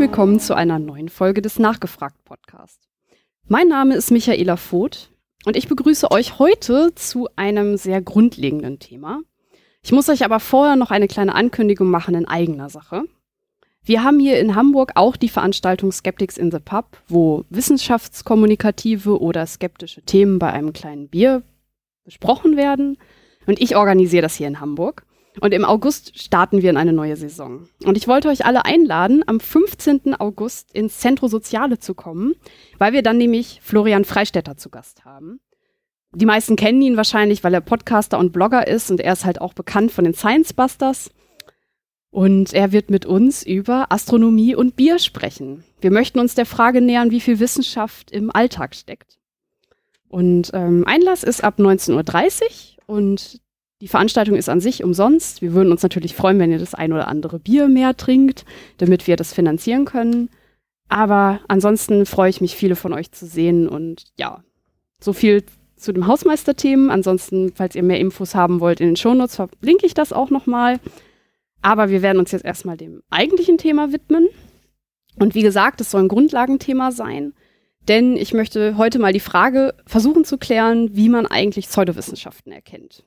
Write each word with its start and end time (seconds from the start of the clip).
willkommen 0.00 0.40
zu 0.40 0.54
einer 0.54 0.78
neuen 0.78 1.10
Folge 1.10 1.42
des 1.42 1.58
Nachgefragt 1.58 2.24
Podcast. 2.24 2.88
Mein 3.48 3.68
Name 3.68 3.96
ist 3.96 4.10
Michaela 4.10 4.56
Voth 4.56 5.10
und 5.44 5.58
ich 5.58 5.68
begrüße 5.68 6.10
euch 6.10 6.38
heute 6.38 6.94
zu 6.94 7.28
einem 7.36 7.76
sehr 7.76 8.00
grundlegenden 8.00 8.78
Thema. 8.78 9.20
Ich 9.82 9.92
muss 9.92 10.08
euch 10.08 10.24
aber 10.24 10.40
vorher 10.40 10.76
noch 10.76 10.90
eine 10.90 11.06
kleine 11.06 11.34
Ankündigung 11.34 11.90
machen 11.90 12.14
in 12.14 12.26
eigener 12.26 12.70
Sache. 12.70 13.02
Wir 13.84 14.02
haben 14.02 14.18
hier 14.18 14.40
in 14.40 14.54
Hamburg 14.54 14.92
auch 14.94 15.16
die 15.16 15.28
Veranstaltung 15.28 15.92
Skeptics 15.92 16.38
in 16.38 16.50
the 16.50 16.60
Pub, 16.60 16.96
wo 17.06 17.44
wissenschaftskommunikative 17.50 19.20
oder 19.20 19.46
skeptische 19.46 20.00
Themen 20.00 20.38
bei 20.38 20.50
einem 20.50 20.72
kleinen 20.72 21.08
Bier 21.08 21.42
besprochen 22.04 22.56
werden. 22.56 22.96
Und 23.44 23.60
ich 23.60 23.76
organisiere 23.76 24.22
das 24.22 24.34
hier 24.34 24.48
in 24.48 24.60
Hamburg. 24.60 25.04
Und 25.38 25.54
im 25.54 25.64
August 25.64 26.18
starten 26.18 26.60
wir 26.60 26.70
in 26.70 26.76
eine 26.76 26.92
neue 26.92 27.16
Saison. 27.16 27.68
Und 27.84 27.96
ich 27.96 28.08
wollte 28.08 28.28
euch 28.28 28.44
alle 28.44 28.64
einladen, 28.64 29.22
am 29.26 29.38
15. 29.38 30.16
August 30.16 30.72
ins 30.74 30.98
Centro 30.98 31.28
Soziale 31.28 31.78
zu 31.78 31.94
kommen, 31.94 32.34
weil 32.78 32.92
wir 32.92 33.02
dann 33.02 33.18
nämlich 33.18 33.60
Florian 33.62 34.04
Freistetter 34.04 34.56
zu 34.56 34.70
Gast 34.70 35.04
haben. 35.04 35.40
Die 36.12 36.26
meisten 36.26 36.56
kennen 36.56 36.82
ihn 36.82 36.96
wahrscheinlich, 36.96 37.44
weil 37.44 37.54
er 37.54 37.60
Podcaster 37.60 38.18
und 38.18 38.32
Blogger 38.32 38.66
ist 38.66 38.90
und 38.90 39.00
er 39.00 39.12
ist 39.12 39.24
halt 39.24 39.40
auch 39.40 39.54
bekannt 39.54 39.92
von 39.92 40.04
den 40.04 40.14
Science 40.14 40.52
Busters. 40.52 41.10
Und 42.10 42.52
er 42.52 42.72
wird 42.72 42.90
mit 42.90 43.06
uns 43.06 43.44
über 43.44 43.86
Astronomie 43.90 44.56
und 44.56 44.74
Bier 44.74 44.98
sprechen. 44.98 45.62
Wir 45.80 45.92
möchten 45.92 46.18
uns 46.18 46.34
der 46.34 46.46
Frage 46.46 46.80
nähern, 46.80 47.12
wie 47.12 47.20
viel 47.20 47.38
Wissenschaft 47.38 48.10
im 48.10 48.34
Alltag 48.34 48.74
steckt. 48.74 49.20
Und 50.08 50.50
ähm, 50.54 50.84
Einlass 50.88 51.22
ist 51.22 51.44
ab 51.44 51.60
19.30 51.60 52.42
Uhr 52.88 52.96
und 52.96 53.40
die 53.80 53.88
Veranstaltung 53.88 54.36
ist 54.36 54.48
an 54.48 54.60
sich 54.60 54.84
umsonst. 54.84 55.40
Wir 55.40 55.54
würden 55.54 55.72
uns 55.72 55.82
natürlich 55.82 56.14
freuen, 56.14 56.38
wenn 56.38 56.52
ihr 56.52 56.58
das 56.58 56.74
ein 56.74 56.92
oder 56.92 57.08
andere 57.08 57.38
Bier 57.38 57.68
mehr 57.68 57.96
trinkt, 57.96 58.44
damit 58.78 59.06
wir 59.06 59.16
das 59.16 59.32
finanzieren 59.32 59.86
können. 59.86 60.28
Aber 60.88 61.40
ansonsten 61.48 62.04
freue 62.04 62.30
ich 62.30 62.40
mich, 62.40 62.56
viele 62.56 62.76
von 62.76 62.92
euch 62.92 63.12
zu 63.12 63.24
sehen. 63.24 63.68
Und 63.68 64.04
ja, 64.18 64.42
so 65.00 65.12
viel 65.12 65.44
zu 65.76 65.92
dem 65.92 66.06
Hausmeisterthemen. 66.06 66.90
Ansonsten, 66.90 67.52
falls 67.54 67.74
ihr 67.74 67.82
mehr 67.82 68.00
Infos 68.00 68.34
haben 68.34 68.60
wollt 68.60 68.80
in 68.80 68.88
den 68.88 68.96
Shownotes, 68.96 69.36
verlinke 69.36 69.86
ich 69.86 69.94
das 69.94 70.12
auch 70.12 70.30
nochmal. 70.30 70.78
Aber 71.62 71.88
wir 71.88 72.02
werden 72.02 72.18
uns 72.18 72.32
jetzt 72.32 72.44
erstmal 72.44 72.76
dem 72.76 73.02
eigentlichen 73.08 73.56
Thema 73.56 73.92
widmen. 73.92 74.28
Und 75.18 75.34
wie 75.34 75.42
gesagt, 75.42 75.80
es 75.80 75.90
soll 75.90 76.02
ein 76.02 76.08
Grundlagenthema 76.08 76.92
sein. 76.92 77.32
Denn 77.88 78.16
ich 78.16 78.34
möchte 78.34 78.76
heute 78.76 78.98
mal 78.98 79.12
die 79.12 79.20
Frage 79.20 79.74
versuchen 79.86 80.24
zu 80.24 80.36
klären, 80.36 80.94
wie 80.94 81.08
man 81.08 81.26
eigentlich 81.26 81.66
Pseudowissenschaften 81.66 82.52
erkennt. 82.52 83.04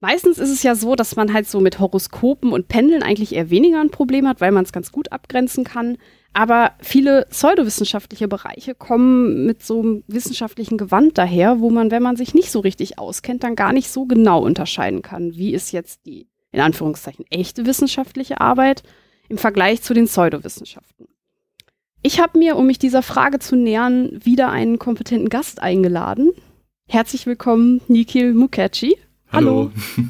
Meistens 0.00 0.38
ist 0.38 0.50
es 0.50 0.62
ja 0.62 0.74
so, 0.74 0.94
dass 0.94 1.16
man 1.16 1.32
halt 1.32 1.48
so 1.48 1.60
mit 1.60 1.78
Horoskopen 1.78 2.52
und 2.52 2.68
Pendeln 2.68 3.02
eigentlich 3.02 3.34
eher 3.34 3.48
weniger 3.48 3.80
ein 3.80 3.90
Problem 3.90 4.28
hat, 4.28 4.42
weil 4.42 4.52
man 4.52 4.64
es 4.64 4.72
ganz 4.72 4.92
gut 4.92 5.10
abgrenzen 5.10 5.64
kann. 5.64 5.96
Aber 6.34 6.72
viele 6.80 7.26
pseudowissenschaftliche 7.30 8.28
Bereiche 8.28 8.74
kommen 8.74 9.46
mit 9.46 9.62
so 9.64 9.80
einem 9.80 10.04
wissenschaftlichen 10.06 10.76
Gewand 10.76 11.16
daher, 11.16 11.60
wo 11.60 11.70
man, 11.70 11.90
wenn 11.90 12.02
man 12.02 12.16
sich 12.16 12.34
nicht 12.34 12.50
so 12.50 12.60
richtig 12.60 12.98
auskennt, 12.98 13.42
dann 13.42 13.56
gar 13.56 13.72
nicht 13.72 13.88
so 13.88 14.04
genau 14.04 14.44
unterscheiden 14.44 15.00
kann, 15.00 15.34
wie 15.34 15.54
ist 15.54 15.72
jetzt 15.72 16.04
die, 16.04 16.28
in 16.52 16.60
Anführungszeichen, 16.60 17.24
echte 17.30 17.64
wissenschaftliche 17.64 18.38
Arbeit 18.38 18.82
im 19.30 19.38
Vergleich 19.38 19.80
zu 19.80 19.94
den 19.94 20.04
Pseudowissenschaften. 20.04 21.08
Ich 22.02 22.20
habe 22.20 22.38
mir, 22.38 22.56
um 22.56 22.66
mich 22.66 22.78
dieser 22.78 23.02
Frage 23.02 23.38
zu 23.38 23.56
nähern, 23.56 24.10
wieder 24.12 24.50
einen 24.50 24.78
kompetenten 24.78 25.30
Gast 25.30 25.62
eingeladen. 25.62 26.32
Herzlich 26.86 27.24
willkommen, 27.24 27.80
Nikhil 27.88 28.34
Mukherjee. 28.34 28.98
Hallo. 29.32 29.70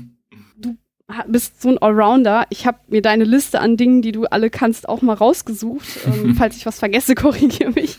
Du 0.59 0.75
bist 1.29 1.63
so 1.63 1.69
ein 1.69 1.79
Allrounder. 1.79 2.47
Ich 2.51 2.67
habe 2.67 2.79
mir 2.89 3.01
deine 3.01 3.23
Liste 3.23 3.61
an 3.61 3.77
Dingen, 3.77 4.03
die 4.03 4.11
du 4.11 4.25
alle 4.25 4.51
kannst, 4.51 4.89
auch 4.89 5.03
mal 5.03 5.15
rausgesucht. 5.15 5.87
Ähm, 6.05 6.35
falls 6.39 6.57
ich 6.57 6.67
was 6.67 6.81
vergesse, 6.81 7.15
korrigiere 7.15 7.71
mich. 7.71 7.97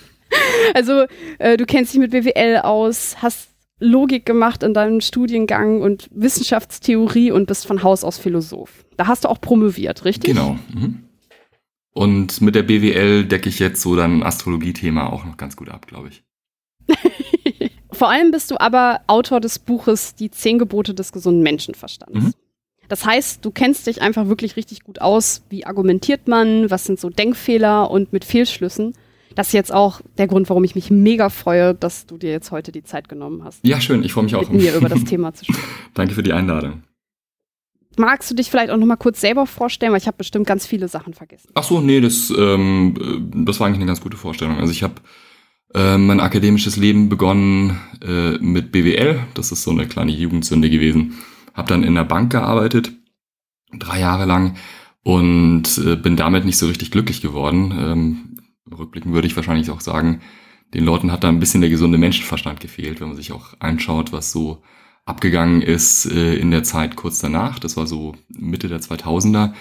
Also, 0.74 1.06
äh, 1.40 1.56
du 1.56 1.66
kennst 1.66 1.94
dich 1.94 2.02
mit 2.02 2.12
BWL 2.12 2.58
aus, 2.64 3.22
hast 3.22 3.47
Logik 3.80 4.25
gemacht 4.25 4.62
in 4.62 4.74
deinem 4.74 5.00
Studiengang 5.00 5.81
und 5.81 6.09
Wissenschaftstheorie 6.12 7.31
und 7.31 7.46
bist 7.46 7.66
von 7.66 7.81
Haus 7.81 8.03
aus 8.03 8.18
Philosoph. 8.18 8.84
Da 8.97 9.08
hast 9.08 9.24
du 9.24 9.30
auch 9.30 9.40
promoviert, 9.40 10.03
richtig? 10.03 10.31
Genau. 10.31 10.59
Mhm. 10.74 11.03
Und 11.91 12.41
mit 12.41 12.56
der 12.56 12.64
BWL 12.64 13.25
decke 13.25 13.50
ich 13.50 13.59
jetzt 13.59 13.81
so 13.81 13.96
dein 13.96 14.22
Astrologie-Thema 14.22 15.12
auch 15.12 15.25
noch 15.25 15.38
ganz 15.38 15.56
gut 15.56 15.70
ab, 15.70 15.88
glaube 15.88 16.09
ich. 16.09 16.24
Vor 17.97 18.12
allem 18.12 18.30
bist 18.30 18.52
du 18.52 18.59
aber 18.59 19.02
Autor 19.08 19.41
des 19.41 19.58
Buches 19.58 20.13
Die 20.13 20.30
zehn 20.30 20.59
Gebote 20.59 20.94
des 20.94 21.12
gesunden 21.12 21.41
Menschenverstands. 21.41 22.13
Mhm. 22.13 22.34
Das 22.90 23.06
heißt, 23.06 23.44
du 23.44 23.50
kennst 23.50 23.88
dich 23.88 24.03
einfach 24.03 24.28
wirklich 24.28 24.56
richtig 24.56 24.84
gut 24.84 25.02
aus. 25.02 25.41
Wie 25.50 25.66
argumentiert 25.66 26.28
man? 26.28 26.69
Was 26.69 26.85
sind 26.85 27.00
so 27.00 27.09
Denkfehler 27.09 27.90
und 27.90 28.13
mit 28.13 28.24
Fehlschlüssen? 28.24 28.94
Das 29.34 29.47
ist 29.47 29.53
jetzt 29.53 29.74
auch 29.74 30.02
der 30.19 30.28
Grund, 30.28 30.47
warum 30.50 30.63
ich 30.63 30.75
mich 30.75 30.91
mega 30.91 31.30
freue, 31.30 31.74
dass 31.74 32.06
du 32.06 32.18
dir 32.18 32.30
jetzt 32.30 32.52
heute 32.52 32.72
die 32.72 32.84
Zeit 32.84 33.09
genommen 33.09 33.44
hast. 33.44 33.66
Ja, 33.66 33.81
schön. 33.81 34.03
Ich 34.03 34.14
freue 34.14 34.25
mich 34.25 34.35
auch. 34.35 34.41
Mit 34.41 34.62
mir 34.62 34.75
über 34.75 34.90
das 34.90 35.03
Thema 35.06 35.34
zu 35.34 35.46
sprechen. 35.46 35.68
Danke 35.96 36.14
für 36.14 36.24
die 36.24 36.34
Einladung. 36.34 36.84
Magst 37.97 38.29
du 38.29 38.35
dich 38.35 38.52
vielleicht 38.52 38.69
auch 38.69 38.78
noch 38.78 38.85
mal 38.85 38.96
kurz 38.96 39.19
selber 39.22 39.47
vorstellen, 39.47 39.91
weil 39.91 40.00
ich 40.00 40.08
habe 40.08 40.18
bestimmt 40.18 40.46
ganz 40.46 40.68
viele 40.68 40.88
Sachen 40.88 41.16
vergessen. 41.16 41.50
Ach 41.56 41.64
so, 41.64 41.81
nee, 41.81 42.00
das, 42.00 42.31
ähm, 42.38 43.31
das 43.34 43.59
war 43.59 43.66
eigentlich 43.66 43.79
eine 43.79 43.88
ganz 43.88 44.02
gute 44.02 44.18
Vorstellung. 44.18 44.58
Also 44.59 44.72
ich 44.72 44.84
habe 44.84 44.94
äh, 45.73 45.97
mein 45.97 46.19
akademisches 46.19 46.78
Leben 46.78 47.09
begonnen 47.09 47.79
äh, 48.01 48.38
mit 48.39 48.72
BWL. 48.72 49.19
Das 49.33 49.51
ist 49.51 49.63
so 49.63 49.72
eine 49.72 49.88
kleine 49.88 50.11
Jugendsünde 50.11 50.69
gewesen. 50.69 51.16
Hab 51.53 51.67
dann 51.67 51.83
in 51.83 51.95
der 51.95 52.03
Bank 52.03 52.31
gearbeitet, 52.31 52.91
drei 53.78 54.00
Jahre 54.00 54.25
lang 54.25 54.55
und 55.03 55.78
äh, 55.79 55.95
bin 55.95 56.16
damit 56.16 56.45
nicht 56.45 56.57
so 56.57 56.67
richtig 56.67 56.91
glücklich 56.91 57.22
geworden. 57.22 57.73
Ähm, 57.78 58.38
rückblickend 58.72 59.13
würde 59.13 59.28
ich 59.28 59.35
wahrscheinlich 59.35 59.72
auch 59.72 59.81
sagen, 59.81 60.22
den 60.73 60.83
Leuten 60.83 61.11
hat 61.11 61.23
da 61.23 61.29
ein 61.29 61.39
bisschen 61.39 61.61
der 61.61 61.69
gesunde 61.69 61.97
Menschenverstand 61.97 62.59
gefehlt, 62.59 62.99
wenn 62.99 63.07
man 63.07 63.17
sich 63.17 63.31
auch 63.31 63.53
anschaut, 63.59 64.11
was 64.11 64.31
so 64.31 64.61
abgegangen 65.05 65.61
ist 65.61 66.05
äh, 66.05 66.35
in 66.35 66.51
der 66.51 66.63
Zeit 66.63 66.95
kurz 66.95 67.19
danach. 67.19 67.59
Das 67.59 67.78
war 67.78 67.88
so 67.88 68.16
Mitte 68.28 68.67
der 68.67 68.81
2000er. 68.81 69.53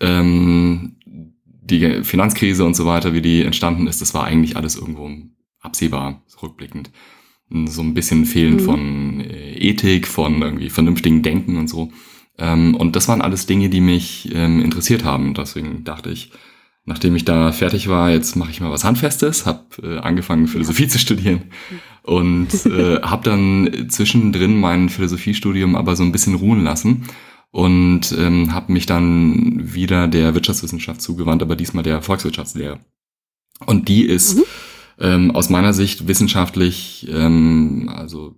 Ähm, 0.00 0.96
die 1.04 2.04
Finanzkrise 2.04 2.64
und 2.64 2.74
so 2.74 2.86
weiter, 2.86 3.12
wie 3.12 3.22
die 3.22 3.42
entstanden 3.42 3.86
ist, 3.86 4.00
das 4.00 4.14
war 4.14 4.24
eigentlich 4.24 4.56
alles 4.56 4.76
irgendwo 4.76 5.10
absehbar, 5.64 6.22
rückblickend. 6.42 6.90
So 7.66 7.82
ein 7.82 7.94
bisschen 7.94 8.24
Fehlen 8.24 8.54
mhm. 8.54 8.60
von 8.60 9.20
äh, 9.20 9.54
Ethik, 9.58 10.06
von 10.06 10.42
irgendwie 10.42 10.70
vernünftigen 10.70 11.22
Denken 11.22 11.56
und 11.56 11.68
so. 11.68 11.92
Ähm, 12.38 12.74
und 12.74 12.96
das 12.96 13.08
waren 13.08 13.22
alles 13.22 13.46
Dinge, 13.46 13.68
die 13.68 13.80
mich 13.80 14.30
ähm, 14.34 14.60
interessiert 14.60 15.04
haben. 15.04 15.34
Deswegen 15.34 15.84
dachte 15.84 16.10
ich, 16.10 16.32
nachdem 16.84 17.14
ich 17.14 17.24
da 17.24 17.52
fertig 17.52 17.88
war, 17.88 18.10
jetzt 18.10 18.34
mache 18.34 18.50
ich 18.50 18.60
mal 18.60 18.70
was 18.70 18.84
Handfestes, 18.84 19.46
habe 19.46 19.64
äh, 19.82 19.98
angefangen, 19.98 20.48
Philosophie 20.48 20.84
ja. 20.84 20.88
zu 20.88 20.98
studieren 20.98 21.42
und 22.02 22.66
äh, 22.66 23.00
habe 23.02 23.28
dann 23.28 23.88
zwischendrin 23.88 24.58
mein 24.58 24.88
Philosophiestudium 24.88 25.76
aber 25.76 25.96
so 25.96 26.02
ein 26.02 26.12
bisschen 26.12 26.34
ruhen 26.34 26.64
lassen 26.64 27.04
und 27.50 28.12
ähm, 28.18 28.52
habe 28.52 28.72
mich 28.72 28.86
dann 28.86 29.74
wieder 29.74 30.08
der 30.08 30.34
Wirtschaftswissenschaft 30.34 31.00
zugewandt, 31.00 31.42
aber 31.42 31.56
diesmal 31.56 31.84
der 31.84 32.02
Volkswirtschaftslehre. 32.02 32.80
Und 33.66 33.88
die 33.88 34.04
ist 34.04 34.38
mhm 34.38 34.44
ähm, 34.98 35.30
aus 35.30 35.50
meiner 35.50 35.72
Sicht 35.72 36.06
wissenschaftlich, 36.06 37.06
ähm, 37.10 37.90
also 37.94 38.34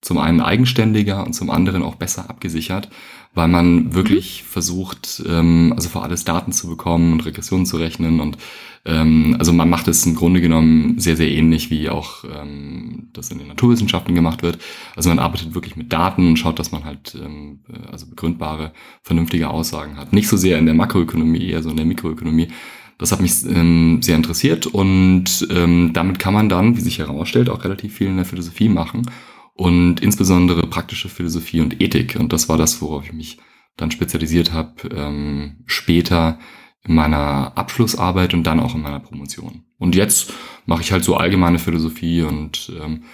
zum 0.00 0.18
einen 0.18 0.40
eigenständiger 0.40 1.24
und 1.24 1.32
zum 1.32 1.50
anderen 1.50 1.82
auch 1.82 1.94
besser 1.94 2.28
abgesichert, 2.28 2.88
weil 3.34 3.48
man 3.48 3.94
wirklich 3.94 4.42
mhm. 4.42 4.46
versucht, 4.48 5.22
ähm, 5.26 5.72
also 5.76 5.88
für 5.88 6.02
alles 6.02 6.24
Daten 6.24 6.52
zu 6.52 6.66
bekommen 6.66 7.12
und 7.12 7.24
Regressionen 7.24 7.66
zu 7.66 7.76
rechnen 7.76 8.20
und 8.20 8.36
ähm, 8.84 9.36
also 9.38 9.52
man 9.52 9.70
macht 9.70 9.86
es 9.86 10.04
im 10.06 10.16
Grunde 10.16 10.40
genommen 10.40 10.98
sehr, 10.98 11.16
sehr 11.16 11.30
ähnlich, 11.30 11.70
wie 11.70 11.88
auch 11.88 12.24
ähm, 12.24 13.10
das 13.12 13.30
in 13.30 13.38
den 13.38 13.46
Naturwissenschaften 13.46 14.14
gemacht 14.14 14.42
wird. 14.42 14.58
Also 14.96 15.08
man 15.08 15.20
arbeitet 15.20 15.54
wirklich 15.54 15.76
mit 15.76 15.92
Daten 15.92 16.26
und 16.26 16.36
schaut, 16.36 16.58
dass 16.58 16.72
man 16.72 16.84
halt 16.84 17.14
ähm, 17.14 17.60
also 17.92 18.08
begründbare, 18.08 18.72
vernünftige 19.02 19.50
Aussagen 19.50 19.98
hat. 19.98 20.12
Nicht 20.12 20.28
so 20.28 20.36
sehr 20.36 20.58
in 20.58 20.66
der 20.66 20.74
Makroökonomie, 20.74 21.50
eher 21.50 21.62
so 21.62 21.70
in 21.70 21.76
der 21.76 21.86
Mikroökonomie. 21.86 22.48
Das 22.98 23.12
hat 23.12 23.20
mich 23.20 23.44
ähm, 23.46 24.00
sehr 24.02 24.16
interessiert 24.16 24.66
und 24.66 25.46
ähm, 25.50 25.92
damit 25.92 26.18
kann 26.18 26.34
man 26.34 26.48
dann, 26.48 26.76
wie 26.76 26.80
sich 26.80 26.98
herausstellt, 26.98 27.48
auch 27.48 27.64
relativ 27.64 27.94
viel 27.94 28.08
in 28.08 28.16
der 28.16 28.24
Philosophie 28.24 28.68
machen 28.68 29.10
und 29.54 30.00
insbesondere 30.00 30.66
praktische 30.66 31.08
Philosophie 31.08 31.60
und 31.60 31.80
Ethik. 31.80 32.16
Und 32.18 32.32
das 32.32 32.48
war 32.48 32.56
das, 32.56 32.80
worauf 32.80 33.04
ich 33.04 33.12
mich 33.12 33.38
dann 33.76 33.90
spezialisiert 33.90 34.52
habe, 34.52 34.88
ähm, 34.94 35.64
später 35.66 36.38
in 36.84 36.94
meiner 36.94 37.56
Abschlussarbeit 37.56 38.34
und 38.34 38.44
dann 38.44 38.60
auch 38.60 38.74
in 38.74 38.82
meiner 38.82 39.00
Promotion. 39.00 39.64
Und 39.78 39.94
jetzt 39.94 40.32
mache 40.66 40.82
ich 40.82 40.92
halt 40.92 41.04
so 41.04 41.16
allgemeine 41.16 41.58
Philosophie 41.58 42.22
und 42.22 42.72
ähm, 42.80 43.04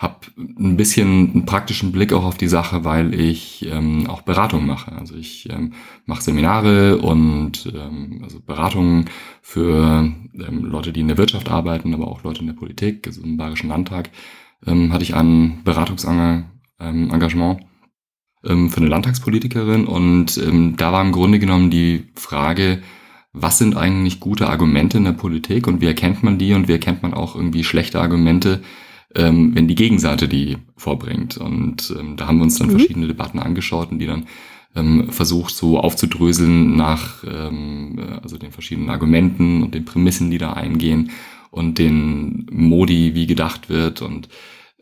habe 0.00 0.16
ein 0.38 0.78
bisschen 0.78 1.30
einen 1.30 1.44
praktischen 1.44 1.92
Blick 1.92 2.14
auch 2.14 2.24
auf 2.24 2.38
die 2.38 2.48
Sache, 2.48 2.84
weil 2.84 3.12
ich 3.12 3.66
ähm, 3.70 4.06
auch 4.08 4.22
Beratung 4.22 4.64
mache. 4.64 4.92
Also 4.92 5.14
ich 5.14 5.46
ähm, 5.50 5.74
mache 6.06 6.22
Seminare 6.22 6.96
und 6.96 7.70
ähm, 7.76 8.20
also 8.22 8.40
Beratungen 8.40 9.10
für 9.42 10.10
ähm, 10.32 10.64
Leute, 10.64 10.94
die 10.94 11.00
in 11.00 11.08
der 11.08 11.18
Wirtschaft 11.18 11.50
arbeiten, 11.50 11.92
aber 11.92 12.08
auch 12.08 12.22
Leute 12.22 12.40
in 12.40 12.46
der 12.46 12.54
Politik. 12.54 13.06
Also 13.06 13.20
im 13.22 13.36
Bayerischen 13.36 13.68
Landtag 13.68 14.08
ähm, 14.66 14.90
hatte 14.90 15.02
ich 15.02 15.14
ein 15.14 15.60
Beratungsengagement 15.64 17.60
ähm, 18.46 18.70
für 18.70 18.80
eine 18.80 18.88
Landtagspolitikerin 18.88 19.84
und 19.84 20.38
ähm, 20.38 20.78
da 20.78 20.92
war 20.92 21.02
im 21.02 21.12
Grunde 21.12 21.38
genommen 21.38 21.68
die 21.68 22.06
Frage, 22.14 22.80
was 23.34 23.58
sind 23.58 23.76
eigentlich 23.76 24.18
gute 24.18 24.48
Argumente 24.48 24.96
in 24.96 25.04
der 25.04 25.12
Politik 25.12 25.66
und 25.66 25.82
wie 25.82 25.86
erkennt 25.86 26.22
man 26.22 26.38
die 26.38 26.54
und 26.54 26.68
wie 26.68 26.72
erkennt 26.72 27.02
man 27.02 27.12
auch 27.12 27.36
irgendwie 27.36 27.64
schlechte 27.64 28.00
Argumente, 28.00 28.62
ähm, 29.14 29.54
wenn 29.54 29.68
die 29.68 29.74
Gegenseite 29.74 30.28
die 30.28 30.58
vorbringt. 30.76 31.36
Und 31.36 31.94
ähm, 31.98 32.16
da 32.16 32.26
haben 32.26 32.38
wir 32.38 32.44
uns 32.44 32.58
dann 32.58 32.68
mhm. 32.68 32.78
verschiedene 32.78 33.06
Debatten 33.06 33.38
angeschaut 33.38 33.90
und 33.90 33.98
die 33.98 34.06
dann 34.06 34.26
ähm, 34.76 35.10
versucht 35.10 35.54
so 35.54 35.78
aufzudröseln 35.78 36.76
nach 36.76 37.24
ähm, 37.24 37.98
also 38.22 38.38
den 38.38 38.52
verschiedenen 38.52 38.90
Argumenten 38.90 39.62
und 39.62 39.74
den 39.74 39.84
Prämissen, 39.84 40.30
die 40.30 40.38
da 40.38 40.52
eingehen 40.52 41.10
und 41.50 41.78
den 41.78 42.46
Modi, 42.50 43.14
wie 43.14 43.26
gedacht 43.26 43.68
wird. 43.68 44.02
Und 44.02 44.28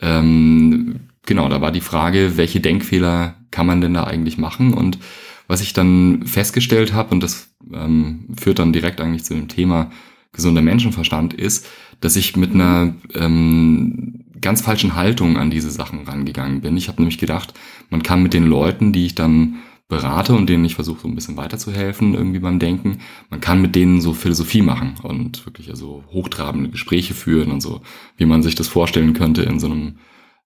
ähm, 0.01 1.01
genau, 1.25 1.49
da 1.49 1.61
war 1.61 1.73
die 1.73 1.81
Frage, 1.81 2.37
welche 2.37 2.61
Denkfehler 2.61 3.37
kann 3.51 3.67
man 3.67 3.81
denn 3.81 3.95
da 3.95 4.05
eigentlich 4.05 4.39
machen? 4.39 4.75
Und 4.75 4.99
was 5.47 5.63
ich 5.63 5.73
dann 5.73 6.27
festgestellt 6.27 6.93
habe, 6.93 7.15
und 7.15 7.23
das 7.23 7.55
ähm, 7.73 8.29
führt 8.39 8.59
dann 8.59 8.73
direkt 8.73 9.01
eigentlich 9.01 9.25
zu 9.25 9.35
dem 9.35 9.49
Thema 9.49 9.91
gesunder 10.33 10.61
Menschenverstand, 10.61 11.33
ist, 11.33 11.67
dass 12.01 12.17
ich 12.17 12.37
mit 12.37 12.53
einer 12.55 12.95
ähm, 13.15 14.25
ganz 14.41 14.61
falschen 14.61 14.95
Haltung 14.95 15.37
an 15.37 15.51
diese 15.51 15.71
Sachen 15.71 16.05
rangegangen 16.05 16.61
bin. 16.61 16.77
Ich 16.77 16.89
habe 16.89 17.01
nämlich 17.01 17.19
gedacht, 17.19 17.55
man 17.91 18.03
kann 18.03 18.23
mit 18.23 18.35
den 18.35 18.47
Leuten, 18.47 18.93
die 18.93 19.07
ich 19.07 19.15
dann 19.15 19.57
berate 19.89 20.35
und 20.35 20.49
denen 20.49 20.67
ich 20.67 20.75
versuche 20.75 21.01
so 21.01 21.09
ein 21.09 21.15
bisschen 21.15 21.39
weiterzuhelfen 21.39 22.15
irgendwie 22.15 22.41
beim 22.41 22.59
Denken. 22.59 22.99
Man 23.31 23.41
kann 23.41 23.63
mit 23.63 23.75
denen 23.75 24.03
so 24.03 24.13
Philosophie 24.13 24.61
machen 24.61 24.95
und 25.03 25.47
wirklich 25.47 25.71
also 25.71 26.05
hochtrabende 26.13 26.69
Gespräche 26.69 27.15
führen 27.15 27.51
und 27.51 27.63
so, 27.63 27.81
wie 28.19 28.27
man 28.27 28.43
sich 28.43 28.55
das 28.55 28.69
vorstellen 28.69 29.15
könnte 29.15 29.43
in 29.43 29.59
so 29.59 29.67
einem 29.67 29.95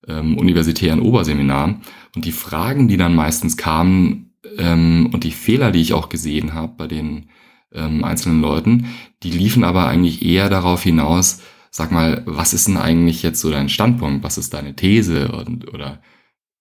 ähm, 0.07 0.39
universitären 0.39 1.01
Oberseminar. 1.01 1.81
Und 2.15 2.25
die 2.25 2.33
Fragen, 2.33 2.87
die 2.87 2.97
dann 2.97 3.17
meistens 3.17 3.57
kamen 3.57 4.33
ähm, 4.59 5.11
und 5.13 5.25
die 5.25 5.33
Fehler, 5.33 5.73
die 5.73 5.81
ich 5.81 5.93
auch 5.93 6.09
gesehen 6.09 6.55
habe 6.55 6.75
bei 6.77 6.87
den 6.87 7.27
ähm, 7.75 8.05
einzelnen 8.05 8.41
Leuten, 8.41 8.87
die 9.23 9.31
liefen 9.31 9.65
aber 9.65 9.87
eigentlich 9.87 10.25
eher 10.25 10.49
darauf 10.49 10.83
hinaus, 10.83 11.41
sag 11.71 11.91
mal, 11.91 12.23
was 12.27 12.53
ist 12.53 12.69
denn 12.69 12.77
eigentlich 12.77 13.23
jetzt 13.23 13.41
so 13.41 13.51
dein 13.51 13.69
Standpunkt? 13.69 14.23
Was 14.23 14.39
ist 14.39 14.53
deine 14.55 14.77
These? 14.77 15.29
Und, 15.33 15.73
oder 15.73 16.03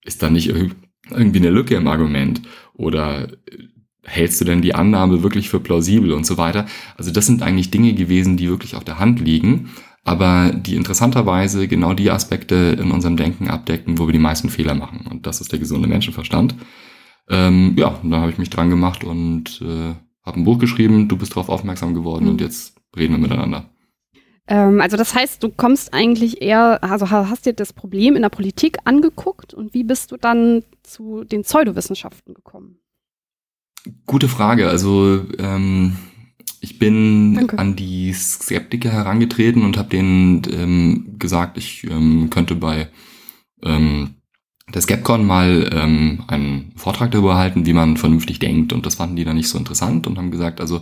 ist 0.04 0.24
da 0.24 0.30
nicht 0.30 0.48
irgendwie 0.48 1.40
eine 1.40 1.50
Lücke 1.50 1.76
im 1.76 1.88
Argument 1.88 2.42
oder 2.74 3.28
hältst 4.04 4.42
du 4.42 4.46
denn 4.46 4.62
die 4.62 4.74
Annahme 4.74 5.22
wirklich 5.24 5.50
für 5.50 5.60
plausibel 5.60 6.12
und 6.14 6.26
so 6.26 6.38
weiter. 6.38 6.66
Also 6.98 7.12
das 7.12 7.26
sind 7.28 7.44
eigentlich 7.44 7.72
Dinge 7.72 7.94
gewesen, 7.94 8.38
die 8.38 8.50
wirklich 8.50 8.76
auf 8.76 8.84
der 8.84 9.00
Hand 9.00 9.20
liegen, 9.20 9.70
aber 10.04 10.52
die 10.52 10.76
interessanterweise 10.76 11.68
genau 11.68 11.94
die 11.94 12.10
Aspekte 12.10 12.78
in 12.80 12.92
unserem 12.92 13.18
Denken 13.18 13.50
abdecken, 13.50 14.00
wo 14.00 14.08
wir 14.08 14.14
die 14.14 14.20
meisten 14.20 14.50
Fehler 14.50 14.74
machen. 14.74 15.06
Und 15.10 15.28
das 15.28 15.42
ist 15.42 15.52
der 15.52 15.60
gesunde 15.60 15.88
Menschenverstand. 15.88 16.56
Ähm, 17.30 17.76
ja, 17.78 18.00
da 18.04 18.22
habe 18.22 18.32
ich 18.32 18.40
mich 18.40 18.50
dran 18.50 18.72
gemacht 18.72 19.04
und 19.04 19.62
äh, 19.62 19.94
habe 20.24 20.40
ein 20.40 20.44
Buch 20.44 20.60
geschrieben, 20.60 21.08
du 21.08 21.18
bist 21.18 21.32
darauf 21.32 21.50
aufmerksam 21.50 21.94
geworden 21.94 22.26
mhm. 22.26 22.32
und 22.32 22.42
jetzt 22.42 22.76
reden 22.96 23.14
wir 23.14 23.20
miteinander. 23.20 23.70
Ähm, 24.48 24.82
also 24.82 24.98
das 24.98 25.16
heißt, 25.16 25.42
du 25.44 25.50
kommst 25.50 25.94
eigentlich 25.94 26.42
eher, 26.42 26.84
also 26.84 27.10
hast 27.10 27.46
dir 27.46 27.54
das 27.54 27.74
Problem 27.74 28.16
in 28.16 28.22
der 28.22 28.30
Politik 28.30 28.78
angeguckt 28.86 29.54
und 29.54 29.74
wie 29.74 29.84
bist 29.84 30.12
du 30.12 30.18
dann 30.18 30.64
zu 30.84 31.24
den 31.24 31.44
Pseudowissenschaften 31.44 32.34
gekommen? 32.34 32.78
Gute 34.06 34.28
Frage. 34.28 34.70
Also 34.70 35.26
ähm, 35.40 35.96
ich 36.60 36.78
bin 36.78 37.36
Danke. 37.36 37.58
an 37.58 37.76
die 37.76 38.14
Skeptiker 38.14 38.92
herangetreten 38.92 39.64
und 39.64 39.78
habe 39.78 39.90
denen 39.90 40.44
ähm, 40.52 41.16
gesagt, 41.18 41.58
ich 41.58 41.86
ähm, 41.86 42.30
könnte 42.30 42.56
bei 42.56 42.90
ähm, 43.64 44.16
der 44.74 44.82
Skepcon 44.82 45.26
mal 45.26 45.70
ähm, 45.74 46.24
einen 46.28 46.72
Vortrag 46.76 47.12
darüber 47.12 47.36
halten, 47.36 47.66
wie 47.66 47.74
man 47.74 47.98
vernünftig 47.98 48.40
denkt. 48.40 48.74
Und 48.74 48.86
das 48.86 48.96
fanden 48.96 49.16
die 49.16 49.24
dann 49.24 49.36
nicht 49.36 49.50
so 49.50 49.58
interessant 49.58 50.08
und 50.08 50.18
haben 50.18 50.32
gesagt, 50.32 50.62
also 50.62 50.82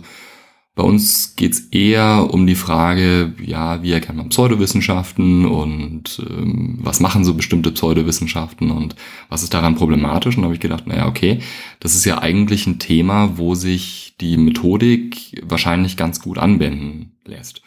bei 0.76 0.84
uns 0.84 1.34
geht's 1.36 1.60
eher 1.72 2.32
um 2.32 2.46
die 2.46 2.54
Frage, 2.54 3.34
ja, 3.44 3.82
wie 3.82 3.90
erkennt 3.90 4.18
man 4.18 4.28
Pseudowissenschaften 4.28 5.44
und 5.44 6.22
ähm, 6.26 6.78
was 6.80 7.00
machen 7.00 7.24
so 7.24 7.34
bestimmte 7.34 7.72
Pseudowissenschaften 7.72 8.70
und 8.70 8.94
was 9.28 9.42
ist 9.42 9.52
daran 9.52 9.74
problematisch? 9.74 10.36
Und 10.36 10.42
da 10.42 10.46
habe 10.46 10.54
ich 10.54 10.60
gedacht, 10.60 10.86
naja, 10.86 11.06
okay, 11.06 11.40
das 11.80 11.94
ist 11.94 12.04
ja 12.04 12.22
eigentlich 12.22 12.66
ein 12.66 12.78
Thema, 12.78 13.36
wo 13.36 13.54
sich 13.54 14.14
die 14.20 14.36
Methodik 14.36 15.42
wahrscheinlich 15.44 15.96
ganz 15.96 16.20
gut 16.20 16.38
anwenden 16.38 17.12
lässt. 17.26 17.62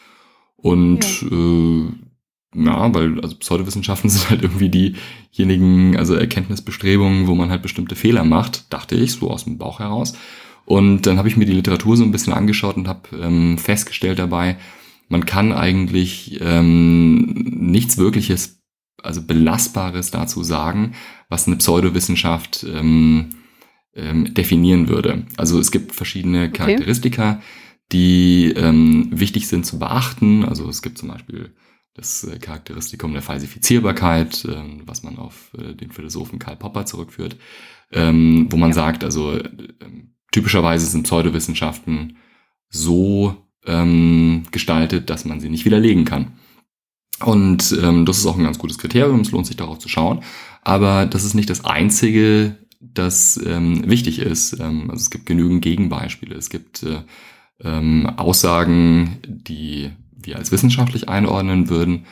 Und 0.56 1.22
ja. 1.24 1.28
äh, 1.28 1.92
ja, 2.56 2.94
weil 2.94 3.20
also 3.22 3.36
Pseudowissenschaften 3.38 4.10
sind 4.10 4.30
halt 4.30 4.44
irgendwie 4.44 4.96
diejenigen, 5.32 5.98
also 5.98 6.16
Erkenntnisbestrebungen, 6.16 7.28
wo 7.28 7.36
man 7.36 7.50
halt 7.50 7.62
bestimmte 7.62 7.96
Fehler 7.96 8.24
macht, 8.24 8.72
dachte 8.72 8.96
ich, 8.96 9.14
so 9.14 9.30
aus 9.30 9.46
dem 9.46 9.58
Bauch 9.58 9.80
heraus. 9.80 10.14
Und 10.66 11.06
dann 11.06 11.18
habe 11.18 11.28
ich 11.28 11.38
mir 11.38 11.46
die 11.46 11.54
Literatur 11.54 11.98
so 11.98 12.04
ein 12.04 12.12
bisschen 12.12 12.34
angeschaut 12.34 12.78
und 12.78 12.88
habe 12.88 13.10
ähm, 13.22 13.58
festgestellt 13.58 14.20
dabei, 14.20 14.58
man 15.10 15.26
kann 15.26 15.52
eigentlich 15.52 16.40
ähm, 16.42 17.34
nichts 17.50 17.98
wirkliches, 17.98 18.62
also 19.02 19.22
belastbares 19.22 20.12
dazu 20.12 20.44
sagen, 20.44 20.94
was 21.30 21.46
eine 21.48 21.58
Pseudowissenschaft 21.58 22.66
ähm, 22.74 23.30
ähm, 23.96 24.34
definieren 24.34 24.88
würde. 24.88 25.26
Also 25.38 25.60
es 25.60 25.72
gibt 25.72 25.94
verschiedene 25.94 26.52
Charakteristika, 26.52 27.32
okay. 27.34 27.42
die 27.92 28.54
ähm, 28.56 29.10
wichtig 29.12 29.48
sind 29.48 29.66
zu 29.66 29.78
beachten. 29.78 30.46
Also 30.46 30.68
es 30.70 30.82
gibt 30.82 30.98
zum 30.98 31.10
Beispiel 31.10 31.54
das 31.94 32.24
äh, 32.24 32.40
Charakteristikum 32.40 33.14
der 33.14 33.22
Falsifizierbarkeit, 33.22 34.46
äh, 34.46 34.64
was 34.86 35.04
man 35.04 35.18
auf 35.18 35.52
äh, 35.58 35.74
den 35.74 35.92
Philosophen 35.92 36.40
Karl 36.40 36.58
Popper 36.58 36.86
zurückführt, 36.86 37.38
ähm, 37.92 38.48
wo 38.50 38.58
man 38.58 38.74
sagt, 38.74 39.04
also 39.04 39.38
äh, 39.38 39.50
typischerweise 40.32 40.86
sind 40.86 41.04
Pseudowissenschaften 41.04 42.18
so 42.70 43.38
ähm, 43.66 44.44
gestaltet, 44.52 45.10
dass 45.10 45.26
man 45.26 45.40
sie 45.40 45.50
nicht 45.50 45.66
widerlegen 45.66 46.06
kann. 46.06 46.34
Und 47.24 47.78
ähm, 47.82 48.06
das 48.06 48.18
ist 48.18 48.26
auch 48.26 48.38
ein 48.38 48.44
ganz 48.44 48.58
gutes 48.58 48.80
Kriterium, 48.80 49.22
es 49.22 49.32
lohnt 49.32 49.46
sich 49.46 49.56
darauf 49.56 49.80
zu 49.80 49.88
schauen. 49.88 50.22
Aber 50.64 51.06
das 51.06 51.24
ist 51.24 51.36
nicht 51.36 51.50
das 51.50 51.64
Einzige, 51.64 52.58
das 52.80 53.40
ähm, 53.46 53.90
wichtig 53.90 54.20
ist. 54.20 54.60
Ähm, 54.60 54.90
also 54.90 55.02
es 55.02 55.10
gibt 55.10 55.26
genügend 55.26 55.62
Gegenbeispiele. 55.62 56.36
Es 56.36 56.50
gibt 56.50 56.84
äh, 56.84 57.02
ähm, 57.64 58.08
Aussagen, 58.18 59.20
die 59.26 59.92
wir 60.26 60.38
als 60.38 60.52
wissenschaftlich 60.52 61.10
einordnen 61.10 61.70
würden 61.70 62.06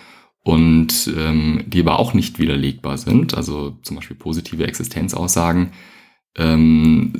und 0.43 1.11
ähm, 1.17 1.63
die 1.67 1.81
aber 1.81 1.99
auch 1.99 2.13
nicht 2.13 2.39
widerlegbar 2.39 2.97
sind. 2.97 3.35
Also 3.35 3.77
zum 3.83 3.95
Beispiel 3.95 4.17
positive 4.17 4.65
Existenzaussagen 4.65 5.71
ähm, 6.35 7.13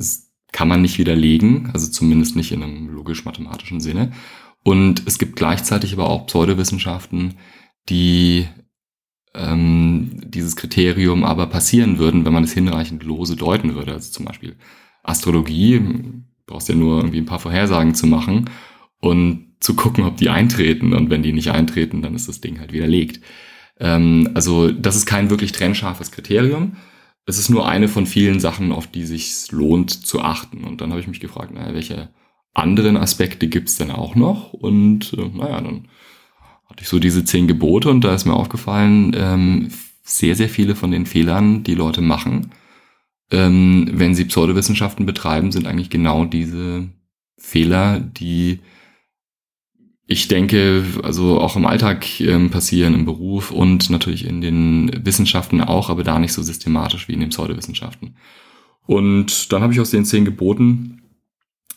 kann 0.52 0.68
man 0.68 0.82
nicht 0.82 0.98
widerlegen, 0.98 1.70
also 1.72 1.90
zumindest 1.90 2.36
nicht 2.36 2.52
in 2.52 2.62
einem 2.62 2.88
logisch-mathematischen 2.88 3.80
Sinne. 3.80 4.12
Und 4.64 5.02
es 5.06 5.18
gibt 5.18 5.36
gleichzeitig 5.36 5.92
aber 5.92 6.08
auch 6.08 6.26
Pseudowissenschaften, 6.26 7.34
die 7.88 8.46
ähm, 9.34 10.20
dieses 10.24 10.56
Kriterium 10.56 11.24
aber 11.24 11.46
passieren 11.46 11.98
würden, 11.98 12.24
wenn 12.24 12.32
man 12.32 12.44
es 12.44 12.52
hinreichend 12.52 13.02
lose 13.02 13.34
deuten 13.34 13.74
würde. 13.74 13.92
Also 13.92 14.10
zum 14.10 14.26
Beispiel 14.26 14.56
Astrologie, 15.02 15.80
brauchst 16.46 16.68
ja 16.68 16.74
nur 16.74 16.98
irgendwie 16.98 17.18
ein 17.18 17.26
paar 17.26 17.38
Vorhersagen 17.38 17.94
zu 17.94 18.06
machen 18.06 18.50
und 19.02 19.48
zu 19.60 19.76
gucken, 19.76 20.04
ob 20.04 20.16
die 20.16 20.30
eintreten. 20.30 20.94
Und 20.94 21.10
wenn 21.10 21.22
die 21.22 21.34
nicht 21.34 21.50
eintreten, 21.50 22.00
dann 22.00 22.14
ist 22.14 22.28
das 22.28 22.40
Ding 22.40 22.58
halt 22.58 22.72
widerlegt. 22.72 23.20
Ähm, 23.78 24.30
also 24.32 24.72
das 24.72 24.96
ist 24.96 25.04
kein 25.04 25.28
wirklich 25.28 25.52
trennscharfes 25.52 26.10
Kriterium 26.10 26.76
es 27.26 27.38
ist 27.38 27.50
nur 27.50 27.68
eine 27.68 27.88
von 27.88 28.06
vielen 28.06 28.40
Sachen, 28.40 28.72
auf 28.72 28.86
die 28.86 29.04
sich 29.04 29.50
lohnt 29.52 29.90
zu 29.90 30.20
achten. 30.22 30.64
Und 30.64 30.80
dann 30.80 30.90
habe 30.90 31.00
ich 31.00 31.06
mich 31.06 31.20
gefragt, 31.20 31.54
naja, 31.54 31.74
welche 31.74 32.10
anderen 32.52 32.96
Aspekte 32.96 33.48
gibt's 33.48 33.76
denn 33.76 33.90
auch 33.90 34.14
noch? 34.14 34.52
Und 34.52 35.12
äh, 35.14 35.28
naja, 35.28 35.60
dann 35.60 35.88
hatte 36.68 36.82
ich 36.82 36.88
so 36.88 36.98
diese 36.98 37.24
zehn 37.24 37.46
Gebote 37.46 37.90
und 37.90 38.02
da 38.02 38.14
ist 38.14 38.24
mir 38.24 38.34
aufgefallen, 38.34 39.14
ähm, 39.16 39.68
sehr, 40.02 40.34
sehr 40.34 40.48
viele 40.48 40.74
von 40.74 40.90
den 40.90 41.06
Fehlern, 41.06 41.62
die 41.62 41.74
Leute 41.74 42.00
machen, 42.00 42.50
ähm, 43.30 43.88
wenn 43.92 44.14
sie 44.14 44.24
Pseudowissenschaften 44.24 45.06
betreiben, 45.06 45.52
sind 45.52 45.66
eigentlich 45.66 45.90
genau 45.90 46.24
diese 46.24 46.88
Fehler, 47.38 48.00
die 48.00 48.60
ich 50.12 50.28
denke, 50.28 50.84
also 51.02 51.40
auch 51.40 51.56
im 51.56 51.64
Alltag 51.64 52.20
ähm, 52.20 52.50
passieren, 52.50 52.94
im 52.94 53.06
Beruf 53.06 53.50
und 53.50 53.88
natürlich 53.88 54.26
in 54.26 54.42
den 54.42 54.90
Wissenschaften 55.04 55.62
auch, 55.62 55.88
aber 55.88 56.04
da 56.04 56.18
nicht 56.18 56.34
so 56.34 56.42
systematisch 56.42 57.08
wie 57.08 57.14
in 57.14 57.20
den 57.20 57.30
Pseudowissenschaften. 57.30 58.16
Und 58.86 59.52
dann 59.52 59.62
habe 59.62 59.72
ich 59.72 59.80
aus 59.80 59.90
den 59.90 60.04
zehn 60.04 60.24
Geboten 60.24 61.02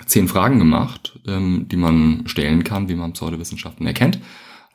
zehn 0.06 0.28
Fragen 0.28 0.60
gemacht, 0.60 1.18
ähm, 1.26 1.68
die 1.72 1.78
man 1.78 2.24
stellen 2.26 2.66
kann, 2.66 2.90
wie 2.90 2.96
man 2.96 3.14
Pseudowissenschaften 3.14 3.88
erkennt. 3.88 4.20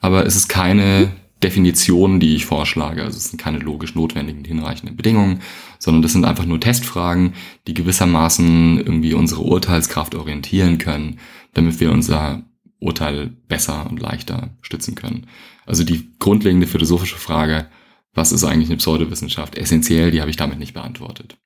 Aber 0.00 0.24
es 0.24 0.34
ist 0.34 0.48
keine 0.48 1.12
Definition, 1.42 2.18
die 2.18 2.34
ich 2.34 2.46
vorschlage. 2.46 3.02
Also 3.02 3.18
es 3.18 3.28
sind 3.28 3.38
keine 3.38 3.58
logisch 3.58 3.94
notwendigen, 3.94 4.42
hinreichenden 4.42 4.96
Bedingungen, 4.96 5.40
sondern 5.78 6.00
das 6.00 6.12
sind 6.12 6.24
einfach 6.24 6.46
nur 6.46 6.60
Testfragen, 6.60 7.34
die 7.66 7.74
gewissermaßen 7.74 8.78
irgendwie 8.78 9.12
unsere 9.12 9.42
Urteilskraft 9.42 10.14
orientieren 10.14 10.78
können, 10.78 11.18
damit 11.52 11.80
wir 11.80 11.92
unser 11.92 12.42
Urteil 12.80 13.30
besser 13.48 13.86
und 13.88 14.00
leichter 14.00 14.50
stützen 14.62 14.94
können. 14.94 15.26
Also 15.66 15.84
die 15.84 16.10
grundlegende 16.18 16.66
philosophische 16.66 17.16
Frage, 17.16 17.66
was 18.14 18.32
ist 18.32 18.44
eigentlich 18.44 18.68
eine 18.68 18.78
Pseudowissenschaft, 18.78 19.56
essentiell, 19.56 20.10
die 20.10 20.20
habe 20.20 20.30
ich 20.30 20.36
damit 20.36 20.58
nicht 20.58 20.74
beantwortet. 20.74 21.36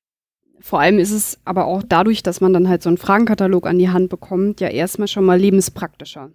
vor 0.61 0.81
allem 0.81 0.99
ist 0.99 1.11
es 1.11 1.39
aber 1.45 1.67
auch 1.67 1.83
dadurch, 1.87 2.23
dass 2.23 2.41
man 2.41 2.55
dann 2.55 2.69
halt 2.69 2.83
so 2.83 2.89
einen 2.89 2.97
Fragenkatalog 2.97 3.67
an 3.67 3.79
die 3.79 3.91
Hand 3.91 4.09
bekommt, 4.09 4.61
ja 4.61 4.69
erstmal 4.69 5.09
schon 5.09 5.27
mal 5.27 5.39
lebenspraktischer. 5.39 6.31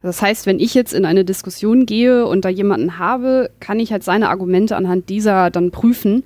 Das 0.00 0.22
heißt, 0.22 0.46
wenn 0.46 0.60
ich 0.60 0.74
jetzt 0.74 0.92
in 0.92 1.04
eine 1.04 1.24
Diskussion 1.24 1.84
gehe 1.84 2.26
und 2.26 2.44
da 2.44 2.48
jemanden 2.48 2.98
habe, 2.98 3.50
kann 3.60 3.80
ich 3.80 3.92
halt 3.92 4.04
seine 4.04 4.28
Argumente 4.30 4.76
anhand 4.76 5.08
dieser 5.08 5.50
dann 5.50 5.70
prüfen. 5.70 6.22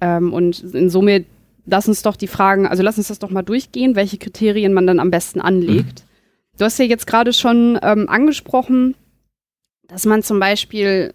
Ähm, 0.00 0.32
und 0.32 0.60
insomit 0.74 1.26
lass 1.66 1.88
uns 1.88 2.02
doch 2.02 2.16
die 2.16 2.26
Fragen, 2.26 2.66
also 2.66 2.82
lass 2.82 2.98
uns 2.98 3.08
das 3.08 3.18
doch 3.18 3.30
mal 3.30 3.42
durchgehen, 3.42 3.94
welche 3.94 4.18
Kriterien 4.18 4.72
man 4.72 4.86
dann 4.86 5.00
am 5.00 5.10
besten 5.10 5.40
anlegt. 5.40 6.00
Mhm. 6.00 6.13
Du 6.56 6.64
hast 6.64 6.78
ja 6.78 6.84
jetzt 6.84 7.06
gerade 7.06 7.32
schon 7.32 7.78
ähm, 7.82 8.08
angesprochen, 8.08 8.94
dass 9.88 10.06
man 10.06 10.22
zum 10.22 10.38
Beispiel 10.38 11.12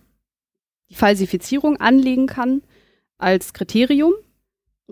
die 0.89 0.95
Falsifizierung 0.95 1.77
anlegen 1.77 2.27
kann 2.27 2.61
als 3.17 3.53
Kriterium. 3.53 4.13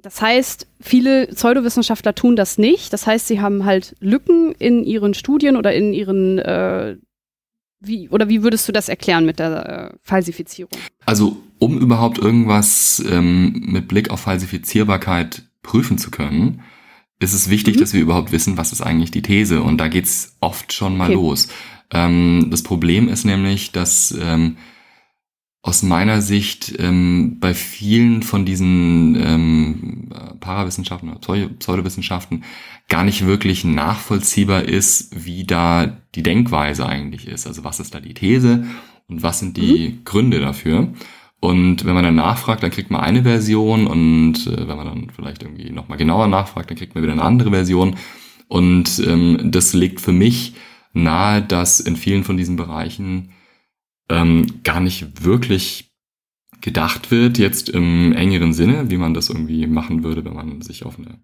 Das 0.02 0.22
heißt, 0.22 0.68
viele 0.80 1.28
Pseudowissenschaftler 1.28 2.14
tun 2.14 2.36
das 2.36 2.58
nicht. 2.58 2.94
Das 2.94 3.08
heißt, 3.08 3.28
sie 3.28 3.42
haben 3.42 3.66
halt 3.66 3.96
Lücken 4.00 4.54
in 4.54 4.84
ihren 4.84 5.16
Studien 5.16 5.58
oder 5.58 5.74
in 5.74 5.92
ihren 5.94 6.38
äh, 6.40 6.98
wie, 7.80 8.10
oder 8.10 8.28
wie 8.30 8.44
würdest 8.44 8.68
du 8.68 8.72
das 8.72 8.90
erklären 8.90 9.26
mit 9.26 9.40
der 9.40 9.92
äh, 9.94 9.98
Falsifizierung? 10.02 10.80
Also, 11.06 11.38
um 11.60 11.78
überhaupt 11.80 12.18
irgendwas 12.18 13.04
ähm, 13.10 13.64
mit 13.68 13.88
Blick 13.88 14.10
auf 14.10 14.22
Falsifizierbarkeit 14.22 15.44
prüfen 15.62 15.98
zu 15.98 16.10
können, 16.10 16.64
ist 17.20 17.34
es 17.34 17.50
wichtig, 17.50 17.76
mhm. 17.76 17.80
dass 17.80 17.94
wir 17.94 18.02
überhaupt 18.02 18.32
wissen, 18.32 18.58
was 18.58 18.72
ist 18.72 18.82
eigentlich 18.82 19.12
die 19.12 19.22
These. 19.22 19.62
Und 19.62 19.78
da 19.78 19.88
geht's 19.88 20.36
oft 20.40 20.74
schon 20.74 20.98
mal 20.98 21.06
okay. 21.06 21.14
los. 21.14 21.48
Ähm, 21.92 22.48
das 22.50 22.64
Problem 22.64 23.10
ist 23.10 23.26
nämlich, 23.26 23.72
dass 23.72 24.16
ähm, 24.20 24.58
aus 25.62 25.84
meiner 25.84 26.22
Sicht 26.22 26.76
ähm, 26.80 27.38
bei 27.40 27.54
vielen 27.54 28.24
von 28.24 28.46
diesen 28.46 29.16
ähm, 29.16 30.10
Parawissenschaften 30.40 31.10
oder 31.10 31.50
Pseudowissenschaften 31.60 32.44
gar 32.88 33.04
nicht 33.04 33.26
wirklich 33.26 33.66
nachvollziehbar 33.66 34.64
ist, 34.64 35.26
wie 35.26 35.44
da 35.44 35.98
die 36.16 36.24
Denkweise 36.24 36.88
eigentlich 36.88 37.28
ist. 37.28 37.48
Also 37.48 37.64
was 37.64 37.82
ist 37.82 37.94
da 37.94 38.00
die 38.00 38.14
These 38.14 38.66
und 39.08 39.24
was 39.24 39.40
sind 39.40 39.58
die 39.58 39.90
mhm. 39.90 40.06
Gründe 40.06 40.40
dafür? 40.40 40.94
Und 41.40 41.86
wenn 41.86 41.94
man 41.94 42.04
dann 42.04 42.16
nachfragt, 42.16 42.64
dann 42.64 42.72
kriegt 42.72 42.90
man 42.90 43.02
eine 43.02 43.24
Version 43.24 43.86
und 43.86 44.48
äh, 44.48 44.68
wenn 44.68 44.78
man 44.78 44.88
dann 44.88 45.10
vielleicht 45.16 45.44
irgendwie 45.44 45.70
nochmal 45.70 45.98
genauer 45.98 46.28
nachfragt, 46.28 46.70
dann 46.70 46.78
kriegt 46.78 46.96
man 46.96 47.04
wieder 47.04 47.14
eine 47.14 47.22
andere 47.22 47.52
Version. 47.52 47.96
Und 48.48 49.02
ähm, 49.06 49.52
das 49.52 49.74
legt 49.74 50.02
für 50.02 50.14
mich 50.14 50.54
nahe, 50.94 51.42
dass 51.42 51.80
in 51.80 51.96
vielen 51.96 52.24
von 52.24 52.38
diesen 52.38 52.56
Bereichen 52.56 53.30
ähm, 54.10 54.64
gar 54.64 54.80
nicht 54.80 55.24
wirklich 55.24 55.92
gedacht 56.62 57.12
wird, 57.12 57.38
jetzt 57.38 57.70
im 57.70 58.14
engeren 58.14 58.54
Sinne, 58.54 58.90
wie 58.90 58.98
man 58.98 59.14
das 59.14 59.30
irgendwie 59.30 59.68
machen 59.68 60.04
würde, 60.04 60.26
wenn 60.26 60.34
man 60.34 60.62
sich 60.62 60.86
auf 60.86 60.98
eine 60.98 61.20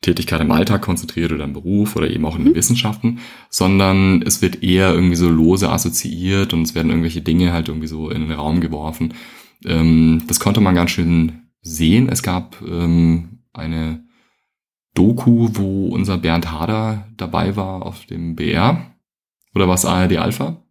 Tätigkeit 0.00 0.40
im 0.40 0.50
Alltag 0.50 0.82
konzentriert 0.82 1.32
oder 1.32 1.44
im 1.44 1.52
Beruf 1.52 1.96
oder 1.96 2.10
eben 2.10 2.24
auch 2.26 2.36
in 2.36 2.44
den 2.44 2.52
mhm. 2.52 2.56
Wissenschaften, 2.56 3.20
sondern 3.48 4.20
es 4.22 4.42
wird 4.42 4.62
eher 4.62 4.92
irgendwie 4.92 5.16
so 5.16 5.28
lose 5.28 5.70
assoziiert 5.70 6.52
und 6.52 6.62
es 6.62 6.74
werden 6.74 6.90
irgendwelche 6.90 7.22
Dinge 7.22 7.52
halt 7.52 7.68
irgendwie 7.68 7.86
so 7.86 8.10
in 8.10 8.22
den 8.22 8.32
Raum 8.32 8.60
geworfen. 8.60 9.14
Ähm, 9.64 10.22
das 10.26 10.40
konnte 10.40 10.60
man 10.60 10.74
ganz 10.74 10.90
schön 10.90 11.44
sehen. 11.62 12.08
Es 12.08 12.22
gab 12.22 12.60
ähm, 12.62 13.40
eine 13.52 14.04
Doku, 14.94 15.50
wo 15.52 15.88
unser 15.88 16.18
Bernd 16.18 16.50
Hader 16.52 17.08
dabei 17.16 17.56
war 17.56 17.82
auf 17.82 18.06
dem 18.06 18.36
BR. 18.36 18.94
Oder 19.54 19.68
was 19.68 19.84
ARD 19.84 20.16
Alpha? 20.18 20.62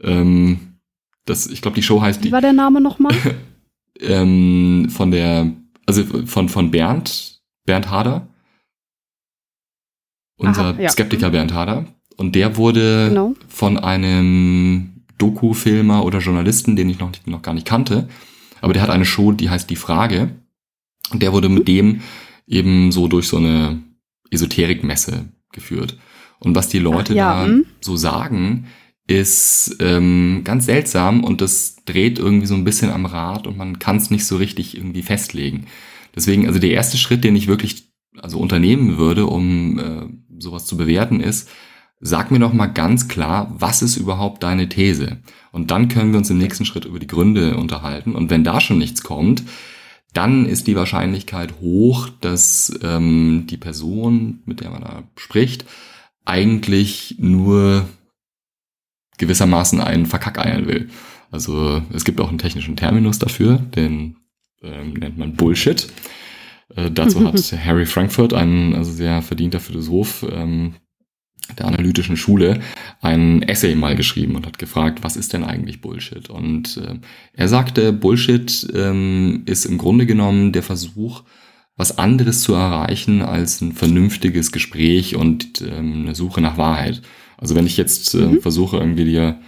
Ähm, 0.00 0.78
das, 1.24 1.46
ich 1.46 1.62
glaube, 1.62 1.74
die 1.74 1.82
Show 1.82 2.00
heißt. 2.00 2.24
Wie 2.24 2.32
war 2.32 2.40
der 2.40 2.52
Name 2.52 2.80
nochmal? 2.80 3.14
ähm, 4.00 4.88
von 4.90 5.10
der, 5.10 5.52
also 5.86 6.04
von, 6.26 6.48
von 6.48 6.70
Bernd, 6.70 7.40
Bernd 7.64 7.90
Hader. 7.90 8.28
Unser 10.36 10.70
Aha, 10.70 10.80
ja. 10.80 10.88
Skeptiker 10.90 11.28
mhm. 11.28 11.32
Bernd 11.32 11.54
Hader. 11.54 11.86
Und 12.16 12.34
der 12.34 12.56
wurde 12.56 13.08
genau. 13.08 13.34
von 13.48 13.78
einem 13.78 14.91
Doku-Filmer 15.22 16.04
oder 16.04 16.18
Journalisten, 16.18 16.76
den 16.76 16.90
ich 16.90 16.98
noch, 16.98 17.10
nicht, 17.10 17.26
noch 17.26 17.42
gar 17.42 17.54
nicht 17.54 17.66
kannte, 17.66 18.08
aber 18.60 18.72
der 18.72 18.82
hat 18.82 18.90
eine 18.90 19.04
Show, 19.04 19.32
die 19.32 19.50
heißt 19.50 19.70
Die 19.70 19.76
Frage. 19.76 20.30
Und 21.10 21.22
der 21.22 21.32
wurde 21.32 21.48
mit 21.48 21.68
dem 21.68 22.00
eben 22.46 22.90
so 22.92 23.08
durch 23.08 23.28
so 23.28 23.36
eine 23.36 23.82
Esoterikmesse 24.30 25.26
geführt. 25.52 25.98
Und 26.38 26.54
was 26.56 26.68
die 26.68 26.78
Leute 26.78 27.12
Ach, 27.12 27.16
ja, 27.16 27.46
da 27.46 27.52
mh. 27.52 27.62
so 27.80 27.96
sagen, 27.96 28.66
ist 29.06 29.76
ähm, 29.80 30.42
ganz 30.44 30.66
seltsam 30.66 31.22
und 31.24 31.40
das 31.40 31.76
dreht 31.84 32.18
irgendwie 32.18 32.46
so 32.46 32.54
ein 32.54 32.64
bisschen 32.64 32.90
am 32.90 33.04
Rad 33.06 33.46
und 33.46 33.56
man 33.56 33.78
kann 33.78 33.96
es 33.96 34.10
nicht 34.10 34.26
so 34.26 34.36
richtig 34.36 34.76
irgendwie 34.76 35.02
festlegen. 35.02 35.66
Deswegen, 36.14 36.46
also 36.46 36.58
der 36.58 36.70
erste 36.70 36.96
Schritt, 36.96 37.24
den 37.24 37.36
ich 37.36 37.46
wirklich 37.46 37.92
also 38.20 38.38
unternehmen 38.38 38.98
würde, 38.98 39.26
um 39.26 39.78
äh, 39.78 40.06
sowas 40.38 40.66
zu 40.66 40.76
bewerten, 40.76 41.20
ist, 41.20 41.48
sag 42.04 42.32
mir 42.32 42.40
doch 42.40 42.52
mal 42.52 42.66
ganz 42.66 43.06
klar, 43.06 43.54
was 43.56 43.80
ist 43.80 43.96
überhaupt 43.96 44.42
deine 44.42 44.68
These? 44.68 45.18
Und 45.52 45.70
dann 45.70 45.86
können 45.86 46.10
wir 46.10 46.18
uns 46.18 46.30
im 46.30 46.38
nächsten 46.38 46.64
Schritt 46.64 46.84
über 46.84 46.98
die 46.98 47.06
Gründe 47.06 47.56
unterhalten. 47.56 48.16
Und 48.16 48.28
wenn 48.28 48.42
da 48.42 48.60
schon 48.60 48.78
nichts 48.78 49.04
kommt, 49.04 49.44
dann 50.12 50.44
ist 50.44 50.66
die 50.66 50.74
Wahrscheinlichkeit 50.74 51.60
hoch, 51.60 52.08
dass 52.20 52.76
ähm, 52.82 53.46
die 53.48 53.56
Person, 53.56 54.40
mit 54.46 54.60
der 54.60 54.70
man 54.70 54.82
da 54.82 55.04
spricht, 55.16 55.64
eigentlich 56.24 57.14
nur 57.18 57.86
gewissermaßen 59.18 59.80
einen 59.80 60.06
verkackeiern 60.06 60.66
will. 60.66 60.90
Also 61.30 61.82
es 61.92 62.04
gibt 62.04 62.20
auch 62.20 62.30
einen 62.30 62.38
technischen 62.38 62.76
Terminus 62.76 63.20
dafür, 63.20 63.58
den 63.58 64.16
ähm, 64.60 64.94
nennt 64.94 65.18
man 65.18 65.34
Bullshit. 65.34 65.90
Äh, 66.74 66.90
dazu 66.90 67.24
hat 67.26 67.40
Harry 67.64 67.86
Frankfurt, 67.86 68.34
ein 68.34 68.74
also 68.74 68.90
sehr 68.90 69.22
verdienter 69.22 69.60
Philosoph 69.60 70.26
ähm, 70.28 70.74
der 71.58 71.66
analytischen 71.66 72.16
Schule, 72.16 72.60
ein 73.00 73.42
Essay 73.42 73.74
mal 73.74 73.96
geschrieben 73.96 74.36
und 74.36 74.46
hat 74.46 74.58
gefragt, 74.58 75.02
was 75.02 75.16
ist 75.16 75.32
denn 75.32 75.44
eigentlich 75.44 75.80
Bullshit? 75.80 76.30
Und 76.30 76.78
äh, 76.78 76.94
er 77.34 77.48
sagte, 77.48 77.92
Bullshit 77.92 78.68
ähm, 78.74 79.42
ist 79.46 79.64
im 79.64 79.78
Grunde 79.78 80.06
genommen 80.06 80.52
der 80.52 80.62
Versuch, 80.62 81.22
was 81.76 81.98
anderes 81.98 82.42
zu 82.42 82.54
erreichen 82.54 83.22
als 83.22 83.60
ein 83.60 83.72
vernünftiges 83.72 84.52
Gespräch 84.52 85.16
und 85.16 85.62
ähm, 85.62 86.02
eine 86.02 86.14
Suche 86.14 86.40
nach 86.40 86.58
Wahrheit. 86.58 87.02
Also 87.36 87.54
wenn 87.54 87.66
ich 87.66 87.76
jetzt 87.76 88.14
äh, 88.14 88.18
mhm. 88.18 88.40
versuche, 88.40 88.76
irgendwie 88.76 89.04
dir 89.04 89.40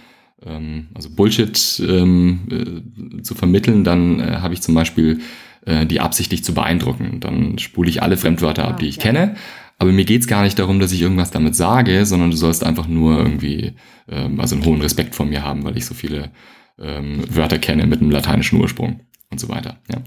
ähm, 0.45 0.87
also 0.93 1.09
Bullshit 1.09 1.81
ähm, 1.87 2.83
äh, 3.17 3.21
zu 3.21 3.35
vermitteln, 3.35 3.83
dann 3.83 4.19
äh, 4.19 4.37
habe 4.37 4.53
ich 4.53 4.61
zum 4.61 4.75
Beispiel 4.75 5.21
äh, 5.65 5.85
die 5.85 5.99
Absicht, 5.99 6.31
dich 6.31 6.43
zu 6.43 6.53
beeindrucken. 6.53 7.19
Dann 7.19 7.57
spule 7.57 7.89
ich 7.89 8.03
alle 8.03 8.17
Fremdwörter 8.17 8.67
ab, 8.67 8.79
die 8.79 8.87
ich 8.87 8.97
ja. 8.97 9.03
kenne. 9.03 9.35
Aber 9.77 9.91
mir 9.91 10.05
geht's 10.05 10.27
gar 10.27 10.43
nicht 10.43 10.57
darum, 10.57 10.79
dass 10.79 10.91
ich 10.91 11.01
irgendwas 11.01 11.31
damit 11.31 11.55
sage, 11.55 12.05
sondern 12.05 12.31
du 12.31 12.37
sollst 12.37 12.63
einfach 12.63 12.87
nur 12.87 13.17
irgendwie 13.17 13.73
ähm, 14.07 14.39
also 14.39 14.55
einen 14.55 14.65
hohen 14.65 14.81
Respekt 14.81 15.15
vor 15.15 15.25
mir 15.25 15.43
haben, 15.43 15.63
weil 15.63 15.77
ich 15.77 15.85
so 15.85 15.93
viele 15.93 16.31
ähm, 16.79 17.23
Wörter 17.29 17.59
kenne 17.59 17.85
mit 17.87 18.01
einem 18.01 18.11
lateinischen 18.11 18.59
Ursprung 18.59 19.01
und 19.31 19.39
so 19.39 19.49
weiter. 19.49 19.77
Ja. 19.91 20.01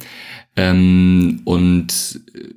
Ähm, 0.56 1.42
und 1.44 2.20
äh, 2.34 2.54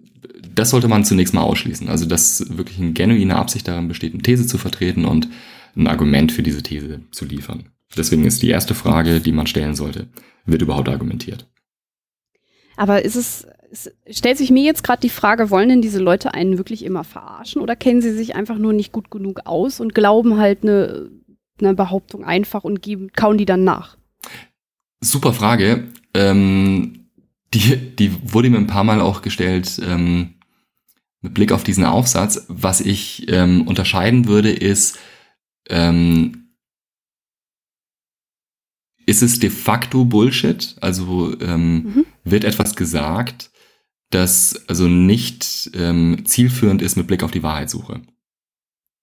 das 0.54 0.70
sollte 0.70 0.88
man 0.88 1.06
zunächst 1.06 1.34
mal 1.34 1.42
ausschließen. 1.42 1.90
Also, 1.90 2.06
dass 2.06 2.58
wirklich 2.58 2.80
eine 2.80 2.94
genuine 2.94 3.36
Absicht 3.36 3.68
darin 3.68 3.88
besteht, 3.88 4.14
eine 4.14 4.22
These 4.22 4.48
zu 4.48 4.58
vertreten 4.58 5.06
und 5.06 5.28
ein 5.76 5.88
Argument 5.88 6.32
für 6.32 6.44
diese 6.44 6.64
These 6.64 7.02
zu 7.12 7.26
liefern. 7.26 7.66
Deswegen 7.98 8.26
ist 8.26 8.42
die 8.42 8.50
erste 8.50 8.76
Frage, 8.76 9.20
die 9.20 9.32
man 9.32 9.48
stellen 9.48 9.76
sollte, 9.76 10.08
wird 10.46 10.62
überhaupt 10.62 10.90
argumentiert? 10.90 11.48
Aber 12.78 13.04
ist 13.04 13.16
es, 13.16 13.46
es 13.72 13.92
stellt 14.10 14.38
sich 14.38 14.52
mir 14.52 14.64
jetzt 14.64 14.84
gerade 14.84 15.02
die 15.02 15.10
Frage, 15.10 15.50
wollen 15.50 15.70
denn 15.70 15.82
diese 15.82 16.00
Leute 16.00 16.34
einen 16.34 16.58
wirklich 16.58 16.84
immer 16.84 17.04
verarschen 17.04 17.62
oder 17.62 17.76
kennen 17.76 18.02
sie 18.02 18.14
sich 18.14 18.36
einfach 18.36 18.58
nur 18.58 18.74
nicht 18.74 18.92
gut 18.92 19.10
genug 19.10 19.42
aus 19.46 19.80
und 19.80 19.96
glauben 19.96 20.38
halt 20.38 20.64
eine, 20.64 21.10
eine 21.60 21.74
Behauptung 21.74 22.26
einfach 22.26 22.64
und 22.64 22.82
geben, 22.82 23.12
kauen 23.14 23.38
die 23.38 23.46
dann 23.46 23.64
nach? 23.64 23.98
Super 25.00 25.34
Frage. 25.34 25.88
Ähm, 26.14 27.08
die, 27.54 27.96
die 27.96 28.12
wurde 28.34 28.50
mir 28.50 28.58
ein 28.58 28.68
paar 28.68 28.84
Mal 28.84 29.02
auch 29.02 29.22
gestellt. 29.22 29.80
Ähm, 29.84 30.36
mit 31.22 31.34
Blick 31.34 31.52
auf 31.52 31.64
diesen 31.64 31.86
Aufsatz, 31.86 32.46
was 32.48 32.82
ich 32.82 33.32
ähm, 33.32 33.68
unterscheiden 33.68 34.28
würde, 34.28 34.52
ist, 34.52 34.98
ähm, 35.70 36.56
ist 39.06 39.22
es 39.22 39.40
de 39.40 39.50
facto 39.50 40.06
Bullshit? 40.06 40.76
Also 40.82 41.40
ähm, 41.40 41.74
mhm. 41.74 42.06
wird 42.24 42.44
etwas 42.44 42.76
gesagt, 42.76 43.51
das 44.12 44.64
also 44.68 44.88
nicht 44.88 45.72
ähm, 45.74 46.24
zielführend 46.26 46.82
ist 46.82 46.96
mit 46.96 47.08
Blick 47.08 47.24
auf 47.24 47.32
die 47.32 47.44
Wahrheitssuche. 47.44 48.02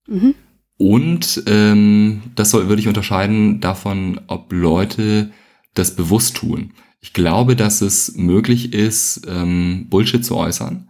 Mhm. 0.06 0.34
Und 0.76 1.42
ähm, 1.46 2.22
das 2.36 2.50
soll, 2.50 2.68
würde 2.68 2.80
ich 2.80 2.88
unterscheiden 2.88 3.60
davon, 3.60 4.20
ob 4.28 4.52
Leute 4.52 5.32
das 5.74 5.96
bewusst 5.96 6.36
tun. 6.36 6.72
Ich 7.00 7.12
glaube, 7.12 7.56
dass 7.56 7.80
es 7.80 8.14
möglich 8.16 8.72
ist, 8.72 9.26
ähm, 9.28 9.86
Bullshit 9.88 10.24
zu 10.24 10.36
äußern 10.36 10.88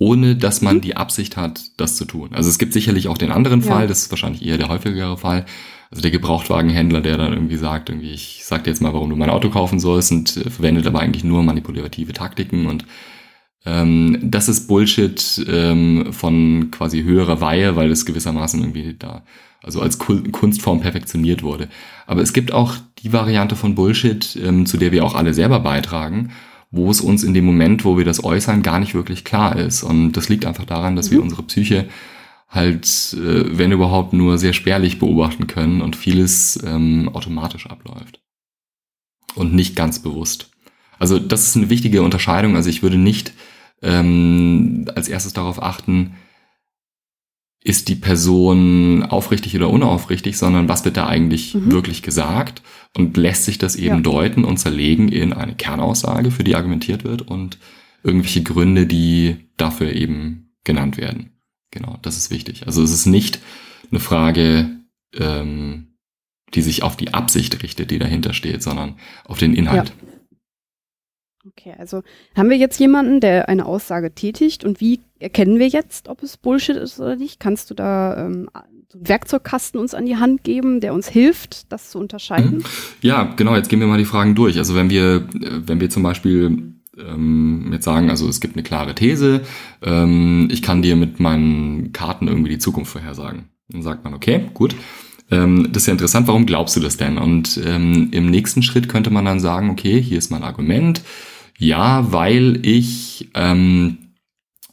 ohne 0.00 0.34
dass 0.34 0.62
man 0.62 0.76
mhm. 0.76 0.80
die 0.80 0.96
Absicht 0.96 1.36
hat, 1.36 1.60
das 1.76 1.94
zu 1.94 2.06
tun. 2.06 2.30
Also 2.32 2.48
es 2.48 2.58
gibt 2.58 2.72
sicherlich 2.72 3.06
auch 3.08 3.18
den 3.18 3.30
anderen 3.30 3.60
Fall, 3.60 3.86
das 3.86 4.00
ist 4.00 4.10
wahrscheinlich 4.10 4.44
eher 4.44 4.56
der 4.56 4.70
häufigere 4.70 5.18
Fall. 5.18 5.44
Also 5.90 6.00
der 6.00 6.10
Gebrauchtwagenhändler, 6.10 7.02
der 7.02 7.18
dann 7.18 7.34
irgendwie 7.34 7.56
sagt, 7.56 7.90
irgendwie, 7.90 8.12
ich 8.12 8.40
sag 8.44 8.64
dir 8.64 8.70
jetzt 8.70 8.80
mal, 8.80 8.94
warum 8.94 9.10
du 9.10 9.16
mein 9.16 9.28
Auto 9.28 9.50
kaufen 9.50 9.78
sollst 9.78 10.10
und 10.10 10.36
äh, 10.38 10.48
verwendet 10.48 10.86
aber 10.86 11.00
eigentlich 11.00 11.22
nur 11.22 11.42
manipulative 11.42 12.14
Taktiken 12.14 12.66
und 12.66 12.86
ähm, 13.66 14.18
das 14.22 14.48
ist 14.48 14.68
Bullshit 14.68 15.44
ähm, 15.48 16.12
von 16.12 16.70
quasi 16.70 17.02
höherer 17.02 17.40
Weihe, 17.40 17.76
weil 17.76 17.90
es 17.90 18.06
gewissermaßen 18.06 18.60
irgendwie 18.60 18.94
da, 18.98 19.22
also 19.62 19.80
als 19.80 19.98
Kunstform 19.98 20.80
perfektioniert 20.80 21.42
wurde. 21.42 21.68
Aber 22.06 22.22
es 22.22 22.32
gibt 22.32 22.52
auch 22.52 22.76
die 22.98 23.12
Variante 23.12 23.56
von 23.56 23.74
Bullshit, 23.74 24.38
ähm, 24.42 24.64
zu 24.64 24.76
der 24.76 24.92
wir 24.92 25.04
auch 25.04 25.14
alle 25.14 25.34
selber 25.34 25.60
beitragen, 25.60 26.30
wo 26.70 26.90
es 26.90 27.00
uns 27.00 27.22
in 27.22 27.34
dem 27.34 27.44
Moment, 27.44 27.84
wo 27.84 27.98
wir 27.98 28.04
das 28.04 28.24
äußern, 28.24 28.62
gar 28.62 28.78
nicht 28.78 28.94
wirklich 28.94 29.24
klar 29.24 29.56
ist. 29.56 29.82
Und 29.82 30.12
das 30.12 30.28
liegt 30.28 30.46
einfach 30.46 30.64
daran, 30.64 30.96
dass 30.96 31.10
mhm. 31.10 31.16
wir 31.16 31.22
unsere 31.22 31.42
Psyche 31.42 31.88
halt, 32.48 32.86
äh, 33.14 33.58
wenn 33.58 33.72
überhaupt, 33.72 34.14
nur 34.14 34.38
sehr 34.38 34.54
spärlich 34.54 34.98
beobachten 34.98 35.46
können 35.46 35.82
und 35.82 35.96
vieles 35.96 36.58
ähm, 36.64 37.10
automatisch 37.12 37.66
abläuft. 37.66 38.20
Und 39.34 39.54
nicht 39.54 39.76
ganz 39.76 40.00
bewusst. 40.00 40.50
Also 40.98 41.18
das 41.18 41.46
ist 41.46 41.56
eine 41.56 41.70
wichtige 41.70 42.02
Unterscheidung. 42.02 42.56
Also 42.56 42.68
ich 42.68 42.82
würde 42.82 42.98
nicht 42.98 43.32
ähm, 43.82 44.86
als 44.94 45.08
erstes 45.08 45.32
darauf 45.32 45.62
achten, 45.62 46.16
ist 47.62 47.88
die 47.88 47.94
Person 47.94 49.02
aufrichtig 49.02 49.54
oder 49.54 49.68
unaufrichtig, 49.68 50.38
sondern 50.38 50.68
was 50.68 50.84
wird 50.84 50.96
da 50.96 51.06
eigentlich 51.06 51.54
mhm. 51.54 51.70
wirklich 51.70 52.02
gesagt 52.02 52.62
und 52.96 53.16
lässt 53.16 53.44
sich 53.44 53.58
das 53.58 53.76
eben 53.76 53.96
ja. 53.96 54.00
deuten 54.00 54.44
und 54.44 54.56
zerlegen 54.56 55.08
in 55.08 55.32
eine 55.34 55.54
Kernaussage, 55.54 56.30
für 56.30 56.44
die 56.44 56.56
argumentiert 56.56 57.04
wird 57.04 57.22
und 57.22 57.58
irgendwelche 58.02 58.42
Gründe, 58.42 58.86
die 58.86 59.50
dafür 59.58 59.92
eben 59.92 60.54
genannt 60.64 60.96
werden. 60.96 61.32
Genau, 61.70 61.98
das 62.02 62.16
ist 62.16 62.30
wichtig. 62.30 62.66
Also 62.66 62.82
es 62.82 62.92
ist 62.92 63.06
nicht 63.06 63.40
eine 63.90 64.00
Frage, 64.00 64.70
ähm, 65.14 65.98
die 66.54 66.62
sich 66.62 66.82
auf 66.82 66.96
die 66.96 67.12
Absicht 67.14 67.62
richtet, 67.62 67.90
die 67.90 67.98
dahinter 67.98 68.32
steht, 68.32 68.62
sondern 68.62 68.96
auf 69.24 69.38
den 69.38 69.54
Inhalt. 69.54 69.92
Ja. 70.02 70.09
Okay, 71.46 71.74
also 71.78 72.02
haben 72.36 72.50
wir 72.50 72.58
jetzt 72.58 72.78
jemanden, 72.78 73.20
der 73.20 73.48
eine 73.48 73.64
Aussage 73.64 74.14
tätigt 74.14 74.62
und 74.62 74.80
wie 74.80 75.00
erkennen 75.18 75.58
wir 75.58 75.68
jetzt, 75.68 76.08
ob 76.08 76.22
es 76.22 76.36
Bullshit 76.36 76.76
ist 76.76 77.00
oder 77.00 77.16
nicht? 77.16 77.40
Kannst 77.40 77.70
du 77.70 77.74
da 77.74 78.26
ähm, 78.26 78.50
einen 78.52 79.08
Werkzeugkasten 79.08 79.80
uns 79.80 79.94
an 79.94 80.04
die 80.04 80.16
Hand 80.16 80.44
geben, 80.44 80.80
der 80.80 80.92
uns 80.92 81.08
hilft, 81.08 81.72
das 81.72 81.90
zu 81.90 81.98
unterscheiden? 81.98 82.58
Mhm. 82.58 82.64
Ja, 83.00 83.22
genau, 83.36 83.56
jetzt 83.56 83.70
gehen 83.70 83.80
wir 83.80 83.86
mal 83.86 83.96
die 83.96 84.04
Fragen 84.04 84.34
durch. 84.34 84.58
Also 84.58 84.74
wenn 84.74 84.90
wir, 84.90 85.28
wenn 85.32 85.80
wir 85.80 85.88
zum 85.88 86.02
Beispiel 86.02 86.74
ähm, 86.98 87.70
jetzt 87.72 87.84
sagen, 87.84 88.10
also 88.10 88.28
es 88.28 88.42
gibt 88.42 88.56
eine 88.56 88.62
klare 88.62 88.94
These, 88.94 89.40
ähm, 89.82 90.48
ich 90.50 90.60
kann 90.60 90.82
dir 90.82 90.94
mit 90.94 91.20
meinen 91.20 91.92
Karten 91.92 92.28
irgendwie 92.28 92.50
die 92.50 92.58
Zukunft 92.58 92.92
vorhersagen. 92.92 93.48
Dann 93.68 93.82
sagt 93.82 94.04
man, 94.04 94.12
okay, 94.12 94.50
gut. 94.52 94.76
Ähm, 95.30 95.68
das 95.72 95.84
ist 95.84 95.86
ja 95.86 95.92
interessant, 95.92 96.26
warum 96.26 96.44
glaubst 96.44 96.76
du 96.76 96.80
das 96.80 96.98
denn? 96.98 97.16
Und 97.16 97.58
ähm, 97.64 98.08
im 98.10 98.30
nächsten 98.30 98.62
Schritt 98.62 98.90
könnte 98.90 99.10
man 99.10 99.24
dann 99.24 99.40
sagen, 99.40 99.70
okay, 99.70 100.02
hier 100.02 100.18
ist 100.18 100.30
mein 100.30 100.42
Argument 100.42 101.00
ja, 101.60 102.10
weil 102.10 102.64
ich 102.66 103.28
ähm, 103.34 103.98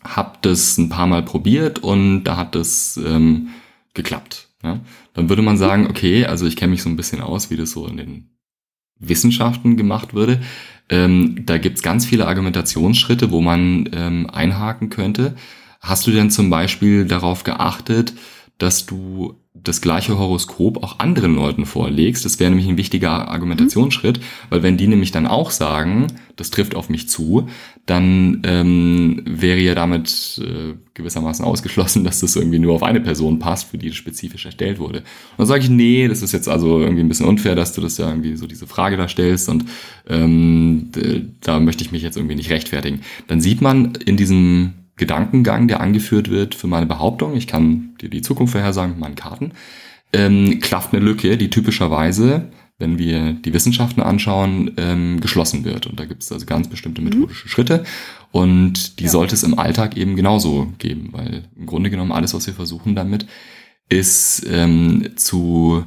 habe 0.04 0.38
das 0.42 0.78
ein 0.78 0.88
paar 0.88 1.06
Mal 1.06 1.22
probiert 1.22 1.80
und 1.80 2.24
da 2.24 2.38
hat 2.38 2.56
das 2.56 2.98
ähm, 3.06 3.50
geklappt. 3.94 4.48
Ja? 4.64 4.80
Dann 5.14 5.28
würde 5.28 5.42
man 5.42 5.58
sagen, 5.58 5.88
okay, 5.88 6.26
also 6.26 6.46
ich 6.46 6.56
kenne 6.56 6.72
mich 6.72 6.82
so 6.82 6.90
ein 6.90 6.96
bisschen 6.96 7.20
aus, 7.22 7.50
wie 7.52 7.58
das 7.58 7.72
so 7.72 7.86
in 7.88 7.98
den 7.98 8.30
Wissenschaften 9.00 9.76
gemacht 9.76 10.14
würde. 10.14 10.40
Ähm, 10.90 11.46
da 11.46 11.58
gibt's 11.58 11.82
ganz 11.82 12.06
viele 12.06 12.26
Argumentationsschritte, 12.26 13.32
wo 13.32 13.42
man 13.42 13.90
ähm, 13.92 14.30
einhaken 14.30 14.90
könnte. 14.90 15.36
Hast 15.82 16.08
du 16.08 16.12
denn 16.12 16.32
zum 16.32 16.50
Beispiel 16.50 17.04
darauf 17.04 17.44
geachtet, 17.44 18.14
dass 18.58 18.86
du 18.86 19.36
das 19.54 19.82
gleiche 19.82 20.18
Horoskop 20.18 20.84
auch 20.84 21.00
anderen 21.00 21.36
Leuten 21.36 21.66
vorlegst. 21.66 22.26
Das 22.26 22.40
wäre 22.40 22.50
nämlich 22.50 22.68
ein 22.68 22.78
wichtiger 22.78 23.28
Argumentationsschritt, 23.28 24.20
weil 24.50 24.64
wenn 24.64 24.78
die 24.78 24.88
nämlich 24.88 25.12
dann 25.12 25.28
auch 25.28 25.52
sagen, 25.52 26.08
das 26.36 26.52
trifft 26.52 26.76
auf 26.76 26.90
mich 26.90 27.10
zu, 27.10 27.48
dann 27.86 28.42
ähm, 28.44 29.24
wäre 29.26 29.60
ja 29.60 29.74
damit 29.74 30.42
äh, 30.44 30.76
gewissermaßen 30.94 31.44
ausgeschlossen, 31.44 32.04
dass 32.06 32.20
das 32.20 32.36
irgendwie 32.36 32.60
nur 32.60 32.76
auf 32.76 32.84
eine 32.84 33.02
Person 33.02 33.40
passt, 33.40 33.70
für 33.70 33.78
die 33.78 33.90
das 33.90 33.98
spezifisch 33.98 34.46
erstellt 34.46 34.80
wurde. 34.80 35.00
Und 35.00 35.40
dann 35.40 35.48
sage 35.48 35.64
ich, 35.64 35.70
nee, 35.70 36.08
das 36.08 36.22
ist 36.22 36.34
jetzt 36.34 36.48
also 36.48 36.80
irgendwie 36.80 37.02
ein 37.02 37.10
bisschen 37.10 37.28
unfair, 37.28 37.56
dass 37.56 37.74
du 37.74 37.82
das 37.82 37.98
ja 37.98 38.10
irgendwie 38.10 38.36
so 38.36 38.48
diese 38.48 38.68
Frage 38.68 38.98
da 38.98 39.08
stellst 39.08 39.50
und 39.50 39.66
ähm, 40.08 40.92
da 41.42 41.60
möchte 41.60 41.84
ich 41.84 41.92
mich 41.92 42.04
jetzt 42.04 42.18
irgendwie 42.18 42.36
nicht 42.36 42.52
rechtfertigen. 42.52 43.02
Dann 43.28 43.42
sieht 43.42 43.62
man 43.62 43.94
in 44.06 44.18
diesem 44.18 44.74
Gedankengang, 44.98 45.68
der 45.68 45.80
angeführt 45.80 46.30
wird 46.30 46.56
für 46.56 46.68
meine 46.68 46.88
Behauptung, 46.88 47.36
ich 47.36 47.48
kann 47.48 47.87
dir 47.98 48.10
die 48.10 48.22
Zukunft 48.22 48.54
vorhersagen 48.54 48.92
mit 48.92 49.00
meinen 49.00 49.16
Karten, 49.16 49.52
ähm, 50.14 50.60
klafft 50.60 50.94
eine 50.94 51.04
Lücke, 51.04 51.38
die 51.38 51.50
typischerweise, 51.50 52.50
wenn 52.80 52.98
wir 52.98 53.34
die 53.34 53.54
Wissenschaften 53.54 54.02
anschauen, 54.02 54.72
ähm, 54.78 55.20
geschlossen 55.20 55.66
wird. 55.66 55.88
Und 55.88 56.00
da 56.00 56.06
gibt 56.06 56.24
es 56.24 56.32
also 56.32 56.46
ganz 56.46 56.68
bestimmte 56.68 57.02
mhm. 57.02 57.10
methodische 57.10 57.48
mhm. 57.48 57.50
Schritte. 57.50 57.84
Und 58.32 59.00
die 59.00 59.06
ja. 59.06 59.10
sollte 59.10 59.36
es 59.36 59.44
im 59.44 59.58
Alltag 59.58 59.98
eben 59.98 60.16
genauso 60.16 60.74
geben, 60.78 61.10
weil 61.12 61.44
im 61.56 61.66
Grunde 61.66 61.90
genommen 61.90 62.12
alles, 62.12 62.34
was 62.34 62.48
wir 62.48 62.54
versuchen 62.54 62.96
damit, 62.96 63.26
ist 63.90 64.46
ähm, 64.50 65.10
zu 65.16 65.86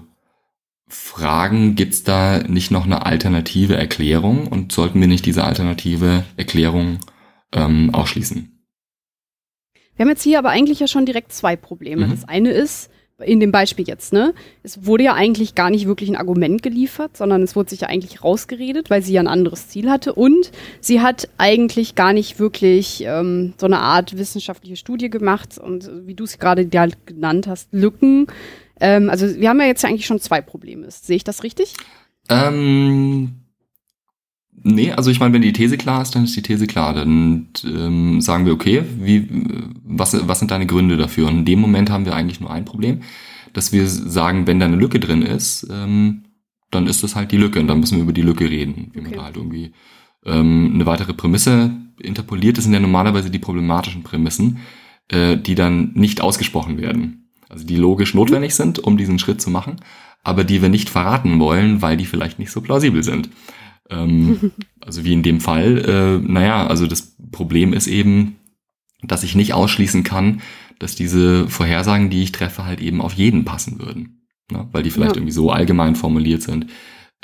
fragen, 0.89 1.77
gibt 1.77 1.95
es 1.95 2.03
da 2.03 2.43
nicht 2.43 2.71
noch 2.71 2.85
eine 2.85 3.07
alternative 3.07 3.77
Erklärung 3.77 4.49
und 4.49 4.73
sollten 4.73 5.01
wir 5.01 5.09
nicht 5.09 5.27
diese 5.27 5.45
alternative 5.45 6.25
Erklärung 6.37 6.99
ähm, 7.53 7.95
ausschließen? 7.95 8.60
Wir 9.97 10.05
haben 10.05 10.11
jetzt 10.11 10.23
hier 10.23 10.39
aber 10.39 10.51
eigentlich 10.51 10.81
ja 10.81 10.87
schon 10.87 11.07
direkt 11.07 11.33
zwei 11.33 11.57
Probleme. 11.57 12.07
Mhm. 12.07 12.11
Das 12.11 12.29
eine 12.29 12.51
ist, 12.51 12.91
in 13.25 13.41
dem 13.41 13.53
Beispiel 13.53 13.87
jetzt, 13.87 14.13
ne, 14.13 14.35
es 14.63 14.87
wurde 14.87 15.05
ja 15.05 15.15
eigentlich 15.15 15.55
gar 15.55 15.71
nicht 15.71 15.87
wirklich 15.87 16.09
ein 16.09 16.17
Argument 16.17 16.63
geliefert, 16.63 17.17
sondern 17.17 17.43
es 17.43 17.55
wurde 17.55 17.71
sich 17.71 17.83
ja 17.83 17.89
eigentlich 17.89 18.25
rausgeredet, 18.25 18.91
weil 18.91 19.03
sie 19.03 19.13
ja 19.13 19.21
ein 19.21 19.29
anderes 19.29 19.69
Ziel 19.69 19.91
hatte 19.91 20.15
und 20.15 20.51
sie 20.81 21.01
hat 21.01 21.29
eigentlich 21.39 21.95
gar 21.95 22.13
nicht 22.13 22.39
wirklich 22.39 23.03
ähm, 23.05 23.55
so 23.59 23.67
eine 23.67 23.81
Art 23.81 24.17
wissenschaftliche 24.17 24.77
Studie 24.77 25.11
gemacht 25.11 25.59
und 25.59 25.91
wie 26.07 26.15
du 26.15 26.25
es 26.25 26.39
gerade 26.39 26.67
genannt 26.67 27.47
hast, 27.47 27.69
Lücken. 27.73 28.27
Ähm, 28.81 29.11
also 29.11 29.27
wir 29.37 29.49
haben 29.49 29.61
ja 29.61 29.67
jetzt 29.67 29.83
ja 29.83 29.91
eigentlich 29.91 30.07
schon 30.07 30.21
zwei 30.21 30.41
Probleme. 30.41 30.91
Sehe 30.91 31.17
ich 31.17 31.25
das 31.25 31.43
richtig? 31.43 31.75
Ähm, 32.29 33.40
Nee, 34.63 34.93
also 34.93 35.11
ich 35.11 35.21
meine, 35.21 35.33
wenn 35.33 35.43
die 35.43 35.53
These 35.53 35.79
klar 35.79 36.03
ist, 36.03 36.15
dann 36.15 36.25
ist 36.25 36.37
die 36.37 36.43
These 36.43 36.67
klar. 36.67 36.93
Dann 36.93 37.49
ähm, 37.65 38.21
sagen 38.21 38.45
wir, 38.45 38.53
okay, 38.53 38.83
wie, 38.99 39.27
was, 39.85 40.17
was 40.29 40.39
sind 40.39 40.51
deine 40.51 40.67
Gründe 40.67 40.97
dafür? 40.97 41.29
Und 41.29 41.39
in 41.39 41.45
dem 41.45 41.61
Moment 41.61 41.91
haben 41.91 42.05
wir 42.05 42.15
eigentlich 42.15 42.41
nur 42.41 42.51
ein 42.51 42.65
Problem, 42.65 43.01
dass 43.53 43.73
wir 43.73 43.87
sagen, 43.87 44.47
wenn 44.47 44.61
da 44.61 44.67
eine 44.67 44.77
Lücke 44.77 45.01
drin 45.01 45.23
ist, 45.23 45.67
ähm, 45.71 46.25
dann 46.71 46.87
ist 46.87 47.03
das 47.03 47.17
halt 47.17 47.33
die 47.33 47.37
Lücke 47.37 47.59
und 47.59 47.69
dann 47.69 47.81
müssen 47.81 47.97
wir 47.97 48.03
über 48.03 48.13
die 48.13 48.23
Lücke 48.23 48.49
reden. 48.49 48.91
Wie 48.93 49.01
okay. 49.01 49.09
man 49.09 49.19
da 49.19 49.25
halt 49.25 49.37
irgendwie 49.37 49.73
ähm, 50.25 50.73
eine 50.75 50.87
weitere 50.87 51.15
Prämisse 51.15 51.71
interpoliert. 51.99 52.57
Das 52.57 52.65
sind 52.65 52.75
ja 52.75 52.81
normalerweise 52.81 53.31
die 53.31 53.39
problematischen 53.39 54.03
Prämissen, 54.03 54.59
äh, 55.09 55.37
die 55.37 55.55
dann 55.55 55.93
nicht 55.95 56.21
ausgesprochen 56.21 56.79
werden. 56.79 57.31
Also 57.49 57.67
die 57.67 57.77
logisch 57.77 58.15
notwendig 58.15 58.55
sind, 58.55 58.79
um 58.79 58.97
diesen 58.97 59.19
Schritt 59.19 59.41
zu 59.41 59.51
machen, 59.51 59.77
aber 60.23 60.45
die 60.45 60.63
wir 60.63 60.69
nicht 60.69 60.91
verraten 60.91 61.41
wollen, 61.41 61.83
weil 61.83 61.97
die 61.97 62.05
vielleicht 62.05 62.39
nicht 62.39 62.53
so 62.53 62.61
plausibel 62.61 63.03
sind. 63.03 63.29
Ähm, 63.91 64.53
also 64.81 65.05
wie 65.05 65.13
in 65.13 65.23
dem 65.23 65.41
Fall, 65.41 65.79
äh, 65.79 66.27
naja, 66.27 66.67
also 66.67 66.87
das 66.87 67.17
Problem 67.33 67.73
ist 67.73 67.87
eben, 67.87 68.37
dass 69.03 69.23
ich 69.23 69.35
nicht 69.35 69.55
ausschließen 69.55 70.05
kann, 70.05 70.43
dass 70.79 70.95
diese 70.95 71.49
Vorhersagen, 71.49 72.11
die 72.11 72.23
ich 72.23 72.33
treffe, 72.33 72.65
halt 72.65 72.81
eben 72.81 73.01
auf 73.01 73.13
jeden 73.13 73.45
passen 73.45 73.79
würden. 73.79 74.27
Ne? 74.51 74.69
Weil 74.73 74.83
die 74.83 74.91
vielleicht 74.91 75.13
ja. 75.13 75.17
irgendwie 75.19 75.33
so 75.33 75.51
allgemein 75.51 75.97
formuliert 75.97 76.43
sind, 76.43 76.67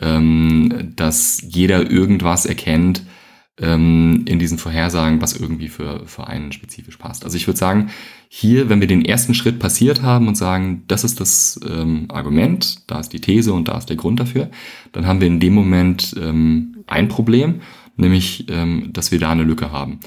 ähm, 0.01 0.93
dass 0.95 1.43
jeder 1.43 1.91
irgendwas 1.91 2.47
erkennt, 2.47 3.03
ähm, 3.59 4.25
in 4.27 4.39
diesen 4.39 4.59
Vorhersagen, 4.59 5.23
was 5.23 5.35
irgendwie 5.35 5.69
für, 5.69 6.07
für 6.07 6.27
einen 6.27 6.53
spezifisch 6.53 6.97
passt. 6.99 7.25
Also 7.25 7.37
ich 7.37 7.47
würde 7.47 7.59
sagen, 7.59 7.91
hier, 8.29 8.69
wenn 8.69 8.81
wir 8.81 8.89
den 8.89 9.05
ersten 9.05 9.35
Schritt 9.35 9.59
passiert 9.59 10.03
haben 10.03 10.29
und 10.29 10.37
sagen, 10.37 10.85
das 10.89 11.05
ist 11.05 11.21
das 11.21 11.61
ähm, 11.69 12.07
Argument, 12.09 12.91
da 12.91 13.01
ist 13.01 13.13
die 13.13 13.21
These 13.21 13.53
und 13.53 13.69
da 13.69 13.79
ist 13.79 13.89
der 13.89 13.97
Grund 13.97 14.21
dafür, 14.21 14.51
dann 14.93 15.07
haben 15.07 15.21
wir 15.21 15.27
in 15.29 15.41
dem 15.41 15.55
Moment 15.55 16.15
ähm, 16.21 16.85
ein 16.87 17.09
Problem, 17.09 17.61
nämlich, 17.97 18.47
ähm, 18.51 18.91
dass 18.93 19.13
wir 19.13 19.19
da 19.19 19.31
eine 19.31 19.45
Lücke 19.45 19.73
haben. 19.73 20.01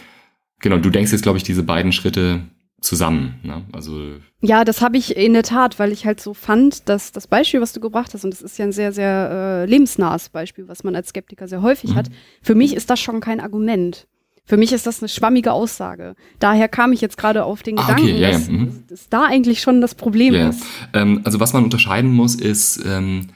Genau, 0.59 0.77
du 0.77 0.89
denkst 0.89 1.11
jetzt, 1.11 1.23
glaube 1.23 1.37
ich, 1.37 1.43
diese 1.43 1.63
beiden 1.63 1.91
Schritte 1.91 2.41
zusammen. 2.81 3.39
Ne? 3.43 3.63
Also 3.71 4.15
ja, 4.41 4.63
das 4.63 4.81
habe 4.81 4.97
ich 4.97 5.17
in 5.17 5.33
der 5.33 5.43
Tat, 5.43 5.79
weil 5.79 5.91
ich 5.91 6.05
halt 6.05 6.21
so 6.21 6.33
fand, 6.33 6.87
dass 6.87 7.11
das 7.11 7.27
Beispiel, 7.27 7.59
was 7.59 7.73
du 7.73 7.81
gebracht 7.81 8.13
hast, 8.13 8.23
und 8.23 8.31
das 8.31 8.41
ist 8.41 8.57
ja 8.57 8.65
ein 8.65 8.71
sehr, 8.71 8.93
sehr 8.93 9.29
äh, 9.31 9.65
lebensnahes 9.65 10.29
Beispiel, 10.29 10.67
was 10.67 10.83
man 10.83 10.95
als 10.95 11.09
Skeptiker 11.09 11.47
sehr 11.47 11.61
häufig 11.61 11.91
mhm. 11.91 11.95
hat, 11.95 12.09
für 12.41 12.55
mich 12.55 12.73
ist 12.75 12.89
das 12.89 12.99
schon 12.99 13.19
kein 13.19 13.41
Argument. 13.41 14.07
Für 14.49 14.57
mich 14.57 14.73
ist 14.73 14.87
das 14.87 14.99
eine 14.99 15.09
schwammige 15.09 15.51
Aussage. 15.51 16.15
Daher 16.39 16.67
kam 16.67 16.91
ich 16.91 17.01
jetzt 17.01 17.19
gerade 17.19 17.43
auf 17.43 17.61
den 17.61 17.77
ah, 17.77 17.81
Gedanken, 17.81 18.09
okay, 18.09 18.19
ja, 18.19 18.31
dass, 18.31 18.47
ja. 18.47 18.53
Mhm. 18.53 18.83
dass, 18.87 19.07
da 19.07 19.25
eigentlich 19.25 19.61
schon 19.61 19.79
das 19.79 19.93
Problem 19.93 20.33
ja. 20.33 20.49
ist. 20.49 20.63
Ähm, 20.91 21.21
also 21.23 21.39
was 21.39 21.53
man 21.53 21.63
unterscheiden 21.63 22.09
muss, 22.09 22.33
ist 22.33 22.83
ähm, 22.83 23.27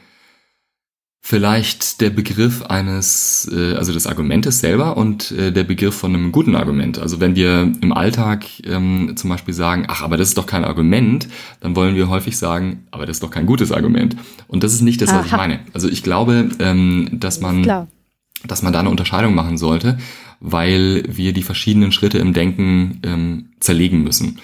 vielleicht 1.21 2.01
der 2.01 2.09
Begriff 2.09 2.63
eines, 2.63 3.47
äh, 3.53 3.75
also 3.75 3.93
des 3.93 4.07
Argumentes 4.07 4.59
selber 4.59 4.97
und 4.97 5.29
äh, 5.33 5.51
der 5.51 5.65
Begriff 5.65 5.93
von 5.93 6.15
einem 6.15 6.31
guten 6.31 6.55
Argument. 6.55 6.97
Also 6.97 7.19
wenn 7.19 7.35
wir 7.35 7.71
im 7.79 7.93
Alltag 7.93 8.45
ähm, 8.65 9.13
zum 9.15 9.29
Beispiel 9.29 9.53
sagen, 9.53 9.85
ach, 9.89 10.01
aber 10.01 10.17
das 10.17 10.29
ist 10.29 10.37
doch 10.39 10.47
kein 10.47 10.65
Argument, 10.65 11.27
dann 11.59 11.75
wollen 11.75 11.93
wir 11.93 12.09
häufig 12.09 12.39
sagen, 12.39 12.87
aber 12.89 13.05
das 13.05 13.17
ist 13.17 13.23
doch 13.23 13.29
kein 13.29 13.45
gutes 13.45 13.71
Argument. 13.71 14.15
Und 14.47 14.63
das 14.63 14.73
ist 14.73 14.81
nicht 14.81 14.99
das, 14.99 15.09
was 15.09 15.17
Aha. 15.17 15.25
ich 15.27 15.31
meine. 15.33 15.59
Also 15.73 15.89
ich 15.89 16.01
glaube, 16.01 16.49
ähm, 16.57 17.07
dass 17.11 17.39
man 17.39 17.87
dass 18.45 18.61
man 18.61 18.73
da 18.73 18.79
eine 18.79 18.89
Unterscheidung 18.89 19.35
machen 19.35 19.57
sollte, 19.57 19.97
weil 20.43 21.03
wir 21.07 21.31
die 21.31 21.41
verschiedenen 21.41 21.93
Schritte 21.93 22.17
im 22.19 22.33
Denken 22.33 22.99
ähm, 23.03 23.45
zerlegen 23.61 24.03
müssen. 24.03 24.41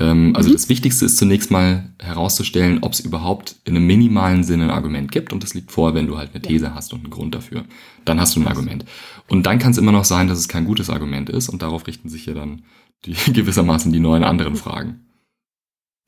Ähm, 0.00 0.32
also 0.34 0.48
mhm. 0.48 0.54
das 0.54 0.70
Wichtigste 0.70 1.04
ist 1.04 1.18
zunächst 1.18 1.50
mal 1.50 1.90
herauszustellen, 2.00 2.78
ob 2.80 2.94
es 2.94 3.00
überhaupt 3.00 3.56
in 3.66 3.76
einem 3.76 3.86
minimalen 3.86 4.44
Sinne 4.44 4.64
ein 4.64 4.70
Argument 4.70 5.12
gibt. 5.12 5.30
Und 5.30 5.42
das 5.42 5.52
liegt 5.52 5.70
vor, 5.70 5.94
wenn 5.94 6.06
du 6.06 6.16
halt 6.16 6.30
eine 6.32 6.40
These 6.40 6.64
ja. 6.64 6.74
hast 6.74 6.94
und 6.94 7.00
einen 7.00 7.10
Grund 7.10 7.34
dafür. 7.34 7.64
Dann 8.06 8.18
hast 8.18 8.34
du 8.34 8.40
ein 8.40 8.48
Argument. 8.48 8.86
Und 9.28 9.44
dann 9.44 9.58
kann 9.58 9.72
es 9.72 9.78
immer 9.78 9.92
noch 9.92 10.06
sein, 10.06 10.26
dass 10.26 10.38
es 10.38 10.48
kein 10.48 10.64
gutes 10.64 10.88
Argument 10.88 11.28
ist. 11.28 11.50
Und 11.50 11.60
darauf 11.60 11.86
richten 11.86 12.08
sich 12.08 12.24
ja 12.24 12.32
dann 12.32 12.62
die, 13.04 13.12
gewissermaßen 13.32 13.92
die 13.92 14.00
neuen 14.00 14.24
anderen 14.24 14.56
Fragen. 14.56 15.00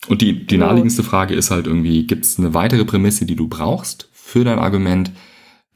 Und 0.08 0.22
die, 0.22 0.40
die 0.40 0.46
genau. 0.46 0.66
naheliegendste 0.66 1.02
Frage 1.02 1.34
ist 1.34 1.50
halt 1.50 1.66
irgendwie, 1.66 2.06
gibt 2.06 2.24
es 2.24 2.38
eine 2.38 2.54
weitere 2.54 2.86
Prämisse, 2.86 3.26
die 3.26 3.36
du 3.36 3.46
brauchst 3.46 4.08
für 4.12 4.42
dein 4.42 4.58
Argument, 4.58 5.10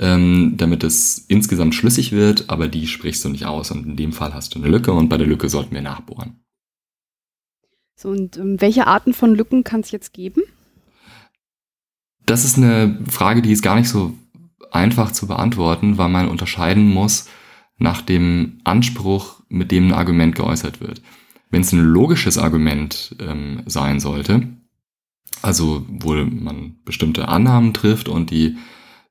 ähm, 0.00 0.54
damit 0.56 0.84
es 0.84 1.18
insgesamt 1.28 1.74
schlüssig 1.74 2.12
wird, 2.12 2.48
aber 2.48 2.68
die 2.68 2.86
sprichst 2.86 3.24
du 3.24 3.28
nicht 3.28 3.46
aus. 3.46 3.70
Und 3.70 3.86
in 3.86 3.96
dem 3.96 4.12
Fall 4.12 4.34
hast 4.34 4.54
du 4.54 4.58
eine 4.58 4.68
Lücke 4.68 4.92
und 4.92 5.08
bei 5.08 5.16
der 5.16 5.26
Lücke 5.26 5.48
sollten 5.48 5.74
wir 5.74 5.82
nachbohren. 5.82 6.40
So, 7.96 8.10
und 8.10 8.36
ähm, 8.36 8.60
welche 8.60 8.86
Arten 8.86 9.12
von 9.12 9.34
Lücken 9.34 9.64
kann 9.64 9.80
es 9.80 9.90
jetzt 9.90 10.12
geben? 10.12 10.42
Das 12.26 12.44
ist 12.44 12.56
eine 12.56 12.98
Frage, 13.10 13.42
die 13.42 13.52
ist 13.52 13.62
gar 13.62 13.74
nicht 13.74 13.88
so 13.88 14.14
einfach 14.70 15.12
zu 15.12 15.26
beantworten, 15.26 15.98
weil 15.98 16.08
man 16.08 16.28
unterscheiden 16.28 16.88
muss 16.88 17.28
nach 17.78 18.02
dem 18.02 18.60
Anspruch, 18.64 19.40
mit 19.48 19.72
dem 19.72 19.88
ein 19.88 19.94
Argument 19.94 20.34
geäußert 20.34 20.80
wird. 20.80 21.00
Wenn 21.50 21.62
es 21.62 21.72
ein 21.72 21.82
logisches 21.82 22.38
Argument 22.38 23.16
ähm, 23.18 23.62
sein 23.66 23.98
sollte, 23.98 24.46
also 25.42 25.84
wo 25.88 26.14
man 26.14 26.76
bestimmte 26.84 27.28
Annahmen 27.28 27.72
trifft 27.72 28.08
und 28.08 28.30
die 28.30 28.58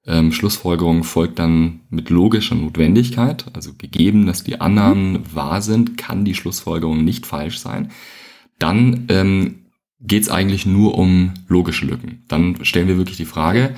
ähm, 0.08 0.32
Schlussfolgerung 0.32 1.04
folgt 1.04 1.38
dann 1.40 1.82
mit 1.90 2.10
logischer 2.10 2.56
Notwendigkeit, 2.56 3.46
also 3.54 3.74
gegeben, 3.78 4.26
dass 4.26 4.44
die 4.44 4.62
Annahmen 4.62 5.14
mhm. 5.14 5.36
wahr 5.36 5.62
sind, 5.62 5.98
kann 5.98 6.26
die 6.26 6.36
Schlussfolgerung 6.36 7.04
nicht 7.04 7.26
falsch 7.26 7.60
sein 7.60 7.92
dann 8.60 9.06
ähm, 9.10 9.66
geht 10.00 10.24
es 10.24 10.30
eigentlich 10.30 10.66
nur 10.66 10.98
um 10.98 11.34
logische 11.48 11.86
Lücken. 11.86 12.24
Dann 12.28 12.64
stellen 12.64 12.88
wir 12.88 12.98
wirklich 12.98 13.18
die 13.18 13.26
Frage, 13.26 13.76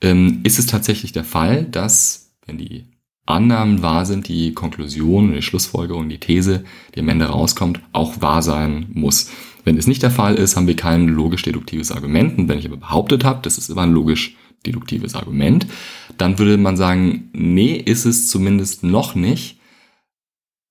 ähm, 0.00 0.40
ist 0.42 0.58
es 0.58 0.66
tatsächlich 0.66 1.12
der 1.12 1.24
Fall, 1.24 1.64
dass, 1.64 2.32
wenn 2.46 2.58
die 2.58 2.86
Annahmen 3.26 3.82
wahr 3.82 4.06
sind, 4.06 4.28
die 4.28 4.54
Konklusion, 4.54 5.32
die 5.32 5.42
Schlussfolgerung, 5.42 6.08
die 6.08 6.18
These, 6.18 6.64
die 6.94 7.00
am 7.00 7.08
Ende 7.08 7.26
rauskommt, 7.26 7.80
auch 7.92 8.20
wahr 8.20 8.42
sein 8.42 8.86
muss. 8.92 9.30
Wenn 9.62 9.76
es 9.76 9.86
nicht 9.86 10.02
der 10.02 10.10
Fall 10.10 10.34
ist, 10.36 10.56
haben 10.56 10.66
wir 10.66 10.74
kein 10.74 11.06
logisch-deduktives 11.06 11.92
Argument. 11.92 12.38
Und 12.38 12.48
wenn 12.48 12.58
ich 12.58 12.66
aber 12.66 12.78
behauptet 12.78 13.24
habe, 13.24 13.40
das 13.42 13.58
ist 13.58 13.68
immer 13.68 13.82
ein 13.82 13.92
logisch-deduktives 14.64 15.14
Argument, 15.14 15.66
dann 16.18 16.38
würde 16.38 16.56
man 16.56 16.76
sagen, 16.76 17.30
nee, 17.32 17.74
ist 17.74 18.04
es 18.04 18.28
zumindest 18.28 18.84
noch 18.84 19.14
nicht 19.14 19.60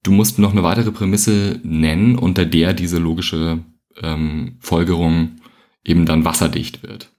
du 0.04 0.12
musst 0.12 0.40
noch 0.40 0.52
eine 0.52 0.64
weitere 0.64 0.92
Prämisse 0.92 1.60
nennen, 1.64 2.18
unter 2.18 2.46
der 2.46 2.74
diese 2.74 2.98
logische 2.98 3.60
ähm, 4.02 4.58
Folgerung 4.60 5.38
eben 5.84 6.06
dann 6.06 6.26
wasserdicht 6.26 6.84
wird. 6.84 7.12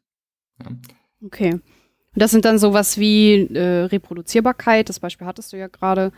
Ja. 0.60 0.70
Okay. 1.24 1.52
Und 1.52 1.62
das 2.22 2.30
sind 2.30 2.44
dann 2.44 2.58
sowas 2.58 2.98
wie 2.98 3.46
äh, 3.54 3.84
Reproduzierbarkeit, 3.84 4.88
das 4.88 5.00
Beispiel 5.00 5.26
hattest 5.26 5.52
du 5.52 5.56
ja 5.56 5.68
gerade, 5.68 6.12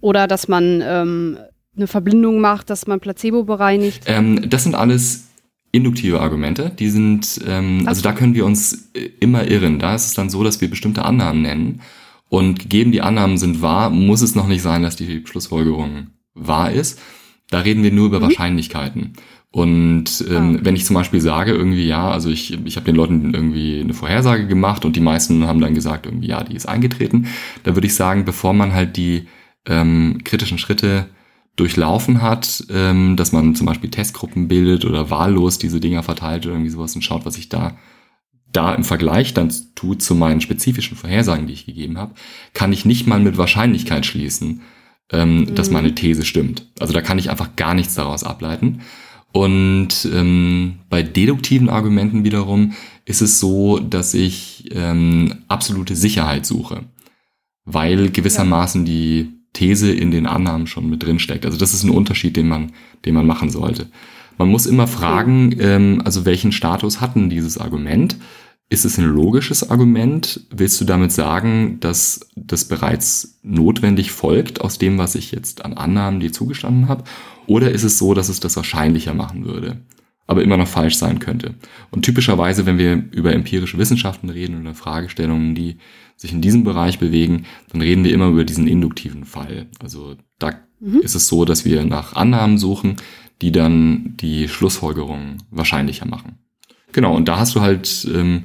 oder 0.00 0.26
dass 0.26 0.48
man 0.48 0.82
ähm, 0.82 1.38
eine 1.76 1.86
Verblindung 1.86 2.40
macht, 2.40 2.70
dass 2.70 2.86
man 2.86 3.00
Placebo 3.00 3.44
bereinigt. 3.44 4.04
Ähm, 4.06 4.48
das 4.48 4.64
sind 4.64 4.74
alles 4.74 5.29
induktive 5.72 6.20
Argumente. 6.20 6.72
Die 6.78 6.88
sind, 6.88 7.40
ähm, 7.46 7.84
also 7.86 8.02
da 8.02 8.12
können 8.12 8.34
wir 8.34 8.44
uns 8.44 8.90
äh, 8.94 9.10
immer 9.20 9.48
irren. 9.48 9.78
Da 9.78 9.94
ist 9.94 10.06
es 10.06 10.14
dann 10.14 10.30
so, 10.30 10.42
dass 10.42 10.60
wir 10.60 10.68
bestimmte 10.68 11.04
Annahmen 11.04 11.42
nennen 11.42 11.80
und 12.28 12.60
gegeben 12.60 12.92
die 12.92 13.02
Annahmen 13.02 13.38
sind 13.38 13.60
wahr, 13.60 13.90
muss 13.90 14.22
es 14.22 14.34
noch 14.34 14.46
nicht 14.46 14.62
sein, 14.62 14.82
dass 14.82 14.96
die 14.96 15.24
Schlussfolgerung 15.26 16.08
wahr 16.34 16.72
ist. 16.72 17.00
Da 17.50 17.60
reden 17.60 17.82
wir 17.82 17.92
nur 17.92 18.06
über 18.06 18.20
mhm. 18.20 18.24
Wahrscheinlichkeiten. 18.24 19.14
Und 19.52 20.24
ähm, 20.30 20.58
ah. 20.58 20.60
wenn 20.62 20.76
ich 20.76 20.84
zum 20.84 20.94
Beispiel 20.94 21.20
sage, 21.20 21.52
irgendwie, 21.52 21.86
ja, 21.86 22.08
also 22.08 22.30
ich, 22.30 22.56
ich 22.64 22.76
habe 22.76 22.86
den 22.86 22.94
Leuten 22.94 23.34
irgendwie 23.34 23.80
eine 23.80 23.94
Vorhersage 23.94 24.46
gemacht 24.46 24.84
und 24.84 24.94
die 24.94 25.00
meisten 25.00 25.44
haben 25.44 25.60
dann 25.60 25.74
gesagt, 25.74 26.06
irgendwie, 26.06 26.28
ja, 26.28 26.44
die 26.44 26.54
ist 26.54 26.68
eingetreten, 26.68 27.26
da 27.64 27.74
würde 27.74 27.88
ich 27.88 27.96
sagen, 27.96 28.24
bevor 28.24 28.52
man 28.52 28.72
halt 28.72 28.96
die 28.96 29.26
ähm, 29.66 30.18
kritischen 30.22 30.58
Schritte 30.58 31.06
durchlaufen 31.60 32.22
hat, 32.22 32.64
ähm, 32.70 33.16
dass 33.16 33.32
man 33.32 33.54
zum 33.54 33.66
Beispiel 33.66 33.90
Testgruppen 33.90 34.48
bildet 34.48 34.84
oder 34.84 35.10
wahllos 35.10 35.58
diese 35.58 35.78
Dinger 35.78 36.02
verteilt 36.02 36.46
oder 36.46 36.54
irgendwie 36.54 36.70
sowas 36.70 36.94
und 36.94 37.02
schaut, 37.02 37.24
was 37.24 37.34
sich 37.34 37.48
da 37.48 37.76
da 38.52 38.74
im 38.74 38.84
Vergleich 38.84 39.32
dann 39.34 39.52
tut 39.74 40.02
zu 40.02 40.14
meinen 40.14 40.40
spezifischen 40.40 40.96
Vorhersagen, 40.96 41.46
die 41.46 41.52
ich 41.52 41.66
gegeben 41.66 41.98
habe, 41.98 42.14
kann 42.52 42.72
ich 42.72 42.84
nicht 42.84 43.06
mal 43.06 43.20
mit 43.20 43.38
Wahrscheinlichkeit 43.38 44.06
schließen, 44.06 44.62
ähm, 45.12 45.42
mhm. 45.42 45.54
dass 45.54 45.70
meine 45.70 45.94
These 45.94 46.24
stimmt. 46.24 46.66
Also 46.80 46.92
da 46.92 47.00
kann 47.00 47.18
ich 47.18 47.30
einfach 47.30 47.54
gar 47.56 47.74
nichts 47.74 47.94
daraus 47.94 48.24
ableiten. 48.24 48.80
Und 49.32 50.08
ähm, 50.12 50.80
bei 50.88 51.04
deduktiven 51.04 51.68
Argumenten 51.68 52.24
wiederum 52.24 52.72
ist 53.04 53.22
es 53.22 53.38
so, 53.38 53.78
dass 53.78 54.14
ich 54.14 54.68
ähm, 54.72 55.44
absolute 55.46 55.94
Sicherheit 55.94 56.44
suche, 56.44 56.84
weil 57.64 58.10
gewissermaßen 58.10 58.84
ja. 58.84 58.92
die 58.92 59.39
These 59.52 59.92
in 59.92 60.10
den 60.10 60.26
Annahmen 60.26 60.66
schon 60.66 60.88
mit 60.88 61.02
drin 61.02 61.18
steckt. 61.18 61.44
Also 61.44 61.58
das 61.58 61.74
ist 61.74 61.82
ein 61.82 61.90
Unterschied, 61.90 62.36
den 62.36 62.48
man, 62.48 62.72
den 63.04 63.14
man 63.14 63.26
machen 63.26 63.50
sollte. 63.50 63.88
Man 64.38 64.48
muss 64.48 64.66
immer 64.66 64.86
fragen, 64.86 65.54
ähm, 65.58 66.00
also 66.04 66.24
welchen 66.24 66.52
Status 66.52 67.00
hat 67.00 67.14
denn 67.14 67.30
dieses 67.30 67.58
Argument? 67.58 68.16
Ist 68.72 68.84
es 68.84 68.98
ein 68.98 69.04
logisches 69.04 69.68
Argument? 69.68 70.46
Willst 70.50 70.80
du 70.80 70.84
damit 70.84 71.10
sagen, 71.10 71.78
dass 71.80 72.30
das 72.36 72.64
bereits 72.64 73.40
notwendig 73.42 74.12
folgt 74.12 74.60
aus 74.60 74.78
dem, 74.78 74.96
was 74.96 75.16
ich 75.16 75.32
jetzt 75.32 75.64
an 75.64 75.74
Annahmen 75.74 76.20
dir 76.20 76.32
zugestanden 76.32 76.88
habe? 76.88 77.02
Oder 77.48 77.72
ist 77.72 77.82
es 77.82 77.98
so, 77.98 78.14
dass 78.14 78.28
es 78.28 78.38
das 78.38 78.54
wahrscheinlicher 78.54 79.12
machen 79.12 79.44
würde, 79.44 79.80
aber 80.28 80.44
immer 80.44 80.56
noch 80.56 80.68
falsch 80.68 80.96
sein 80.96 81.18
könnte? 81.18 81.56
Und 81.90 82.04
typischerweise, 82.04 82.64
wenn 82.64 82.78
wir 82.78 83.02
über 83.10 83.34
empirische 83.34 83.76
Wissenschaften 83.76 84.30
reden 84.30 84.60
oder 84.60 84.74
Fragestellungen, 84.74 85.56
die 85.56 85.78
sich 86.20 86.32
in 86.32 86.42
diesem 86.42 86.64
Bereich 86.64 86.98
bewegen, 86.98 87.46
dann 87.72 87.80
reden 87.80 88.04
wir 88.04 88.12
immer 88.12 88.28
über 88.28 88.44
diesen 88.44 88.66
induktiven 88.66 89.24
Fall. 89.24 89.68
Also 89.82 90.16
da 90.38 90.52
mhm. 90.78 91.00
ist 91.00 91.14
es 91.14 91.28
so, 91.28 91.46
dass 91.46 91.64
wir 91.64 91.82
nach 91.86 92.14
Annahmen 92.14 92.58
suchen, 92.58 92.96
die 93.40 93.52
dann 93.52 94.16
die 94.20 94.46
Schlussfolgerungen 94.46 95.38
wahrscheinlicher 95.50 96.06
machen. 96.06 96.38
Genau, 96.92 97.16
und 97.16 97.26
da 97.26 97.38
hast 97.38 97.54
du 97.54 97.62
halt 97.62 98.06
ähm, 98.14 98.42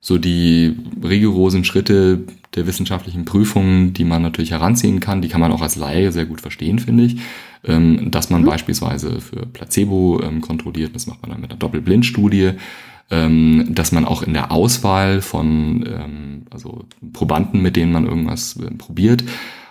so 0.00 0.16
die 0.16 0.74
rigorosen 1.04 1.64
Schritte 1.64 2.24
der 2.54 2.66
wissenschaftlichen 2.66 3.26
Prüfungen, 3.26 3.92
die 3.92 4.04
man 4.04 4.22
natürlich 4.22 4.52
heranziehen 4.52 5.00
kann. 5.00 5.20
Die 5.20 5.28
kann 5.28 5.42
man 5.42 5.52
auch 5.52 5.60
als 5.60 5.76
Laie 5.76 6.12
sehr 6.12 6.24
gut 6.24 6.40
verstehen, 6.40 6.78
finde 6.78 7.04
ich. 7.04 7.16
Ähm, 7.62 8.10
dass 8.10 8.30
man 8.30 8.40
mhm. 8.40 8.46
beispielsweise 8.46 9.20
für 9.20 9.44
Placebo 9.44 10.22
ähm, 10.22 10.40
kontrolliert, 10.40 10.94
das 10.94 11.06
macht 11.06 11.20
man 11.20 11.32
dann 11.32 11.42
mit 11.42 11.50
einer 11.50 11.58
Doppelblindstudie, 11.58 12.52
ähm, 13.10 13.66
dass 13.70 13.92
man 13.92 14.04
auch 14.04 14.22
in 14.22 14.34
der 14.34 14.52
Auswahl 14.52 15.22
von 15.22 15.84
ähm, 15.86 16.42
also 16.50 16.84
Probanden, 17.12 17.62
mit 17.62 17.76
denen 17.76 17.92
man 17.92 18.06
irgendwas 18.06 18.56
äh, 18.56 18.70
probiert, 18.72 19.24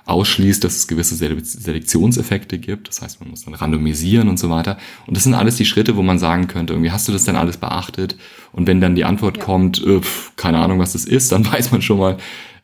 ausschließt, 0.06 0.64
dass 0.64 0.78
es 0.78 0.88
gewisse 0.88 1.16
Selektionseffekte 1.16 2.58
gibt. 2.58 2.88
Das 2.88 3.02
heißt, 3.02 3.20
man 3.20 3.30
muss 3.30 3.44
dann 3.44 3.54
randomisieren 3.54 4.30
und 4.30 4.40
so 4.40 4.50
weiter. 4.50 4.78
Und 5.06 5.18
das 5.18 5.24
sind 5.26 5.34
alles 5.34 5.58
die 5.58 5.66
Schritte, 5.66 5.98
wo 5.98 6.02
man 6.02 6.18
sagen 6.18 6.48
könnte, 6.48 6.74
irgendwie 6.74 6.92
hast 6.92 7.08
du 7.08 7.12
das 7.12 7.26
denn 7.26 7.36
alles 7.36 7.58
beachtet? 7.58 8.16
Und 8.54 8.68
wenn 8.68 8.80
dann 8.80 8.96
die 8.96 9.04
Antwort 9.04 9.38
ja. 9.38 9.44
kommt, 9.44 9.86
äh, 9.86 10.00
keine 10.38 10.60
Ahnung, 10.60 10.80
was 10.80 10.94
das 10.94 11.06
ist, 11.06 11.32
dann 11.32 11.46
weiß 11.52 11.72
man 11.72 11.82
schon 11.82 12.00
mal, 12.00 12.18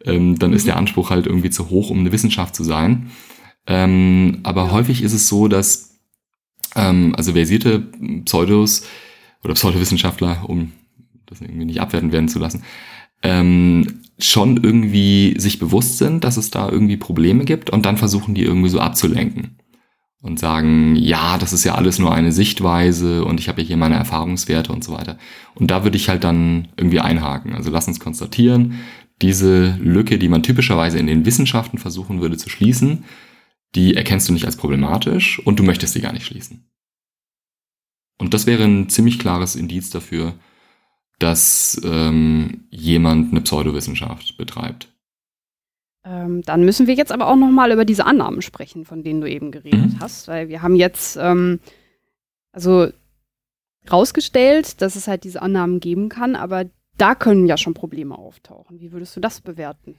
ähm, 0.05 0.39
dann 0.39 0.51
mhm. 0.51 0.55
ist 0.55 0.67
der 0.67 0.77
Anspruch 0.77 1.09
halt 1.09 1.27
irgendwie 1.27 1.49
zu 1.49 1.69
hoch, 1.69 1.89
um 1.89 1.99
eine 1.99 2.11
Wissenschaft 2.11 2.55
zu 2.55 2.63
sein. 2.63 3.11
Ähm, 3.67 4.39
aber 4.43 4.65
ja. 4.65 4.71
häufig 4.71 5.03
ist 5.03 5.13
es 5.13 5.27
so, 5.27 5.47
dass 5.47 5.99
ähm, 6.75 7.13
also 7.15 7.33
versierte 7.33 7.79
Pseudos 8.25 8.85
oder 9.43 9.53
Pseudowissenschaftler, 9.53 10.45
um 10.47 10.71
das 11.25 11.41
irgendwie 11.41 11.65
nicht 11.65 11.81
abwerten 11.81 12.11
werden 12.11 12.29
zu 12.29 12.39
lassen, 12.39 12.63
ähm, 13.21 14.01
schon 14.19 14.57
irgendwie 14.57 15.35
sich 15.37 15.59
bewusst 15.59 15.97
sind, 15.97 16.23
dass 16.23 16.37
es 16.37 16.51
da 16.51 16.69
irgendwie 16.69 16.97
Probleme 16.97 17.45
gibt 17.45 17.69
und 17.69 17.85
dann 17.85 17.97
versuchen 17.97 18.35
die 18.35 18.43
irgendwie 18.43 18.69
so 18.69 18.79
abzulenken 18.79 19.57
und 20.21 20.39
sagen, 20.39 20.95
ja, 20.95 21.37
das 21.37 21.51
ist 21.51 21.65
ja 21.65 21.75
alles 21.75 21.99
nur 21.99 22.13
eine 22.13 22.31
Sichtweise 22.31 23.25
und 23.25 23.39
ich 23.39 23.49
habe 23.49 23.61
hier 23.61 23.75
meine 23.75 23.95
Erfahrungswerte 23.95 24.71
und 24.71 24.83
so 24.83 24.93
weiter. 24.93 25.17
Und 25.53 25.69
da 25.69 25.83
würde 25.83 25.97
ich 25.97 26.07
halt 26.07 26.23
dann 26.23 26.69
irgendwie 26.77 27.01
einhaken. 27.01 27.53
Also 27.53 27.69
lass 27.71 27.89
uns 27.89 27.99
konstatieren, 27.99 28.79
diese 29.21 29.75
Lücke, 29.81 30.17
die 30.17 30.29
man 30.29 30.43
typischerweise 30.43 30.97
in 30.97 31.07
den 31.07 31.25
Wissenschaften 31.25 31.77
versuchen 31.77 32.21
würde 32.21 32.37
zu 32.37 32.49
schließen, 32.49 33.03
die 33.75 33.95
erkennst 33.95 34.29
du 34.29 34.33
nicht 34.33 34.45
als 34.45 34.55
problematisch 34.55 35.39
und 35.45 35.59
du 35.59 35.63
möchtest 35.63 35.93
sie 35.93 36.01
gar 36.01 36.13
nicht 36.13 36.25
schließen. 36.25 36.65
Und 38.17 38.33
das 38.33 38.45
wäre 38.45 38.63
ein 38.63 38.89
ziemlich 38.89 39.19
klares 39.19 39.55
Indiz 39.55 39.89
dafür, 39.89 40.33
dass 41.19 41.79
ähm, 41.83 42.65
jemand 42.69 43.31
eine 43.31 43.41
Pseudowissenschaft 43.41 44.37
betreibt. 44.37 44.89
Ähm, 46.05 46.41
dann 46.41 46.65
müssen 46.65 46.87
wir 46.87 46.95
jetzt 46.95 47.11
aber 47.11 47.27
auch 47.27 47.35
noch 47.35 47.49
mal 47.49 47.71
über 47.71 47.85
diese 47.85 48.05
Annahmen 48.05 48.41
sprechen, 48.41 48.85
von 48.85 49.03
denen 49.03 49.21
du 49.21 49.29
eben 49.29 49.51
geredet 49.51 49.93
mhm. 49.93 49.99
hast, 49.99 50.27
weil 50.27 50.49
wir 50.49 50.61
haben 50.61 50.75
jetzt 50.75 51.17
ähm, 51.17 51.59
also 52.51 52.89
rausgestellt, 53.89 54.81
dass 54.81 54.95
es 54.95 55.07
halt 55.07 55.23
diese 55.23 55.41
Annahmen 55.41 55.79
geben 55.79 56.09
kann, 56.09 56.35
aber 56.35 56.65
da 56.97 57.15
können 57.15 57.47
ja 57.47 57.57
schon 57.57 57.73
Probleme 57.73 58.17
auftauchen. 58.17 58.79
Wie 58.79 58.91
würdest 58.91 59.15
du 59.15 59.19
das 59.19 59.41
bewerten? 59.41 59.95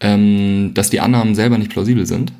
Ähm, 0.00 0.72
dass 0.74 0.90
die 0.90 1.00
Annahmen 1.00 1.34
selber 1.34 1.58
nicht 1.58 1.70
plausibel 1.70 2.06
sind. 2.06 2.32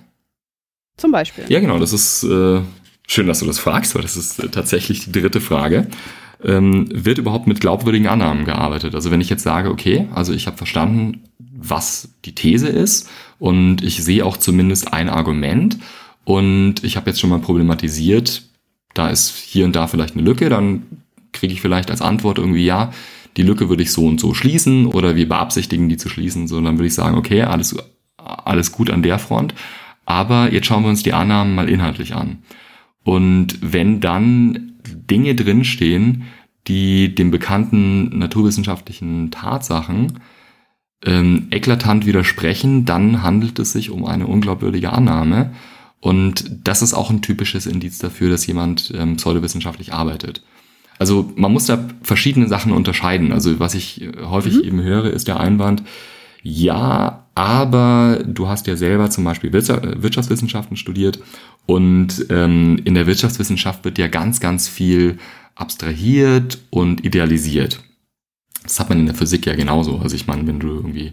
Zum 0.97 1.13
Beispiel. 1.13 1.45
Ja, 1.49 1.61
genau, 1.61 1.79
das 1.79 1.93
ist 1.93 2.25
äh, 2.25 2.61
schön, 3.09 3.27
dass 3.27 3.41
du 3.41 3.47
das 3.47 3.59
fragst, 3.59 3.95
weil 3.95 4.03
das 4.03 4.17
ist 4.17 4.39
äh, 4.39 4.49
tatsächlich 4.49 5.05
die 5.05 5.13
dritte 5.13 5.41
Frage. 5.41 5.89
Ähm, 6.45 6.87
wird 6.93 7.19
überhaupt 7.19 7.49
mit 7.49 7.61
glaubwürdigen 7.61 8.07
Annahmen 8.07 8.45
gearbeitet? 8.45 8.95
Also 8.95 9.11
wenn 9.11 9.21
ich 9.21 9.29
jetzt 9.29 9.43
sage, 9.43 9.71
okay, 9.71 10.07
also 10.15 10.33
ich 10.33 10.47
habe 10.47 10.57
verstanden, 10.57 11.25
was 11.39 12.11
die 12.25 12.35
These 12.35 12.69
ist 12.69 13.09
und 13.41 13.83
ich 13.83 14.05
sehe 14.05 14.25
auch 14.25 14.37
zumindest 14.37 14.93
ein 14.93 15.09
Argument 15.09 15.79
und 16.25 16.85
ich 16.85 16.97
habe 16.97 17.11
jetzt 17.11 17.19
schon 17.19 17.31
mal 17.31 17.41
problematisiert, 17.41 18.43
da 18.95 19.09
ist 19.09 19.37
hier 19.37 19.65
und 19.65 19.75
da 19.75 19.89
vielleicht 19.89 20.15
eine 20.15 20.23
Lücke, 20.23 20.49
dann 20.49 20.83
kriege 21.33 21.53
ich 21.53 21.61
vielleicht 21.61 21.91
als 21.91 22.03
Antwort 22.03 22.39
irgendwie, 22.39 22.65
ja, 22.65 22.93
die 23.37 23.43
Lücke 23.43 23.69
würde 23.69 23.83
ich 23.83 23.93
so 23.93 24.07
und 24.07 24.21
so 24.21 24.35
schließen 24.35 24.87
oder 24.87 25.17
wir 25.17 25.29
beabsichtigen 25.29 25.89
die 25.89 25.97
zu 25.97 26.09
schließen, 26.09 26.47
so 26.47 26.61
dann 26.61 26.79
würde 26.79 26.87
ich 26.87 26.95
sagen, 26.95 27.17
okay, 27.17 27.43
alles, 27.43 27.77
alles 28.17 28.71
gut 28.71 28.91
an 28.91 29.03
der 29.03 29.19
Front. 29.19 29.55
Aber 30.07 30.53
jetzt 30.53 30.67
schauen 30.67 30.85
wir 30.85 30.89
uns 30.91 31.03
die 31.03 31.13
Annahmen 31.13 31.55
mal 31.55 31.69
inhaltlich 31.69 32.15
an. 32.15 32.39
Und 33.09 33.61
wenn 33.63 34.01
dann 34.01 34.75
Dinge 34.85 35.35
drinstehen, 35.35 36.25
die 36.67 37.15
den 37.15 37.31
bekannten 37.31 38.19
naturwissenschaftlichen 38.19 39.31
Tatsachen 39.31 40.21
ähm, 41.03 41.47
eklatant 41.51 42.05
widersprechen, 42.05 42.85
dann 42.85 43.23
handelt 43.23 43.59
es 43.61 43.73
sich 43.73 43.89
um 43.89 44.05
eine 44.05 44.27
unglaubwürdige 44.27 44.93
Annahme. 44.93 45.55
Und 46.01 46.51
das 46.65 46.83
ist 46.83 46.93
auch 46.93 47.09
ein 47.09 47.23
typisches 47.23 47.65
Indiz 47.65 47.97
dafür, 47.97 48.29
dass 48.29 48.47
jemand 48.47 48.93
ähm, 48.95 49.17
pseudowissenschaftlich 49.17 49.95
arbeitet. 49.95 50.45
Also 50.99 51.33
man 51.35 51.51
muss 51.51 51.65
da 51.65 51.89
verschiedene 52.03 52.47
Sachen 52.47 52.73
unterscheiden. 52.73 53.33
Also 53.33 53.59
was 53.59 53.73
ich 53.75 54.03
äh, 54.03 54.13
häufig 54.25 54.57
mhm. 54.57 54.65
eben 54.65 54.83
höre, 54.83 55.07
ist 55.07 55.29
der 55.29 55.41
Einwand, 55.41 55.83
ja, 56.43 57.27
aber 57.35 58.23
du 58.27 58.49
hast 58.49 58.67
ja 58.67 58.77
selber 58.77 59.11
zum 59.11 59.25
Beispiel 59.25 59.53
Wirtschaftswissenschaften 59.53 60.77
studiert 60.77 61.19
und 61.69 62.25
ähm, 62.31 62.81
in 62.85 62.95
der 62.95 63.07
Wirtschaftswissenschaft 63.07 63.85
wird 63.85 63.99
ja 63.99 64.09
ganz, 64.09 64.41
ganz 64.41 64.69
viel 64.69 65.19
abstrahiert 65.55 66.61
und 66.71 67.05
idealisiert. 67.05 67.85
Das 68.63 68.81
hat 68.81 68.89
man 68.89 69.01
in 69.01 69.05
der 69.05 69.15
Physik 69.15 69.45
ja 69.45 69.55
genauso. 69.55 69.99
Also 69.99 70.17
ich 70.17 70.27
meine, 70.27 70.47
wenn 70.47 70.61
du 70.61 70.69
irgendwie 70.69 71.13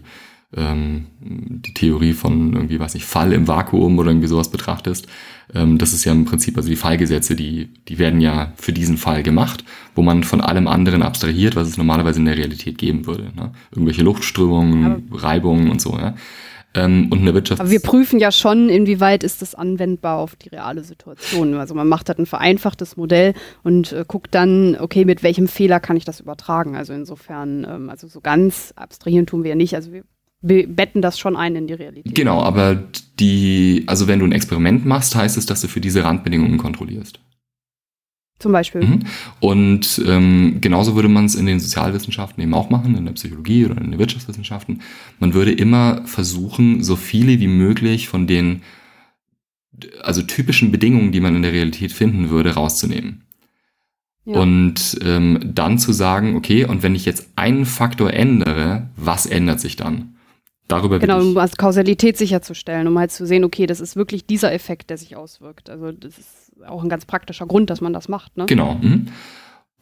ähm, 0.56 1.08
die 1.20 1.74
Theorie 1.74 2.14
von 2.14 2.54
irgendwie, 2.54 2.80
weiß 2.80 2.94
nicht, 2.94 3.04
Fall 3.04 3.34
im 3.34 3.46
Vakuum 3.46 3.98
oder 3.98 4.08
irgendwie 4.08 4.28
sowas 4.28 4.50
betrachtest, 4.50 5.06
ähm, 5.52 5.76
das 5.76 5.92
ist 5.92 6.06
ja 6.06 6.12
im 6.12 6.24
Prinzip, 6.24 6.56
also 6.56 6.70
die 6.70 6.76
Fallgesetze, 6.76 7.36
die, 7.36 7.68
die 7.86 7.98
werden 7.98 8.22
ja 8.22 8.54
für 8.56 8.72
diesen 8.72 8.96
Fall 8.96 9.22
gemacht, 9.22 9.62
wo 9.94 10.00
man 10.00 10.24
von 10.24 10.40
allem 10.40 10.68
anderen 10.68 11.02
abstrahiert, 11.02 11.54
was 11.54 11.68
es 11.68 11.76
normalerweise 11.76 12.18
in 12.18 12.24
der 12.24 12.38
Realität 12.38 12.78
geben 12.78 13.04
würde. 13.04 13.24
Ne? 13.36 13.52
Irgendwelche 13.72 14.02
Luftströmungen, 14.02 15.10
Reibungen 15.12 15.70
und 15.70 15.82
so. 15.82 15.98
Ja? 15.98 16.14
Ähm, 16.74 17.08
und 17.10 17.20
eine 17.20 17.32
Wirtschaft. 17.32 17.60
Aber 17.60 17.70
wir 17.70 17.80
prüfen 17.80 18.18
ja 18.18 18.30
schon, 18.30 18.68
inwieweit 18.68 19.22
ist 19.22 19.40
das 19.42 19.54
anwendbar 19.54 20.18
auf 20.18 20.36
die 20.36 20.50
reale 20.50 20.84
Situation. 20.84 21.54
Also 21.54 21.74
man 21.74 21.88
macht 21.88 22.08
halt 22.08 22.18
ein 22.18 22.26
vereinfachtes 22.26 22.96
Modell 22.96 23.34
und 23.62 23.92
äh, 23.92 24.04
guckt 24.06 24.34
dann, 24.34 24.76
okay, 24.78 25.04
mit 25.04 25.22
welchem 25.22 25.48
Fehler 25.48 25.80
kann 25.80 25.96
ich 25.96 26.04
das 26.04 26.20
übertragen? 26.20 26.76
Also 26.76 26.92
insofern, 26.92 27.66
ähm, 27.68 27.90
also 27.90 28.08
so 28.08 28.20
ganz 28.20 28.72
abstrahieren 28.76 29.26
tun 29.26 29.42
wir 29.42 29.50
ja 29.50 29.56
nicht. 29.56 29.74
Also 29.74 29.90
wir 29.92 30.04
betten 30.42 31.02
das 31.02 31.18
schon 31.18 31.36
ein 31.36 31.56
in 31.56 31.66
die 31.66 31.74
Realität. 31.74 32.14
Genau, 32.14 32.42
aber 32.42 32.78
die, 33.18 33.84
also 33.86 34.06
wenn 34.06 34.18
du 34.18 34.26
ein 34.26 34.32
Experiment 34.32 34.84
machst, 34.84 35.14
heißt 35.14 35.36
es, 35.36 35.46
dass 35.46 35.60
du 35.60 35.68
für 35.68 35.80
diese 35.80 36.04
Randbedingungen 36.04 36.58
kontrollierst. 36.58 37.20
Zum 38.38 38.52
Beispiel. 38.52 38.82
Mhm. 38.82 39.00
Und 39.40 40.02
ähm, 40.06 40.58
genauso 40.60 40.94
würde 40.94 41.08
man 41.08 41.24
es 41.24 41.34
in 41.34 41.46
den 41.46 41.58
Sozialwissenschaften 41.58 42.42
eben 42.42 42.52
auch 42.52 42.68
machen, 42.68 42.94
in 42.94 43.06
der 43.06 43.12
Psychologie 43.12 43.64
oder 43.64 43.78
in 43.78 43.92
den 43.92 43.98
Wirtschaftswissenschaften. 43.98 44.82
Man 45.18 45.32
würde 45.32 45.52
immer 45.52 46.02
versuchen, 46.04 46.82
so 46.82 46.96
viele 46.96 47.40
wie 47.40 47.48
möglich 47.48 48.08
von 48.08 48.26
den 48.26 48.62
also 50.02 50.22
typischen 50.22 50.70
Bedingungen, 50.70 51.12
die 51.12 51.20
man 51.20 51.36
in 51.36 51.42
der 51.42 51.52
Realität 51.52 51.92
finden 51.92 52.30
würde, 52.30 52.54
rauszunehmen. 52.54 53.22
Ja. 54.24 54.40
Und 54.40 54.98
ähm, 55.02 55.52
dann 55.54 55.78
zu 55.78 55.92
sagen, 55.92 56.34
okay, 56.36 56.64
und 56.64 56.82
wenn 56.82 56.94
ich 56.94 57.04
jetzt 57.04 57.28
einen 57.36 57.64
Faktor 57.64 58.12
ändere, 58.12 58.90
was 58.96 59.24
ändert 59.24 59.60
sich 59.60 59.76
dann? 59.76 60.16
Darüber 60.68 60.98
genau, 60.98 61.20
um 61.20 61.38
als 61.38 61.56
Kausalität 61.56 62.16
sicherzustellen, 62.16 62.88
um 62.88 62.98
halt 62.98 63.12
zu 63.12 63.24
sehen, 63.24 63.44
okay, 63.44 63.66
das 63.66 63.80
ist 63.80 63.94
wirklich 63.94 64.26
dieser 64.26 64.52
Effekt, 64.52 64.90
der 64.90 64.98
sich 64.98 65.14
auswirkt. 65.14 65.70
Also 65.70 65.92
das 65.92 66.18
ist 66.18 66.45
auch 66.68 66.82
ein 66.82 66.88
ganz 66.88 67.04
praktischer 67.04 67.46
Grund, 67.46 67.70
dass 67.70 67.80
man 67.80 67.92
das 67.92 68.08
macht. 68.08 68.36
Ne? 68.36 68.46
Genau. 68.46 68.74
Mhm. 68.74 69.08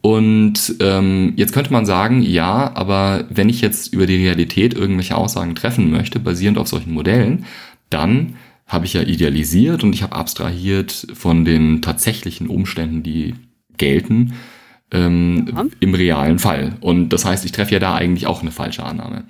Und 0.01 0.77
ähm, 0.81 1.33
jetzt 1.37 1.55
könnte 1.55 1.73
man 1.73 1.87
sagen, 1.87 2.21
ja, 2.21 2.71
aber 2.75 3.25
wenn 3.31 3.49
ich 3.49 3.63
jetzt 3.63 3.93
über 3.95 4.07
die 4.07 4.17
Realität 4.17 4.75
irgendwelche 4.75 5.17
Aussagen 5.17 5.55
treffen 5.55 5.91
möchte, 5.91 6.21
basierend 6.21 6.59
auf 6.59 6.69
solchen 6.69 6.93
Modellen, 6.93 7.47
dann 7.89 8.35
habe 8.67 8.85
ich 8.85 8.93
ja 8.93 9.03
idealisiert 9.03 9.83
und 9.83 9.95
ich 9.95 10.03
habe 10.03 10.15
abstrahiert 10.15 11.07
von 11.15 11.45
den 11.45 11.81
tatsächlichen 11.81 12.49
Umständen, 12.49 13.03
die 13.03 13.35
gelten 13.79 14.35
ähm, 14.91 15.47
ja. 15.51 15.65
im 15.81 15.95
realen 15.95 16.39
Fall. 16.39 16.77
Und 16.81 17.11
das 17.11 17.25
heißt, 17.25 17.45
ich 17.45 17.53
treffe 17.53 17.73
ja 17.73 17.79
da 17.79 17.95
eigentlich 17.95 18.27
auch 18.27 18.43
eine 18.43 18.51
falsche 18.51 18.85
Annahme. 18.85 19.25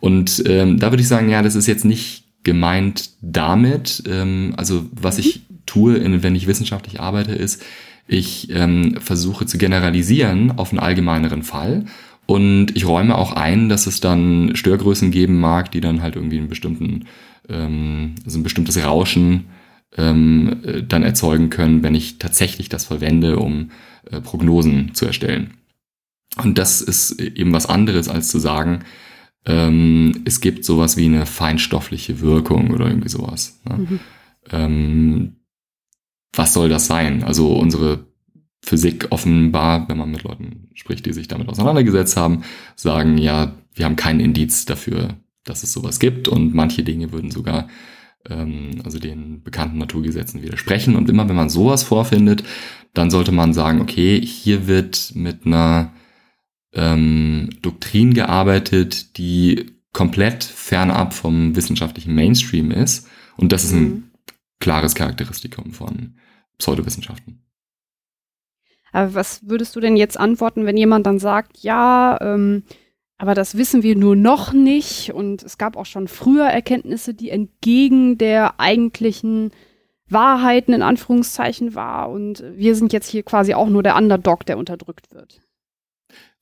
Und 0.00 0.42
ähm, 0.46 0.78
da 0.78 0.90
würde 0.90 1.02
ich 1.02 1.08
sagen, 1.08 1.28
ja, 1.28 1.42
das 1.42 1.54
ist 1.54 1.66
jetzt 1.66 1.84
nicht 1.84 2.24
gemeint 2.44 3.10
damit. 3.20 4.02
Ähm, 4.08 4.54
also 4.56 4.86
was 4.92 5.18
mhm. 5.18 5.20
ich 5.20 5.42
tue, 5.66 6.22
wenn 6.22 6.34
ich 6.34 6.46
wissenschaftlich 6.46 7.00
arbeite, 7.00 7.32
ist, 7.32 7.62
ich 8.06 8.50
ähm, 8.50 8.96
versuche 9.00 9.46
zu 9.46 9.58
generalisieren 9.58 10.52
auf 10.58 10.70
einen 10.70 10.80
allgemeineren 10.80 11.42
Fall. 11.42 11.86
Und 12.26 12.74
ich 12.74 12.86
räume 12.86 13.16
auch 13.16 13.32
ein, 13.32 13.68
dass 13.68 13.86
es 13.86 14.00
dann 14.00 14.56
Störgrößen 14.56 15.10
geben 15.10 15.40
mag, 15.40 15.70
die 15.70 15.80
dann 15.80 16.02
halt 16.02 16.16
irgendwie 16.16 16.38
einen 16.38 16.48
bestimmten, 16.48 17.06
ähm, 17.48 18.14
also 18.24 18.38
ein 18.38 18.42
bestimmtes 18.42 18.82
Rauschen 18.82 19.46
ähm, 19.96 20.60
äh, 20.64 20.82
dann 20.82 21.02
erzeugen 21.02 21.50
können, 21.50 21.82
wenn 21.82 21.94
ich 21.94 22.18
tatsächlich 22.18 22.68
das 22.68 22.84
verwende, 22.84 23.38
um 23.38 23.70
äh, 24.10 24.20
Prognosen 24.20 24.94
zu 24.94 25.06
erstellen. 25.06 25.54
Und 26.42 26.58
das 26.58 26.80
ist 26.80 27.20
eben 27.20 27.52
was 27.52 27.66
anderes, 27.66 28.08
als 28.08 28.28
zu 28.28 28.38
sagen, 28.38 28.80
ähm, 29.46 30.22
es 30.24 30.40
gibt 30.40 30.64
sowas 30.64 30.96
wie 30.96 31.04
eine 31.04 31.26
feinstoffliche 31.26 32.20
Wirkung 32.20 32.70
oder 32.70 32.86
irgendwie 32.86 33.10
sowas. 33.10 33.60
Ne? 33.68 33.76
Mhm. 33.76 34.00
Ähm, 34.50 35.36
was 36.34 36.52
soll 36.52 36.68
das 36.68 36.86
sein? 36.86 37.22
Also 37.22 37.52
unsere 37.54 38.06
Physik 38.62 39.08
offenbar, 39.10 39.88
wenn 39.88 39.98
man 39.98 40.10
mit 40.10 40.22
Leuten 40.22 40.70
spricht, 40.74 41.06
die 41.06 41.12
sich 41.12 41.28
damit 41.28 41.48
auseinandergesetzt 41.48 42.16
haben, 42.16 42.42
sagen, 42.76 43.18
ja, 43.18 43.54
wir 43.74 43.84
haben 43.84 43.96
keinen 43.96 44.20
Indiz 44.20 44.64
dafür, 44.64 45.16
dass 45.44 45.62
es 45.62 45.72
sowas 45.72 45.98
gibt 45.98 46.28
und 46.28 46.54
manche 46.54 46.82
Dinge 46.82 47.12
würden 47.12 47.30
sogar 47.30 47.68
ähm, 48.28 48.80
also 48.84 48.98
den 48.98 49.42
bekannten 49.42 49.78
Naturgesetzen 49.78 50.42
widersprechen. 50.42 50.96
Und 50.96 51.10
immer 51.10 51.28
wenn 51.28 51.36
man 51.36 51.50
sowas 51.50 51.82
vorfindet, 51.82 52.44
dann 52.94 53.10
sollte 53.10 53.32
man 53.32 53.52
sagen, 53.52 53.80
okay, 53.80 54.20
hier 54.20 54.66
wird 54.66 55.12
mit 55.14 55.44
einer 55.44 55.92
ähm, 56.72 57.50
Doktrin 57.60 58.14
gearbeitet, 58.14 59.18
die 59.18 59.72
komplett 59.92 60.42
fernab 60.42 61.12
vom 61.12 61.54
wissenschaftlichen 61.54 62.14
Mainstream 62.14 62.70
ist. 62.70 63.08
Und 63.36 63.52
das 63.52 63.64
ist 63.64 63.72
ein 63.72 63.82
mhm. 63.82 64.04
klares 64.58 64.94
Charakteristikum 64.94 65.72
von 65.72 66.14
Pseudowissenschaften. 66.58 67.40
Aber 68.92 69.14
was 69.14 69.40
würdest 69.48 69.74
du 69.74 69.80
denn 69.80 69.96
jetzt 69.96 70.18
antworten, 70.18 70.66
wenn 70.66 70.76
jemand 70.76 71.06
dann 71.06 71.18
sagt, 71.18 71.58
ja, 71.58 72.16
ähm, 72.20 72.62
aber 73.16 73.34
das 73.34 73.56
wissen 73.56 73.82
wir 73.82 73.96
nur 73.96 74.16
noch 74.16 74.52
nicht 74.52 75.12
und 75.12 75.42
es 75.42 75.58
gab 75.58 75.76
auch 75.76 75.86
schon 75.86 76.08
früher 76.08 76.46
Erkenntnisse, 76.46 77.14
die 77.14 77.30
entgegen 77.30 78.18
der 78.18 78.60
eigentlichen 78.60 79.50
Wahrheiten 80.08 80.72
in 80.72 80.82
Anführungszeichen 80.82 81.74
war 81.74 82.10
und 82.10 82.44
wir 82.54 82.74
sind 82.74 82.92
jetzt 82.92 83.08
hier 83.08 83.22
quasi 83.22 83.54
auch 83.54 83.68
nur 83.68 83.82
der 83.82 83.96
Underdog, 83.96 84.46
der 84.46 84.58
unterdrückt 84.58 85.12
wird. 85.12 85.40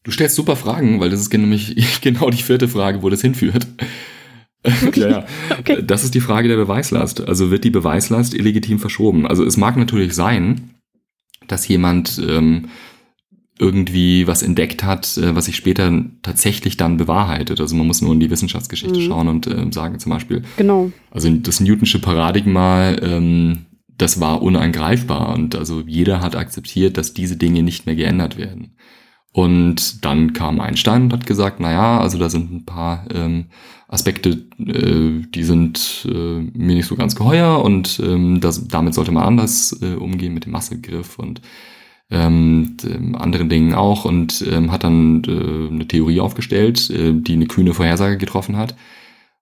Du 0.02 0.10
stellst 0.10 0.34
super 0.34 0.56
Fragen, 0.56 0.98
weil 1.00 1.10
das 1.10 1.20
ist 1.20 1.32
nämlich 1.32 1.74
genau 2.00 2.30
die 2.30 2.42
vierte 2.42 2.68
Frage, 2.68 3.02
wo 3.02 3.08
das 3.08 3.20
hinführt. 3.20 3.66
ja, 4.94 5.08
ja. 5.08 5.26
Okay. 5.58 5.82
Das 5.84 6.04
ist 6.04 6.14
die 6.14 6.20
Frage 6.20 6.48
der 6.48 6.56
Beweislast. 6.56 7.20
Also 7.26 7.50
wird 7.50 7.64
die 7.64 7.70
Beweislast 7.70 8.34
illegitim 8.34 8.78
verschoben? 8.78 9.26
Also 9.26 9.44
es 9.44 9.56
mag 9.56 9.76
natürlich 9.76 10.14
sein, 10.14 10.70
dass 11.48 11.66
jemand 11.68 12.20
ähm, 12.26 12.68
irgendwie 13.58 14.26
was 14.26 14.42
entdeckt 14.42 14.82
hat, 14.82 15.16
äh, 15.18 15.34
was 15.34 15.44
sich 15.46 15.56
später 15.56 16.04
tatsächlich 16.22 16.76
dann 16.76 16.96
bewahrheitet. 16.96 17.60
Also 17.60 17.76
man 17.76 17.86
muss 17.86 18.02
nur 18.02 18.12
in 18.12 18.20
die 18.20 18.30
Wissenschaftsgeschichte 18.30 18.98
mhm. 18.98 19.06
schauen 19.06 19.28
und 19.28 19.46
äh, 19.46 19.66
sagen 19.70 19.98
zum 19.98 20.10
Beispiel, 20.10 20.42
genau. 20.56 20.90
also 21.10 21.30
das 21.30 21.60
Newtonsche 21.60 22.00
Paradigma, 22.00 22.90
ähm, 22.90 23.66
das 23.98 24.20
war 24.20 24.42
uneingreifbar 24.42 25.34
und 25.34 25.54
also 25.54 25.82
jeder 25.86 26.20
hat 26.20 26.34
akzeptiert, 26.34 26.96
dass 26.96 27.14
diese 27.14 27.36
Dinge 27.36 27.62
nicht 27.62 27.86
mehr 27.86 27.94
geändert 27.94 28.36
werden. 28.36 28.74
Und 29.32 30.04
dann 30.04 30.34
kam 30.34 30.60
Einstein 30.60 31.04
und 31.04 31.12
hat 31.14 31.26
gesagt, 31.26 31.58
na 31.58 31.72
ja, 31.72 32.00
also 32.00 32.18
da 32.18 32.28
sind 32.28 32.52
ein 32.52 32.64
paar 32.66 33.06
ähm, 33.14 33.46
Aspekte, 33.88 34.44
äh, 34.58 35.26
die 35.26 35.44
sind 35.44 36.06
äh, 36.06 36.40
mir 36.52 36.74
nicht 36.74 36.86
so 36.86 36.96
ganz 36.96 37.16
geheuer 37.16 37.64
und 37.64 38.00
ähm, 38.04 38.40
das, 38.40 38.68
damit 38.68 38.92
sollte 38.92 39.10
man 39.10 39.24
anders 39.24 39.78
äh, 39.80 39.94
umgehen 39.94 40.34
mit 40.34 40.44
dem 40.44 40.52
Massegriff 40.52 41.18
und 41.18 41.40
ähm, 42.10 42.76
anderen 43.18 43.48
Dingen 43.48 43.74
auch 43.74 44.04
und 44.04 44.44
ähm, 44.50 44.70
hat 44.70 44.84
dann 44.84 45.22
äh, 45.24 45.72
eine 45.72 45.88
Theorie 45.88 46.20
aufgestellt, 46.20 46.90
äh, 46.90 47.14
die 47.14 47.32
eine 47.32 47.46
kühne 47.46 47.72
Vorhersage 47.72 48.18
getroffen 48.18 48.56
hat. 48.58 48.76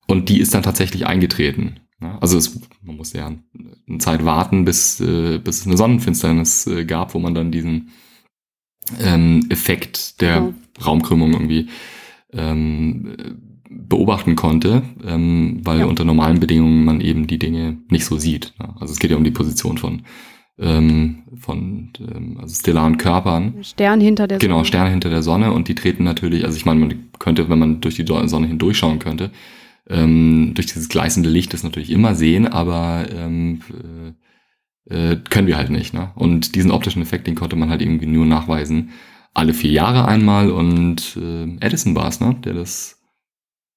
Und 0.06 0.28
die 0.28 0.38
ist 0.38 0.54
dann 0.54 0.62
tatsächlich 0.62 1.06
eingetreten. 1.06 1.80
Also 2.20 2.38
es, 2.38 2.60
man 2.82 2.96
muss 2.96 3.12
ja 3.12 3.26
eine 3.26 3.98
Zeit 3.98 4.24
warten, 4.24 4.64
bis, 4.64 5.00
äh, 5.00 5.38
bis 5.38 5.60
es 5.60 5.66
eine 5.66 5.76
Sonnenfinsternis 5.76 6.66
äh, 6.66 6.84
gab, 6.84 7.14
wo 7.14 7.18
man 7.18 7.34
dann 7.34 7.52
diesen 7.52 7.90
ähm, 9.02 9.46
Effekt 9.50 10.20
der 10.20 10.34
ja. 10.34 10.54
Raumkrümmung 10.84 11.32
irgendwie 11.32 11.68
ähm, 12.32 13.14
beobachten 13.68 14.36
konnte, 14.36 14.82
ähm, 15.06 15.60
weil 15.62 15.80
ja. 15.80 15.84
unter 15.86 16.04
normalen 16.04 16.40
Bedingungen 16.40 16.84
man 16.84 17.00
eben 17.00 17.26
die 17.26 17.38
Dinge 17.38 17.78
nicht 17.88 18.04
so 18.04 18.18
sieht. 18.18 18.52
Ne? 18.58 18.74
Also 18.80 18.92
es 18.92 18.98
geht 18.98 19.10
ja 19.10 19.16
um 19.16 19.24
die 19.24 19.30
Position 19.30 19.78
von 19.78 20.02
ähm, 20.58 21.22
von 21.38 21.90
ähm, 21.98 22.38
also 22.40 22.54
stellaren 22.54 22.98
Körpern. 22.98 23.54
Stern 23.62 24.00
hinter 24.00 24.26
der 24.26 24.38
genau, 24.38 24.56
Sonne. 24.56 24.62
Genau, 24.62 24.64
Sterne 24.64 24.90
hinter 24.90 25.10
der 25.10 25.22
Sonne 25.22 25.52
und 25.52 25.68
die 25.68 25.74
treten 25.74 26.04
natürlich, 26.04 26.44
also 26.44 26.56
ich 26.56 26.66
meine, 26.66 26.80
man 26.80 26.94
könnte, 27.18 27.48
wenn 27.48 27.58
man 27.58 27.80
durch 27.80 27.94
die 27.94 28.04
Sonne 28.06 28.46
hindurchschauen 28.46 28.98
könnte, 28.98 29.30
ähm, 29.88 30.52
durch 30.54 30.66
dieses 30.66 30.88
gleißende 30.88 31.30
Licht 31.30 31.54
das 31.54 31.62
natürlich 31.62 31.90
immer 31.90 32.14
sehen, 32.14 32.46
aber 32.46 33.06
ähm, 33.14 33.60
äh, 33.70 34.12
können 34.90 35.46
wir 35.46 35.56
halt 35.56 35.70
nicht. 35.70 35.94
Ne? 35.94 36.10
Und 36.14 36.54
diesen 36.54 36.70
optischen 36.70 37.02
Effekt, 37.02 37.26
den 37.26 37.36
konnte 37.36 37.56
man 37.56 37.70
halt 37.70 37.80
irgendwie 37.80 38.06
nur 38.06 38.26
nachweisen, 38.26 38.90
alle 39.34 39.54
vier 39.54 39.70
Jahre 39.70 40.06
einmal 40.06 40.50
und 40.50 41.16
äh, 41.16 41.44
Edison 41.64 41.94
war 41.94 42.08
es, 42.08 42.20
ne, 42.20 42.36
der 42.44 42.54
das 42.54 43.00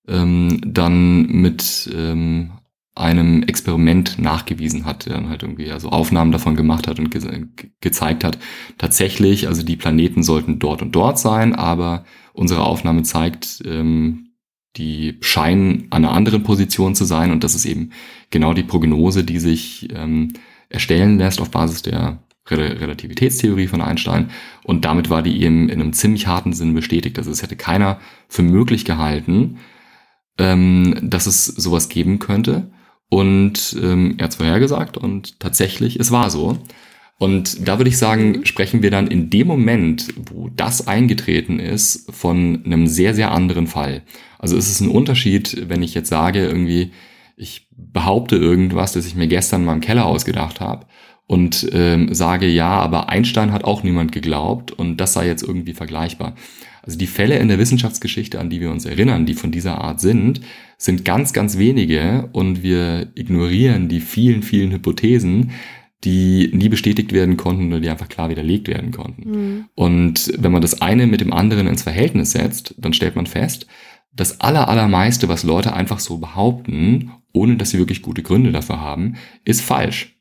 ähm, 0.07 0.59
dann 0.65 1.27
mit 1.27 1.89
ähm, 1.95 2.51
einem 2.95 3.43
Experiment 3.43 4.19
nachgewiesen 4.19 4.85
hat, 4.85 5.05
der 5.05 5.13
dann 5.13 5.29
halt 5.29 5.43
irgendwie 5.43 5.71
also 5.71 5.89
Aufnahmen 5.89 6.31
davon 6.31 6.55
gemacht 6.55 6.87
hat 6.87 6.99
und 6.99 7.09
ge 7.11 7.47
gezeigt 7.81 8.23
hat, 8.23 8.37
tatsächlich, 8.77 9.47
also 9.47 9.63
die 9.63 9.75
Planeten 9.75 10.23
sollten 10.23 10.59
dort 10.59 10.81
und 10.81 10.91
dort 10.93 11.17
sein, 11.17 11.55
aber 11.55 12.05
unsere 12.33 12.63
Aufnahme 12.63 13.03
zeigt, 13.03 13.63
ähm, 13.65 14.29
die 14.75 15.17
scheinen 15.21 15.87
an 15.91 16.03
einer 16.03 16.13
anderen 16.13 16.43
Position 16.43 16.95
zu 16.95 17.05
sein 17.05 17.31
und 17.31 17.43
das 17.43 17.55
ist 17.55 17.65
eben 17.65 17.91
genau 18.31 18.53
die 18.53 18.63
Prognose, 18.63 19.23
die 19.23 19.39
sich 19.39 19.87
ähm, 19.93 20.33
erstellen 20.73 21.17
lässt 21.17 21.39
auf 21.39 21.51
Basis 21.51 21.81
der 21.81 22.19
Re 22.49 22.81
Relativitätstheorie 22.81 23.67
von 23.67 23.81
Einstein 23.81 24.29
und 24.63 24.83
damit 24.83 25.09
war 25.09 25.21
die 25.21 25.41
eben 25.41 25.69
in 25.69 25.79
einem 25.79 25.93
ziemlich 25.93 26.27
harten 26.27 26.51
Sinn 26.51 26.73
bestätigt. 26.73 27.17
Also 27.17 27.31
es 27.31 27.41
hätte 27.41 27.55
keiner 27.55 28.01
für 28.27 28.41
möglich 28.41 28.83
gehalten, 28.83 29.59
ähm, 30.37 30.97
dass 31.01 31.25
es 31.25 31.45
sowas 31.45 31.87
geben 31.87 32.19
könnte. 32.19 32.71
Und 33.09 33.77
ähm, 33.81 34.15
er 34.17 34.25
hat 34.25 34.31
es 34.31 34.37
vorhergesagt 34.37 34.97
und 34.97 35.39
tatsächlich, 35.39 35.99
es 35.99 36.11
war 36.11 36.29
so. 36.29 36.57
Und 37.19 37.67
da 37.67 37.77
würde 37.77 37.89
ich 37.89 37.97
sagen, 37.97 38.31
mhm. 38.31 38.45
sprechen 38.45 38.81
wir 38.81 38.91
dann 38.91 39.07
in 39.07 39.29
dem 39.29 39.47
Moment, 39.47 40.07
wo 40.17 40.49
das 40.49 40.87
eingetreten 40.87 41.59
ist, 41.59 42.11
von 42.11 42.63
einem 42.65 42.87
sehr, 42.87 43.13
sehr 43.13 43.31
anderen 43.31 43.67
Fall. 43.67 44.01
Also 44.39 44.57
ist 44.57 44.69
es 44.69 44.81
ein 44.81 44.89
Unterschied, 44.89 45.69
wenn 45.69 45.83
ich 45.83 45.93
jetzt 45.93 46.09
sage, 46.09 46.45
irgendwie, 46.45 46.91
ich 47.35 47.67
behaupte 47.71 48.35
irgendwas, 48.35 48.93
das 48.93 49.05
ich 49.05 49.15
mir 49.15 49.27
gestern 49.27 49.61
in 49.61 49.67
meinem 49.67 49.81
Keller 49.81 50.05
ausgedacht 50.05 50.59
habe 50.61 50.85
und 51.27 51.67
ähm, 51.71 52.13
sage, 52.13 52.47
ja, 52.47 52.69
aber 52.69 53.09
Einstein 53.09 53.51
hat 53.51 53.63
auch 53.63 53.83
niemand 53.83 54.11
geglaubt 54.11 54.71
und 54.71 54.97
das 54.97 55.13
sei 55.13 55.27
jetzt 55.27 55.43
irgendwie 55.43 55.73
vergleichbar. 55.73 56.35
Also 56.81 56.97
die 56.97 57.07
Fälle 57.07 57.37
in 57.37 57.47
der 57.47 57.59
Wissenschaftsgeschichte, 57.59 58.39
an 58.39 58.49
die 58.49 58.59
wir 58.59 58.69
uns 58.69 58.85
erinnern, 58.85 59.25
die 59.25 59.35
von 59.35 59.51
dieser 59.51 59.79
Art 59.79 60.01
sind, 60.01 60.41
sind 60.77 61.05
ganz, 61.05 61.31
ganz 61.31 61.57
wenige 61.57 62.29
und 62.33 62.61
wir 62.61 63.07
ignorieren 63.15 63.87
die 63.87 64.01
vielen, 64.01 64.43
vielen 64.43 64.71
Hypothesen, 64.71 65.51
die 66.03 66.51
nie 66.53 66.67
bestätigt 66.67 67.13
werden 67.13 67.37
konnten 67.37 67.67
oder 67.67 67.79
die 67.79 67.89
einfach 67.89 68.09
klar 68.09 68.29
widerlegt 68.29 68.67
werden 68.67 68.91
konnten. 68.91 69.29
Mhm. 69.29 69.65
Und 69.75 70.33
wenn 70.37 70.51
man 70.51 70.61
das 70.61 70.81
eine 70.81 71.07
mit 71.07 71.21
dem 71.21 71.31
anderen 71.31 71.67
ins 71.67 71.83
Verhältnis 71.83 72.31
setzt, 72.31 72.75
dann 72.77 72.91
stellt 72.91 73.15
man 73.15 73.25
fest, 73.25 73.67
das 74.11 74.41
aller, 74.41 74.67
allermeiste, 74.67 75.29
was 75.29 75.43
Leute 75.43 75.73
einfach 75.73 75.99
so 75.99 76.17
behaupten, 76.17 77.11
ohne 77.33 77.57
dass 77.57 77.71
sie 77.71 77.79
wirklich 77.79 78.01
gute 78.01 78.23
Gründe 78.23 78.51
dafür 78.51 78.79
haben, 78.79 79.15
ist 79.43 79.61
falsch. 79.61 80.19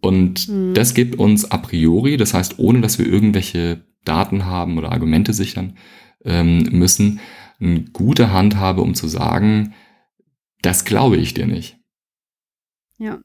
Und 0.00 0.48
mhm. 0.48 0.74
das 0.74 0.94
gibt 0.94 1.18
uns 1.18 1.50
a 1.50 1.58
priori, 1.58 2.16
das 2.16 2.34
heißt, 2.34 2.58
ohne 2.58 2.80
dass 2.80 2.98
wir 2.98 3.06
irgendwelche 3.06 3.84
Daten 4.04 4.44
haben 4.46 4.78
oder 4.78 4.92
Argumente 4.92 5.32
sichern 5.32 5.76
ähm, 6.24 6.62
müssen, 6.70 7.20
eine 7.60 7.82
gute 7.82 8.32
Handhabe, 8.32 8.82
um 8.82 8.94
zu 8.94 9.08
sagen, 9.08 9.74
das 10.62 10.84
glaube 10.84 11.16
ich 11.16 11.34
dir 11.34 11.46
nicht. 11.46 11.76
Ja, 12.98 13.18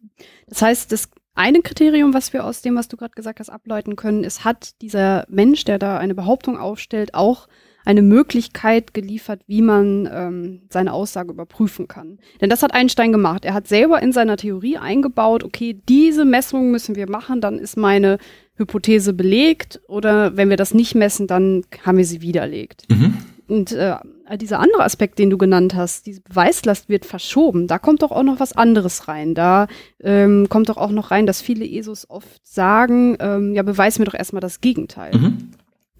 das 0.47 0.61
heißt, 0.61 0.91
das 0.91 1.09
eine 1.35 1.61
Kriterium, 1.61 2.13
was 2.13 2.31
wir 2.31 2.45
aus 2.45 2.61
dem, 2.61 2.75
was 2.75 2.87
du 2.87 2.97
gerade 2.97 3.13
gesagt 3.15 3.39
hast, 3.39 3.49
ableiten 3.49 3.95
können, 3.95 4.23
ist, 4.23 4.43
hat 4.43 4.79
dieser 4.81 5.25
Mensch, 5.29 5.63
der 5.63 5.79
da 5.79 5.97
eine 5.97 6.13
Behauptung 6.13 6.57
aufstellt, 6.57 7.15
auch 7.15 7.47
eine 7.85 8.01
Möglichkeit 8.01 8.93
geliefert, 8.93 9.41
wie 9.47 9.61
man 9.61 10.09
ähm, 10.11 10.61
seine 10.69 10.93
Aussage 10.93 11.31
überprüfen 11.31 11.87
kann. 11.87 12.19
Denn 12.41 12.49
das 12.49 12.63
hat 12.63 12.73
Einstein 12.73 13.11
gemacht. 13.11 13.45
Er 13.45 13.53
hat 13.53 13.67
selber 13.67 14.01
in 14.01 14.11
seiner 14.11 14.37
Theorie 14.37 14.77
eingebaut, 14.77 15.43
okay, 15.43 15.79
diese 15.89 16.25
Messung 16.25 16.71
müssen 16.71 16.95
wir 16.95 17.09
machen, 17.09 17.41
dann 17.41 17.59
ist 17.59 17.77
meine 17.77 18.17
Hypothese 18.55 19.13
belegt 19.13 19.81
oder 19.87 20.37
wenn 20.37 20.49
wir 20.49 20.57
das 20.57 20.73
nicht 20.73 20.95
messen, 20.95 21.27
dann 21.27 21.63
haben 21.83 21.97
wir 21.97 22.05
sie 22.05 22.21
widerlegt. 22.21 22.85
Mhm. 22.89 23.17
Und 23.47 23.71
äh, 23.73 23.95
dieser 24.37 24.59
andere 24.59 24.83
Aspekt, 24.83 25.19
den 25.19 25.29
du 25.29 25.37
genannt 25.37 25.75
hast, 25.75 26.05
diese 26.05 26.21
Beweislast 26.21 26.87
wird 26.87 27.05
verschoben, 27.05 27.67
da 27.67 27.77
kommt 27.77 28.01
doch 28.01 28.11
auch 28.11 28.23
noch 28.23 28.39
was 28.39 28.53
anderes 28.53 29.07
rein. 29.07 29.35
Da 29.35 29.67
ähm, 30.01 30.47
kommt 30.49 30.69
doch 30.69 30.77
auch 30.77 30.91
noch 30.91 31.11
rein, 31.11 31.25
dass 31.25 31.41
viele 31.41 31.65
ESOs 31.65 32.09
oft 32.09 32.39
sagen, 32.43 33.17
ähm, 33.19 33.53
ja, 33.53 33.63
beweis 33.63 33.99
mir 33.99 34.05
doch 34.05 34.13
erstmal 34.13 34.39
das 34.39 34.61
Gegenteil. 34.61 35.13
Mhm. 35.15 35.51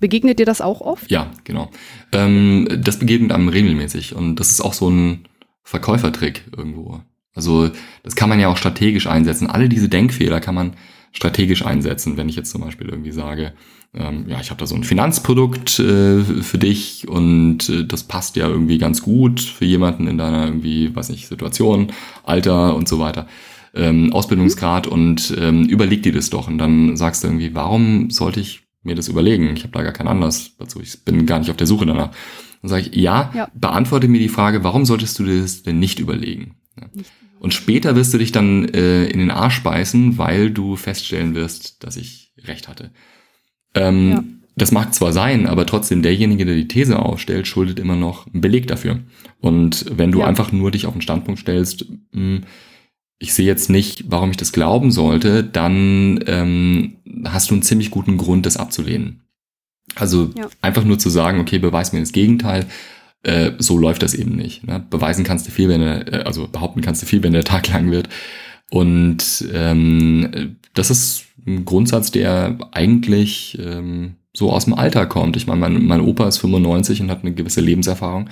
Begegnet 0.04 0.38
dir 0.38 0.46
das 0.46 0.60
auch 0.60 0.82
oft? 0.82 1.10
Ja, 1.10 1.32
genau. 1.46 1.72
Ähm, 2.12 2.68
das 2.78 3.00
begegnet 3.00 3.32
einem 3.32 3.48
regelmäßig 3.48 4.14
und 4.14 4.36
das 4.36 4.52
ist 4.52 4.60
auch 4.60 4.74
so 4.74 4.90
ein 4.90 5.30
Verkäufertrick 5.64 6.44
irgendwo. 6.58 7.00
Also 7.34 7.70
das 8.04 8.18
kann 8.18 8.28
man 8.28 8.38
ja 8.38 8.50
auch 8.50 8.58
strategisch 8.58 9.08
einsetzen. 9.08 9.50
Alle 9.50 9.70
diese 9.70 9.88
Denkfehler 9.88 10.42
kann 10.42 10.56
man 10.56 10.74
strategisch 11.14 11.66
einsetzen, 11.66 12.18
wenn 12.18 12.28
ich 12.28 12.36
jetzt 12.36 12.52
zum 12.52 12.60
Beispiel 12.60 12.90
irgendwie 12.90 13.14
sage, 13.14 13.54
ähm, 13.94 14.26
ja, 14.28 14.42
ich 14.42 14.50
habe 14.50 14.60
da 14.60 14.68
so 14.68 14.76
ein 14.76 14.84
Finanzprodukt 14.84 15.80
äh, 15.80 16.22
für 16.22 16.58
dich 16.58 17.08
und 17.08 17.70
äh, 17.70 17.86
das 17.86 18.04
passt 18.04 18.36
ja 18.36 18.50
irgendwie 18.50 18.80
ganz 18.80 19.04
gut 19.04 19.40
für 19.40 19.64
jemanden 19.64 20.08
in 20.08 20.18
deiner 20.18 20.48
irgendwie, 20.48 20.94
weiß 20.94 21.08
nicht, 21.12 21.30
Situation, 21.30 21.94
Alter 22.24 22.76
und 22.76 22.90
so 22.90 23.00
weiter, 23.00 23.26
ähm, 23.74 24.12
Ausbildungsgrad 24.12 24.86
und 24.86 25.34
ähm, 25.40 25.64
überleg 25.64 26.04
dir 26.04 26.12
das 26.12 26.30
doch 26.30 26.50
und 26.50 26.58
dann 26.58 26.98
sagst 26.98 27.24
du 27.24 27.30
irgendwie, 27.30 27.56
warum 27.56 28.10
sollte 28.10 28.42
ich 28.42 28.63
mir 28.84 28.96
das 28.96 29.08
überlegen? 29.08 29.56
Ich 29.56 29.64
habe 29.64 29.74
da 29.74 29.84
gar 29.84 29.94
keinen 29.94 30.08
Anlass 30.08 30.56
dazu, 30.58 30.82
ich 30.82 31.04
bin 31.04 31.26
gar 31.26 31.40
nicht 31.40 31.50
auf 31.50 31.58
der 31.58 31.68
Suche 31.68 31.86
danach. 31.86 32.12
Dann 32.62 32.70
sage 32.70 32.84
ich, 32.84 32.96
ja, 32.96 33.32
ja, 33.36 33.50
beantworte 33.54 34.08
mir 34.08 34.20
die 34.20 34.30
Frage, 34.30 34.64
warum 34.64 34.86
solltest 34.86 35.20
du 35.20 35.26
das 35.26 35.64
denn 35.64 35.80
nicht 35.80 36.00
überlegen? 36.00 36.56
Ja. 36.80 36.88
Und 37.40 37.54
später 37.54 37.96
wirst 37.98 38.14
du 38.14 38.18
dich 38.18 38.32
dann 38.32 38.70
äh, 38.70 39.06
in 39.06 39.20
den 39.20 39.32
Arsch 39.32 39.64
beißen, 39.64 40.18
weil 40.18 40.50
du 40.50 40.78
feststellen 40.78 41.36
wirst, 41.36 41.84
dass 41.84 41.98
ich 41.98 42.32
recht 42.38 42.70
hatte. 42.70 42.92
Ähm, 43.76 44.12
ja. 44.12 44.24
Das 44.56 44.72
mag 44.72 44.94
zwar 44.94 45.12
sein, 45.12 45.48
aber 45.48 45.66
trotzdem 45.66 46.04
derjenige, 46.04 46.46
der 46.46 46.56
die 46.56 46.68
These 46.68 47.00
aufstellt, 47.00 47.48
schuldet 47.48 47.80
immer 47.80 47.96
noch 47.96 48.28
einen 48.28 48.42
Beleg 48.42 48.68
dafür. 48.68 49.00
Und 49.42 49.86
wenn 49.98 50.12
du 50.12 50.22
einfach 50.22 50.52
nur 50.52 50.72
dich 50.72 50.86
auf 50.86 50.94
den 50.94 51.02
Standpunkt 51.02 51.42
stellst, 51.42 51.86
mh, 52.12 52.22
hm, 52.22 52.42
ich 53.20 53.34
sehe 53.34 53.46
jetzt 53.46 53.70
nicht, 53.70 54.06
warum 54.08 54.32
ich 54.32 54.38
das 54.38 54.52
glauben 54.52 54.92
sollte, 54.92 55.44
dann 55.44 56.24
ähm, 56.28 56.98
hast 57.26 57.50
du 57.50 57.56
einen 57.56 57.64
ziemlich 57.64 57.92
guten 57.92 58.18
Grund, 58.18 58.46
das 58.46 58.58
abzulehnen. 58.58 59.22
Also 59.96 60.32
ja. 60.36 60.48
einfach 60.62 60.84
nur 60.84 61.00
zu 61.00 61.10
sagen, 61.10 61.40
okay, 61.40 61.60
beweis 61.60 61.94
mir 61.94 62.00
das 62.00 62.12
Gegenteil, 62.12 62.66
äh, 63.24 63.52
so 63.60 63.78
läuft 63.78 64.04
das 64.04 64.14
eben 64.14 64.36
nicht. 64.36 64.66
Ne? 64.66 64.86
Beweisen 64.90 65.24
kannst 65.24 65.48
du 65.48 65.52
viel, 65.52 65.70
wenn 65.70 65.82
der, 65.82 66.14
äh, 66.14 66.24
also 66.24 66.48
behaupten 66.48 66.82
kannst 66.82 67.02
du 67.02 67.06
viel, 67.06 67.24
wenn 67.24 67.34
der 67.34 67.44
Tag 67.44 67.70
lang 67.70 67.92
wird. 67.92 68.10
Und 68.70 69.46
ähm, 69.54 70.58
das 70.74 70.90
ist 70.90 71.26
ein 71.46 71.66
Grundsatz, 71.66 72.12
der 72.12 72.58
eigentlich 72.72 73.58
ähm, 73.62 74.16
so 74.34 74.52
aus 74.52 74.66
dem 74.66 74.74
Alter 74.74 75.06
kommt. 75.06 75.38
Ich 75.38 75.48
meine, 75.48 75.60
mein, 75.60 75.86
mein 75.86 76.02
Opa 76.02 76.28
ist 76.28 76.40
95 76.40 77.02
und 77.02 77.12
hat 77.12 77.22
eine 77.22 77.34
gewisse 77.34 77.62
Lebenserfahrung. 77.62 78.30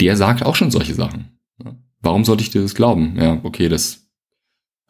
Der 0.00 0.16
sagt 0.16 0.44
auch 0.44 0.54
schon 0.54 0.70
solche 0.70 0.94
Sachen. 0.94 1.30
Ne? 1.62 1.76
Warum 2.00 2.24
sollte 2.24 2.42
ich 2.42 2.50
dir 2.50 2.62
das 2.62 2.74
glauben? 2.74 3.16
Ja, 3.18 3.40
okay, 3.42 3.68
das 3.68 4.09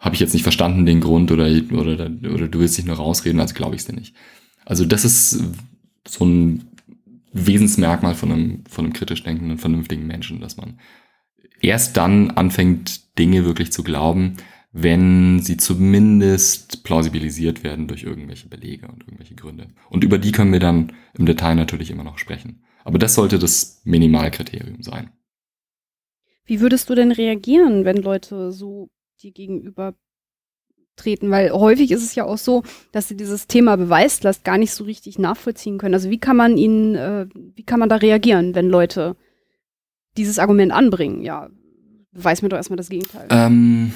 habe 0.00 0.14
ich 0.14 0.20
jetzt 0.20 0.32
nicht 0.32 0.42
verstanden, 0.42 0.86
den 0.86 1.00
Grund, 1.00 1.30
oder, 1.30 1.44
oder, 1.72 2.10
oder 2.32 2.48
du 2.48 2.58
willst 2.58 2.78
dich 2.78 2.86
nur 2.86 2.96
rausreden, 2.96 3.38
also 3.38 3.54
glaube 3.54 3.76
ich 3.76 3.82
es 3.82 3.86
dir 3.86 3.94
nicht. 3.94 4.16
Also 4.64 4.84
das 4.86 5.04
ist 5.04 5.44
so 6.08 6.24
ein 6.24 6.64
Wesensmerkmal 7.32 8.14
von 8.14 8.32
einem, 8.32 8.64
von 8.68 8.86
einem 8.86 8.94
kritisch 8.94 9.22
denkenden, 9.22 9.58
vernünftigen 9.58 10.06
Menschen, 10.06 10.40
dass 10.40 10.56
man 10.56 10.80
erst 11.60 11.96
dann 11.96 12.30
anfängt, 12.30 13.18
Dinge 13.18 13.44
wirklich 13.44 13.72
zu 13.72 13.82
glauben, 13.82 14.36
wenn 14.72 15.40
sie 15.40 15.56
zumindest 15.56 16.82
plausibilisiert 16.84 17.62
werden 17.62 17.86
durch 17.86 18.04
irgendwelche 18.04 18.48
Belege 18.48 18.88
und 18.88 19.02
irgendwelche 19.02 19.34
Gründe. 19.34 19.68
Und 19.90 20.02
über 20.02 20.18
die 20.18 20.32
können 20.32 20.52
wir 20.52 20.60
dann 20.60 20.92
im 21.18 21.26
Detail 21.26 21.56
natürlich 21.56 21.90
immer 21.90 22.04
noch 22.04 22.18
sprechen. 22.18 22.62
Aber 22.84 22.98
das 22.98 23.14
sollte 23.14 23.38
das 23.38 23.82
Minimalkriterium 23.84 24.82
sein. 24.82 25.10
Wie 26.46 26.60
würdest 26.60 26.88
du 26.88 26.94
denn 26.94 27.12
reagieren, 27.12 27.84
wenn 27.84 27.98
Leute 27.98 28.52
so 28.52 28.88
dir 29.22 29.32
gegenüber 29.32 29.94
treten, 30.96 31.30
weil 31.30 31.50
häufig 31.50 31.90
ist 31.90 32.02
es 32.02 32.14
ja 32.14 32.24
auch 32.24 32.38
so, 32.38 32.62
dass 32.92 33.08
sie 33.08 33.16
dieses 33.16 33.46
Thema 33.46 33.76
Beweislast 33.76 34.44
gar 34.44 34.58
nicht 34.58 34.72
so 34.72 34.84
richtig 34.84 35.18
nachvollziehen 35.18 35.78
können. 35.78 35.94
Also 35.94 36.10
wie 36.10 36.18
kann 36.18 36.36
man 36.36 36.58
ihnen, 36.58 36.94
äh, 36.94 37.26
wie 37.34 37.64
kann 37.64 37.80
man 37.80 37.88
da 37.88 37.96
reagieren, 37.96 38.54
wenn 38.54 38.68
Leute 38.68 39.16
dieses 40.16 40.38
Argument 40.38 40.72
anbringen? 40.72 41.22
Ja, 41.22 41.48
weiß 42.12 42.42
mir 42.42 42.48
doch 42.48 42.56
erstmal 42.56 42.76
das 42.76 42.88
Gegenteil. 42.88 43.26
Ähm, 43.30 43.92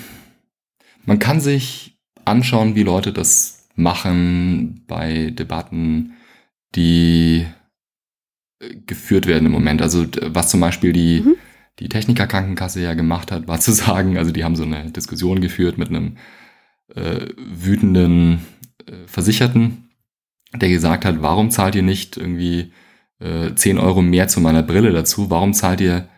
man 1.05 1.19
kann 1.19 1.41
sich 1.41 1.99
anschauen, 2.25 2.75
wie 2.75 2.83
Leute 2.83 3.13
das 3.13 3.69
machen 3.75 4.85
bei 4.87 5.31
Debatten, 5.31 6.15
die 6.75 7.47
äh, 8.61 8.75
geführt 8.87 9.27
werden 9.27 9.47
im 9.47 9.53
Moment. 9.53 9.83
Also 9.83 10.07
was 10.23 10.49
zum 10.49 10.61
Beispiel 10.61 10.93
die, 10.93 11.21
mhm. 11.21 11.37
Die 11.79 11.89
Technikerkrankenkasse 11.89 12.81
ja 12.81 12.95
gemacht 12.95 13.33
hat, 13.33 13.49
war 13.49 13.61
zu 13.61 13.73
sagen, 13.73 14.19
also 14.19 14.33
die 14.33 14.45
haben 14.45 14.57
so 14.57 14.65
eine 14.65 14.91
Diskussion 14.91 15.41
geführt 15.41 15.79
mit 15.79 15.89
einem 15.89 16.17
äh, 16.95 17.29
wütenden 17.37 18.41
äh, 18.87 19.07
Versicherten, 19.07 19.91
der 20.55 20.69
gesagt 20.69 21.05
hat, 21.05 21.23
warum 21.23 21.51
zahlt 21.51 21.75
ihr 21.75 21.83
nicht 21.83 22.17
irgendwie 22.17 22.73
äh, 23.19 23.55
10 23.55 23.79
Euro 23.79 24.03
mehr 24.03 24.29
zu 24.29 24.41
meiner 24.41 24.63
Brille 24.63 24.93
dazu? 24.93 25.31
Warum 25.31 25.55
zahlt 25.55 25.81
ihr 25.81 26.09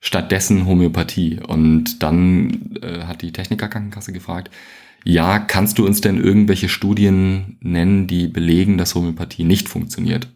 stattdessen 0.00 0.66
Homöopathie? 0.66 1.40
Und 1.40 2.02
dann 2.02 2.76
äh, 2.82 3.04
hat 3.04 3.22
die 3.22 3.32
Technikerkrankenkasse 3.32 4.12
gefragt, 4.12 4.50
ja, 5.04 5.38
kannst 5.38 5.78
du 5.78 5.86
uns 5.86 6.00
denn 6.00 6.22
irgendwelche 6.22 6.68
Studien 6.68 7.56
nennen, 7.60 8.06
die 8.06 8.26
belegen, 8.26 8.76
dass 8.76 8.94
Homöopathie 8.94 9.44
nicht 9.44 9.68
funktioniert? 9.68 10.28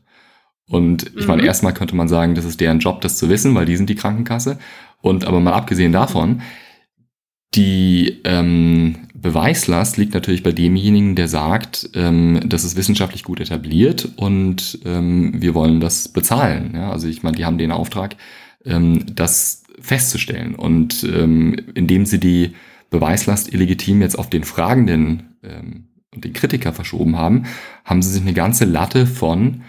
Und 0.72 1.12
ich 1.14 1.22
mhm. 1.22 1.26
meine, 1.26 1.44
erstmal 1.44 1.74
könnte 1.74 1.94
man 1.94 2.08
sagen, 2.08 2.34
das 2.34 2.46
ist 2.46 2.58
deren 2.58 2.78
Job, 2.78 3.02
das 3.02 3.18
zu 3.18 3.28
wissen, 3.28 3.54
weil 3.54 3.66
die 3.66 3.76
sind 3.76 3.90
die 3.90 3.94
Krankenkasse. 3.94 4.58
Und 5.02 5.26
aber 5.26 5.38
mal 5.38 5.52
abgesehen 5.52 5.92
davon, 5.92 6.40
die 7.54 8.22
ähm, 8.24 8.96
Beweislast 9.14 9.98
liegt 9.98 10.14
natürlich 10.14 10.42
bei 10.42 10.52
demjenigen, 10.52 11.14
der 11.14 11.28
sagt, 11.28 11.90
ähm, 11.92 12.40
das 12.46 12.64
ist 12.64 12.76
wissenschaftlich 12.76 13.22
gut 13.22 13.40
etabliert 13.40 14.08
und 14.16 14.78
ähm, 14.86 15.34
wir 15.42 15.54
wollen 15.54 15.78
das 15.78 16.08
bezahlen. 16.08 16.72
Ja? 16.74 16.90
Also 16.90 17.06
ich 17.06 17.22
meine, 17.22 17.36
die 17.36 17.44
haben 17.44 17.58
den 17.58 17.70
Auftrag, 17.70 18.16
ähm, 18.64 19.04
das 19.14 19.64
festzustellen. 19.78 20.54
Und 20.54 21.04
ähm, 21.04 21.54
indem 21.74 22.06
sie 22.06 22.18
die 22.18 22.52
Beweislast 22.88 23.52
illegitim 23.52 24.00
jetzt 24.00 24.18
auf 24.18 24.30
den 24.30 24.44
Fragenden 24.44 25.34
ähm, 25.42 25.88
und 26.14 26.24
den 26.24 26.32
Kritiker 26.32 26.72
verschoben 26.72 27.18
haben, 27.18 27.42
haben 27.84 28.00
sie 28.00 28.10
sich 28.10 28.22
eine 28.22 28.32
ganze 28.32 28.64
Latte 28.64 29.06
von 29.06 29.60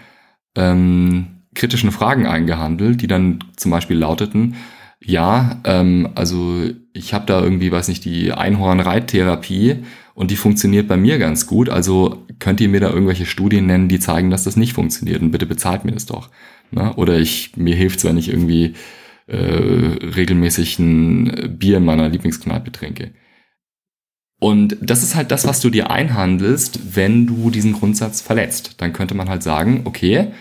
ähm, 0.54 1.26
kritischen 1.54 1.92
Fragen 1.92 2.26
eingehandelt, 2.26 3.00
die 3.00 3.06
dann 3.06 3.38
zum 3.56 3.70
Beispiel 3.70 3.98
lauteten, 3.98 4.56
ja, 5.06 5.60
ähm, 5.64 6.08
also 6.14 6.62
ich 6.92 7.12
habe 7.12 7.26
da 7.26 7.42
irgendwie, 7.42 7.70
weiß 7.70 7.88
nicht, 7.88 8.04
die 8.04 8.32
Einhorn-Reittherapie 8.32 9.84
und 10.14 10.30
die 10.30 10.36
funktioniert 10.36 10.88
bei 10.88 10.96
mir 10.96 11.18
ganz 11.18 11.46
gut. 11.46 11.68
Also 11.68 12.24
könnt 12.38 12.60
ihr 12.60 12.68
mir 12.68 12.80
da 12.80 12.90
irgendwelche 12.90 13.26
Studien 13.26 13.66
nennen, 13.66 13.88
die 13.88 13.98
zeigen, 13.98 14.30
dass 14.30 14.44
das 14.44 14.56
nicht 14.56 14.72
funktioniert 14.72 15.20
und 15.20 15.30
bitte 15.30 15.46
bezahlt 15.46 15.84
mir 15.84 15.92
das 15.92 16.06
doch. 16.06 16.30
Ne? 16.70 16.94
Oder 16.94 17.18
ich 17.18 17.56
mir 17.56 17.76
hilft's, 17.76 18.04
wenn 18.04 18.16
ich 18.16 18.28
irgendwie 18.28 18.74
äh, 19.26 19.36
regelmäßig 19.36 20.78
ein 20.78 21.56
Bier 21.58 21.78
in 21.78 21.84
meiner 21.84 22.08
Lieblingskneipe 22.08 22.72
trinke. 22.72 23.12
Und 24.40 24.76
das 24.80 25.02
ist 25.02 25.14
halt 25.14 25.30
das, 25.30 25.46
was 25.46 25.60
du 25.60 25.70
dir 25.70 25.90
einhandelst, 25.90 26.96
wenn 26.96 27.26
du 27.26 27.50
diesen 27.50 27.72
Grundsatz 27.72 28.20
verletzt. 28.20 28.74
Dann 28.78 28.92
könnte 28.92 29.14
man 29.14 29.28
halt 29.28 29.42
sagen, 29.42 29.82
okay, 29.84 30.32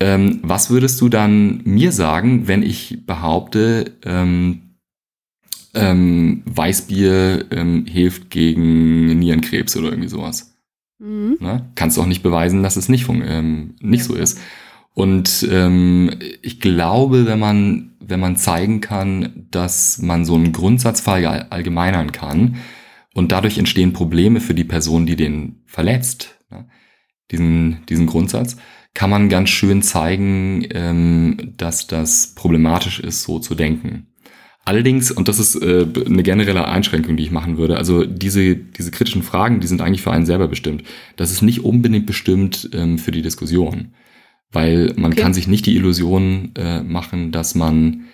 ähm, 0.00 0.40
was 0.42 0.70
würdest 0.70 1.00
du 1.00 1.08
dann 1.08 1.60
mir 1.64 1.92
sagen, 1.92 2.46
wenn 2.48 2.62
ich 2.62 3.06
behaupte, 3.06 3.92
ähm, 4.04 4.76
ähm, 5.74 6.42
Weißbier 6.46 7.50
ähm, 7.50 7.86
hilft 7.86 8.30
gegen 8.30 9.18
Nierenkrebs 9.18 9.76
oder 9.76 9.88
irgendwie 9.88 10.08
sowas? 10.08 10.54
Mhm. 10.98 11.38
Ne? 11.40 11.68
Kannst 11.74 11.96
du 11.96 12.02
auch 12.02 12.06
nicht 12.06 12.22
beweisen, 12.22 12.62
dass 12.62 12.76
es 12.76 12.88
nicht, 12.88 13.08
ähm, 13.08 13.74
nicht 13.80 14.02
ja. 14.02 14.06
so 14.06 14.14
ist. 14.14 14.40
Und 14.92 15.48
ähm, 15.50 16.10
ich 16.42 16.60
glaube, 16.60 17.26
wenn 17.26 17.40
man, 17.40 17.96
wenn 17.98 18.20
man 18.20 18.36
zeigen 18.36 18.80
kann, 18.80 19.46
dass 19.50 19.98
man 19.98 20.24
so 20.24 20.36
einen 20.36 20.52
Grundsatzfall 20.52 21.26
allgemeinern 21.50 22.12
kann 22.12 22.56
und 23.14 23.32
dadurch 23.32 23.56
entstehen 23.58 23.92
Probleme 23.92 24.40
für 24.40 24.54
die 24.54 24.64
Person, 24.64 25.06
die 25.06 25.16
den 25.16 25.62
verletzt, 25.66 26.38
ne? 26.50 26.66
diesen, 27.30 27.86
diesen 27.88 28.06
Grundsatz, 28.06 28.56
kann 28.92 29.10
man 29.10 29.28
ganz 29.28 29.50
schön 29.50 29.82
zeigen, 29.82 30.66
ähm, 30.70 31.54
dass 31.56 31.86
das 31.86 32.34
problematisch 32.34 33.00
ist, 33.00 33.22
so 33.22 33.38
zu 33.38 33.54
denken. 33.54 34.08
Allerdings, 34.66 35.10
und 35.10 35.28
das 35.28 35.38
ist 35.38 35.56
äh, 35.56 35.86
eine 36.06 36.22
generelle 36.22 36.66
Einschränkung, 36.66 37.16
die 37.16 37.24
ich 37.24 37.30
machen 37.30 37.58
würde, 37.58 37.76
also 37.76 38.04
diese, 38.04 38.56
diese 38.56 38.90
kritischen 38.90 39.22
Fragen, 39.22 39.60
die 39.60 39.66
sind 39.66 39.82
eigentlich 39.82 40.02
für 40.02 40.10
einen 40.10 40.26
selber 40.26 40.48
bestimmt. 40.48 40.84
Das 41.16 41.30
ist 41.30 41.42
nicht 41.42 41.64
unbedingt 41.64 42.06
bestimmt 42.06 42.70
ähm, 42.72 42.98
für 42.98 43.10
die 43.10 43.22
Diskussion. 43.22 43.94
Weil 44.50 44.92
man 44.96 45.12
okay. 45.12 45.20
kann 45.20 45.34
sich 45.34 45.48
nicht 45.48 45.66
die 45.66 45.76
Illusion 45.76 46.52
äh, 46.56 46.82
machen, 46.82 47.30
dass 47.30 47.54
man 47.54 48.04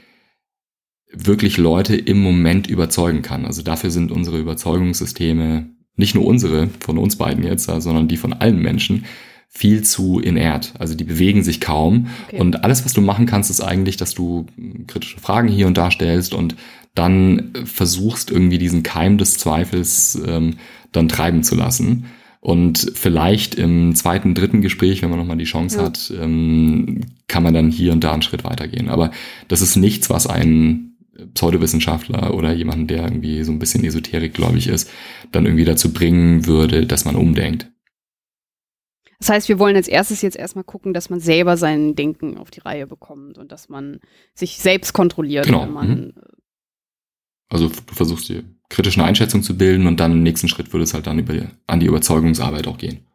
wirklich 1.13 1.57
Leute 1.57 1.97
im 1.97 2.23
Moment 2.23 2.69
überzeugen 2.69 3.23
kann. 3.23 3.45
Also 3.45 3.63
dafür 3.63 3.91
sind 3.91 4.13
unsere 4.13 4.39
Überzeugungssysteme, 4.39 5.67
nicht 5.97 6.15
nur 6.15 6.25
unsere, 6.25 6.69
von 6.81 6.99
uns 6.99 7.17
beiden 7.17 7.45
jetzt, 7.45 7.65
sondern 7.65 8.09
die 8.09 8.17
von 8.17 8.33
allen 8.33 8.59
Menschen, 8.59 9.05
viel 9.53 9.83
zu 9.83 10.21
inert. 10.21 10.73
Also 10.79 10.95
die 10.95 11.05
bewegen 11.05 11.43
sich 11.43 11.61
kaum. 11.61 12.07
Okay. 12.29 12.41
Und 12.41 12.63
alles, 12.63 12.85
was 12.85 12.93
du 12.93 13.01
machen 13.01 13.27
kannst, 13.27 13.51
ist 13.51 13.61
eigentlich, 13.61 13.97
dass 13.97 14.15
du 14.15 14.47
kritische 14.87 15.19
Fragen 15.19 15.49
hier 15.49 15.67
und 15.67 15.77
da 15.77 15.91
stellst 15.91 16.35
und 16.35 16.55
dann 16.95 17.51
versuchst 17.65 18.31
irgendwie 18.31 18.59
diesen 18.59 18.85
Keim 18.85 19.19
des 19.19 19.39
Zweifels 19.39 20.21
ähm, 20.25 20.55
dann 20.93 21.09
treiben 21.09 21.43
zu 21.43 21.57
lassen. 21.57 22.07
Und 22.41 22.93
vielleicht 22.95 23.57
im 23.57 23.95
zweiten, 23.95 24.35
dritten 24.35 24.63
Gespräch, 24.63 25.03
wenn 25.03 25.11
man 25.11 25.19
nochmal 25.19 25.37
die 25.37 25.45
Chance 25.45 25.79
ja. 25.79 25.85
hat, 25.85 26.13
ähm, 26.19 27.01
kann 27.29 27.43
man 27.43 27.53
dann 27.53 27.71
hier 27.71 27.93
und 27.93 28.03
da 28.03 28.13
einen 28.13 28.23
Schritt 28.23 28.45
weitergehen. 28.45 28.89
Aber 28.89 29.11
das 29.49 29.61
ist 29.61 29.77
nichts, 29.77 30.09
was 30.11 30.27
einen 30.27 30.90
Pseudowissenschaftler 31.35 32.35
oder 32.35 32.53
jemanden, 32.53 32.87
der 32.87 33.05
irgendwie 33.05 33.43
so 33.45 33.53
ein 33.53 33.59
bisschen 33.59 33.85
esoterikgläubig 33.85 34.69
ist, 34.69 34.91
dann 35.33 35.47
irgendwie 35.47 35.65
dazu 35.65 35.93
bringen 35.93 36.47
würde, 36.47 36.87
dass 36.87 37.05
man 37.05 37.17
umdenkt. 37.17 37.71
Das 39.21 39.29
heißt, 39.29 39.49
wir 39.49 39.59
wollen 39.59 39.77
als 39.77 39.87
erstes 39.87 40.23
jetzt 40.23 40.37
erstmal 40.37 40.65
gucken, 40.65 40.95
dass 40.95 41.11
man 41.11 41.21
selber 41.21 41.59
sein 41.59 41.95
Denken 41.95 42.39
auf 42.39 42.51
die 42.51 42.61
Reihe 42.61 42.87
bekommt 42.87 43.37
und 43.37 43.53
dass 43.53 43.69
man 43.69 44.01
sich 44.35 44.59
selbst 44.59 44.95
kontrolliert, 44.95 45.45
genau. 45.45 45.63
wenn 45.63 45.73
man. 45.73 45.89
Mhm. 45.89 46.13
Also 47.51 47.69
du 47.69 47.95
versuchst 47.95 48.29
die 48.31 48.45
kritische 48.71 49.05
Einschätzung 49.05 49.43
zu 49.43 49.59
bilden 49.59 49.87
und 49.87 50.01
dann 50.01 50.13
im 50.13 50.23
nächsten 50.23 50.49
Schritt 50.49 50.73
würde 50.73 50.85
es 50.85 50.95
halt 50.95 51.07
dann 51.07 51.19
über 51.19 51.35
an 51.67 51.81
die 51.81 51.87
Überzeugungsarbeit 51.87 52.67
auch 52.67 52.79
gehen. 52.79 53.07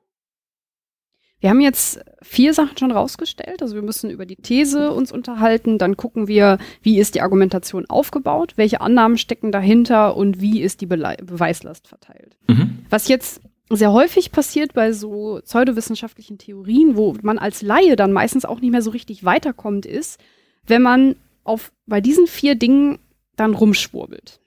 Wir 1.45 1.51
haben 1.51 1.61
jetzt 1.61 2.03
vier 2.23 2.55
Sachen 2.55 2.75
schon 2.75 2.89
rausgestellt. 2.89 3.61
Also 3.61 3.75
wir 3.75 3.83
müssen 3.83 4.09
über 4.09 4.25
die 4.25 4.35
These 4.35 4.91
uns 4.91 5.11
unterhalten. 5.11 5.77
Dann 5.77 5.95
gucken 5.95 6.27
wir, 6.27 6.57
wie 6.81 6.97
ist 6.97 7.13
die 7.13 7.21
Argumentation 7.21 7.85
aufgebaut, 7.87 8.53
welche 8.55 8.81
Annahmen 8.81 9.19
stecken 9.19 9.51
dahinter 9.51 10.17
und 10.17 10.41
wie 10.41 10.63
ist 10.63 10.81
die 10.81 10.87
Be 10.87 10.97
Beweislast 11.21 11.87
verteilt. 11.87 12.35
Mhm. 12.47 12.79
Was 12.89 13.07
jetzt 13.09 13.41
sehr 13.69 13.93
häufig 13.93 14.31
passiert 14.31 14.73
bei 14.73 14.91
so 14.91 15.39
pseudowissenschaftlichen 15.43 16.39
Theorien, 16.39 16.97
wo 16.97 17.15
man 17.21 17.37
als 17.37 17.61
Laie 17.61 17.95
dann 17.95 18.11
meistens 18.11 18.43
auch 18.43 18.59
nicht 18.59 18.71
mehr 18.71 18.81
so 18.81 18.89
richtig 18.89 19.23
weiterkommt, 19.23 19.85
ist, 19.85 20.19
wenn 20.65 20.81
man 20.81 21.15
auf, 21.43 21.71
bei 21.85 22.01
diesen 22.01 22.25
vier 22.25 22.55
Dingen 22.55 22.97
dann 23.35 23.53
rumschwurbelt. 23.53 24.39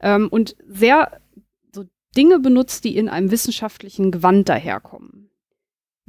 Ähm, 0.00 0.28
und 0.30 0.56
sehr 0.66 1.20
so 1.74 1.84
Dinge 2.16 2.38
benutzt, 2.38 2.84
die 2.84 2.96
in 2.96 3.10
einem 3.10 3.30
wissenschaftlichen 3.30 4.10
Gewand 4.10 4.48
daherkommen. 4.48 5.27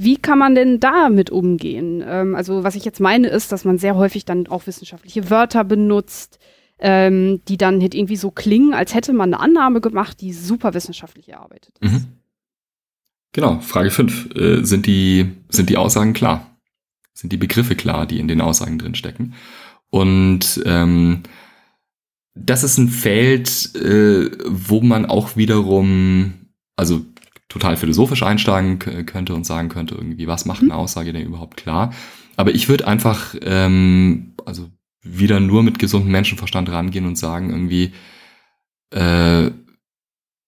Wie 0.01 0.15
kann 0.15 0.39
man 0.39 0.55
denn 0.55 0.79
damit 0.79 1.29
umgehen? 1.29 2.01
Ähm, 2.07 2.33
also 2.33 2.63
was 2.63 2.75
ich 2.75 2.85
jetzt 2.85 3.01
meine 3.01 3.27
ist, 3.27 3.51
dass 3.51 3.65
man 3.65 3.77
sehr 3.77 3.97
häufig 3.97 4.23
dann 4.23 4.47
auch 4.47 4.65
wissenschaftliche 4.65 5.29
Wörter 5.29 5.65
benutzt, 5.65 6.39
ähm, 6.79 7.41
die 7.49 7.57
dann 7.57 7.81
halt 7.81 7.93
irgendwie 7.93 8.15
so 8.15 8.31
klingen, 8.31 8.73
als 8.73 8.95
hätte 8.95 9.11
man 9.11 9.33
eine 9.33 9.43
Annahme 9.43 9.81
gemacht, 9.81 10.21
die 10.21 10.31
super 10.31 10.73
wissenschaftlich 10.73 11.27
erarbeitet 11.27 11.75
ist. 11.81 11.91
Mhm. 11.91 12.05
Genau, 13.33 13.59
Frage 13.59 13.91
5. 13.91 14.35
Äh, 14.35 14.63
sind, 14.63 14.85
die, 14.85 15.31
sind 15.49 15.69
die 15.69 15.75
Aussagen 15.75 16.13
klar? 16.13 16.57
Sind 17.13 17.33
die 17.33 17.37
Begriffe 17.37 17.75
klar, 17.75 18.05
die 18.05 18.19
in 18.19 18.29
den 18.29 18.39
Aussagen 18.39 18.79
drin 18.79 18.95
stecken? 18.95 19.33
Und 19.89 20.61
ähm, 20.65 21.23
das 22.35 22.63
ist 22.63 22.77
ein 22.77 22.87
Feld, 22.87 23.75
äh, 23.75 24.31
wo 24.45 24.79
man 24.79 25.05
auch 25.05 25.35
wiederum, 25.35 26.35
also 26.77 27.01
total 27.49 27.77
philosophisch 27.77 28.23
einsteigen 28.23 28.79
könnte 28.79 29.33
und 29.33 29.45
sagen 29.45 29.69
könnte, 29.69 29.95
irgendwie, 29.95 30.27
was 30.27 30.45
macht 30.45 30.61
eine 30.61 30.73
mhm. 30.73 30.79
Aussage 30.79 31.11
denn 31.11 31.25
überhaupt 31.25 31.57
klar? 31.57 31.93
Aber 32.37 32.53
ich 32.53 32.69
würde 32.69 32.87
einfach, 32.87 33.35
ähm, 33.41 34.33
also 34.45 34.69
wieder 35.01 35.39
nur 35.39 35.63
mit 35.63 35.79
gesundem 35.79 36.11
Menschenverstand 36.11 36.69
rangehen 36.71 37.05
und 37.05 37.17
sagen, 37.17 37.49
irgendwie, 37.49 37.91
äh, 38.91 39.51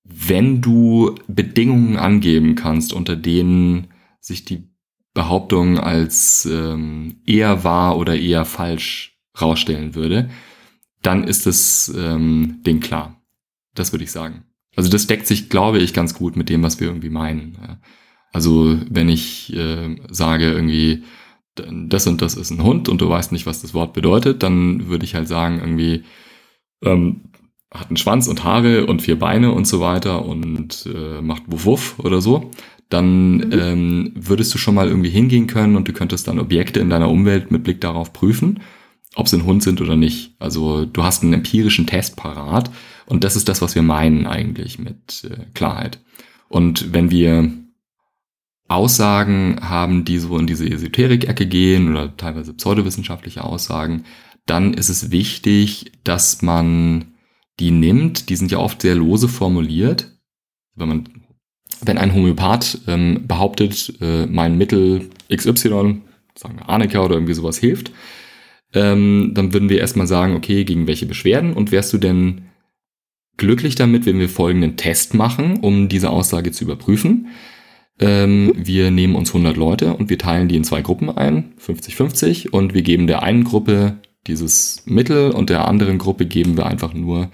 wenn 0.04 0.62
du 0.62 1.16
Bedingungen 1.28 1.98
angeben 1.98 2.56
kannst, 2.56 2.94
unter 2.94 3.16
denen 3.16 3.88
sich 4.20 4.46
die 4.46 4.70
Behauptung 5.14 5.80
als 5.80 6.46
ähm, 6.46 7.22
eher 7.26 7.64
wahr 7.64 7.98
oder 7.98 8.18
eher 8.18 8.46
falsch 8.46 9.20
rausstellen 9.40 9.96
würde, 9.96 10.30
dann 11.02 11.24
ist 11.24 11.48
es 11.48 11.94
ähm, 11.96 12.62
Ding 12.66 12.80
klar. 12.80 13.22
Das 13.74 13.92
würde 13.92 14.04
ich 14.04 14.12
sagen. 14.12 14.46
Also 14.76 14.90
das 14.90 15.08
deckt 15.08 15.28
sich, 15.28 15.50
glaube 15.50 15.80
ich, 15.80 15.94
ganz 15.94 16.14
gut 16.14 16.36
mit 16.36 16.50
dem, 16.50 16.64
was 16.64 16.80
wir 16.80 16.88
irgendwie 16.88 17.10
meinen. 17.10 17.58
Also 18.32 18.78
wenn 18.90 19.10
ich 19.10 19.54
äh, 19.56 19.96
sage 20.10 20.52
irgendwie, 20.52 21.04
das 21.56 22.08
und 22.08 22.22
das 22.22 22.36
ist 22.36 22.52
ein 22.52 22.64
Hund 22.64 22.88
und 22.88 23.02
du 23.02 23.10
weißt 23.10 23.32
nicht, 23.32 23.46
was 23.46 23.62
das 23.62 23.74
Wort 23.74 23.94
bedeutet, 23.94 24.42
dann 24.44 24.88
würde 24.88 25.04
ich 25.04 25.16
halt 25.16 25.28
sagen 25.28 25.60
irgendwie, 25.60 26.04
ähm, 26.84 27.22
hat 27.74 27.88
einen 27.88 27.98
Schwanz 27.98 28.28
und 28.28 28.44
Haare 28.44 28.86
und 28.86 29.02
vier 29.02 29.18
Beine 29.18 29.52
und 29.52 29.66
so 29.66 29.80
weiter 29.80 30.26
und 30.26 30.88
äh, 30.94 31.22
macht 31.22 31.44
Wuff 31.48 31.66
Wuff 31.66 32.00
oder 32.00 32.22
so, 32.22 32.52
dann 32.90 33.36
mhm. 33.36 33.52
ähm, 33.52 34.12
würdest 34.16 34.54
du 34.54 34.58
schon 34.58 34.76
mal 34.76 34.88
irgendwie 34.88 35.10
hingehen 35.10 35.48
können 35.48 35.76
und 35.76 35.88
du 35.88 35.94
könntest 35.94 36.28
dann 36.28 36.40
Objekte 36.40 36.80
in 36.80 36.90
deiner 36.90 37.10
Umwelt 37.10 37.52
mit 37.52 37.64
Blick 37.64 37.82
darauf 37.82 38.14
prüfen, 38.14 38.62
ob 39.16 39.28
sie 39.28 39.38
ein 39.38 39.46
Hund 39.46 39.64
sind 39.64 39.82
oder 39.82 39.96
nicht. 39.96 40.36
Also 40.40 40.86
du 40.86 41.04
hast 41.04 41.24
einen 41.24 41.34
empirischen 41.34 41.88
Test 41.88 42.18
parat 42.18 42.72
und 43.12 43.26
das 43.26 43.36
ist 43.36 43.50
das, 43.50 43.62
was 43.62 43.76
wir 43.76 43.82
meinen 43.82 44.26
eigentlich 44.26 44.80
mit 44.80 45.30
äh, 45.30 45.44
Klarheit. 45.54 46.00
Und 46.48 46.94
wenn 46.94 47.12
wir 47.12 47.52
Aussagen 48.70 49.58
haben, 49.62 50.06
die 50.06 50.18
so 50.18 50.38
in 50.38 50.48
diese 50.48 50.66
Esoterik-Ecke 50.66 51.46
gehen 51.46 51.92
oder 51.92 52.16
teilweise 52.16 52.54
pseudowissenschaftliche 52.54 53.44
Aussagen, 53.44 54.06
dann 54.46 54.74
ist 54.74 54.88
es 54.88 55.12
wichtig, 55.12 55.92
dass 56.06 56.42
man 56.42 57.12
die 57.60 57.72
nimmt. 57.72 58.30
Die 58.30 58.38
sind 58.38 58.50
ja 58.50 58.60
oft 58.60 58.82
sehr 58.82 58.96
lose 58.96 59.28
formuliert. 59.28 60.08
Wenn 60.76 60.88
man, 60.88 61.10
wenn 61.82 61.98
ein 61.98 62.14
Homöopath 62.14 62.80
ähm, 62.88 63.28
behauptet, 63.28 63.94
äh, 64.00 64.26
mein 64.26 64.58
Mittel 64.58 65.10
XY, 65.30 66.00
sagen 66.36 66.60
wir 66.60 66.70
Arnika 66.70 67.02
oder 67.02 67.16
irgendwie 67.16 67.34
sowas 67.34 67.58
hilft, 67.58 67.92
ähm, 68.74 69.32
dann 69.34 69.52
würden 69.52 69.68
wir 69.68 69.80
erstmal 69.80 70.08
sagen, 70.08 70.34
okay, 70.34 70.64
gegen 70.64 70.88
welche 70.88 71.08
Beschwerden 71.08 71.52
und 71.52 71.74
wärst 71.74 71.92
du 71.92 71.98
denn 71.98 72.44
glücklich 73.38 73.76
damit, 73.76 74.06
wenn 74.06 74.20
wir 74.20 74.30
folgenden 74.30 74.78
Test 74.78 75.14
machen, 75.14 75.58
um 75.62 75.90
diese 75.90 76.10
Aussage 76.10 76.52
zu 76.52 76.64
überprüfen? 76.64 77.28
Ähm, 78.00 78.54
wir 78.56 78.92
nehmen 78.92 79.16
uns 79.16 79.30
100 79.30 79.58
Leute 79.58 79.94
und 79.94 80.10
wir 80.10 80.18
teilen 80.18 80.48
die 80.48 80.56
in 80.56 80.64
zwei 80.64 80.82
Gruppen 80.82 81.10
ein, 81.10 81.54
50-50, 81.64 82.50
und 82.50 82.74
wir 82.74 82.82
geben 82.82 83.08
der 83.08 83.24
einen 83.24 83.44
Gruppe 83.44 83.98
dieses 84.28 84.84
Mittel 84.86 85.32
und 85.32 85.50
der 85.50 85.68
anderen 85.68 85.98
Gruppe 85.98 86.26
geben 86.26 86.58
wir 86.58 86.66
einfach 86.66 86.94
nur 86.94 87.30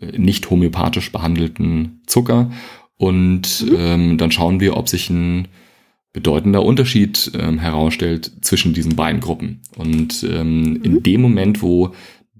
äh, 0.00 0.18
nicht 0.18 0.48
homöopathisch 0.50 1.12
behandelten 1.12 2.02
Zucker 2.06 2.50
und 2.96 3.64
mhm. 3.66 3.76
ähm, 3.78 4.18
dann 4.18 4.30
schauen 4.30 4.60
wir, 4.60 4.76
ob 4.76 4.88
sich 4.88 5.10
ein 5.10 5.48
bedeutender 6.12 6.64
Unterschied 6.64 7.30
ähm, 7.38 7.58
herausstellt 7.58 8.32
zwischen 8.40 8.72
diesen 8.72 8.96
beiden 8.96 9.20
Gruppen. 9.20 9.60
Und 9.76 10.24
ähm, 10.24 10.70
mhm. 10.70 10.82
in 10.82 11.02
dem 11.02 11.20
Moment, 11.20 11.60
wo 11.60 11.92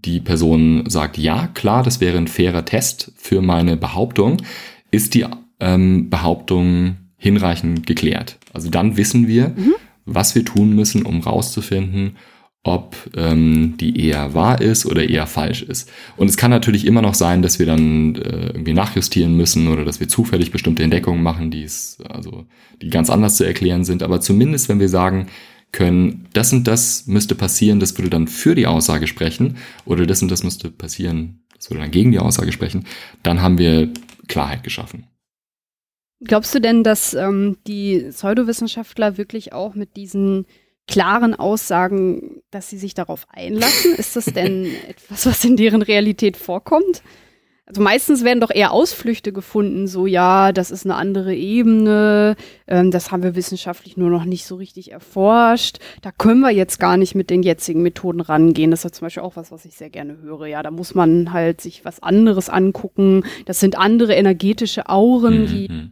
die 0.04 0.20
Person 0.20 0.84
sagt, 0.88 1.18
ja, 1.18 1.48
klar, 1.48 1.82
das 1.82 2.00
wäre 2.00 2.18
ein 2.18 2.28
fairer 2.28 2.64
Test 2.64 3.12
für 3.16 3.42
meine 3.42 3.76
Behauptung, 3.76 4.42
ist 4.90 5.14
die 5.14 5.26
ähm, 5.60 6.10
Behauptung 6.10 6.96
hinreichend 7.16 7.86
geklärt. 7.86 8.38
Also 8.52 8.70
dann 8.70 8.96
wissen 8.96 9.26
wir, 9.26 9.48
mhm. 9.48 9.74
was 10.04 10.34
wir 10.34 10.44
tun 10.44 10.74
müssen, 10.74 11.02
um 11.02 11.20
rauszufinden, 11.20 12.16
ob 12.62 12.96
ähm, 13.16 13.74
die 13.78 14.08
eher 14.08 14.34
wahr 14.34 14.60
ist 14.60 14.86
oder 14.86 15.08
eher 15.08 15.26
falsch 15.26 15.62
ist. 15.62 15.88
Und 16.16 16.28
es 16.28 16.36
kann 16.36 16.50
natürlich 16.50 16.84
immer 16.84 17.00
noch 17.00 17.14
sein, 17.14 17.40
dass 17.40 17.58
wir 17.58 17.66
dann 17.66 18.16
äh, 18.16 18.46
irgendwie 18.48 18.74
nachjustieren 18.74 19.36
müssen 19.36 19.68
oder 19.68 19.84
dass 19.84 20.00
wir 20.00 20.08
zufällig 20.08 20.50
bestimmte 20.50 20.82
Entdeckungen 20.82 21.22
machen, 21.22 21.50
die 21.50 21.62
es, 21.62 21.98
also 22.08 22.44
die 22.82 22.90
ganz 22.90 23.08
anders 23.08 23.36
zu 23.36 23.44
erklären 23.44 23.84
sind. 23.84 24.02
Aber 24.02 24.20
zumindest, 24.20 24.68
wenn 24.68 24.80
wir 24.80 24.88
sagen 24.88 25.28
können, 25.72 26.28
das 26.32 26.52
und 26.52 26.64
das 26.64 27.06
müsste 27.06 27.34
passieren, 27.34 27.80
das 27.80 27.96
würde 27.98 28.10
dann 28.10 28.28
für 28.28 28.54
die 28.54 28.66
Aussage 28.66 29.06
sprechen, 29.06 29.58
oder 29.84 30.06
das 30.06 30.22
und 30.22 30.30
das 30.30 30.42
müsste 30.42 30.70
passieren, 30.70 31.44
das 31.54 31.70
würde 31.70 31.82
dann 31.82 31.90
gegen 31.90 32.12
die 32.12 32.18
Aussage 32.18 32.52
sprechen, 32.52 32.86
dann 33.22 33.42
haben 33.42 33.58
wir 33.58 33.92
Klarheit 34.28 34.62
geschaffen. 34.62 35.06
Glaubst 36.24 36.54
du 36.54 36.60
denn, 36.60 36.82
dass 36.82 37.12
ähm, 37.14 37.58
die 37.66 38.06
Pseudowissenschaftler 38.10 39.18
wirklich 39.18 39.52
auch 39.52 39.74
mit 39.74 39.96
diesen 39.96 40.46
klaren 40.88 41.34
Aussagen, 41.34 42.42
dass 42.50 42.70
sie 42.70 42.78
sich 42.78 42.94
darauf 42.94 43.26
einlassen? 43.30 43.94
Ist 43.94 44.16
das 44.16 44.26
denn 44.26 44.66
etwas, 44.88 45.26
was 45.26 45.44
in 45.44 45.56
deren 45.56 45.82
Realität 45.82 46.36
vorkommt? 46.36 47.02
Also 47.68 47.82
meistens 47.82 48.22
werden 48.22 48.40
doch 48.40 48.52
eher 48.54 48.70
Ausflüchte 48.70 49.32
gefunden, 49.32 49.88
so 49.88 50.06
ja, 50.06 50.52
das 50.52 50.70
ist 50.70 50.86
eine 50.86 50.94
andere 50.94 51.34
Ebene, 51.34 52.36
ähm, 52.68 52.92
das 52.92 53.10
haben 53.10 53.24
wir 53.24 53.34
wissenschaftlich 53.34 53.96
nur 53.96 54.08
noch 54.08 54.24
nicht 54.24 54.46
so 54.46 54.54
richtig 54.54 54.92
erforscht. 54.92 55.78
Da 56.00 56.12
können 56.12 56.42
wir 56.42 56.52
jetzt 56.52 56.78
gar 56.78 56.96
nicht 56.96 57.16
mit 57.16 57.28
den 57.28 57.42
jetzigen 57.42 57.82
Methoden 57.82 58.20
rangehen. 58.20 58.70
Das 58.70 58.84
ist 58.84 58.94
zum 58.94 59.06
Beispiel 59.06 59.24
auch 59.24 59.34
was, 59.34 59.50
was 59.50 59.64
ich 59.64 59.74
sehr 59.74 59.90
gerne 59.90 60.18
höre. 60.18 60.46
Ja, 60.46 60.62
da 60.62 60.70
muss 60.70 60.94
man 60.94 61.32
halt 61.32 61.60
sich 61.60 61.84
was 61.84 62.00
anderes 62.00 62.48
angucken. 62.48 63.24
Das 63.46 63.58
sind 63.58 63.76
andere 63.76 64.14
energetische 64.14 64.88
Auren, 64.88 65.46
die. 65.46 65.68
Mhm. 65.68 65.90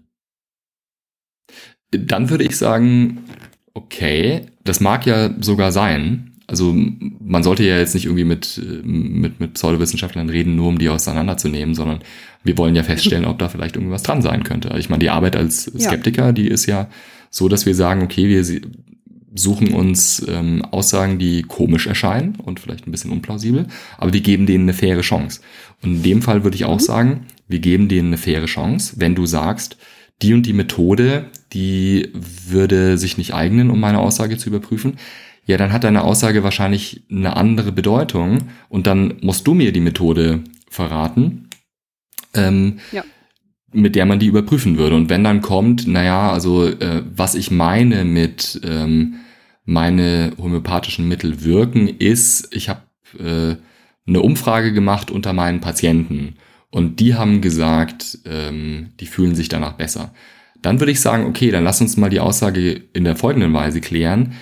Dann 1.91 2.31
würde 2.31 2.45
ich 2.45 2.57
sagen, 2.57 3.25
okay, 3.75 4.47
das 4.63 4.79
mag 4.79 5.07
ja 5.07 5.31
sogar 5.41 5.73
sein. 5.73 6.34
Also 6.47 6.75
man 6.75 7.43
sollte 7.43 7.65
ja 7.65 7.79
jetzt 7.79 7.95
nicht 7.95 8.05
irgendwie 8.05 8.25
mit, 8.25 8.61
mit, 8.83 9.41
mit 9.41 9.55
Pseudowissenschaftlern 9.55 10.29
reden, 10.29 10.57
nur 10.57 10.69
um 10.69 10.79
die 10.79 10.91
auseinanderzunehmen, 10.91 11.75
sondern 11.75 12.01
wir 12.43 12.59
wollen 12.59 12.77
ja 12.77 12.83
feststellen, 12.83 13.25
ob 13.25 13.39
da 13.39 13.49
vielleicht 13.49 13.77
irgendwas 13.77 14.03
dran 14.03 14.21
sein 14.21 14.45
könnte. 14.45 14.75
Ich 14.79 14.91
meine, 14.91 15.01
die 15.01 15.11
Arbeit 15.11 15.37
als 15.37 15.65
Skeptiker, 15.65 16.27
ja. 16.27 16.33
die 16.33 16.49
ist 16.49 16.67
ja 16.67 16.89
so, 17.31 17.49
dass 17.49 17.65
wir 17.65 17.75
sagen, 17.75 18.03
okay, 18.03 18.29
wir 18.29 18.45
suchen 19.35 19.73
uns 19.73 20.25
ähm, 20.29 20.65
Aussagen, 20.71 21.19
die 21.19 21.43
komisch 21.43 21.87
erscheinen 21.87 22.37
und 22.37 22.61
vielleicht 22.61 22.87
ein 22.87 22.93
bisschen 22.93 23.11
unplausibel, 23.11 23.67
aber 23.99 24.13
wir 24.13 24.21
geben 24.21 24.47
denen 24.47 24.65
eine 24.65 24.75
faire 24.75 25.01
Chance. 25.01 25.41
Und 25.83 25.97
in 25.97 26.03
dem 26.03 26.23
Fall 26.23 26.45
würde 26.45 26.57
ich 26.57 26.65
auch 26.65 26.79
mhm. 26.79 26.85
sagen, 26.85 27.27
wir 27.49 27.59
geben 27.59 27.89
denen 27.89 28.09
eine 28.09 28.19
faire 28.19 28.47
Chance, 28.47 28.95
wenn 28.99 29.15
du 29.15 29.27
sagst, 29.27 29.77
die 30.23 30.35
und 30.35 30.47
die 30.47 30.53
Methode, 30.53 31.27
die 31.53 32.11
würde 32.47 32.97
sich 32.99 33.19
nicht 33.19 33.35
eignen, 33.35 33.71
um 33.71 33.81
meine 33.81 33.99
Aussage 33.99 34.39
zu 34.39 34.49
überprüfen, 34.49 34.97
ja, 35.47 35.57
dann 35.57 35.73
hat 35.73 35.85
deine 35.85 36.05
Aussage 36.05 36.43
wahrscheinlich 36.43 37.03
eine 37.11 37.37
andere 37.37 37.73
Bedeutung 37.73 38.49
und 38.69 38.87
dann 38.87 39.15
musst 39.21 39.47
du 39.47 39.55
mir 39.55 39.73
die 39.73 39.81
Methode 39.81 40.41
verraten, 40.71 41.49
ähm, 42.35 42.79
ja. 42.93 43.05
mit 43.73 43.95
der 43.95 44.07
man 44.07 44.19
die 44.19 44.27
überprüfen 44.27 44.79
würde. 44.79 44.97
Und 44.97 45.11
wenn 45.11 45.25
dann 45.25 45.43
kommt, 45.43 45.87
naja, 45.87 46.31
also 46.31 46.67
äh, 46.67 47.03
was 47.15 47.35
ich 47.35 47.51
meine 47.51 48.05
mit 48.05 48.61
ähm, 48.65 49.17
meine 49.65 50.33
homöopathischen 50.39 51.09
Mittel 51.09 51.43
wirken, 51.45 51.89
ist, 51.89 52.55
ich 52.55 52.69
habe 52.69 52.83
äh, 53.19 53.57
eine 54.07 54.21
Umfrage 54.21 54.73
gemacht 54.73 55.11
unter 55.11 55.33
meinen 55.33 55.61
Patienten 55.61 56.37
und 56.71 57.01
die 57.01 57.15
haben 57.15 57.41
gesagt, 57.41 58.19
ähm, 58.27 58.91
die 59.01 59.07
fühlen 59.07 59.35
sich 59.35 59.49
danach 59.49 59.75
besser. 59.75 60.13
Dann 60.61 60.81
würde 60.81 60.93
ich 60.93 61.01
sagen, 61.01 61.27
okay, 61.27 61.51
dann 61.51 61.65
lass 61.65 61.81
uns 61.81 61.97
mal 61.97 62.11
die 62.11 62.21
Aussage 62.21 62.83
in 62.93 63.05
der 63.05 63.17
folgenden 63.17 63.53
Weise 63.53 63.81
klären. 63.81 64.33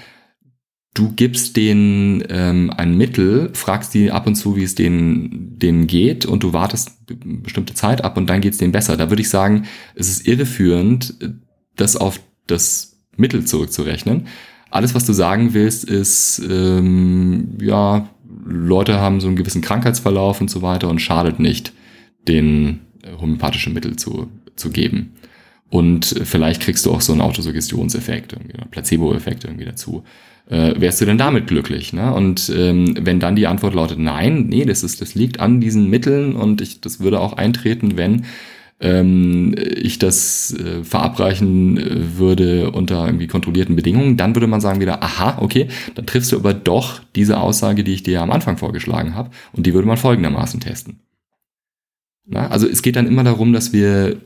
Du 0.95 1.13
gibst 1.13 1.57
denen 1.57 2.23
ähm, 2.29 2.71
ein 2.77 2.97
Mittel, 2.97 3.51
fragst 3.55 3.95
die 3.95 4.11
ab 4.11 4.27
und 4.27 4.35
zu, 4.35 4.57
wie 4.57 4.63
es 4.63 4.75
denen, 4.75 5.59
denen 5.59 5.87
geht 5.87 6.27
und 6.27 6.43
du 6.43 6.53
wartest 6.53 6.91
bestimmte 7.07 7.73
Zeit 7.73 8.05
ab 8.05 8.19
und 8.19 8.29
dann 8.29 8.43
geht 8.43 8.53
es 8.53 8.59
denen 8.59 8.73
besser. 8.73 8.99
Da 8.99 9.11
würde 9.11 9.23
ich 9.23 9.31
sagen, 9.31 9.65
es 9.95 10.11
ist 10.11 10.29
irreführend, 10.29 11.15
das 11.77 11.97
auf 11.97 12.21
das 12.47 12.99
Mittel 13.17 13.47
zurückzurechnen. 13.47 14.27
Alles, 14.71 14.95
was 14.95 15.07
du 15.07 15.15
sagen 15.15 15.55
willst, 15.55 15.85
ist, 15.85 16.43
ähm, 16.51 17.57
ja, 17.61 18.09
Leute 18.45 19.01
haben 19.01 19.21
so 19.21 19.29
einen 19.29 19.37
gewissen 19.37 19.63
Krankheitsverlauf 19.63 20.41
und 20.43 20.51
so 20.51 20.61
weiter 20.61 20.89
und 20.89 21.01
schadet 21.01 21.39
nicht 21.41 21.73
den 22.29 22.81
äh, 23.03 23.19
homöopathischen 23.19 23.73
Mittel 23.73 23.97
zu, 23.97 24.29
zu 24.57 24.71
geben. 24.71 25.15
Und 25.71 26.05
vielleicht 26.25 26.61
kriegst 26.61 26.85
du 26.85 26.93
auch 26.93 27.01
so 27.01 27.13
einen 27.13 27.23
Autosuggestionseffekt, 27.23 28.37
Placebo-Effekt 28.71 29.45
irgendwie 29.45 29.65
dazu. 29.65 30.05
Äh, 30.49 30.81
wärst 30.81 31.01
du 31.01 31.05
denn 31.05 31.19
damit 31.19 31.47
glücklich? 31.47 31.93
Ne? 31.93 32.13
Und 32.13 32.53
ähm, 32.55 32.97
wenn 33.01 33.21
dann 33.21 33.37
die 33.37 33.47
Antwort 33.47 33.75
lautet, 33.75 33.99
nein, 33.99 34.47
nee, 34.49 34.65
das 34.65 34.83
ist, 34.83 35.01
das 35.01 35.15
liegt 35.15 35.41
an 35.41 35.61
diesen 35.61 35.89
Mitteln 35.89 36.35
und 36.35 36.61
ich, 36.61 36.81
das 36.81 37.01
würde 37.01 37.21
auch 37.21 37.35
eintreten, 37.35 37.97
wenn 37.97 38.25
ähm, 38.83 39.55
ich 39.57 39.99
das 40.01 40.53
äh, 40.55 40.83
verabreichen 40.83 41.79
äh, 41.79 42.19
würde 42.19 42.73
unter 42.73 43.07
irgendwie 43.07 43.29
kontrollierten 43.29 43.77
Bedingungen, 43.77 44.17
dann 44.17 44.35
würde 44.35 44.49
man 44.49 44.61
sagen 44.61 44.81
wieder, 44.81 45.03
aha, 45.03 45.39
okay, 45.41 45.69
dann 45.95 46.07
triffst 46.07 46.33
du 46.33 46.37
aber 46.37 46.53
doch 46.53 47.01
diese 47.15 47.39
Aussage, 47.39 47.85
die 47.85 47.95
ich 47.95 48.03
dir 48.03 48.21
am 48.21 48.33
Anfang 48.33 48.59
vorgeschlagen 48.59 49.15
habe 49.15 49.31
und 49.53 49.67
die 49.67 49.73
würde 49.73 49.87
man 49.87 49.97
folgendermaßen 49.97 50.59
testen. 50.59 50.99
Na, 52.27 52.49
also 52.49 52.69
es 52.69 52.83
geht 52.83 52.97
dann 52.97 53.07
immer 53.07 53.25
darum, 53.25 53.53
dass 53.53 53.73
wir 53.73 54.17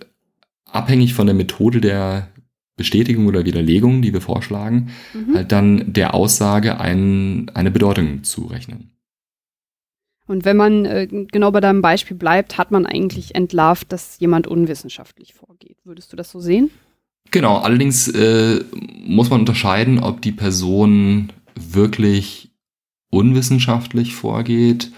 abhängig 0.64 1.12
von 1.14 1.26
der 1.26 1.36
Methode 1.36 1.80
der 1.80 2.28
Bestätigung 2.76 3.26
oder 3.26 3.44
Widerlegung, 3.44 4.02
die 4.02 4.12
wir 4.12 4.20
vorschlagen, 4.20 4.90
mhm. 5.14 5.34
halt 5.34 5.52
dann 5.52 5.92
der 5.92 6.14
Aussage 6.14 6.78
ein, 6.78 7.50
eine 7.54 7.70
Bedeutung 7.70 8.22
zurechnen. 8.22 8.90
Und 10.26 10.44
wenn 10.44 10.56
man 10.56 10.84
äh, 10.84 11.06
genau 11.06 11.52
bei 11.52 11.60
deinem 11.60 11.82
Beispiel 11.82 12.16
bleibt, 12.16 12.58
hat 12.58 12.70
man 12.70 12.84
eigentlich 12.84 13.34
entlarvt, 13.34 13.92
dass 13.92 14.18
jemand 14.18 14.46
unwissenschaftlich 14.46 15.34
vorgeht. 15.34 15.78
Würdest 15.84 16.12
du 16.12 16.16
das 16.16 16.30
so 16.30 16.40
sehen? 16.40 16.70
Genau, 17.30 17.58
allerdings 17.58 18.08
äh, 18.08 18.64
muss 19.04 19.30
man 19.30 19.40
unterscheiden, 19.40 20.00
ob 20.00 20.20
die 20.22 20.32
Person 20.32 21.32
wirklich 21.54 22.50
unwissenschaftlich 23.10 24.14
vorgeht 24.14 24.90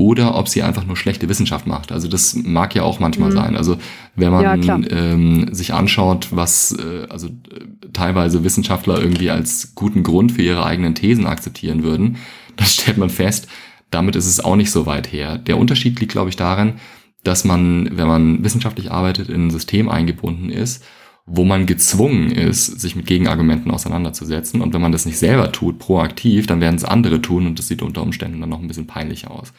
oder 0.00 0.34
ob 0.34 0.48
sie 0.48 0.62
einfach 0.62 0.86
nur 0.86 0.96
schlechte 0.96 1.28
Wissenschaft 1.28 1.66
macht. 1.66 1.92
Also 1.92 2.08
das 2.08 2.34
mag 2.34 2.74
ja 2.74 2.84
auch 2.84 3.00
manchmal 3.00 3.28
mhm. 3.28 3.34
sein. 3.34 3.56
Also 3.56 3.76
wenn 4.16 4.32
man 4.32 4.62
ja, 4.62 4.80
ähm, 4.88 5.52
sich 5.52 5.74
anschaut, 5.74 6.28
was 6.30 6.72
äh, 6.72 7.06
also 7.10 7.26
äh, 7.28 7.90
teilweise 7.92 8.42
Wissenschaftler 8.42 8.98
irgendwie 8.98 9.30
als 9.30 9.74
guten 9.74 10.02
Grund 10.02 10.32
für 10.32 10.40
ihre 10.40 10.64
eigenen 10.64 10.94
Thesen 10.94 11.26
akzeptieren 11.26 11.82
würden, 11.82 12.16
dann 12.56 12.66
stellt 12.66 12.96
man 12.96 13.10
fest, 13.10 13.46
damit 13.90 14.16
ist 14.16 14.26
es 14.26 14.42
auch 14.42 14.56
nicht 14.56 14.70
so 14.70 14.86
weit 14.86 15.12
her. 15.12 15.36
Der 15.36 15.58
Unterschied 15.58 16.00
liegt, 16.00 16.12
glaube 16.12 16.30
ich, 16.30 16.36
darin, 16.36 16.74
dass 17.22 17.44
man, 17.44 17.90
wenn 17.92 18.08
man 18.08 18.42
wissenschaftlich 18.42 18.90
arbeitet, 18.90 19.28
in 19.28 19.48
ein 19.48 19.50
System 19.50 19.90
eingebunden 19.90 20.48
ist, 20.48 20.82
wo 21.26 21.44
man 21.44 21.66
gezwungen 21.66 22.30
ist, 22.30 22.80
sich 22.80 22.96
mit 22.96 23.04
Gegenargumenten 23.04 23.70
auseinanderzusetzen. 23.70 24.62
Und 24.62 24.72
wenn 24.72 24.80
man 24.80 24.92
das 24.92 25.04
nicht 25.04 25.18
selber 25.18 25.52
tut, 25.52 25.78
proaktiv, 25.78 26.46
dann 26.46 26.62
werden 26.62 26.76
es 26.76 26.84
andere 26.84 27.20
tun 27.20 27.46
und 27.46 27.58
das 27.58 27.68
sieht 27.68 27.82
unter 27.82 28.02
Umständen 28.02 28.40
dann 28.40 28.48
noch 28.48 28.60
ein 28.60 28.68
bisschen 28.68 28.86
peinlich 28.86 29.28
aus. 29.28 29.52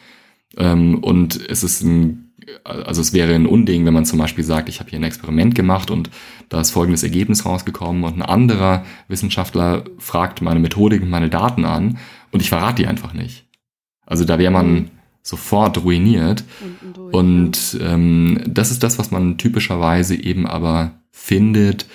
Ähm, 0.56 0.98
und 0.98 1.40
es 1.48 1.62
ist 1.62 1.82
ein, 1.82 2.32
also 2.64 3.00
es 3.00 3.12
wäre 3.12 3.34
ein 3.34 3.46
Unding, 3.46 3.84
wenn 3.86 3.94
man 3.94 4.04
zum 4.04 4.18
Beispiel 4.18 4.44
sagt, 4.44 4.68
ich 4.68 4.80
habe 4.80 4.90
hier 4.90 4.98
ein 4.98 5.04
Experiment 5.04 5.54
gemacht 5.54 5.90
und 5.90 6.10
da 6.48 6.60
ist 6.60 6.70
folgendes 6.70 7.02
Ergebnis 7.02 7.44
rausgekommen 7.44 8.04
und 8.04 8.16
ein 8.16 8.22
anderer 8.22 8.84
Wissenschaftler 9.08 9.84
fragt 9.98 10.42
meine 10.42 10.60
Methodik 10.60 11.02
und 11.02 11.10
meine 11.10 11.30
Daten 11.30 11.64
an 11.64 11.98
und 12.30 12.42
ich 12.42 12.48
verrate 12.48 12.82
die 12.82 12.88
einfach 12.88 13.12
nicht. 13.12 13.46
Also 14.04 14.24
da 14.24 14.38
wäre 14.38 14.52
man 14.52 14.72
mhm. 14.72 14.90
sofort 15.22 15.82
ruiniert. 15.84 16.44
Und, 17.12 17.78
ähm, 17.80 18.40
das 18.46 18.70
ist 18.70 18.82
das, 18.82 18.98
was 18.98 19.10
man 19.10 19.38
typischerweise 19.38 20.16
eben 20.16 20.46
aber 20.46 21.00
findet 21.10 21.86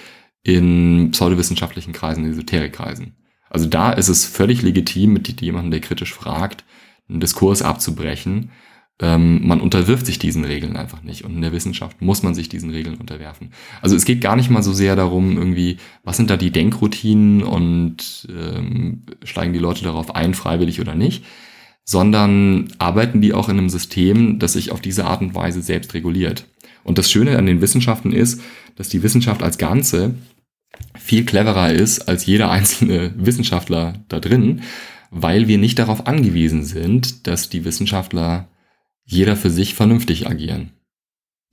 in 0.44 1.12
pseudowissenschaftlichen 1.12 1.92
Kreisen, 1.92 2.26
Esoterikkreisen. 2.26 3.14
Also 3.50 3.68
da 3.68 3.92
ist 3.92 4.08
es 4.08 4.26
völlig 4.26 4.62
legitim, 4.62 5.14
mit 5.14 5.42
jemandem, 5.42 5.72
der 5.72 5.82
kritisch 5.82 6.14
fragt, 6.14 6.64
einen 7.10 7.20
Diskurs 7.20 7.62
abzubrechen. 7.62 8.52
Ähm, 9.00 9.48
man 9.48 9.62
unterwirft 9.62 10.08
sich 10.08 10.18
diesen 10.18 10.44
Regeln 10.44 10.76
einfach 10.76 11.04
nicht. 11.04 11.24
Und 11.24 11.36
in 11.36 11.42
der 11.42 11.52
Wissenschaft 11.52 12.02
muss 12.02 12.24
man 12.24 12.34
sich 12.34 12.50
diesen 12.50 12.72
Regeln 12.72 12.96
unterwerfen. 12.96 13.52
Also 13.82 13.96
es 13.96 14.06
geht 14.06 14.22
gar 14.22 14.36
nicht 14.36 14.50
mal 14.50 14.64
so 14.64 14.74
sehr 14.74 14.96
darum, 14.96 15.38
irgendwie, 15.38 15.78
was 16.04 16.18
sind 16.18 16.30
da 16.30 16.38
die 16.38 16.52
Denkroutinen 16.52 17.44
und 17.44 18.28
ähm, 18.30 19.04
steigen 19.24 19.54
die 19.54 19.60
Leute 19.60 19.84
darauf 19.84 20.16
ein, 20.16 20.34
freiwillig 20.34 20.82
oder 20.82 20.96
nicht, 20.96 21.24
sondern 21.84 22.70
arbeiten 22.80 23.22
die 23.22 23.34
auch 23.34 23.50
in 23.50 23.60
einem 23.60 23.70
System, 23.70 24.40
das 24.40 24.54
sich 24.54 24.72
auf 24.72 24.82
diese 24.82 25.06
Art 25.06 25.22
und 25.22 25.36
Weise 25.36 25.62
selbst 25.62 25.94
reguliert. 25.94 26.46
Und 26.84 26.98
das 26.98 27.12
Schöne 27.12 27.38
an 27.38 27.46
den 27.46 27.62
Wissenschaften 27.62 28.12
ist, 28.12 28.42
dass 28.76 28.90
die 28.90 29.04
Wissenschaft 29.04 29.44
als 29.44 29.58
Ganze 29.58 30.16
viel 30.98 31.26
cleverer 31.26 31.72
ist 31.72 32.08
als 32.08 32.26
jeder 32.26 32.52
einzelne 32.52 33.14
Wissenschaftler 33.18 33.94
da 34.10 34.20
drin, 34.20 34.62
weil 35.12 35.48
wir 35.48 35.58
nicht 35.58 35.80
darauf 35.80 36.08
angewiesen 36.08 36.64
sind, 36.64 37.28
dass 37.28 37.50
die 37.50 37.66
Wissenschaftler 37.66 38.48
jeder 39.04 39.36
für 39.36 39.50
sich 39.50 39.74
vernünftig 39.74 40.28
agieren. 40.28 40.72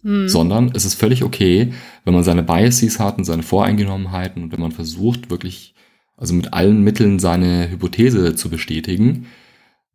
Hm. 0.02 0.28
Sondern 0.28 0.72
es 0.74 0.84
ist 0.84 0.94
völlig 0.94 1.22
okay, 1.24 1.72
wenn 2.05 2.14
man 2.14 2.24
seine 2.24 2.42
Biases 2.42 2.98
hat 2.98 3.18
und 3.18 3.24
seine 3.24 3.42
Voreingenommenheiten 3.42 4.42
und 4.42 4.52
wenn 4.52 4.61
man 4.61 4.72
versucht, 4.72 5.30
wirklich, 5.30 5.74
also 6.16 6.34
mit 6.34 6.52
allen 6.52 6.82
Mitteln 6.82 7.18
seine 7.18 7.70
Hypothese 7.70 8.34
zu 8.34 8.50
bestätigen, 8.50 9.26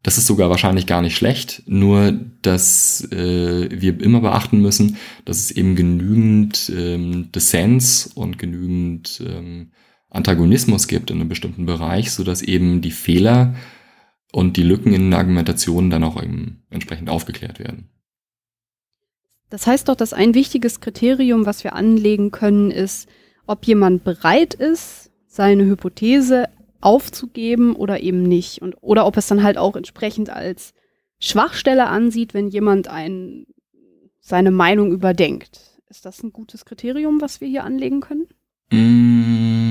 das 0.02 0.18
ist 0.18 0.28
sogar 0.28 0.50
wahrscheinlich 0.50 0.88
gar 0.88 1.02
nicht 1.02 1.16
schlecht, 1.16 1.64
nur 1.66 2.14
dass 2.42 3.04
äh, 3.12 3.70
wir 3.70 4.00
immer 4.00 4.22
beachten 4.22 4.62
müssen, 4.62 4.98
dass 5.26 5.40
es 5.40 5.52
eben 5.52 5.76
genügend 5.76 6.72
ähm, 6.76 7.32
Dissens 7.34 8.08
und 8.08 8.40
genügend 8.40 9.22
ähm, 9.28 9.72
Antagonismus 10.10 10.88
gibt 10.88 11.12
in 11.12 11.20
einem 11.20 11.30
bestimmten 11.30 11.66
Bereich, 11.66 12.12
so 12.12 12.24
dass 12.24 12.42
eben 12.42 12.82
die 12.82 12.92
Fehler 12.92 13.56
und 14.32 14.58
die 14.58 14.64
Lücken 14.64 14.94
in 14.94 15.12
der 15.12 15.20
Argumentation 15.20 15.90
dann 15.90 16.04
auch 16.04 16.22
eben 16.22 16.64
entsprechend 16.70 17.10
aufgeklärt 17.10 17.60
werden. 17.60 17.90
Das 19.50 19.66
heißt 19.66 19.90
doch, 19.90 19.96
dass 19.96 20.14
ein 20.14 20.36
wichtiges 20.36 20.80
Kriterium, 20.80 21.46
was 21.46 21.64
wir 21.64 21.74
anlegen 21.74 22.32
können, 22.32 22.70
ist, 22.70 23.10
ob 23.48 23.66
jemand 23.66 24.04
bereit 24.04 24.54
ist, 24.54 25.10
seine 25.28 25.66
Hypothese 25.66 26.50
aufzugeben 26.82 27.76
oder 27.76 28.02
eben 28.02 28.24
nicht. 28.24 28.62
Und, 28.62 28.76
oder 28.82 29.06
ob 29.06 29.18
es 29.18 29.28
dann 29.28 29.44
halt 29.44 29.58
auch 29.58 29.76
entsprechend 29.76 30.30
als 30.30 30.74
Schwachstelle 31.20 31.88
ansieht, 31.88 32.34
wenn 32.34 32.48
jemand 32.48 32.88
ein, 32.88 33.48
seine 34.20 34.52
Meinung 34.52 34.92
überdenkt. 34.92 35.82
Ist 35.90 36.06
das 36.06 36.22
ein 36.24 36.32
gutes 36.32 36.66
Kriterium, 36.66 37.20
was 37.20 37.42
wir 37.42 37.48
hier 37.48 37.64
anlegen 37.64 38.00
können? 38.00 38.28
Mm, 38.72 39.69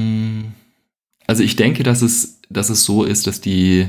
also 1.29 1.43
ich 1.43 1.57
denke, 1.57 1.83
dass 1.83 2.03
es, 2.03 2.41
dass 2.49 2.71
es 2.71 2.85
so 2.85 3.05
ist, 3.05 3.27
dass 3.27 3.41
die, 3.41 3.87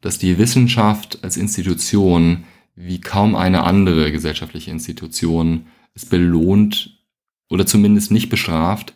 dass 0.00 0.18
die 0.18 0.38
Wissenschaft 0.38 1.22
als 1.22 1.36
Institution 1.36 2.44
wie 2.74 2.98
kaum 2.98 3.36
eine 3.36 3.64
andere 3.64 4.10
gesellschaftliche 4.10 4.70
Institution 4.70 5.66
es 5.94 6.06
belohnt 6.06 6.98
oder 7.50 7.66
zumindest 7.66 8.10
nicht 8.10 8.30
bestraft, 8.30 8.94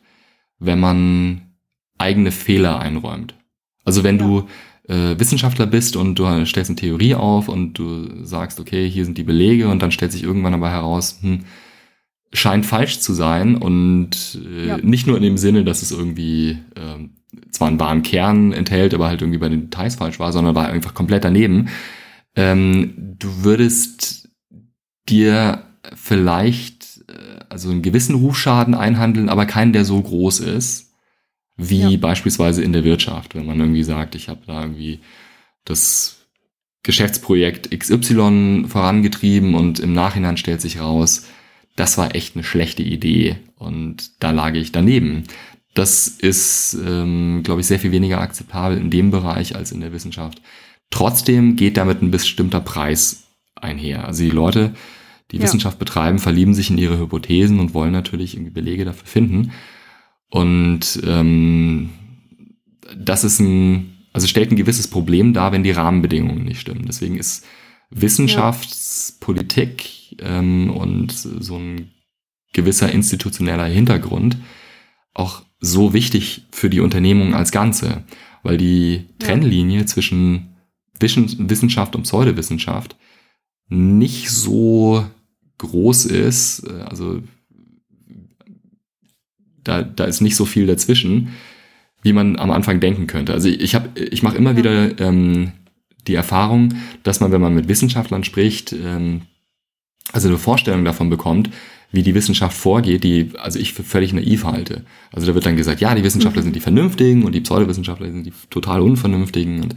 wenn 0.59 0.81
man 0.81 1.43
eigene 1.99 2.33
Fehler 2.33 2.81
einräumt. 2.81 3.35
Also 3.85 4.03
wenn 4.03 4.19
ja. 4.19 4.27
du 4.27 4.49
äh, 4.89 5.19
Wissenschaftler 5.19 5.67
bist 5.67 5.97
und 5.97 6.19
du 6.19 6.47
stellst 6.47 6.71
eine 6.71 6.77
Theorie 6.77 7.15
auf 7.15 7.49
und 7.49 7.75
du 7.75 8.25
sagst, 8.25 8.59
okay, 8.59 8.89
hier 8.89 9.05
sind 9.05 9.19
die 9.19 9.23
Belege 9.23 9.69
und 9.69 9.83
dann 9.83 9.93
stellt 9.93 10.13
sich 10.13 10.23
irgendwann 10.23 10.55
aber 10.55 10.71
heraus, 10.71 11.19
hm, 11.21 11.41
scheint 12.33 12.65
falsch 12.65 13.01
zu 13.01 13.13
sein 13.13 13.55
und 13.55 14.41
äh, 14.51 14.69
ja. 14.69 14.79
nicht 14.79 15.07
nur 15.07 15.19
in 15.19 15.23
dem 15.23 15.37
Sinne, 15.37 15.63
dass 15.63 15.83
es 15.83 15.93
irgendwie 15.93 16.53
äh, 16.75 17.09
zwar 17.51 17.69
einen 17.69 17.81
wahren 17.81 18.03
Kern 18.03 18.53
enthält, 18.53 18.95
aber 18.95 19.09
halt 19.09 19.23
irgendwie 19.23 19.39
bei 19.39 19.49
den 19.49 19.71
Details 19.71 19.97
falsch 19.97 20.19
war, 20.19 20.33
sondern 20.33 20.55
war 20.55 20.69
einfach 20.69 20.95
komplett 20.95 21.25
daneben. 21.25 21.69
Ähm, 22.35 23.17
du 23.19 23.45
würdest 23.45 24.29
dir 25.09 25.65
vielleicht 25.95 27.03
äh, 27.09 27.45
also 27.49 27.71
einen 27.71 27.83
gewissen 27.83 28.15
Rufschaden 28.15 28.75
einhandeln, 28.75 29.29
aber 29.29 29.47
keinen, 29.47 29.73
der 29.73 29.85
so 29.85 30.01
groß 30.01 30.41
ist, 30.41 30.93
wie 31.57 31.93
ja. 31.93 31.97
beispielsweise 31.97 32.63
in 32.63 32.73
der 32.73 32.85
Wirtschaft, 32.85 33.35
wenn 33.35 33.47
man 33.47 33.59
irgendwie 33.59 33.85
sagt, 33.85 34.15
ich 34.15 34.29
habe 34.29 34.41
da 34.47 34.63
irgendwie 34.63 35.01
das 35.65 36.27
Geschäftsprojekt 36.83 37.77
XY 37.77 38.67
vorangetrieben 38.69 39.55
und 39.55 39.81
im 39.81 39.93
Nachhinein 39.93 40.37
stellt 40.37 40.61
sich 40.61 40.81
raus, 40.81 41.27
das 41.75 41.99
war 41.99 42.15
echt 42.15 42.37
eine 42.37 42.45
schlechte 42.45 42.83
Idee 42.83 43.37
und 43.57 44.23
da 44.23 44.31
lag 44.31 44.55
ich 44.55 44.73
daneben. 44.73 45.25
Das 45.77 46.09
ist, 46.09 46.77
ähm, 46.87 47.43
glaube 47.45 47.61
ich, 47.61 47.67
sehr 47.67 47.79
viel 47.79 47.93
weniger 47.93 48.23
akzeptabel 48.23 48.79
in 48.79 48.91
dem 48.91 49.11
Bereich 49.11 49.55
als 49.55 49.73
in 49.73 49.81
der 49.81 49.93
Wissenschaft. 49.93 50.41
Trotzdem 50.91 51.57
geht 51.57 51.77
damit 51.77 52.01
ein 52.01 52.11
bestimmter 52.11 52.63
Preis 52.63 53.25
einher. 53.55 54.07
Also 54.07 54.23
die 54.23 54.31
Leute, 54.31 54.73
die 55.31 55.37
ja. 55.37 55.43
Wissenschaft 55.43 55.79
betreiben, 55.79 56.19
verlieben 56.19 56.55
sich 56.55 56.71
in 56.71 56.79
ihre 56.79 56.99
Hypothesen 56.99 57.61
und 57.61 57.75
wollen 57.75 57.93
natürlich 57.93 58.33
irgendwie 58.35 58.53
Belege 58.53 58.87
dafür 58.87 59.07
finden. 59.07 59.53
Und 60.31 60.99
ähm, 61.05 61.91
das 62.97 63.23
ist 63.23 63.41
ein, 63.41 63.99
also 64.15 64.27
stellt 64.27 64.53
ein 64.53 64.57
gewisses 64.57 64.89
Problem 64.89 65.35
dar, 65.35 65.53
wenn 65.53 65.63
die 65.63 65.73
Rahmenbedingungen 65.73 66.47
nicht 66.47 66.63
stimmen. 66.63 66.87
Deswegen 66.87 67.19
ist 67.19 67.45
Wissenschaftspolitik 67.91 70.17
ähm, 70.23 70.71
und 70.71 71.13
so 71.13 71.59
ein 71.59 71.91
gewisser 72.55 72.91
institutioneller 72.91 73.67
Hintergrund 73.67 74.39
auch 75.13 75.43
so 75.59 75.93
wichtig 75.93 76.47
für 76.51 76.71
die 76.71 76.81
Unternehmung 76.81 77.35
als 77.35 77.51
Ganze, 77.51 78.05
weil 78.43 78.57
die 78.57 79.07
Trennlinie 79.19 79.87
zwischen 79.87 80.57
Wissenschaft 81.01 81.95
und 81.95 82.03
Pseudowissenschaft 82.03 82.97
nicht 83.69 84.31
so 84.31 85.05
groß 85.59 86.07
ist. 86.07 86.69
Also 86.69 87.23
da, 89.65 89.83
da 89.83 90.05
ist 90.05 90.21
nicht 90.21 90.37
so 90.37 90.45
viel 90.45 90.67
dazwischen, 90.67 91.31
wie 92.03 92.13
man 92.13 92.39
am 92.39 92.51
Anfang 92.51 92.81
denken 92.81 93.07
könnte. 93.07 93.33
Also 93.33 93.49
ich 93.49 93.75
habe, 93.75 94.01
ich 94.01 94.23
mache 94.23 94.37
immer 94.37 94.57
wieder 94.57 94.99
ähm, 95.01 95.53
die 96.07 96.15
Erfahrung, 96.15 96.75
dass 97.03 97.21
man, 97.21 97.33
wenn 97.33 97.41
man 97.41 97.55
mit 97.55 97.69
Wissenschaftlern 97.69 98.25
spricht, 98.25 98.73
ähm, 98.73 99.23
also 100.13 100.29
eine 100.29 100.39
Vorstellung 100.39 100.85
davon 100.85 101.11
bekommt, 101.11 101.51
wie 101.93 102.03
die 102.03 102.15
Wissenschaft 102.15 102.57
vorgeht, 102.57 103.05
die 103.05 103.31
also 103.39 103.59
ich 103.59 103.73
für 103.73 103.83
völlig 103.83 104.13
naiv 104.13 104.45
halte. 104.45 104.83
Also 105.13 105.27
da 105.27 105.35
wird 105.35 105.47
dann 105.47 105.57
gesagt, 105.57 105.81
ja, 105.81 105.95
die 105.95 106.05
Wissenschaftler 106.05 106.43
mhm. 106.43 106.47
sind 106.47 106.57
die 106.57 106.61
Vernünftigen 106.61 107.25
und 107.25 107.35
die 107.35 107.41
Pseudowissenschaftler 107.41 108.11
sind 108.11 108.25
die 108.25 108.33
total 108.51 108.81
Unvernünftigen. 108.81 109.63
Und 109.63 109.77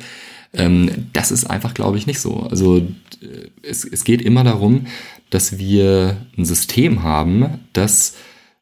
ähm, 0.53 0.89
das 1.13 1.31
ist 1.31 1.45
einfach, 1.45 1.73
glaube 1.73 1.97
ich, 1.97 2.07
nicht 2.07 2.19
so. 2.19 2.41
Also 2.41 2.77
äh, 2.77 3.49
es, 3.61 3.85
es 3.85 4.03
geht 4.03 4.21
immer 4.21 4.43
darum, 4.43 4.87
dass 5.29 5.59
wir 5.59 6.25
ein 6.37 6.45
System 6.45 7.03
haben, 7.03 7.59
das 7.73 8.15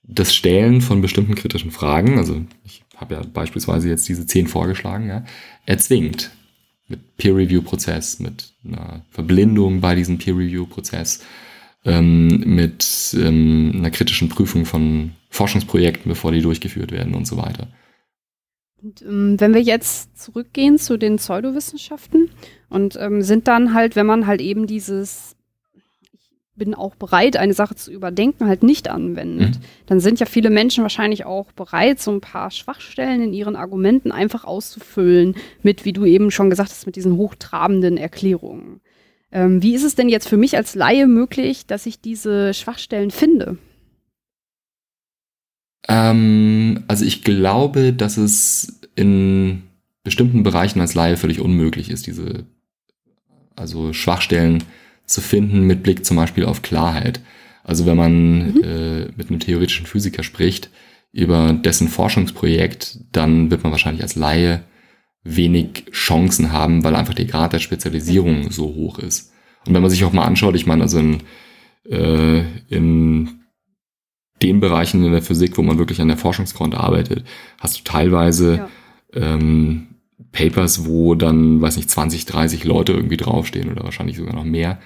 das 0.07 0.33
Stellen 0.33 0.81
von 0.81 1.01
bestimmten 1.01 1.35
kritischen 1.35 1.71
Fragen, 1.71 2.17
also 2.17 2.41
ich 2.63 2.83
habe 2.95 3.15
ja 3.15 3.21
beispielsweise 3.21 3.89
jetzt 3.89 4.07
diese 4.07 4.25
zehn 4.25 4.47
vorgeschlagen, 4.47 5.09
ja, 5.09 5.25
erzwingt. 5.65 6.31
Mit 6.87 7.17
Peer-Review-Prozess, 7.17 8.19
mit 8.19 8.53
einer 8.63 9.03
Verblindung 9.11 9.81
bei 9.81 9.93
diesem 9.93 10.17
Peer-Review-Prozess, 10.17 11.21
ähm, 11.88 12.43
mit 12.45 13.15
ähm, 13.17 13.71
einer 13.75 13.91
kritischen 13.91 14.29
Prüfung 14.29 14.65
von 14.65 15.11
Forschungsprojekten, 15.29 16.09
bevor 16.09 16.31
die 16.31 16.41
durchgeführt 16.41 16.91
werden 16.91 17.15
und 17.15 17.25
so 17.25 17.38
weiter. 17.38 17.67
Und, 18.83 19.01
ähm, 19.01 19.39
wenn 19.39 19.53
wir 19.53 19.61
jetzt 19.61 20.19
zurückgehen 20.19 20.77
zu 20.77 20.97
den 20.97 21.15
Pseudowissenschaften 21.15 22.29
und 22.69 22.97
ähm, 22.99 23.21
sind 23.23 23.47
dann 23.47 23.73
halt, 23.73 23.95
wenn 23.95 24.05
man 24.05 24.27
halt 24.27 24.41
eben 24.41 24.67
dieses 24.67 25.38
bin 26.57 26.73
auch 26.73 26.95
bereit, 26.95 27.38
eine 27.38 27.53
Sache 27.53 27.75
zu 27.75 27.91
überdenken, 27.91 28.47
halt 28.47 28.63
nicht 28.63 28.89
anwendet, 28.89 29.57
mhm. 29.57 29.63
dann 29.85 29.99
sind 29.99 30.19
ja 30.19 30.25
viele 30.25 30.49
Menschen 30.49 30.81
wahrscheinlich 30.81 31.23
auch 31.23 31.51
bereit, 31.51 32.01
so 32.01 32.11
ein 32.11 32.19
paar 32.19 32.49
Schwachstellen 32.49 33.21
in 33.21 33.31
ihren 33.31 33.55
Argumenten 33.55 34.11
einfach 34.11 34.43
auszufüllen 34.43 35.35
mit, 35.61 35.85
wie 35.85 35.93
du 35.93 36.03
eben 36.05 36.31
schon 36.31 36.49
gesagt 36.49 36.71
hast, 36.71 36.88
mit 36.88 36.95
diesen 36.95 37.15
hochtrabenden 37.15 37.97
Erklärungen. 37.97 38.81
Ähm, 39.32 39.61
wie 39.61 39.75
ist 39.75 39.84
es 39.84 39.95
denn 39.95 40.09
jetzt 40.09 40.30
für 40.30 40.38
mich 40.38 40.55
als 40.55 40.75
Laie 40.75 41.07
möglich, 41.07 41.65
dass 41.65 41.86
ich 41.86 41.99
diese 41.99 42.53
Schwachstellen 42.53 43.11
finde? 43.11 43.57
Ähm, 45.88 46.84
also 46.88 47.05
ich 47.05 47.23
glaube, 47.23 47.93
dass 47.93 48.17
es 48.17 48.80
in 48.95 49.63
bestimmten 50.03 50.43
Bereichen 50.43 50.80
als 50.80 50.95
Laie 50.95 51.17
völlig 51.17 51.41
unmöglich 51.41 51.89
ist, 51.89 52.07
diese 52.07 52.45
also 53.55 53.91
Schwachstellen 53.93 54.63
zu 55.05 55.21
finden 55.21 55.61
mit 55.61 55.84
Blick 55.84 56.05
zum 56.05 56.17
Beispiel 56.17 56.45
auf 56.45 56.61
Klarheit. 56.61 57.19
Also 57.63 57.86
wenn 57.86 57.97
man 57.97 58.53
mhm. 58.53 58.63
äh, 58.63 59.05
mit 59.17 59.30
einem 59.30 59.39
theoretischen 59.39 59.86
Physiker 59.86 60.23
spricht 60.23 60.69
über 61.11 61.53
dessen 61.53 61.88
Forschungsprojekt, 61.88 62.99
dann 63.11 63.49
wird 63.51 63.63
man 63.63 63.71
wahrscheinlich 63.71 64.03
als 64.03 64.15
Laie 64.15 64.63
wenig 65.36 65.86
Chancen 65.91 66.51
haben, 66.51 66.84
weil 66.84 66.95
einfach 66.95 67.13
der 67.13 67.25
Grad 67.25 67.53
der 67.53 67.59
Spezialisierung 67.59 68.51
so 68.51 68.65
hoch 68.65 68.99
ist. 68.99 69.32
Und 69.65 69.73
wenn 69.73 69.82
man 69.82 69.91
sich 69.91 70.05
auch 70.05 70.13
mal 70.13 70.25
anschaut, 70.25 70.55
ich 70.55 70.65
meine, 70.65 70.84
also 70.84 70.99
in, 70.99 71.23
äh, 71.89 72.43
in 72.69 73.30
den 74.41 74.59
Bereichen 74.59 75.03
in 75.03 75.11
der 75.11 75.21
Physik, 75.21 75.57
wo 75.57 75.61
man 75.61 75.78
wirklich 75.78 75.99
an 76.01 76.07
der 76.07 76.17
Forschungsfront 76.17 76.75
arbeitet, 76.75 77.25
hast 77.59 77.80
du 77.80 77.84
teilweise 77.84 78.55
ja. 78.55 78.69
ähm, 79.13 79.88
Papers, 80.32 80.86
wo 80.86 81.15
dann, 81.15 81.61
weiß 81.61 81.78
nicht, 81.78 81.89
20, 81.89 82.25
30 82.25 82.63
Leute 82.63 82.93
irgendwie 82.93 83.17
draufstehen 83.17 83.71
oder 83.71 83.84
wahrscheinlich 83.84 84.17
sogar 84.17 84.36
noch 84.36 84.43
mehr, 84.43 84.80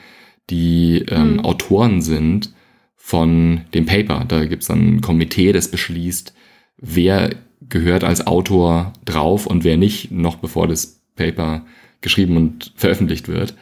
die 0.50 1.06
ähm, 1.10 1.34
mhm. 1.34 1.40
Autoren 1.42 2.02
sind 2.02 2.54
von 2.96 3.62
dem 3.74 3.86
Paper. 3.86 4.26
Da 4.28 4.46
gibt's 4.46 4.68
dann 4.68 4.96
ein 4.96 5.02
Komitee, 5.02 5.52
das 5.52 5.70
beschließt, 5.70 6.34
wer 6.78 7.32
gehört 7.70 8.04
als 8.04 8.26
Autor 8.28 8.94
drauf 9.06 9.48
und 9.48 9.64
wer 9.64 9.78
nicht, 9.78 10.12
noch 10.12 10.38
bevor 10.38 10.68
das 10.68 11.02
Paper 11.16 11.66
geschrieben 12.02 12.38
und 12.38 12.74
veröffentlicht 12.76 13.28
wird. 13.28 13.56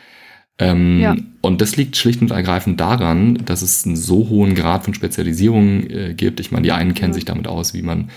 Ähm, 0.58 1.00
ja. 1.00 1.16
Und 1.42 1.62
das 1.62 1.78
liegt 1.78 1.96
schlicht 1.96 2.22
und 2.22 2.32
ergreifend 2.32 2.80
daran, 2.80 3.36
dass 3.46 3.62
es 3.62 3.86
einen 3.86 3.96
so 3.96 4.28
hohen 4.30 4.56
Grad 4.56 4.84
von 4.84 4.94
Spezialisierung 4.94 5.90
äh, 5.90 6.14
gibt. 6.14 6.40
Ich 6.40 6.52
meine, 6.52 6.64
die 6.64 6.72
einen 6.72 6.94
kennen 6.94 7.12
ja. 7.12 7.16
sich 7.16 7.26
damit 7.26 7.48
aus, 7.48 7.74
wie 7.74 7.82
man, 7.82 8.10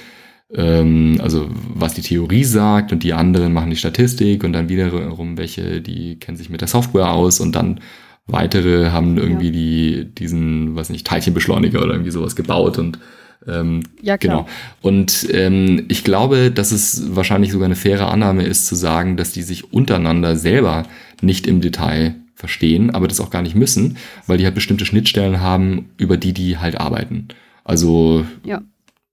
ähm, 0.52 1.18
also 1.22 1.48
was 1.52 1.94
die 1.94 2.02
Theorie 2.02 2.44
sagt 2.44 2.92
und 2.92 3.04
die 3.04 3.12
anderen 3.12 3.52
machen 3.52 3.70
die 3.70 3.76
Statistik 3.76 4.42
und 4.42 4.52
dann 4.52 4.68
wiederum 4.68 5.38
welche, 5.38 5.80
die 5.80 6.18
kennen 6.18 6.36
sich 6.36 6.50
mit 6.50 6.60
der 6.60 6.68
Software 6.68 7.12
aus 7.12 7.38
und 7.38 7.54
dann 7.54 7.80
weitere 8.26 8.90
haben 8.90 9.18
irgendwie 9.18 9.46
ja. 9.46 9.52
die, 9.52 10.14
diesen, 10.14 10.74
weiß 10.74 10.90
nicht, 10.90 11.06
Teilchenbeschleuniger 11.06 11.80
oder 11.80 11.92
irgendwie 11.92 12.10
sowas 12.10 12.34
gebaut 12.34 12.76
und 12.78 12.98
ähm, 13.46 13.82
ja, 14.00 14.18
klar. 14.18 14.38
Genau. 14.38 14.48
Und 14.80 15.28
ähm, 15.32 15.84
ich 15.88 16.04
glaube, 16.04 16.50
dass 16.50 16.72
es 16.72 17.14
wahrscheinlich 17.16 17.52
sogar 17.52 17.66
eine 17.66 17.76
faire 17.76 18.10
Annahme 18.10 18.44
ist, 18.44 18.66
zu 18.66 18.74
sagen, 18.74 19.16
dass 19.16 19.32
die 19.32 19.42
sich 19.42 19.72
untereinander 19.72 20.36
selber 20.36 20.84
nicht 21.20 21.46
im 21.46 21.60
Detail 21.60 22.14
verstehen, 22.34 22.90
aber 22.90 23.08
das 23.08 23.20
auch 23.20 23.30
gar 23.30 23.42
nicht 23.42 23.54
müssen, 23.54 23.96
weil 24.26 24.38
die 24.38 24.44
halt 24.44 24.54
bestimmte 24.54 24.84
Schnittstellen 24.84 25.40
haben, 25.40 25.90
über 25.96 26.16
die 26.16 26.32
die 26.32 26.58
halt 26.58 26.80
arbeiten. 26.80 27.28
Also 27.64 28.26
ja. 28.44 28.62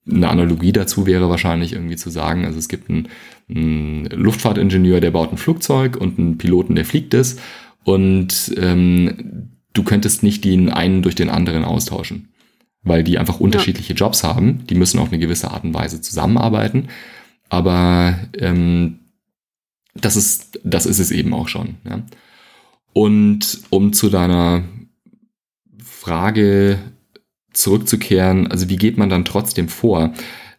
eine 0.10 0.30
Analogie 0.30 0.72
dazu 0.72 1.06
wäre 1.06 1.30
wahrscheinlich 1.30 1.74
irgendwie 1.74 1.96
zu 1.96 2.10
sagen, 2.10 2.46
also 2.46 2.58
es 2.58 2.68
gibt 2.68 2.90
einen, 2.90 3.08
einen 3.48 4.06
Luftfahrtingenieur, 4.06 5.00
der 5.00 5.12
baut 5.12 5.32
ein 5.32 5.38
Flugzeug 5.38 5.96
und 5.96 6.18
einen 6.18 6.38
Piloten, 6.40 6.76
der 6.76 6.86
fliegt 6.86 7.14
es 7.14 7.38
und 7.84 8.52
ähm, 8.58 9.50
du 9.74 9.84
könntest 9.84 10.24
nicht 10.24 10.44
den 10.44 10.70
einen 10.70 11.04
durch 11.04 11.16
den 11.16 11.30
anderen 11.30 11.64
austauschen, 11.64 12.29
weil 12.84 13.04
die 13.04 13.18
einfach 13.18 13.40
unterschiedliche 13.40 13.94
ja. 13.94 13.98
Jobs 13.98 14.24
haben. 14.24 14.66
Die 14.68 14.76
müssen 14.76 15.00
auf 15.00 15.10
eine 15.10 15.20
gewisse 15.20 15.52
Art 15.52 15.64
und 15.64 15.74
Weise 15.74 16.02
zusammenarbeiten, 16.02 16.90
aber 17.50 18.18
ähm, 18.38 19.00
das 19.96 20.16
ist 20.16 20.60
das 20.64 20.86
ist 20.86 21.00
es 21.00 21.12
eben 21.12 21.34
auch 21.34 21.48
schon. 21.48 21.76
Ja. 21.88 22.02
Und 22.94 23.62
um 23.70 23.94
zu 23.94 24.10
deiner 24.10 24.64
Frage 25.84 26.80
zurückzukehren, 27.54 28.48
also 28.48 28.70
wie 28.70 28.78
geht 28.78 28.98
man 28.98 29.10
dann 29.10 29.26
trotzdem 29.26 29.70
vor? 29.70 30.14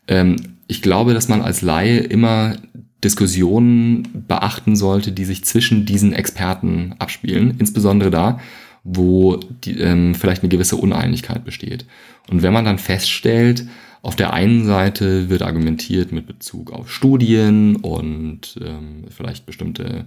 Ähm, 0.09 0.37
ich 0.67 0.83
glaube, 0.83 1.15
dass 1.15 1.29
man 1.29 1.43
als 1.43 1.63
Laie 1.63 1.99
immer 1.99 2.57
Diskussionen 3.03 4.25
beachten 4.29 4.77
sollte, 4.77 5.13
die 5.13 5.25
sich 5.25 5.45
zwischen 5.45 5.87
diesen 5.87 6.13
Experten 6.13 6.95
abspielen, 6.99 7.57
insbesondere 7.59 8.11
da, 8.11 8.41
wo 8.85 9.37
die, 9.37 9.79
ähm, 9.79 10.15
vielleicht 10.15 10.43
eine 10.43 10.49
gewisse 10.51 10.77
Uneinigkeit 10.77 11.45
besteht. 11.45 11.87
Und 12.29 12.43
wenn 12.43 12.53
man 12.53 12.65
dann 12.65 12.79
feststellt, 12.79 13.67
auf 14.03 14.17
der 14.17 14.33
einen 14.33 14.65
Seite 14.65 15.29
wird 15.29 15.43
argumentiert 15.43 16.13
mit 16.13 16.27
Bezug 16.27 16.73
auf 16.73 16.91
Studien 16.91 17.77
und 17.77 18.59
ähm, 18.65 19.05
vielleicht 19.11 19.45
bestimmte 19.47 20.07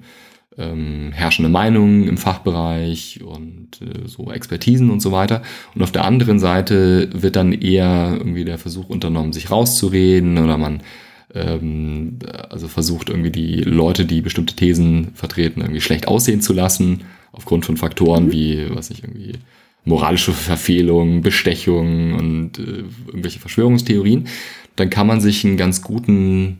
ähm, 0.57 1.11
herrschende 1.13 1.49
Meinungen 1.49 2.07
im 2.07 2.17
Fachbereich 2.17 3.21
und 3.23 3.81
äh, 3.81 4.07
so 4.07 4.31
Expertisen 4.31 4.89
und 4.89 4.99
so 4.99 5.11
weiter. 5.11 5.41
Und 5.75 5.83
auf 5.83 5.91
der 5.91 6.05
anderen 6.05 6.39
Seite 6.39 7.09
wird 7.13 7.35
dann 7.35 7.53
eher 7.53 8.15
irgendwie 8.17 8.45
der 8.45 8.57
Versuch 8.57 8.89
unternommen, 8.89 9.33
sich 9.33 9.51
rauszureden 9.51 10.37
oder 10.37 10.57
man 10.57 10.81
ähm, 11.33 12.19
also 12.49 12.67
versucht 12.67 13.09
irgendwie 13.09 13.31
die 13.31 13.61
Leute, 13.61 14.05
die 14.05 14.21
bestimmte 14.21 14.55
Thesen 14.55 15.13
vertreten, 15.15 15.61
irgendwie 15.61 15.81
schlecht 15.81 16.07
aussehen 16.07 16.41
zu 16.41 16.53
lassen, 16.53 17.01
aufgrund 17.31 17.65
von 17.65 17.77
Faktoren 17.77 18.25
mhm. 18.25 18.31
wie, 18.31 18.67
was 18.69 18.89
nicht, 18.89 19.03
irgendwie 19.03 19.33
moralische 19.85 20.31
Verfehlung, 20.31 21.21
Bestechung 21.21 22.13
und 22.13 22.59
äh, 22.59 22.83
irgendwelche 23.07 23.39
Verschwörungstheorien, 23.39 24.27
dann 24.75 24.89
kann 24.89 25.07
man 25.07 25.21
sich 25.21 25.45
einen 25.45 25.57
ganz 25.57 25.81
guten 25.81 26.59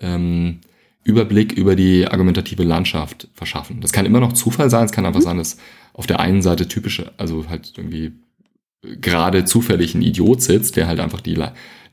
ähm, 0.00 0.60
Überblick 1.04 1.52
über 1.52 1.76
die 1.76 2.06
argumentative 2.06 2.64
Landschaft 2.64 3.28
verschaffen. 3.34 3.80
Das 3.80 3.92
kann 3.92 4.06
immer 4.06 4.20
noch 4.20 4.32
Zufall 4.32 4.70
sein, 4.70 4.84
es 4.84 4.92
kann 4.92 5.06
einfach 5.06 5.20
mhm. 5.20 5.24
sein, 5.24 5.38
dass 5.38 5.58
auf 5.92 6.06
der 6.06 6.20
einen 6.20 6.42
Seite 6.42 6.68
typische, 6.68 7.12
also 7.16 7.48
halt 7.48 7.72
irgendwie 7.76 8.12
gerade 8.82 9.44
zufällig 9.44 9.94
ein 9.94 10.02
Idiot 10.02 10.42
sitzt, 10.42 10.76
der 10.76 10.86
halt 10.86 11.00
einfach 11.00 11.20
die, 11.20 11.42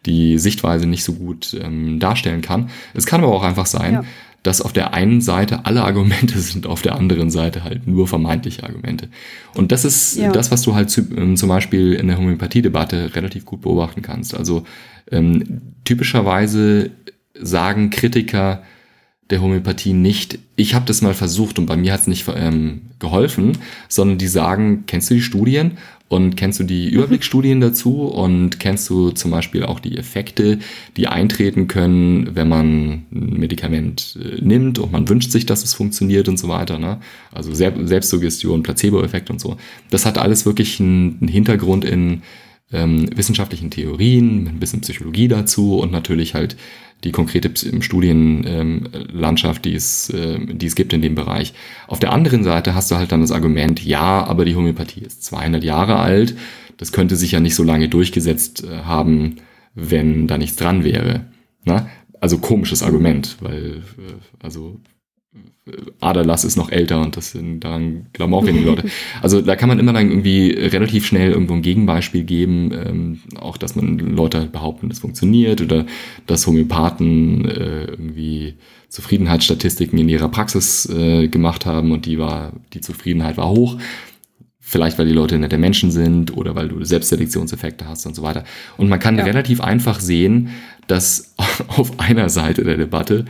die 0.06 0.38
Sichtweise 0.38 0.86
nicht 0.86 1.04
so 1.04 1.14
gut 1.14 1.58
ähm, 1.60 2.00
darstellen 2.00 2.42
kann. 2.42 2.70
Es 2.94 3.06
kann 3.06 3.24
aber 3.24 3.34
auch 3.34 3.44
einfach 3.44 3.66
sein, 3.66 3.94
ja. 3.94 4.04
Dass 4.46 4.62
auf 4.62 4.74
der 4.74 4.94
einen 4.94 5.22
Seite 5.22 5.66
alle 5.66 5.84
Argumente 5.84 6.40
sind, 6.40 6.68
auf 6.68 6.82
der 6.82 6.96
anderen 6.96 7.32
Seite 7.32 7.64
halt 7.64 7.88
nur 7.88 8.08
vermeintliche 8.08 8.64
Argumente. 8.64 9.10
Und 9.56 9.72
das 9.72 9.86
ist 9.86 10.18
ja. 10.18 10.32
das, 10.32 10.52
was 10.52 10.62
du 10.62 10.76
halt 10.76 10.96
ähm, 10.98 11.36
zum 11.36 11.50
Beispiel 11.50 11.94
in 11.94 12.08
der 12.08 12.18
Homöopathie-Debatte 12.18 13.16
relativ 13.16 13.46
gut 13.46 13.62
beobachten 13.62 14.02
kannst. 14.02 14.36
Also 14.36 14.64
ähm, 15.12 15.62
typischerweise 15.84 16.92
sagen 17.34 17.90
Kritiker, 17.90 18.62
der 19.32 19.42
Homöopathie 19.42 19.94
nicht, 19.94 20.38
ich 20.56 20.76
habe 20.76 20.86
das 20.86 21.02
mal 21.02 21.16
versucht 21.16 21.58
und 21.58 21.66
bei 21.66 21.76
mir 21.76 21.94
hat 21.94 22.02
es 22.02 22.08
nicht 22.08 22.26
ähm, 22.36 22.84
geholfen, 23.00 23.58
sondern 23.90 24.20
die 24.20 24.28
sagen, 24.28 24.84
kennst 24.86 25.10
du 25.10 25.16
die 25.16 25.22
Studien 25.22 25.80
und 26.08 26.38
kennst 26.38 26.60
du 26.60 26.64
die 26.64 26.88
mhm. 26.88 26.98
Überblicksstudien 26.98 27.62
dazu 27.62 28.04
und 28.04 28.60
kennst 28.60 28.90
du 28.90 29.12
zum 29.12 29.32
Beispiel 29.32 29.64
auch 29.64 29.80
die 29.80 29.98
Effekte, 29.98 30.60
die 30.98 31.08
eintreten 31.08 31.68
können, 31.68 32.36
wenn 32.36 32.48
man 32.48 33.06
ein 33.12 33.40
Medikament 33.40 34.18
äh, 34.22 34.42
nimmt 34.42 34.78
und 34.80 34.92
man 34.92 35.10
wünscht 35.10 35.32
sich, 35.32 35.46
dass 35.46 35.64
es 35.64 35.74
funktioniert 35.74 36.28
und 36.28 36.38
so 36.38 36.48
weiter. 36.48 36.78
Ne? 36.78 37.00
Also 37.32 37.54
Selbstsuggestion, 37.54 38.64
Placebo-Effekt 38.64 39.30
und 39.30 39.42
so. 39.42 39.58
Das 39.90 40.06
hat 40.06 40.18
alles 40.18 40.46
wirklich 40.46 40.80
einen, 40.80 41.18
einen 41.22 41.28
Hintergrund 41.28 41.86
in 41.86 42.22
ähm, 42.72 43.10
wissenschaftlichen 43.16 43.72
Theorien, 43.72 44.48
ein 44.48 44.60
bisschen 44.60 44.82
Psychologie 44.82 45.28
dazu 45.28 45.80
und 45.80 45.92
natürlich 45.92 46.34
halt 46.34 46.56
die 47.06 47.12
konkrete 47.12 47.52
Studienlandschaft, 47.82 49.66
ähm, 49.66 49.72
die, 49.72 49.76
es, 49.76 50.10
äh, 50.10 50.40
die 50.40 50.66
es 50.66 50.76
gibt 50.76 50.92
in 50.92 51.02
dem 51.02 51.16
Bereich. 51.16 51.54
Auf 51.88 52.00
der 52.00 52.12
anderen 52.12 52.44
Seite 52.44 52.76
hast 52.76 52.92
du 52.92 52.96
halt 52.96 53.12
dann 53.12 53.22
das 53.22 53.32
Argument, 53.32 53.84
ja, 53.84 54.26
aber 54.26 54.44
die 54.44 54.56
Homöopathie 54.56 55.02
ist 55.02 55.24
200 55.24 55.64
Jahre 55.64 55.98
alt, 55.98 56.36
das 56.78 56.92
könnte 56.92 57.16
sich 57.16 57.32
ja 57.32 57.40
nicht 57.40 57.56
so 57.56 57.64
lange 57.64 57.88
durchgesetzt 57.88 58.66
äh, 58.66 58.80
haben, 58.80 59.38
wenn 59.76 60.28
da 60.28 60.38
nichts 60.38 60.58
dran 60.58 60.84
wäre. 60.84 61.26
Na? 61.64 61.90
Also 62.20 62.40
komisches 62.40 62.84
Argument, 62.84 63.38
weil 63.40 63.84
äh, 63.98 64.44
also 64.44 64.80
Aderlass 66.00 66.44
ist 66.44 66.58
noch 66.58 66.70
älter 66.70 67.02
und 67.02 67.18
das 67.18 67.32
sind, 67.32 67.62
daran 67.62 68.06
glauben 68.14 68.36
auch 68.36 68.46
wenige 68.46 68.66
Leute. 68.66 68.84
Also 69.22 69.42
da 69.42 69.56
kann 69.56 69.70
man 69.70 69.80
immer 69.80 69.94
dann 69.94 70.10
irgendwie 70.10 70.52
relativ 70.52 71.08
schnell 71.08 71.32
irgendwo 71.32 71.54
ein 71.54 71.64
Gegenbeispiel 71.64 72.24
geben, 72.24 72.72
ähm, 72.72 73.20
auch 73.40 73.58
dass 73.58 73.76
man 73.76 73.98
Leute 73.98 74.46
behaupten, 74.46 74.90
das 74.90 75.00
funktioniert 75.00 75.62
oder 75.62 75.86
dass 76.28 76.46
Homöopathen 76.46 77.46
äh, 77.46 77.86
irgendwie 77.86 78.56
Zufriedenheitsstatistiken 78.90 79.98
in 79.98 80.08
ihrer 80.08 80.30
Praxis 80.30 80.88
äh, 80.88 81.28
gemacht 81.28 81.66
haben 81.66 81.92
und 81.92 82.06
die 82.06 82.20
war, 82.20 82.54
die 82.74 82.82
Zufriedenheit 82.82 83.38
war 83.38 83.50
hoch. 83.50 83.78
Vielleicht, 84.60 84.98
weil 84.98 85.08
die 85.08 85.14
Leute 85.14 85.38
nette 85.38 85.58
Menschen 85.58 85.92
sind 85.92 86.36
oder 86.36 86.56
weil 86.56 86.68
du 86.68 86.84
Selbstselektionseffekte 86.84 87.88
hast 87.88 88.06
und 88.06 88.16
so 88.16 88.24
weiter. 88.24 88.44
Und 88.78 88.90
man 88.90 89.00
kann 89.00 89.18
ja. 89.18 89.24
relativ 89.24 89.62
einfach 89.62 90.00
sehen, 90.00 90.50
dass 90.88 91.36
auf 91.68 92.00
einer 92.00 92.30
Seite 92.30 92.64
der 92.64 92.78
Debatte 92.78 93.26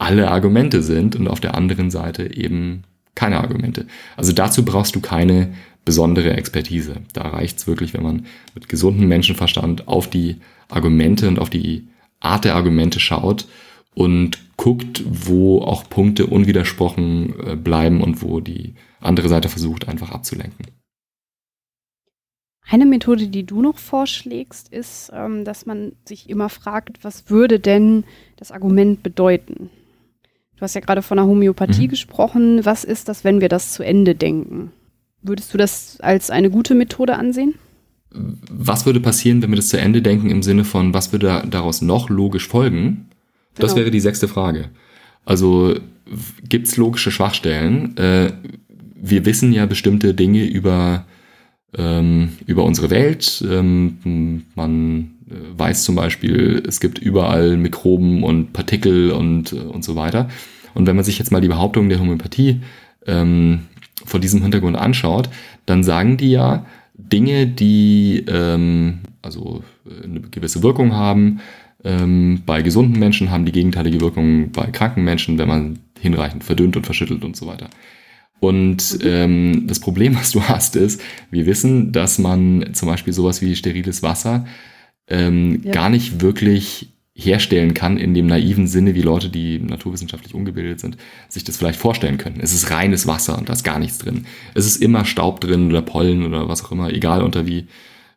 alle 0.00 0.30
Argumente 0.30 0.82
sind 0.82 1.14
und 1.14 1.28
auf 1.28 1.40
der 1.40 1.54
anderen 1.54 1.90
Seite 1.90 2.34
eben 2.34 2.84
keine 3.14 3.38
Argumente. 3.38 3.86
Also 4.16 4.32
dazu 4.32 4.64
brauchst 4.64 4.96
du 4.96 5.00
keine 5.00 5.52
besondere 5.84 6.32
Expertise. 6.32 6.94
Da 7.12 7.22
reicht's 7.22 7.66
wirklich, 7.66 7.92
wenn 7.92 8.02
man 8.02 8.26
mit 8.54 8.68
gesundem 8.68 9.08
Menschenverstand 9.08 9.88
auf 9.88 10.08
die 10.08 10.36
Argumente 10.68 11.28
und 11.28 11.38
auf 11.38 11.50
die 11.50 11.88
Art 12.20 12.44
der 12.44 12.54
Argumente 12.54 12.98
schaut 13.00 13.46
und 13.94 14.38
guckt, 14.56 15.02
wo 15.06 15.60
auch 15.60 15.88
Punkte 15.88 16.26
unwidersprochen 16.26 17.34
äh, 17.46 17.56
bleiben 17.56 18.02
und 18.02 18.22
wo 18.22 18.40
die 18.40 18.74
andere 19.00 19.28
Seite 19.28 19.48
versucht, 19.48 19.88
einfach 19.88 20.10
abzulenken. 20.10 20.66
Eine 22.68 22.86
Methode, 22.86 23.28
die 23.28 23.44
du 23.44 23.62
noch 23.62 23.78
vorschlägst, 23.78 24.72
ist, 24.72 25.10
ähm, 25.12 25.44
dass 25.44 25.66
man 25.66 25.92
sich 26.04 26.30
immer 26.30 26.48
fragt, 26.48 27.02
was 27.02 27.28
würde 27.28 27.58
denn 27.58 28.04
das 28.36 28.52
Argument 28.52 29.02
bedeuten? 29.02 29.70
Du 30.60 30.64
hast 30.64 30.74
ja 30.74 30.82
gerade 30.82 31.00
von 31.00 31.16
der 31.16 31.24
Homöopathie 31.24 31.86
mhm. 31.86 31.90
gesprochen. 31.90 32.66
Was 32.66 32.84
ist 32.84 33.08
das, 33.08 33.24
wenn 33.24 33.40
wir 33.40 33.48
das 33.48 33.72
zu 33.72 33.82
Ende 33.82 34.14
denken? 34.14 34.72
Würdest 35.22 35.54
du 35.54 35.58
das 35.58 35.98
als 36.02 36.28
eine 36.28 36.50
gute 36.50 36.74
Methode 36.74 37.16
ansehen? 37.16 37.54
Was 38.10 38.84
würde 38.84 39.00
passieren, 39.00 39.40
wenn 39.40 39.48
wir 39.48 39.56
das 39.56 39.70
zu 39.70 39.80
Ende 39.80 40.02
denken 40.02 40.28
im 40.28 40.42
Sinne 40.42 40.64
von, 40.64 40.92
was 40.92 41.12
würde 41.12 41.44
daraus 41.48 41.80
noch 41.80 42.10
logisch 42.10 42.46
folgen? 42.46 43.08
Genau. 43.54 43.66
Das 43.66 43.74
wäre 43.74 43.90
die 43.90 44.00
sechste 44.00 44.28
Frage. 44.28 44.68
Also 45.24 45.76
gibt 46.46 46.66
es 46.66 46.76
logische 46.76 47.10
Schwachstellen? 47.10 47.96
Äh, 47.96 48.32
wir 48.96 49.24
wissen 49.24 49.54
ja 49.54 49.64
bestimmte 49.64 50.12
Dinge 50.12 50.44
über 50.44 51.06
ähm, 51.72 52.32
über 52.44 52.64
unsere 52.64 52.90
Welt. 52.90 53.42
Ähm, 53.48 54.44
man 54.54 55.12
weiß 55.56 55.84
zum 55.84 55.94
Beispiel, 55.94 56.62
es 56.66 56.80
gibt 56.80 56.98
überall 56.98 57.56
Mikroben 57.56 58.22
und 58.22 58.52
Partikel 58.52 59.10
und, 59.12 59.52
äh, 59.52 59.56
und 59.56 59.84
so 59.84 59.96
weiter. 59.96 60.28
Und 60.74 60.86
wenn 60.86 60.96
man 60.96 61.04
sich 61.04 61.18
jetzt 61.18 61.32
mal 61.32 61.40
die 61.40 61.48
Behauptung 61.48 61.88
der 61.88 62.00
Homöopathie 62.00 62.60
ähm, 63.06 63.66
vor 64.04 64.20
diesem 64.20 64.42
Hintergrund 64.42 64.76
anschaut, 64.76 65.28
dann 65.66 65.82
sagen 65.82 66.16
die 66.16 66.30
ja, 66.30 66.66
Dinge, 66.94 67.46
die 67.46 68.24
ähm, 68.28 69.00
also 69.22 69.62
äh, 69.86 70.04
eine 70.04 70.20
gewisse 70.20 70.62
Wirkung 70.62 70.94
haben, 70.94 71.40
ähm, 71.82 72.42
bei 72.44 72.62
gesunden 72.62 72.98
Menschen 72.98 73.30
haben 73.30 73.46
die 73.46 73.52
gegenteilige 73.52 74.00
Wirkung 74.00 74.52
bei 74.52 74.66
kranken 74.66 75.02
Menschen, 75.02 75.38
wenn 75.38 75.48
man 75.48 75.78
hinreichend 75.98 76.44
verdünnt 76.44 76.76
und 76.76 76.84
verschüttelt 76.84 77.24
und 77.24 77.36
so 77.36 77.46
weiter. 77.46 77.68
Und 78.38 78.98
ähm, 79.02 79.66
das 79.66 79.80
Problem, 79.80 80.14
was 80.14 80.32
du 80.32 80.42
hast, 80.48 80.76
ist, 80.76 81.00
wir 81.30 81.46
wissen, 81.46 81.92
dass 81.92 82.18
man 82.18 82.70
zum 82.72 82.88
Beispiel 82.88 83.12
sowas 83.12 83.42
wie 83.42 83.54
steriles 83.54 84.02
Wasser 84.02 84.46
ähm, 85.10 85.60
ja. 85.64 85.72
gar 85.72 85.90
nicht 85.90 86.20
wirklich 86.20 86.88
herstellen 87.14 87.74
kann 87.74 87.98
in 87.98 88.14
dem 88.14 88.26
naiven 88.26 88.66
Sinne, 88.66 88.94
wie 88.94 89.02
Leute, 89.02 89.28
die 89.28 89.58
naturwissenschaftlich 89.58 90.34
ungebildet 90.34 90.80
sind, 90.80 90.96
sich 91.28 91.44
das 91.44 91.56
vielleicht 91.56 91.78
vorstellen 91.78 92.16
können. 92.16 92.40
Es 92.40 92.54
ist 92.54 92.70
reines 92.70 93.06
Wasser 93.06 93.36
und 93.36 93.48
da 93.48 93.52
ist 93.52 93.64
gar 93.64 93.78
nichts 93.78 93.98
drin. 93.98 94.26
Es 94.54 94.66
ist 94.66 94.76
immer 94.76 95.04
Staub 95.04 95.40
drin 95.40 95.68
oder 95.68 95.82
Pollen 95.82 96.24
oder 96.24 96.48
was 96.48 96.64
auch 96.64 96.72
immer, 96.72 96.90
egal 96.90 97.22
unter 97.22 97.46
wie 97.46 97.66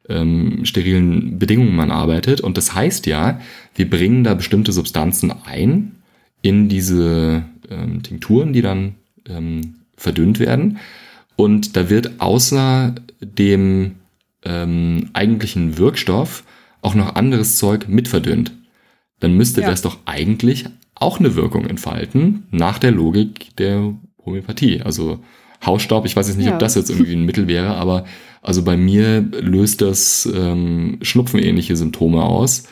ähm, 0.08 0.64
sterilen 0.64 1.38
Bedingungen 1.38 1.76
man 1.76 1.92
arbeitet. 1.92 2.42
Und 2.42 2.58
das 2.58 2.74
heißt 2.74 3.06
ja, 3.06 3.42
wir 3.76 3.90
bringen 3.90 4.24
da 4.24 4.36
bestimmte 4.36 4.72
Substanzen 4.72 5.34
ein 5.46 5.96
in 6.42 6.70
diese 6.70 7.44
ähm, 7.70 8.04
Tinkturen, 8.04 8.54
die 8.54 8.62
dann 8.62 8.96
ähm, 9.28 9.76
verdünnt 9.96 10.40
werden. 10.40 10.78
Und 11.36 11.76
da 11.76 11.90
wird 11.90 12.22
außer 12.22 12.96
dem 13.22 13.96
ähm, 14.46 15.10
eigentlichen 15.14 15.78
Wirkstoff 15.78 16.44
auch 16.84 16.96
noch 16.96 17.16
anderes 17.16 17.58
Zeug 17.58 17.88
mitverdünnt. 17.88 18.52
Dann 19.20 19.36
müsste 19.36 19.62
ja. 19.62 19.70
das 19.70 19.82
doch 19.82 20.00
eigentlich 20.06 20.66
auch 20.96 21.20
eine 21.20 21.36
Wirkung 21.36 21.66
entfalten, 21.66 22.44
nach 22.52 22.78
der 22.78 22.92
Logik 22.92 23.56
der 23.58 23.94
Homöopathie. 24.26 24.82
Also 24.82 25.20
Hausstaub, 25.66 26.06
ich 26.06 26.16
weiß 26.16 26.28
jetzt 26.28 26.38
nicht, 26.38 26.48
ja. 26.48 26.54
ob 26.54 26.60
das 26.60 26.76
jetzt 26.76 26.90
irgendwie 26.90 27.14
ein 27.14 27.26
Mittel 27.26 27.48
wäre, 27.48 27.76
aber 27.76 28.06
also 28.42 28.64
bei 28.64 28.76
mir 28.76 29.22
löst 29.22 29.82
das 29.82 30.30
ähm, 30.34 30.98
schnupfenähnliche 31.02 31.76
Symptome 31.76 32.22
aus. 32.22 32.64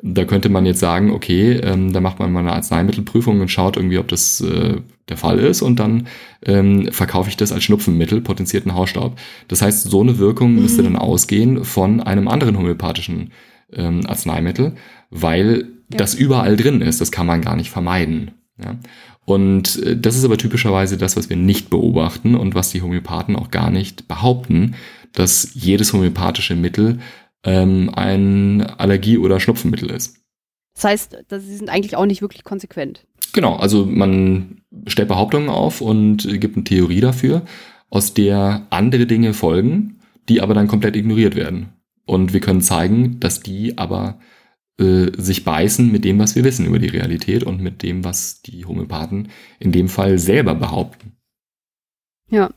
Da 0.00 0.24
könnte 0.24 0.48
man 0.48 0.64
jetzt 0.64 0.80
sagen, 0.80 1.10
okay, 1.10 1.54
ähm, 1.54 1.92
da 1.92 2.00
macht 2.00 2.20
man 2.20 2.32
mal 2.32 2.40
eine 2.40 2.52
Arzneimittelprüfung 2.52 3.40
und 3.40 3.50
schaut 3.50 3.76
irgendwie, 3.76 3.98
ob 3.98 4.08
das 4.08 4.40
äh, 4.40 4.76
der 5.08 5.16
Fall 5.16 5.38
ist 5.38 5.60
und 5.60 5.78
dann 5.78 6.06
ähm, 6.44 6.90
verkaufe 6.92 7.28
ich 7.28 7.36
das 7.36 7.52
als 7.52 7.64
Schnupfenmittel, 7.64 8.20
potenzierten 8.20 8.74
Hausstaub. 8.74 9.18
Das 9.48 9.60
heißt, 9.60 9.90
so 9.90 10.00
eine 10.00 10.18
Wirkung 10.18 10.54
mhm. 10.54 10.62
müsste 10.62 10.82
dann 10.82 10.96
ausgehen 10.96 11.64
von 11.64 12.00
einem 12.00 12.28
anderen 12.28 12.56
homöopathischen 12.56 13.32
ähm, 13.72 14.06
Arzneimittel, 14.06 14.74
weil 15.10 15.68
ja. 15.90 15.98
das 15.98 16.14
überall 16.14 16.56
drin 16.56 16.80
ist. 16.80 17.00
Das 17.00 17.12
kann 17.12 17.26
man 17.26 17.42
gar 17.42 17.56
nicht 17.56 17.70
vermeiden. 17.70 18.32
Ja? 18.62 18.76
Und 19.24 19.82
äh, 19.82 19.96
das 19.96 20.16
ist 20.16 20.24
aber 20.24 20.38
typischerweise 20.38 20.96
das, 20.96 21.16
was 21.16 21.28
wir 21.28 21.36
nicht 21.36 21.70
beobachten 21.70 22.34
und 22.34 22.54
was 22.54 22.70
die 22.70 22.82
Homöopathen 22.82 23.36
auch 23.36 23.50
gar 23.50 23.70
nicht 23.70 24.08
behaupten, 24.08 24.74
dass 25.12 25.50
jedes 25.54 25.92
homöopathische 25.92 26.56
Mittel 26.56 26.98
ähm, 27.44 27.90
ein 27.94 28.62
Allergie- 28.62 29.18
oder 29.18 29.40
Schnupfenmittel 29.40 29.90
ist. 29.90 30.16
Das 30.74 30.84
heißt, 30.84 31.16
sie 31.28 31.56
sind 31.56 31.70
eigentlich 31.70 31.96
auch 31.96 32.06
nicht 32.06 32.22
wirklich 32.22 32.44
konsequent. 32.44 33.04
Genau, 33.32 33.56
also 33.56 33.84
man 33.84 34.62
stellt 34.86 35.08
Behauptungen 35.08 35.48
auf 35.48 35.80
und 35.80 36.40
gibt 36.40 36.56
eine 36.56 36.64
Theorie 36.64 37.00
dafür, 37.00 37.42
aus 37.90 38.14
der 38.14 38.66
andere 38.70 39.06
Dinge 39.06 39.34
folgen, 39.34 39.98
die 40.28 40.40
aber 40.40 40.54
dann 40.54 40.68
komplett 40.68 40.96
ignoriert 40.96 41.34
werden. 41.34 41.70
Und 42.08 42.32
wir 42.32 42.40
können 42.40 42.62
zeigen, 42.62 43.20
dass 43.20 43.40
die 43.40 43.76
aber 43.76 44.18
äh, 44.78 45.10
sich 45.20 45.44
beißen 45.44 45.92
mit 45.92 46.04
dem, 46.04 46.18
was 46.18 46.36
wir 46.36 46.42
wissen 46.42 46.64
über 46.64 46.78
die 46.78 46.88
Realität 46.88 47.44
und 47.44 47.60
mit 47.60 47.82
dem, 47.82 48.02
was 48.02 48.40
die 48.40 48.64
Homöopathen 48.64 49.28
in 49.58 49.72
dem 49.72 49.90
Fall 49.90 50.18
selber 50.18 50.54
behaupten. 50.54 51.12
Ja. 52.30 52.48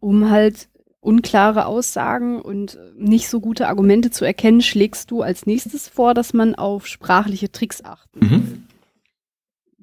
Um 0.00 0.28
halt 0.28 0.68
unklare 1.00 1.64
Aussagen 1.64 2.42
und 2.42 2.78
nicht 2.94 3.30
so 3.30 3.40
gute 3.40 3.68
Argumente 3.68 4.10
zu 4.10 4.26
erkennen, 4.26 4.60
schlägst 4.60 5.10
du 5.10 5.22
als 5.22 5.46
nächstes 5.46 5.88
vor, 5.88 6.12
dass 6.12 6.34
man 6.34 6.54
auf 6.54 6.86
sprachliche 6.86 7.50
Tricks 7.50 7.82
achten 7.82 8.20
mhm. 8.20 8.62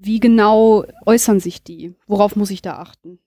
Wie 0.01 0.19
genau 0.21 0.85
äußern 1.05 1.41
sich 1.41 1.61
die? 1.61 1.93
Worauf 2.07 2.37
muss 2.37 2.51
ich 2.51 2.61
da 2.61 2.77
achten? 2.77 3.19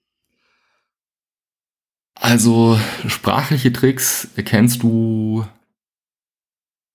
Also 2.22 2.78
sprachliche 3.08 3.72
Tricks 3.72 4.28
erkennst 4.36 4.84
du, 4.84 5.44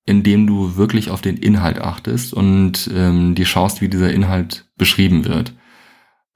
indem 0.06 0.48
du 0.48 0.78
wirklich 0.78 1.10
auf 1.10 1.22
den 1.22 1.36
Inhalt 1.36 1.80
achtest 1.80 2.34
und 2.34 2.90
ähm, 2.94 3.36
dir 3.36 3.46
schaust, 3.46 3.82
wie 3.82 3.90
dieser 3.90 4.14
Inhalt 4.14 4.70
beschrieben 4.78 5.26
wird. 5.26 5.52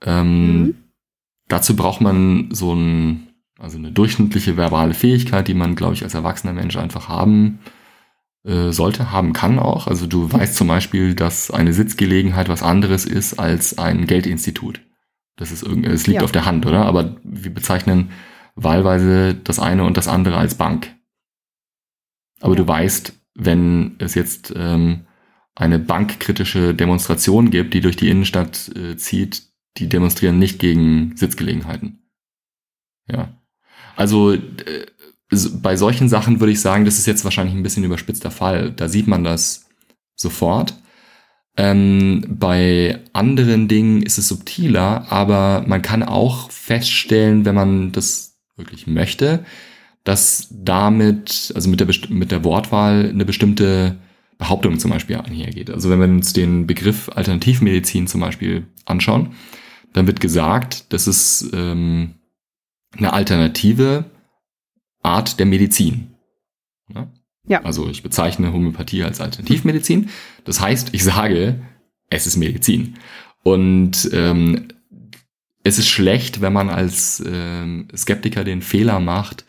Ähm, 0.03 0.61
mhm. 0.61 0.75
Dazu 1.47 1.77
braucht 1.77 2.01
man 2.01 2.49
so 2.51 2.75
ein 2.75 3.27
also 3.57 3.77
eine 3.77 3.93
durchschnittliche 3.93 4.57
verbale 4.57 4.93
Fähigkeit, 4.93 5.47
die 5.47 5.53
man, 5.53 5.75
glaube 5.75 5.93
ich, 5.93 6.03
als 6.03 6.13
erwachsener 6.13 6.51
Mensch 6.51 6.75
einfach 6.75 7.07
haben 7.07 7.59
äh, 8.43 8.71
sollte, 8.71 9.11
haben 9.11 9.31
kann 9.31 9.57
auch. 9.57 9.87
Also 9.87 10.05
du 10.05 10.33
weißt 10.33 10.57
zum 10.57 10.67
Beispiel, 10.67 11.13
dass 11.13 11.49
eine 11.49 11.71
Sitzgelegenheit 11.71 12.49
was 12.49 12.61
anderes 12.61 13.05
ist 13.05 13.39
als 13.39 13.77
ein 13.77 14.05
Geldinstitut. 14.05 14.81
Das 15.37 15.51
ist 15.51 15.63
irgendwie, 15.63 15.91
es 15.91 16.07
liegt 16.07 16.17
ja. 16.17 16.23
auf 16.23 16.33
der 16.33 16.45
Hand, 16.45 16.65
oder? 16.65 16.85
Aber 16.85 17.15
wir 17.23 17.53
bezeichnen 17.53 18.09
wahlweise 18.63 19.35
das 19.35 19.59
eine 19.59 19.83
und 19.83 19.97
das 19.97 20.07
andere 20.07 20.37
als 20.37 20.55
Bank. 20.55 20.93
Aber 22.39 22.55
du 22.55 22.67
weißt, 22.67 23.13
wenn 23.35 23.95
es 23.99 24.15
jetzt 24.15 24.53
ähm, 24.55 25.05
eine 25.55 25.79
bankkritische 25.79 26.73
Demonstration 26.73 27.51
gibt, 27.51 27.73
die 27.73 27.81
durch 27.81 27.95
die 27.95 28.09
Innenstadt 28.09 28.69
äh, 28.75 28.97
zieht, 28.97 29.43
die 29.77 29.87
demonstrieren 29.87 30.39
nicht 30.39 30.59
gegen 30.59 31.15
Sitzgelegenheiten. 31.15 31.99
Ja. 33.09 33.29
Also 33.95 34.33
äh, 34.33 34.39
bei 35.61 35.77
solchen 35.77 36.09
Sachen 36.09 36.39
würde 36.39 36.51
ich 36.51 36.61
sagen, 36.61 36.85
das 36.85 36.97
ist 36.97 37.05
jetzt 37.05 37.23
wahrscheinlich 37.23 37.55
ein 37.55 37.63
bisschen 37.63 37.83
überspitzter 37.83 38.31
Fall. 38.31 38.71
Da 38.71 38.89
sieht 38.89 39.07
man 39.07 39.23
das 39.23 39.69
sofort. 40.15 40.75
Ähm, 41.57 42.25
bei 42.27 42.99
anderen 43.13 43.67
Dingen 43.67 44.01
ist 44.01 44.17
es 44.17 44.27
subtiler, 44.27 45.11
aber 45.11 45.63
man 45.67 45.81
kann 45.81 46.03
auch 46.03 46.49
feststellen, 46.51 47.45
wenn 47.45 47.55
man 47.55 47.91
das 47.91 48.30
wirklich 48.61 48.87
möchte, 48.87 49.45
dass 50.03 50.47
damit, 50.51 51.51
also 51.55 51.69
mit 51.69 51.79
der, 51.79 51.87
mit 52.09 52.31
der 52.31 52.43
Wortwahl 52.43 53.09
eine 53.09 53.25
bestimmte 53.25 53.97
Behauptung 54.37 54.79
zum 54.79 54.89
Beispiel 54.89 55.17
einhergeht. 55.17 55.69
Also 55.69 55.89
wenn 55.89 55.99
wir 55.99 56.07
uns 56.07 56.33
den 56.33 56.65
Begriff 56.65 57.09
Alternativmedizin 57.13 58.07
zum 58.07 58.21
Beispiel 58.21 58.65
anschauen, 58.85 59.33
dann 59.93 60.07
wird 60.07 60.19
gesagt, 60.19 60.91
dass 60.93 61.05
es 61.05 61.49
ähm, 61.53 62.15
eine 62.97 63.13
alternative 63.13 64.05
Art 65.03 65.39
der 65.39 65.45
Medizin. 65.45 66.15
Ja? 66.93 67.11
ja. 67.47 67.61
Also 67.63 67.87
ich 67.89 68.01
bezeichne 68.01 68.51
Homöopathie 68.51 69.03
als 69.03 69.21
Alternativmedizin. 69.21 70.09
Das 70.43 70.59
heißt, 70.59 70.89
ich 70.93 71.03
sage, 71.03 71.61
es 72.09 72.25
ist 72.25 72.37
Medizin. 72.37 72.95
Und 73.43 74.09
ähm, 74.13 74.69
es 75.63 75.77
ist 75.77 75.87
schlecht, 75.87 76.41
wenn 76.41 76.53
man 76.53 76.69
als 76.69 77.23
ähm, 77.25 77.87
Skeptiker 77.95 78.43
den 78.43 78.61
Fehler 78.61 78.99
macht, 78.99 79.45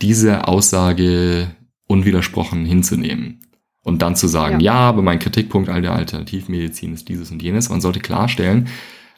diese 0.00 0.46
Aussage 0.48 1.54
unwidersprochen 1.86 2.64
hinzunehmen. 2.64 3.40
Und 3.82 4.02
dann 4.02 4.14
zu 4.14 4.28
sagen, 4.28 4.60
ja, 4.60 4.74
ja 4.74 4.80
aber 4.80 5.02
mein 5.02 5.18
Kritikpunkt 5.18 5.68
all 5.68 5.82
der 5.82 5.92
Alternativmedizin 5.92 6.92
ist 6.92 7.08
dieses 7.08 7.30
und 7.30 7.42
jenes. 7.42 7.70
Man 7.70 7.80
sollte 7.80 8.00
klarstellen, 8.00 8.68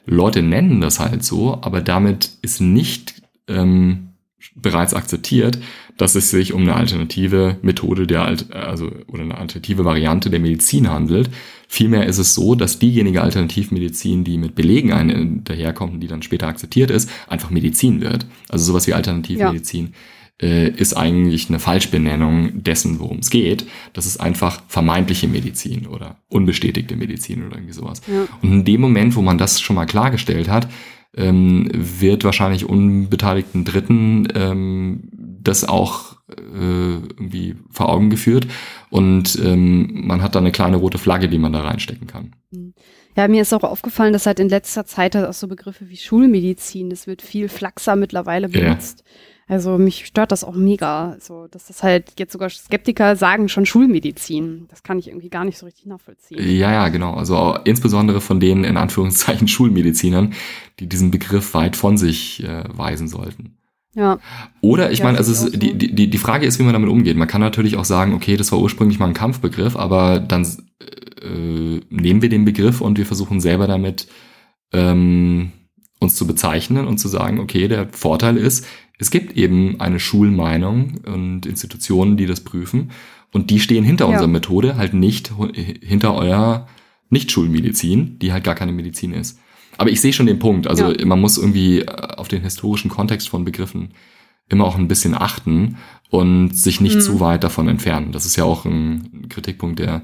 Leute 0.05 0.41
nennen 0.41 0.81
das 0.81 0.99
halt 0.99 1.23
so, 1.23 1.61
aber 1.61 1.81
damit 1.81 2.31
ist 2.41 2.61
nicht 2.61 3.21
ähm, 3.47 4.09
bereits 4.55 4.93
akzeptiert, 4.93 5.59
dass 5.97 6.15
es 6.15 6.29
sich 6.29 6.53
um 6.53 6.63
eine 6.63 6.75
alternative 6.75 7.57
Methode 7.61 8.07
der, 8.07 8.35
also, 8.51 8.91
oder 9.07 9.23
eine 9.23 9.37
alternative 9.37 9.85
Variante 9.85 10.29
der 10.29 10.39
Medizin 10.39 10.89
handelt. 10.89 11.29
Vielmehr 11.73 12.05
ist 12.05 12.19
es 12.19 12.35
so, 12.35 12.53
dass 12.53 12.77
diejenige 12.77 13.23
Alternativmedizin, 13.23 14.23
die 14.23 14.37
mit 14.37 14.53
Belegen 14.53 14.93
ein, 14.93 15.43
daherkommt 15.43 15.95
und 15.95 16.01
die 16.01 16.07
dann 16.07 16.21
später 16.21 16.45
akzeptiert 16.45 16.91
ist, 16.91 17.09
einfach 17.27 17.49
Medizin 17.49 17.99
wird. 17.99 18.27
Also 18.47 18.65
sowas 18.65 18.85
wie 18.85 18.93
Alternativmedizin. 18.93 19.85
Ja 19.87 19.91
äh, 20.39 20.69
ist 20.69 20.95
eigentlich 20.95 21.49
eine 21.49 21.57
Falschbenennung 21.57 22.61
dessen, 22.61 22.99
worum 22.99 23.19
es 23.19 23.31
geht. 23.31 23.65
Das 23.93 24.05
ist 24.05 24.17
einfach 24.17 24.61
vermeintliche 24.67 25.27
Medizin 25.27 25.87
oder 25.87 26.17
unbestätigte 26.29 26.95
Medizin 26.95 27.43
oder 27.43 27.55
irgendwie 27.55 27.73
sowas. 27.73 28.01
Ja. 28.05 28.27
Und 28.43 28.51
in 28.51 28.65
dem 28.65 28.81
Moment, 28.81 29.15
wo 29.15 29.23
man 29.23 29.39
das 29.39 29.59
schon 29.59 29.75
mal 29.75 29.85
klargestellt 29.85 30.49
hat, 30.49 30.67
ähm, 31.15 31.71
wird 31.73 32.23
wahrscheinlich 32.23 32.69
unbeteiligten 32.69 33.65
Dritten 33.65 34.27
ähm, 34.35 35.09
das 35.11 35.67
auch 35.67 36.12
äh, 36.37 36.93
irgendwie 36.93 37.55
vor 37.69 37.89
Augen 37.89 38.09
geführt 38.09 38.47
und 38.89 39.39
ähm, 39.43 40.05
man 40.07 40.21
hat 40.21 40.35
da 40.35 40.39
eine 40.39 40.51
kleine 40.51 40.77
rote 40.77 40.97
Flagge, 40.97 41.29
die 41.29 41.37
man 41.37 41.53
da 41.53 41.61
reinstecken 41.61 42.07
kann. 42.07 42.33
Mhm. 42.51 42.73
Ja, 43.15 43.27
mir 43.27 43.43
ist 43.43 43.53
auch 43.53 43.63
aufgefallen, 43.63 44.13
dass 44.13 44.25
halt 44.25 44.39
in 44.39 44.49
letzter 44.49 44.85
Zeit 44.85 45.15
halt 45.15 45.27
auch 45.27 45.33
so 45.33 45.47
Begriffe 45.47 45.89
wie 45.89 45.97
Schulmedizin, 45.97 46.89
das 46.89 47.05
wird 47.05 47.21
viel 47.21 47.47
flachser 47.47 47.95
mittlerweile 47.95 48.49
benutzt. 48.49 49.03
Ja. 49.05 49.11
Also 49.47 49.77
mich 49.77 50.05
stört 50.05 50.31
das 50.31 50.43
auch 50.43 50.55
mega, 50.55 51.17
so 51.19 51.47
dass 51.47 51.67
das 51.67 51.83
halt 51.83 52.13
jetzt 52.17 52.31
sogar 52.31 52.49
Skeptiker 52.49 53.15
sagen 53.15 53.49
schon 53.49 53.65
Schulmedizin. 53.65 54.67
Das 54.69 54.83
kann 54.83 54.97
ich 54.99 55.09
irgendwie 55.09 55.29
gar 55.29 55.43
nicht 55.43 55.57
so 55.57 55.65
richtig 55.65 55.85
nachvollziehen. 55.85 56.39
Ja, 56.39 56.71
ja, 56.71 56.89
genau. 56.89 57.13
Also 57.13 57.57
insbesondere 57.65 58.21
von 58.21 58.39
den 58.39 58.63
in 58.63 58.77
Anführungszeichen 58.77 59.47
Schulmedizinern, 59.49 60.33
die 60.79 60.87
diesen 60.87 61.11
Begriff 61.11 61.53
weit 61.53 61.75
von 61.75 61.97
sich 61.97 62.43
äh, 62.43 62.63
weisen 62.69 63.07
sollten. 63.07 63.57
Ja. 63.95 64.19
Oder 64.61 64.91
ich 64.91 64.99
ja, 64.99 65.05
meine, 65.05 65.17
also 65.17 65.31
es, 65.31 65.51
die, 65.51 65.77
die, 65.77 66.09
die 66.09 66.17
Frage 66.17 66.45
ist, 66.45 66.59
wie 66.59 66.63
man 66.63 66.73
damit 66.73 66.89
umgeht. 66.89 67.15
Man 67.15 67.27
kann 67.27 67.41
natürlich 67.41 67.77
auch 67.77 67.85
sagen, 67.85 68.13
okay, 68.13 68.37
das 68.37 68.51
war 68.51 68.59
ursprünglich 68.59 68.99
mal 68.99 69.07
ein 69.07 69.13
Kampfbegriff, 69.13 69.75
aber 69.75 70.19
dann 70.19 70.43
äh, 71.21 71.79
nehmen 71.89 72.21
wir 72.21 72.29
den 72.29 72.45
Begriff 72.45 72.81
und 72.81 72.97
wir 72.97 73.05
versuchen 73.05 73.39
selber 73.39 73.67
damit 73.67 74.07
ähm, 74.71 75.51
uns 75.99 76.15
zu 76.15 76.25
bezeichnen 76.25 76.87
und 76.87 76.97
zu 76.97 77.07
sagen, 77.07 77.39
okay, 77.39 77.67
der 77.67 77.87
Vorteil 77.89 78.37
ist, 78.37 78.65
es 78.99 79.11
gibt 79.11 79.37
eben 79.37 79.79
eine 79.79 79.99
Schulmeinung 79.99 80.99
und 81.05 81.45
Institutionen, 81.45 82.17
die 82.17 82.25
das 82.25 82.41
prüfen 82.41 82.91
und 83.31 83.49
die 83.49 83.59
stehen 83.59 83.83
hinter 83.83 84.05
ja. 84.05 84.11
unserer 84.11 84.27
Methode, 84.27 84.75
halt 84.75 84.93
nicht 84.93 85.33
hinter 85.81 86.15
eurer 86.15 86.67
Nicht-Schulmedizin, 87.09 88.19
die 88.19 88.33
halt 88.33 88.43
gar 88.43 88.55
keine 88.55 88.71
Medizin 88.71 89.13
ist. 89.13 89.39
Aber 89.77 89.89
ich 89.89 90.01
sehe 90.01 90.13
schon 90.13 90.25
den 90.25 90.39
Punkt. 90.39 90.67
Also 90.67 90.91
ja. 90.91 91.05
man 91.05 91.19
muss 91.19 91.37
irgendwie 91.37 91.79
äh, 91.79 91.85
auf 91.85 92.27
den 92.27 92.41
historischen 92.41 92.89
Kontext 92.89 93.29
von 93.29 93.45
Begriffen 93.45 93.93
immer 94.49 94.65
auch 94.65 94.77
ein 94.77 94.87
bisschen 94.87 95.15
achten 95.15 95.77
und 96.09 96.55
sich 96.55 96.81
nicht 96.81 96.97
mhm. 96.97 97.01
zu 97.01 97.19
weit 97.19 97.43
davon 97.43 97.67
entfernen. 97.67 98.11
Das 98.11 98.25
ist 98.25 98.35
ja 98.35 98.43
auch 98.43 98.65
ein 98.65 99.27
Kritikpunkt, 99.29 99.79
der 99.79 100.03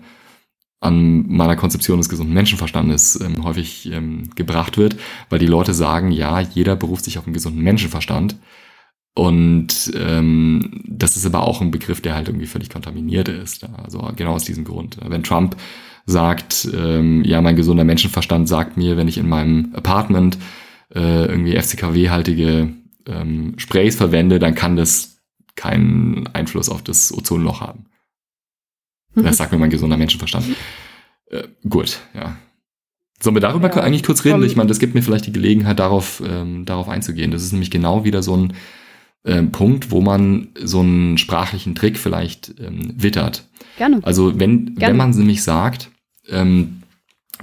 an 0.82 1.28
meiner 1.28 1.57
Konzeption 1.57 1.97
des 1.97 2.09
gesunden 2.09 2.34
Menschenverstandes 2.34 3.20
ähm, 3.20 3.43
häufig 3.43 3.91
ähm, 3.91 4.30
gebracht 4.36 4.78
wird, 4.78 4.95
weil 5.30 5.39
die 5.39 5.45
Leute 5.45 5.74
sagen, 5.74 6.11
ja, 6.11 6.39
jeder 6.39 6.76
beruft 6.76 7.03
sich 7.03 7.17
auf 7.17 7.26
einen 7.26 7.34
gesunden 7.34 7.61
Menschenverstand. 7.61 8.38
Und 9.13 9.91
ähm, 9.95 10.82
das 10.88 11.17
ist 11.17 11.26
aber 11.26 11.43
auch 11.43 11.59
ein 11.59 11.72
Begriff, 11.72 11.99
der 11.99 12.15
halt 12.15 12.30
irgendwie 12.30 12.47
völlig 12.47 12.70
kontaminiert 12.70 13.28
ist. 13.28 13.67
Also 13.84 14.09
genau 14.15 14.36
aus 14.36 14.45
diesem 14.45 14.63
Grund. 14.63 14.97
Wenn 15.03 15.24
Trump 15.24 15.57
sagt, 16.10 16.68
ähm, 16.74 17.24
ja, 17.24 17.41
mein 17.41 17.55
gesunder 17.55 17.84
Menschenverstand 17.84 18.47
sagt 18.47 18.78
mir, 18.78 18.97
wenn 18.97 19.07
ich 19.07 19.18
in 19.18 19.30
meinem 19.30 19.74
Apartment 19.74 20.38
äh, 20.93 21.26
irgendwie 21.26 21.55
FCKW-haltige 21.55 22.70
ähm, 23.07 23.53
Sprays 23.57 23.95
verwende, 23.95 24.39
dann 24.39 24.55
kann 24.55 24.76
das 24.76 25.22
keinen 25.55 26.28
Einfluss 26.34 26.70
auf 26.70 26.84
das 26.84 27.14
Ozonloch 27.14 27.62
haben. 27.62 27.86
Mhm. 29.14 29.24
Das 29.24 29.38
sagt 29.38 29.51
mir 29.51 29.57
mein 29.57 29.70
gesunder 29.70 29.97
Menschenverstand. 29.97 30.45
Äh, 31.30 31.47
gut, 31.68 31.99
ja. 32.14 32.38
Sollen 33.22 33.36
wir 33.36 33.41
darüber 33.41 33.70
ja, 33.70 33.84
eigentlich 33.84 34.03
kurz 34.03 34.24
reden? 34.24 34.43
Ich 34.43 34.55
meine, 34.55 34.70
das 34.70 34.80
gibt 34.80 34.95
mir 34.95 35.01
vielleicht 35.01 35.28
die 35.28 35.34
Gelegenheit, 35.34 35.80
darauf, 35.80 36.24
ähm, 36.26 36.66
darauf 36.66 36.88
einzugehen. 36.88 37.32
Das 37.32 37.43
ist 37.43 37.51
nämlich 37.51 37.70
genau 37.70 38.05
wieder 38.05 38.24
so 38.24 38.36
ein 38.36 38.53
ähm, 39.26 39.51
Punkt, 39.51 39.91
wo 39.91 39.99
man 39.99 40.49
so 40.55 40.80
einen 40.80 41.18
sprachlichen 41.18 41.76
Trick 41.76 41.97
vielleicht 41.97 42.55
ähm, 42.60 42.93
wittert. 42.95 43.49
Gerne. 43.78 43.99
Also 44.03 44.39
wenn, 44.39 44.76
Gerne. 44.76 44.91
wenn 44.91 44.97
man 44.97 45.12
nämlich 45.12 45.43
sagt, 45.43 45.91
ähm, 46.32 46.84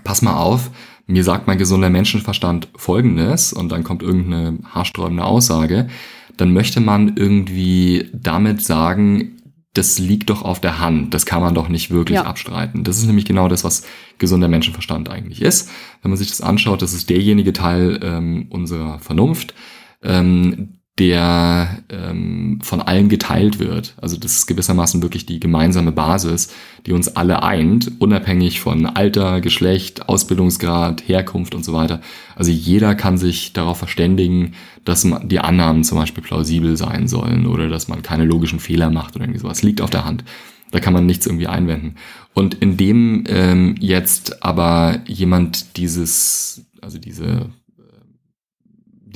pass 0.05 0.22
mal 0.22 0.37
auf, 0.37 0.70
mir 1.07 1.24
sagt 1.24 1.47
mein 1.47 1.59
gesunder 1.59 1.91
Menschenverstand 1.91 2.68
Folgendes 2.76 3.53
und 3.53 3.70
dann 3.70 3.84
kommt 3.84 4.03
irgendeine 4.03 4.59
haarsträubende 4.64 5.24
Aussage, 5.24 5.89
dann 6.37 6.53
möchte 6.53 6.80
man 6.80 7.16
irgendwie 7.16 8.11
damit 8.12 8.62
sagen, 8.62 9.32
das 9.72 9.99
liegt 9.99 10.30
doch 10.30 10.43
auf 10.43 10.61
der 10.61 10.80
Hand, 10.80 11.12
das 11.12 11.26
kann 11.26 11.43
man 11.43 11.55
doch 11.55 11.68
nicht 11.68 11.91
wirklich 11.91 12.16
ja. 12.16 12.24
abstreiten. 12.24 12.82
Das 12.82 12.99
ist 12.99 13.07
nämlich 13.07 13.26
genau 13.26 13.49
das, 13.49 13.62
was 13.62 13.84
gesunder 14.18 14.49
Menschenverstand 14.49 15.11
eigentlich 15.11 15.43
ist. 15.43 15.70
Wenn 16.03 16.11
man 16.11 16.18
sich 16.18 16.28
das 16.28 16.41
anschaut, 16.41 16.82
das 16.82 16.95
ist 16.95 17.11
derjenige 17.11 17.53
Teil 17.53 18.01
ähm, 18.03 18.47
unserer 18.49 18.99
Vernunft, 19.01 19.55
ähm, 20.03 20.75
der 20.99 21.82
ähm, 21.90 22.59
von 22.62 22.80
allen 22.80 23.11
geteilt 23.11 23.59
wird. 23.59 23.94
Also 24.01 24.16
das 24.16 24.32
ist 24.32 24.47
gewissermaßen 24.47 25.03
wirklich 25.03 25.26
die 25.26 25.40
gemeinsame 25.40 25.92
Basis, 25.92 26.55
die 26.86 26.92
uns 26.92 27.09
alle 27.16 27.42
eint, 27.42 27.92
unabhängig 27.99 28.61
von 28.61 28.86
Alter, 28.86 29.42
Geschlecht, 29.42 30.09
Ausbildungsgrad, 30.09 31.07
Herkunft 31.07 31.55
und 31.55 31.66
so 31.66 31.74
weiter. 31.74 32.01
Also 32.34 32.51
jeder 32.51 32.94
kann 32.94 33.18
sich 33.18 33.53
darauf 33.53 33.76
verständigen, 33.76 34.53
dass 34.84 35.07
die 35.24 35.38
Annahmen 35.40 35.84
zum 35.84 35.99
Beispiel 35.99 36.22
plausibel 36.24 36.78
sein 36.78 37.09
sollen 37.09 37.47
oder 37.47 37.68
dass 37.68 37.88
man 37.88 38.03
keine 38.03 38.24
logischen 38.24 38.61
Fehler 38.61 38.88
macht 38.88 39.16
oder 39.16 39.24
irgendwie 39.24 39.40
sowas. 39.40 39.62
Liegt 39.62 39.82
auf 39.82 39.90
der 39.90 40.07
Hand. 40.07 40.24
Da 40.70 40.80
kann 40.80 40.94
man 40.94 41.05
nichts 41.05 41.26
irgendwie 41.26 41.47
einwenden. 41.47 41.97
Und 42.32 42.55
indem 42.55 43.24
ähm, 43.28 43.74
jetzt 43.80 44.42
aber 44.42 45.01
jemand 45.07 45.76
dieses, 45.76 46.64
also 46.80 46.99
diese 46.99 47.51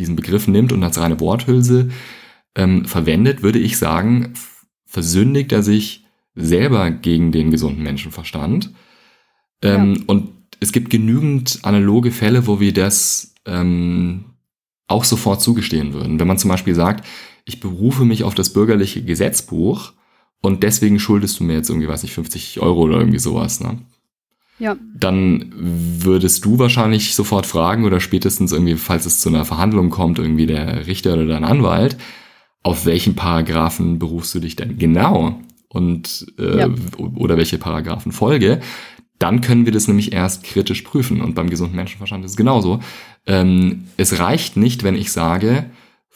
diesen 0.00 0.16
Begriff 0.16 0.48
nimmt 0.48 0.72
und 0.72 0.82
als 0.82 0.98
reine 0.98 1.20
Worthülse 1.20 1.90
ähm, 2.56 2.84
verwendet, 2.84 3.42
würde 3.42 3.58
ich 3.58 3.78
sagen, 3.78 4.34
versündigt 4.84 5.52
er 5.52 5.62
sich 5.62 6.04
selber 6.34 6.90
gegen 6.90 7.32
den 7.32 7.50
gesunden 7.50 7.82
Menschenverstand. 7.82 8.72
Ähm, 9.62 9.94
ja. 9.94 10.02
Und 10.06 10.30
es 10.60 10.72
gibt 10.72 10.90
genügend 10.90 11.60
analoge 11.62 12.10
Fälle, 12.10 12.46
wo 12.46 12.60
wir 12.60 12.72
das 12.72 13.34
ähm, 13.46 14.24
auch 14.86 15.04
sofort 15.04 15.40
zugestehen 15.40 15.92
würden. 15.92 16.18
Wenn 16.18 16.26
man 16.26 16.38
zum 16.38 16.50
Beispiel 16.50 16.74
sagt, 16.74 17.06
ich 17.44 17.60
berufe 17.60 18.04
mich 18.04 18.24
auf 18.24 18.34
das 18.34 18.52
bürgerliche 18.52 19.02
Gesetzbuch 19.02 19.92
und 20.42 20.62
deswegen 20.62 20.98
schuldest 20.98 21.38
du 21.38 21.44
mir 21.44 21.54
jetzt 21.54 21.68
irgendwie, 21.68 21.88
weiß 21.88 22.02
nicht, 22.02 22.14
50 22.14 22.60
Euro 22.60 22.82
oder 22.82 22.98
irgendwie 22.98 23.18
sowas. 23.18 23.60
Ne? 23.60 23.78
Ja. 24.60 24.76
dann 24.94 25.52
würdest 25.56 26.44
du 26.44 26.58
wahrscheinlich 26.58 27.14
sofort 27.14 27.46
fragen 27.46 27.84
oder 27.84 27.98
spätestens 27.98 28.52
irgendwie, 28.52 28.76
falls 28.76 29.06
es 29.06 29.20
zu 29.20 29.28
einer 29.28 29.44
Verhandlung 29.44 29.90
kommt, 29.90 30.18
irgendwie 30.18 30.46
der 30.46 30.86
Richter 30.86 31.14
oder 31.14 31.26
dein 31.26 31.44
Anwalt, 31.44 31.96
auf 32.62 32.86
welchen 32.86 33.16
Paragraphen 33.16 33.98
berufst 33.98 34.34
du 34.34 34.38
dich 34.38 34.54
denn 34.54 34.78
genau 34.78 35.40
und 35.68 36.26
äh, 36.38 36.58
ja. 36.58 36.68
oder 36.98 37.36
welche 37.36 37.58
Paragraphen 37.58 38.12
folge, 38.12 38.60
dann 39.18 39.40
können 39.40 39.66
wir 39.66 39.72
das 39.72 39.86
nämlich 39.86 40.12
erst 40.12 40.44
kritisch 40.44 40.82
prüfen. 40.82 41.20
Und 41.20 41.34
beim 41.34 41.50
gesunden 41.50 41.76
Menschenverstand 41.76 42.24
ist 42.24 42.32
es 42.32 42.36
genauso. 42.36 42.80
Ähm, 43.26 43.84
es 43.96 44.18
reicht 44.18 44.56
nicht, 44.56 44.82
wenn 44.82 44.96
ich 44.96 45.12
sage, 45.12 45.66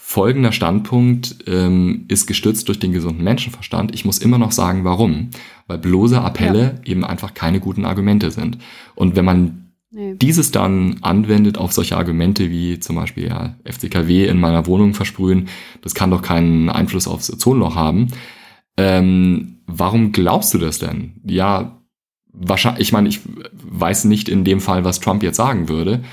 folgender 0.06 0.52
Standpunkt 0.52 1.36
ähm, 1.46 2.04
ist 2.08 2.26
gestützt 2.26 2.68
durch 2.68 2.78
den 2.78 2.92
gesunden 2.92 3.24
Menschenverstand. 3.24 3.94
Ich 3.94 4.04
muss 4.04 4.18
immer 4.18 4.36
noch 4.36 4.52
sagen, 4.52 4.84
warum. 4.84 5.30
Weil 5.66 5.78
bloße 5.78 6.20
Appelle 6.20 6.78
ja. 6.84 6.92
eben 6.92 7.04
einfach 7.06 7.32
keine 7.32 7.58
guten 7.58 7.86
Argumente 7.86 8.30
sind. 8.30 8.58
Und 8.94 9.16
wenn 9.16 9.24
man 9.24 9.72
nee. 9.90 10.14
dieses 10.14 10.50
dann 10.50 10.98
anwendet 11.00 11.56
auf 11.56 11.72
solche 11.72 11.96
Argumente 11.96 12.50
wie 12.50 12.78
zum 12.80 12.96
Beispiel 12.96 13.28
ja, 13.28 13.56
FCKW 13.64 14.26
in 14.26 14.38
meiner 14.38 14.66
Wohnung 14.66 14.92
versprühen, 14.92 15.48
das 15.80 15.94
kann 15.94 16.10
doch 16.10 16.20
keinen 16.20 16.68
Einfluss 16.68 17.08
aufs 17.08 17.32
Ozonloch 17.32 17.74
haben. 17.74 18.08
Ähm, 18.76 19.60
warum 19.66 20.12
glaubst 20.12 20.52
du 20.52 20.58
das 20.58 20.78
denn? 20.78 21.22
Ja, 21.24 21.80
wahrscheinlich, 22.30 22.82
ich 22.82 22.92
meine, 22.92 23.08
ich 23.08 23.20
weiß 23.52 24.04
nicht 24.04 24.28
in 24.28 24.44
dem 24.44 24.60
Fall, 24.60 24.84
was 24.84 25.00
Trump 25.00 25.22
jetzt 25.22 25.38
sagen 25.38 25.70
würde, 25.70 26.04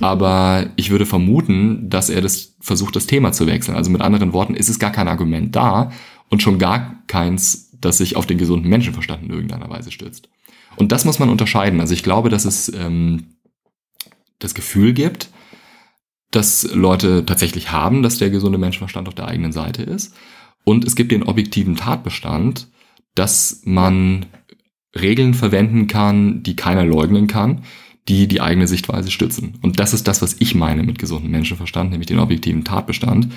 aber 0.00 0.70
ich 0.76 0.90
würde 0.90 1.06
vermuten, 1.06 1.88
dass 1.90 2.10
er 2.10 2.20
das 2.20 2.56
versucht, 2.60 2.96
das 2.96 3.06
Thema 3.06 3.32
zu 3.32 3.46
wechseln. 3.46 3.76
Also 3.76 3.90
mit 3.90 4.00
anderen 4.00 4.32
Worten, 4.32 4.54
ist 4.54 4.68
es 4.68 4.78
gar 4.78 4.92
kein 4.92 5.08
Argument 5.08 5.54
da 5.54 5.90
und 6.28 6.42
schon 6.42 6.58
gar 6.58 7.02
keins, 7.06 7.70
das 7.80 7.98
sich 7.98 8.16
auf 8.16 8.26
den 8.26 8.38
gesunden 8.38 8.68
Menschenverstand 8.68 9.22
in 9.24 9.30
irgendeiner 9.30 9.70
Weise 9.70 9.90
stützt. 9.90 10.28
Und 10.76 10.92
das 10.92 11.04
muss 11.04 11.18
man 11.18 11.28
unterscheiden. 11.28 11.80
Also 11.80 11.94
ich 11.94 12.02
glaube, 12.02 12.28
dass 12.28 12.44
es 12.44 12.72
ähm, 12.72 13.34
das 14.38 14.54
Gefühl 14.54 14.92
gibt, 14.92 15.30
dass 16.30 16.68
Leute 16.74 17.24
tatsächlich 17.24 17.72
haben, 17.72 18.02
dass 18.02 18.18
der 18.18 18.30
gesunde 18.30 18.58
Menschenverstand 18.58 19.08
auf 19.08 19.14
der 19.14 19.28
eigenen 19.28 19.52
Seite 19.52 19.82
ist. 19.82 20.14
Und 20.64 20.84
es 20.84 20.94
gibt 20.94 21.12
den 21.12 21.22
objektiven 21.22 21.76
Tatbestand, 21.76 22.68
dass 23.14 23.62
man 23.64 24.26
Regeln 24.98 25.34
verwenden 25.34 25.86
kann, 25.86 26.42
die 26.42 26.56
keiner 26.56 26.84
leugnen 26.84 27.26
kann, 27.26 27.62
die 28.08 28.26
die 28.26 28.40
eigene 28.40 28.66
Sichtweise 28.66 29.10
stützen. 29.10 29.58
Und 29.62 29.78
das 29.78 29.94
ist 29.94 30.08
das, 30.08 30.22
was 30.22 30.36
ich 30.40 30.54
meine 30.54 30.82
mit 30.82 30.98
gesundem 30.98 31.30
Menschenverstand, 31.30 31.90
nämlich 31.90 32.06
den 32.06 32.18
objektiven 32.18 32.64
Tatbestand. 32.64 33.28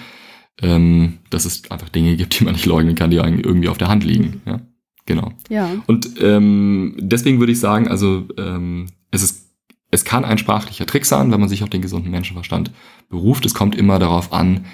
ähm, 0.61 1.19
dass 1.29 1.45
es 1.45 1.69
einfach 1.71 1.89
Dinge 1.89 2.15
gibt, 2.15 2.39
die 2.39 2.43
man 2.43 2.53
nicht 2.53 2.65
leugnen 2.65 2.95
kann, 2.95 3.11
die 3.11 3.17
irgendwie 3.17 3.69
auf 3.69 3.77
der 3.77 3.87
Hand 3.87 4.03
liegen. 4.03 4.41
Ja, 4.45 4.61
genau. 5.05 5.31
Ja. 5.49 5.69
Und 5.87 6.09
ähm, 6.21 6.95
deswegen 6.99 7.39
würde 7.39 7.51
ich 7.51 7.59
sagen, 7.59 7.87
also 7.87 8.27
ähm, 8.37 8.87
es 9.11 9.23
ist 9.23 9.47
es 9.93 10.05
kann 10.05 10.23
ein 10.23 10.37
sprachlicher 10.37 10.85
Trick 10.85 11.05
sein, 11.05 11.31
wenn 11.31 11.39
man 11.41 11.49
sich 11.49 11.63
auf 11.63 11.69
den 11.69 11.81
gesunden 11.81 12.11
Menschenverstand 12.11 12.71
beruft. 13.09 13.45
Es 13.45 13.53
kommt 13.53 13.75
immer 13.75 13.99
darauf 13.99 14.31
an, 14.31 14.65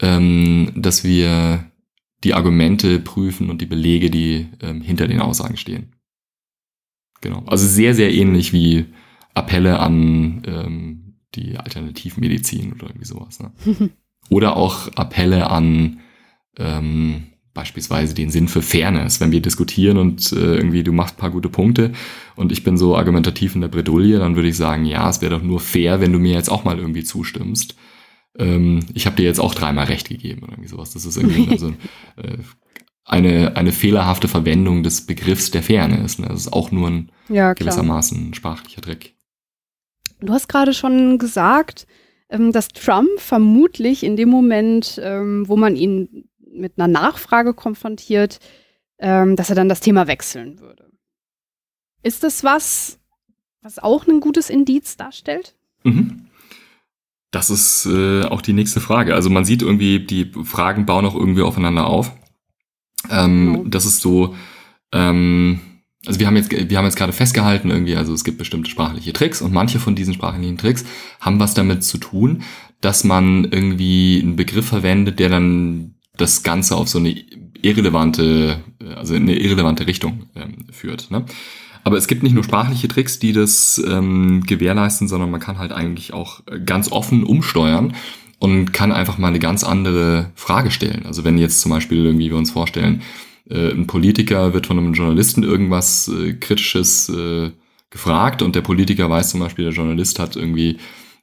ähm, 0.00 0.72
dass 0.74 1.04
wir 1.04 1.70
die 2.24 2.32
Argumente 2.32 2.98
prüfen 2.98 3.50
und 3.50 3.60
die 3.60 3.66
Belege, 3.66 4.10
die 4.10 4.48
ähm, 4.62 4.80
hinter 4.80 5.06
den 5.06 5.20
Aussagen 5.20 5.58
stehen. 5.58 5.96
Genau. 7.20 7.42
Also 7.46 7.66
sehr, 7.66 7.94
sehr 7.94 8.12
ähnlich 8.12 8.54
wie 8.54 8.86
Appelle 9.38 9.78
an 9.78 10.42
ähm, 10.46 11.14
die 11.34 11.56
Alternativmedizin 11.56 12.72
oder 12.72 12.88
irgendwie 12.88 13.06
sowas. 13.06 13.40
Ne? 13.40 13.52
oder 14.30 14.56
auch 14.56 14.88
Appelle 14.94 15.50
an 15.50 16.00
ähm, 16.56 17.24
beispielsweise 17.54 18.14
den 18.14 18.30
Sinn 18.30 18.46
für 18.46 18.62
Fairness, 18.62 19.20
wenn 19.20 19.32
wir 19.32 19.42
diskutieren 19.42 19.98
und 19.98 20.32
äh, 20.32 20.56
irgendwie 20.56 20.84
du 20.84 20.92
machst 20.92 21.16
paar 21.16 21.30
gute 21.30 21.48
Punkte 21.48 21.92
und 22.36 22.52
ich 22.52 22.62
bin 22.62 22.78
so 22.78 22.96
argumentativ 22.96 23.56
in 23.56 23.62
der 23.62 23.68
Bredouille, 23.68 24.20
dann 24.20 24.36
würde 24.36 24.48
ich 24.48 24.56
sagen, 24.56 24.84
ja, 24.84 25.10
es 25.10 25.20
wäre 25.20 25.34
doch 25.34 25.42
nur 25.42 25.58
fair, 25.58 26.00
wenn 26.00 26.12
du 26.12 26.20
mir 26.20 26.34
jetzt 26.34 26.50
auch 26.50 26.62
mal 26.62 26.78
irgendwie 26.78 27.02
zustimmst. 27.02 27.74
Ähm, 28.38 28.86
ich 28.94 29.06
habe 29.06 29.16
dir 29.16 29.24
jetzt 29.24 29.40
auch 29.40 29.56
dreimal 29.56 29.86
recht 29.86 30.08
gegeben 30.08 30.42
oder 30.42 30.52
irgendwie 30.52 30.68
sowas. 30.68 30.92
Das 30.92 31.04
ist 31.04 31.16
irgendwie 31.16 31.50
also, 31.50 31.70
äh, 32.16 32.38
eine, 33.04 33.56
eine 33.56 33.72
fehlerhafte 33.72 34.28
Verwendung 34.28 34.84
des 34.84 35.06
Begriffs 35.06 35.50
der 35.50 35.64
Fairness. 35.64 36.20
Ne? 36.20 36.28
Das 36.28 36.42
ist 36.42 36.52
auch 36.52 36.70
nur 36.70 36.88
ein 36.88 37.10
ja, 37.28 37.54
gewissermaßen 37.54 38.34
sprachlicher 38.34 38.82
Trick. 38.82 39.16
Du 40.20 40.32
hast 40.32 40.48
gerade 40.48 40.74
schon 40.74 41.18
gesagt, 41.18 41.86
ähm, 42.28 42.52
dass 42.52 42.68
Trump 42.68 43.08
vermutlich 43.18 44.02
in 44.02 44.16
dem 44.16 44.28
Moment, 44.28 45.00
ähm, 45.02 45.48
wo 45.48 45.56
man 45.56 45.76
ihn 45.76 46.28
mit 46.40 46.74
einer 46.76 46.88
Nachfrage 46.88 47.54
konfrontiert, 47.54 48.40
ähm, 48.98 49.36
dass 49.36 49.50
er 49.50 49.56
dann 49.56 49.68
das 49.68 49.80
Thema 49.80 50.06
wechseln 50.06 50.58
würde. 50.60 50.90
Ist 52.02 52.24
das 52.24 52.42
was, 52.42 52.98
was 53.62 53.78
auch 53.78 54.06
ein 54.06 54.20
gutes 54.20 54.50
Indiz 54.50 54.96
darstellt? 54.96 55.54
Mhm. 55.84 56.26
Das 57.30 57.50
ist 57.50 57.86
äh, 57.86 58.22
auch 58.24 58.40
die 58.40 58.54
nächste 58.54 58.80
Frage. 58.80 59.14
Also 59.14 59.30
man 59.30 59.44
sieht 59.44 59.62
irgendwie, 59.62 60.00
die 60.00 60.32
Fragen 60.44 60.86
bauen 60.86 61.04
auch 61.04 61.14
irgendwie 61.14 61.42
aufeinander 61.42 61.86
auf. 61.86 62.12
Ähm, 63.10 63.52
genau. 63.52 63.68
Das 63.68 63.84
ist 63.84 64.00
so, 64.00 64.34
ähm, 64.92 65.60
also 66.08 66.20
wir 66.20 66.26
haben 66.26 66.36
jetzt, 66.36 66.50
wir 66.50 66.78
haben 66.78 66.86
jetzt 66.86 66.96
gerade 66.96 67.12
festgehalten 67.12 67.70
irgendwie, 67.70 67.94
also 67.94 68.14
es 68.14 68.24
gibt 68.24 68.38
bestimmte 68.38 68.70
sprachliche 68.70 69.12
Tricks 69.12 69.42
und 69.42 69.52
manche 69.52 69.78
von 69.78 69.94
diesen 69.94 70.14
sprachlichen 70.14 70.56
Tricks 70.56 70.86
haben 71.20 71.38
was 71.38 71.52
damit 71.52 71.84
zu 71.84 71.98
tun, 71.98 72.44
dass 72.80 73.04
man 73.04 73.44
irgendwie 73.44 74.18
einen 74.22 74.34
Begriff 74.34 74.66
verwendet, 74.66 75.18
der 75.18 75.28
dann 75.28 75.96
das 76.16 76.42
Ganze 76.42 76.76
auf 76.76 76.88
so 76.88 76.98
eine 76.98 77.14
irrelevante, 77.60 78.64
also 78.96 79.14
in 79.14 79.24
eine 79.24 79.36
irrelevante 79.38 79.86
Richtung 79.86 80.30
ähm, 80.34 80.64
führt. 80.72 81.10
Ne? 81.10 81.26
Aber 81.84 81.98
es 81.98 82.06
gibt 82.06 82.22
nicht 82.22 82.32
nur 82.32 82.44
sprachliche 82.44 82.88
Tricks, 82.88 83.18
die 83.18 83.34
das 83.34 83.78
ähm, 83.86 84.44
gewährleisten, 84.46 85.08
sondern 85.08 85.30
man 85.30 85.40
kann 85.40 85.58
halt 85.58 85.72
eigentlich 85.72 86.14
auch 86.14 86.40
ganz 86.64 86.90
offen 86.90 87.22
umsteuern 87.22 87.92
und 88.38 88.72
kann 88.72 88.92
einfach 88.92 89.18
mal 89.18 89.28
eine 89.28 89.40
ganz 89.40 89.62
andere 89.62 90.30
Frage 90.36 90.70
stellen. 90.70 91.04
Also 91.04 91.24
wenn 91.24 91.36
jetzt 91.36 91.60
zum 91.60 91.70
Beispiel 91.70 92.02
irgendwie 92.02 92.30
wir 92.30 92.38
uns 92.38 92.50
vorstellen, 92.50 93.02
äh, 93.50 93.70
ein 93.70 93.86
Politiker 93.86 94.54
wird 94.54 94.66
von 94.66 94.78
einem 94.78 94.94
Journalisten 94.94 95.42
irgendwas 95.42 96.08
äh, 96.08 96.34
Kritisches 96.34 97.08
äh, 97.08 97.50
gefragt 97.90 98.42
und 98.42 98.54
der 98.54 98.62
Politiker 98.62 99.08
weiß 99.08 99.30
zum 99.30 99.40
Beispiel, 99.40 99.64
der 99.64 99.74
Journalist 99.74 100.18
hat 100.18 100.36
irgendwie 100.36 100.78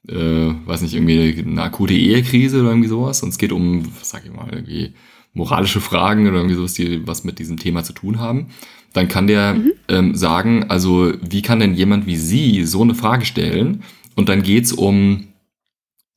äh, 0.08 0.54
weiß 0.66 0.82
nicht, 0.82 0.94
irgendwie 0.94 1.44
eine 1.46 1.62
akute 1.62 1.94
Ehekrise 1.94 2.60
oder 2.60 2.70
irgendwie 2.70 2.88
sowas. 2.88 3.22
Und 3.22 3.30
es 3.30 3.38
geht 3.38 3.52
um, 3.52 3.86
was 3.98 4.10
sag 4.10 4.24
ich 4.24 4.32
mal, 4.32 4.48
irgendwie 4.50 4.94
moralische 5.32 5.80
Fragen 5.80 6.26
oder 6.26 6.38
irgendwie 6.38 6.56
sowas, 6.56 6.74
die 6.74 7.06
was 7.06 7.24
mit 7.24 7.38
diesem 7.38 7.58
Thema 7.58 7.84
zu 7.84 7.92
tun 7.92 8.18
haben. 8.18 8.48
Dann 8.92 9.08
kann 9.08 9.26
der 9.26 9.54
mhm. 9.54 9.72
ähm, 9.88 10.14
sagen, 10.14 10.64
also 10.68 11.12
wie 11.20 11.42
kann 11.42 11.60
denn 11.60 11.74
jemand 11.74 12.06
wie 12.06 12.16
Sie 12.16 12.64
so 12.64 12.82
eine 12.82 12.94
Frage 12.94 13.26
stellen? 13.26 13.82
Und 14.14 14.28
dann 14.28 14.42
geht's 14.42 14.72
um 14.72 15.28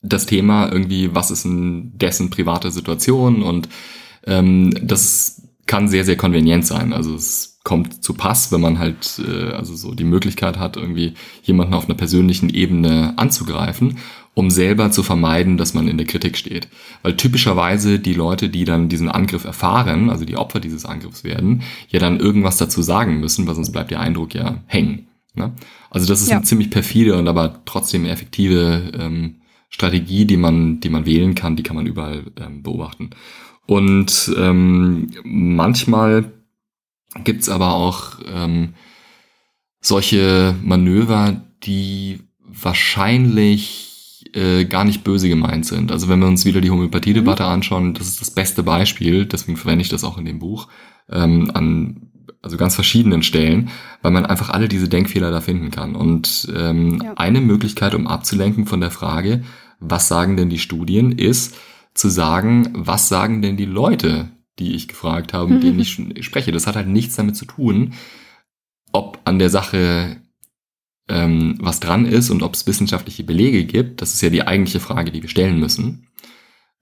das 0.01 0.25
Thema 0.25 0.71
irgendwie, 0.71 1.13
was 1.13 1.31
ist 1.31 1.43
in 1.43 1.97
dessen 1.97 2.29
private 2.29 2.71
Situation 2.71 3.43
und 3.43 3.67
ähm, 4.25 4.73
das 4.81 5.48
kann 5.69 5.87
sehr, 5.87 6.03
sehr 6.03 6.17
konvenient 6.17 6.65
sein. 6.65 6.93
Also 6.93 7.13
es 7.13 7.59
kommt 7.63 8.03
zu 8.03 8.15
Pass, 8.15 8.51
wenn 8.51 8.59
man 8.59 8.79
halt 8.79 9.21
äh, 9.23 9.51
also 9.51 9.75
so 9.75 9.93
die 9.93 10.03
Möglichkeit 10.03 10.57
hat, 10.57 10.77
irgendwie 10.77 11.13
jemanden 11.43 11.75
auf 11.75 11.85
einer 11.85 11.95
persönlichen 11.95 12.49
Ebene 12.49 13.13
anzugreifen, 13.17 13.99
um 14.33 14.49
selber 14.49 14.89
zu 14.89 15.03
vermeiden, 15.03 15.57
dass 15.57 15.75
man 15.75 15.87
in 15.87 15.97
der 15.97 16.07
Kritik 16.07 16.37
steht. 16.37 16.69
Weil 17.03 17.15
typischerweise 17.17 17.99
die 17.99 18.15
Leute, 18.15 18.49
die 18.49 18.65
dann 18.65 18.89
diesen 18.89 19.09
Angriff 19.09 19.45
erfahren, 19.45 20.09
also 20.09 20.25
die 20.25 20.37
Opfer 20.37 20.59
dieses 20.59 20.85
Angriffs 20.85 21.23
werden, 21.23 21.61
ja 21.89 21.99
dann 21.99 22.19
irgendwas 22.19 22.57
dazu 22.57 22.81
sagen 22.81 23.19
müssen, 23.19 23.45
weil 23.45 23.53
sonst 23.53 23.71
bleibt 23.71 23.91
der 23.91 23.99
Eindruck 23.99 24.33
ja 24.33 24.63
hängen. 24.65 25.07
Ne? 25.35 25.53
Also 25.91 26.07
das 26.07 26.21
ist 26.21 26.29
ja. 26.29 26.37
eine 26.37 26.45
ziemlich 26.45 26.71
perfide 26.71 27.15
und 27.15 27.27
aber 27.27 27.61
trotzdem 27.65 28.05
effektive 28.05 28.91
ähm, 28.97 29.35
Strategie, 29.69 30.25
die 30.25 30.37
man, 30.37 30.79
die 30.79 30.89
man 30.89 31.05
wählen 31.05 31.35
kann, 31.35 31.55
die 31.55 31.63
kann 31.63 31.75
man 31.75 31.85
überall 31.85 32.23
ähm, 32.43 32.63
beobachten. 32.63 33.11
Und 33.69 34.33
ähm, 34.35 35.11
manchmal 35.23 36.31
gibt's 37.23 37.49
aber 37.49 37.75
auch 37.75 38.13
ähm, 38.25 38.73
solche 39.79 40.55
Manöver, 40.63 41.39
die 41.61 42.21
wahrscheinlich 42.39 44.25
äh, 44.33 44.65
gar 44.65 44.85
nicht 44.85 45.03
böse 45.03 45.29
gemeint 45.29 45.67
sind. 45.67 45.91
Also 45.91 46.09
wenn 46.09 46.19
wir 46.19 46.27
uns 46.27 46.45
wieder 46.45 46.61
die 46.61 46.71
Homöopathie-Debatte 46.71 47.43
mhm. 47.43 47.49
anschauen, 47.49 47.93
das 47.93 48.07
ist 48.07 48.21
das 48.21 48.31
beste 48.31 48.63
Beispiel, 48.63 49.27
deswegen 49.27 49.55
verwende 49.55 49.83
ich 49.83 49.89
das 49.89 50.03
auch 50.03 50.17
in 50.17 50.25
dem 50.25 50.39
Buch, 50.39 50.67
ähm, 51.07 51.51
an 51.53 52.09
also 52.41 52.57
ganz 52.57 52.73
verschiedenen 52.73 53.21
Stellen, 53.21 53.69
weil 54.01 54.09
man 54.11 54.25
einfach 54.25 54.49
alle 54.49 54.67
diese 54.67 54.89
Denkfehler 54.89 55.29
da 55.29 55.41
finden 55.41 55.69
kann. 55.69 55.95
Und 55.95 56.51
ähm, 56.57 57.03
ja. 57.03 57.13
eine 57.17 57.39
Möglichkeit, 57.39 57.93
um 57.93 58.07
abzulenken 58.07 58.65
von 58.65 58.81
der 58.81 58.89
Frage, 58.89 59.43
was 59.79 60.07
sagen 60.07 60.37
denn 60.37 60.49
die 60.49 60.57
Studien, 60.57 61.11
ist 61.11 61.55
zu 61.93 62.09
sagen, 62.09 62.69
was 62.73 63.09
sagen 63.09 63.41
denn 63.41 63.57
die 63.57 63.65
Leute, 63.65 64.29
die 64.59 64.75
ich 64.75 64.87
gefragt 64.87 65.33
habe, 65.33 65.53
mit 65.53 65.63
denen 65.63 65.79
ich 65.79 65.93
spreche. 66.25 66.51
Das 66.51 66.67
hat 66.67 66.75
halt 66.75 66.87
nichts 66.87 67.15
damit 67.15 67.35
zu 67.35 67.45
tun, 67.45 67.93
ob 68.91 69.19
an 69.25 69.39
der 69.39 69.49
Sache 69.49 70.17
ähm, 71.07 71.55
was 71.59 71.79
dran 71.79 72.05
ist 72.05 72.29
und 72.29 72.43
ob 72.43 72.53
es 72.53 72.67
wissenschaftliche 72.67 73.23
Belege 73.23 73.65
gibt. 73.65 74.01
Das 74.01 74.13
ist 74.13 74.21
ja 74.21 74.29
die 74.29 74.45
eigentliche 74.45 74.79
Frage, 74.79 75.11
die 75.11 75.21
wir 75.21 75.29
stellen 75.29 75.59
müssen. 75.59 76.07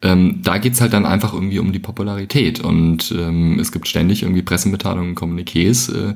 Ähm, 0.04 0.42
da 0.44 0.60
geht's 0.60 0.82
halt 0.82 0.94
dann 0.94 1.06
einfach 1.06 1.34
irgendwie 1.34 1.60
um 1.60 1.72
die 1.72 1.80
Popularität. 1.80 2.60
Und 2.60 3.12
ähm, 3.18 3.58
es 3.60 3.72
gibt 3.72 3.88
ständig 3.88 4.22
irgendwie 4.24 4.44
Pressemitteilungen, 4.44 5.16
Kommuniqués, 5.16 5.92
äh, 5.92 6.16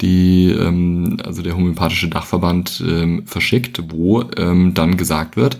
die 0.00 0.50
ähm, 0.50 1.18
also 1.24 1.42
der 1.42 1.56
homöopathische 1.56 2.08
Dachverband 2.08 2.84
ähm, 2.86 3.26
verschickt, 3.26 3.82
wo 3.90 4.22
ähm, 4.36 4.74
dann 4.74 4.96
gesagt 4.96 5.36
wird, 5.36 5.58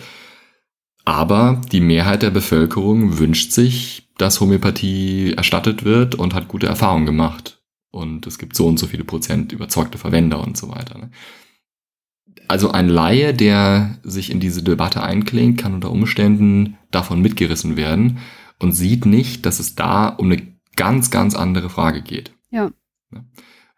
aber 1.07 1.63
die 1.73 1.81
Mehrheit 1.81 2.23
der 2.23 2.31
Bevölkerung 2.31 3.19
wünscht 3.19 3.53
sich 3.53 4.07
dass 4.19 4.41
Homöopathie 4.41 5.35
erstattet 5.37 5.85
wird 5.85 6.15
und 6.15 6.35
hat 6.35 6.49
gute 6.49 6.67
Erfahrungen 6.67 7.07
gemacht. 7.07 7.61
Und 7.91 8.27
es 8.27 8.39
gibt 8.39 8.57
so 8.57 8.67
und 8.67 8.79
so 8.79 8.87
viele 8.87 9.05
Prozent 9.05 9.53
überzeugte 9.53 9.99
Verwender 9.99 10.43
und 10.43 10.57
so 10.57 10.69
weiter. 10.69 10.99
Ne? 10.99 11.11
Also 12.49 12.71
ein 12.71 12.89
Laie, 12.89 13.35
der 13.35 13.99
sich 14.03 14.31
in 14.31 14.41
diese 14.41 14.63
Debatte 14.63 15.03
einklingt, 15.03 15.59
kann 15.59 15.75
unter 15.75 15.91
Umständen 15.91 16.77
davon 16.91 17.21
mitgerissen 17.21 17.77
werden 17.77 18.19
und 18.59 18.73
sieht 18.73 19.07
nicht, 19.07 19.45
dass 19.47 19.59
es 19.59 19.75
da 19.75 20.09
um 20.09 20.31
eine 20.31 20.43
ganz, 20.77 21.11
ganz 21.11 21.35
andere 21.35 21.71
Frage 21.71 22.03
geht. 22.03 22.33
Ja. 22.51 22.71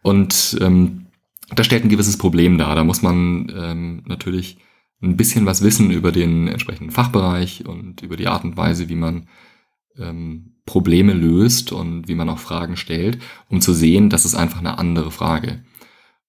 Und 0.02 0.58
ähm, 0.60 1.06
das 1.54 1.66
stellt 1.66 1.84
ein 1.84 1.88
gewisses 1.88 2.18
Problem 2.18 2.58
dar. 2.58 2.74
Da 2.74 2.84
muss 2.84 3.02
man 3.02 3.52
ähm, 3.56 4.02
natürlich 4.06 4.58
ein 5.00 5.16
bisschen 5.16 5.46
was 5.46 5.62
wissen 5.62 5.90
über 5.90 6.12
den 6.12 6.48
entsprechenden 6.48 6.90
Fachbereich 6.90 7.66
und 7.66 8.02
über 8.02 8.16
die 8.16 8.26
Art 8.26 8.44
und 8.44 8.56
Weise, 8.56 8.88
wie 8.88 8.96
man 8.96 9.28
ähm, 9.96 10.56
Probleme 10.66 11.12
löst 11.12 11.72
und 11.72 12.08
wie 12.08 12.14
man 12.14 12.28
auch 12.28 12.38
Fragen 12.38 12.76
stellt, 12.76 13.18
um 13.48 13.60
zu 13.60 13.72
sehen, 13.72 14.10
das 14.10 14.24
ist 14.24 14.34
einfach 14.34 14.58
eine 14.58 14.78
andere 14.78 15.10
Frage. 15.10 15.64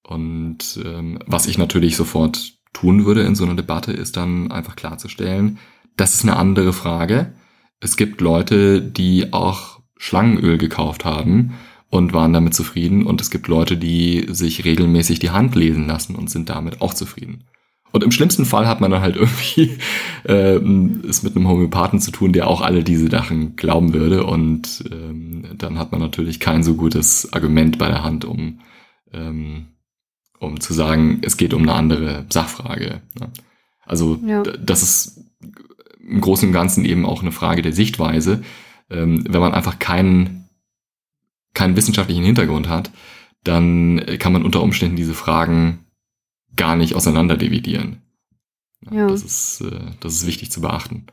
Und 0.03 0.79
ähm, 0.83 1.19
was 1.25 1.47
ich 1.47 1.57
natürlich 1.57 1.95
sofort 1.95 2.53
tun 2.73 3.05
würde 3.05 3.23
in 3.23 3.35
so 3.35 3.43
einer 3.43 3.55
Debatte, 3.55 3.91
ist 3.91 4.17
dann 4.17 4.51
einfach 4.51 4.75
klarzustellen, 4.75 5.59
das 5.97 6.13
ist 6.15 6.23
eine 6.23 6.37
andere 6.37 6.71
Frage. 6.71 7.33
Es 7.81 7.97
gibt 7.97 8.21
Leute, 8.21 8.81
die 8.81 9.33
auch 9.33 9.81
Schlangenöl 9.97 10.57
gekauft 10.57 11.03
haben 11.03 11.55
und 11.89 12.13
waren 12.13 12.33
damit 12.33 12.53
zufrieden. 12.53 13.05
Und 13.05 13.19
es 13.19 13.29
gibt 13.29 13.47
Leute, 13.47 13.77
die 13.77 14.27
sich 14.29 14.63
regelmäßig 14.63 15.19
die 15.19 15.31
Hand 15.31 15.55
lesen 15.55 15.87
lassen 15.87 16.15
und 16.15 16.29
sind 16.29 16.49
damit 16.49 16.81
auch 16.81 16.93
zufrieden. 16.93 17.43
Und 17.91 18.03
im 18.03 18.11
schlimmsten 18.11 18.45
Fall 18.45 18.67
hat 18.67 18.81
man 18.81 18.91
dann 18.91 19.01
halt 19.01 19.15
irgendwie 19.15 19.77
äh, 20.23 20.59
es 21.07 21.23
mit 21.23 21.35
einem 21.35 21.47
Homöopathen 21.47 21.99
zu 21.99 22.11
tun, 22.11 22.33
der 22.33 22.47
auch 22.47 22.61
alle 22.61 22.83
diese 22.83 23.09
Sachen 23.09 23.55
glauben 23.55 23.93
würde. 23.93 24.25
Und 24.25 24.83
ähm, 24.91 25.45
dann 25.57 25.77
hat 25.79 25.91
man 25.91 26.01
natürlich 26.01 26.39
kein 26.39 26.63
so 26.63 26.75
gutes 26.75 27.31
Argument 27.33 27.77
bei 27.77 27.87
der 27.87 28.03
Hand, 28.03 28.25
um, 28.25 28.59
ähm, 29.13 29.67
um 30.39 30.59
zu 30.59 30.73
sagen, 30.73 31.21
es 31.23 31.37
geht 31.37 31.53
um 31.53 31.63
eine 31.63 31.73
andere 31.73 32.25
Sachfrage. 32.29 33.01
Ne? 33.19 33.29
Also 33.85 34.19
ja. 34.25 34.43
das 34.43 34.83
ist 34.83 35.25
im 36.07 36.21
Großen 36.21 36.47
und 36.47 36.53
Ganzen 36.53 36.85
eben 36.85 37.05
auch 37.05 37.21
eine 37.21 37.31
Frage 37.31 37.61
der 37.61 37.73
Sichtweise. 37.73 38.43
Ähm, 38.89 39.25
wenn 39.27 39.41
man 39.41 39.53
einfach 39.53 39.79
keinen, 39.79 40.49
keinen 41.53 41.75
wissenschaftlichen 41.75 42.23
Hintergrund 42.23 42.69
hat, 42.69 42.91
dann 43.43 44.03
kann 44.19 44.33
man 44.33 44.43
unter 44.43 44.61
Umständen 44.61 44.95
diese 44.95 45.13
Fragen 45.13 45.85
gar 46.59 46.75
nicht 46.75 46.93
auseinander 46.93 47.37
dividieren. 47.37 48.03
Ja. 48.91 49.07
Das, 49.07 49.23
ist, 49.23 49.61
äh, 49.61 49.79
das 49.99 50.13
ist 50.13 50.27
wichtig 50.27 50.51
zu 50.51 50.61
beachten. 50.61 51.07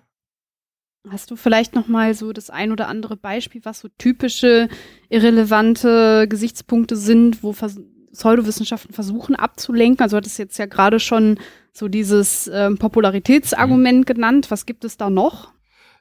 Hast 1.08 1.30
du 1.30 1.36
vielleicht 1.36 1.74
noch 1.74 1.86
mal 1.86 2.14
so 2.14 2.32
das 2.32 2.50
ein 2.50 2.72
oder 2.72 2.88
andere 2.88 3.16
Beispiel, 3.16 3.64
was 3.64 3.80
so 3.80 3.88
typische 3.96 4.68
irrelevante 5.08 6.26
Gesichtspunkte 6.28 6.96
sind, 6.96 7.42
wo 7.42 7.52
Vers 7.52 7.78
Pseudowissenschaften 8.12 8.94
versuchen 8.94 9.36
abzulenken? 9.36 10.02
Also 10.02 10.16
hat 10.16 10.26
es 10.26 10.38
jetzt 10.38 10.58
ja 10.58 10.66
gerade 10.66 10.98
schon 10.98 11.38
so 11.72 11.86
dieses 11.86 12.50
ähm, 12.52 12.78
Popularitätsargument 12.78 14.00
mhm. 14.00 14.04
genannt. 14.04 14.50
Was 14.50 14.66
gibt 14.66 14.84
es 14.84 14.96
da 14.96 15.10
noch? 15.10 15.52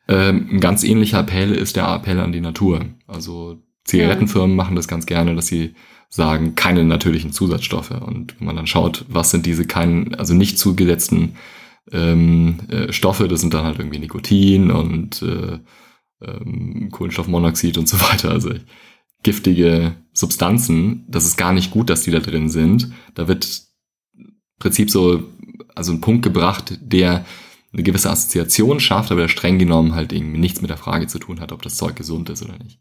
Ähm, 0.07 0.47
ein 0.51 0.59
ganz 0.59 0.83
ähnlicher 0.83 1.19
Appell 1.19 1.51
ist 1.51 1.75
der 1.75 1.87
Appell 1.87 2.19
an 2.19 2.31
die 2.31 2.41
Natur. 2.41 2.85
Also 3.05 3.61
Zigarettenfirmen 3.83 4.51
ja. 4.51 4.55
machen 4.55 4.75
das 4.75 4.87
ganz 4.87 5.05
gerne, 5.05 5.35
dass 5.35 5.47
sie 5.47 5.75
sagen, 6.15 6.55
keine 6.55 6.85
natürlichen 6.85 7.33
Zusatzstoffe. 7.33 7.91
Und 7.91 8.39
wenn 8.39 8.47
man 8.47 8.55
dann 8.55 8.67
schaut, 8.67 9.03
was 9.09 9.31
sind 9.31 9.45
diese 9.45 9.67
keinen, 9.67 10.15
also 10.15 10.33
nicht 10.33 10.57
zugesetzten 10.57 11.35
ähm, 11.91 12.59
äh, 12.69 12.93
Stoffe, 12.93 13.27
das 13.27 13.41
sind 13.41 13.53
dann 13.53 13.65
halt 13.65 13.79
irgendwie 13.79 13.99
Nikotin 13.99 14.71
und 14.71 15.21
äh, 15.21 15.59
ähm, 16.21 16.89
Kohlenstoffmonoxid 16.89 17.77
und 17.77 17.89
so 17.89 17.99
weiter. 18.11 18.31
Also 18.31 18.51
giftige 19.23 19.97
Substanzen, 20.13 21.03
das 21.09 21.25
ist 21.25 21.35
gar 21.35 21.51
nicht 21.51 21.71
gut, 21.71 21.89
dass 21.89 22.03
die 22.03 22.11
da 22.11 22.19
drin 22.19 22.47
sind. 22.47 22.93
Da 23.13 23.27
wird 23.27 23.63
im 24.17 24.37
Prinzip 24.57 24.89
so, 24.89 25.23
also 25.75 25.91
ein 25.91 25.99
Punkt 25.99 26.23
gebracht, 26.23 26.77
der 26.81 27.25
eine 27.73 27.83
gewisse 27.83 28.09
Assoziation 28.09 28.79
schafft, 28.79 29.11
aber 29.11 29.27
streng 29.27 29.59
genommen 29.59 29.95
halt 29.95 30.13
irgendwie 30.13 30.39
nichts 30.39 30.61
mit 30.61 30.69
der 30.69 30.77
Frage 30.77 31.07
zu 31.07 31.19
tun 31.19 31.41
hat, 31.41 31.51
ob 31.51 31.61
das 31.61 31.75
Zeug 31.75 31.97
gesund 31.97 32.29
ist 32.29 32.41
oder 32.41 32.57
nicht. 32.63 32.79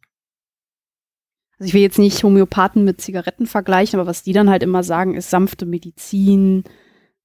Also 1.58 1.68
ich 1.68 1.74
will 1.74 1.82
jetzt 1.82 1.98
nicht 1.98 2.22
Homöopathen 2.22 2.84
mit 2.84 3.00
Zigaretten 3.00 3.46
vergleichen, 3.46 3.98
aber 3.98 4.08
was 4.08 4.22
die 4.22 4.32
dann 4.32 4.50
halt 4.50 4.62
immer 4.62 4.82
sagen, 4.82 5.14
ist 5.14 5.30
sanfte 5.30 5.66
Medizin, 5.66 6.64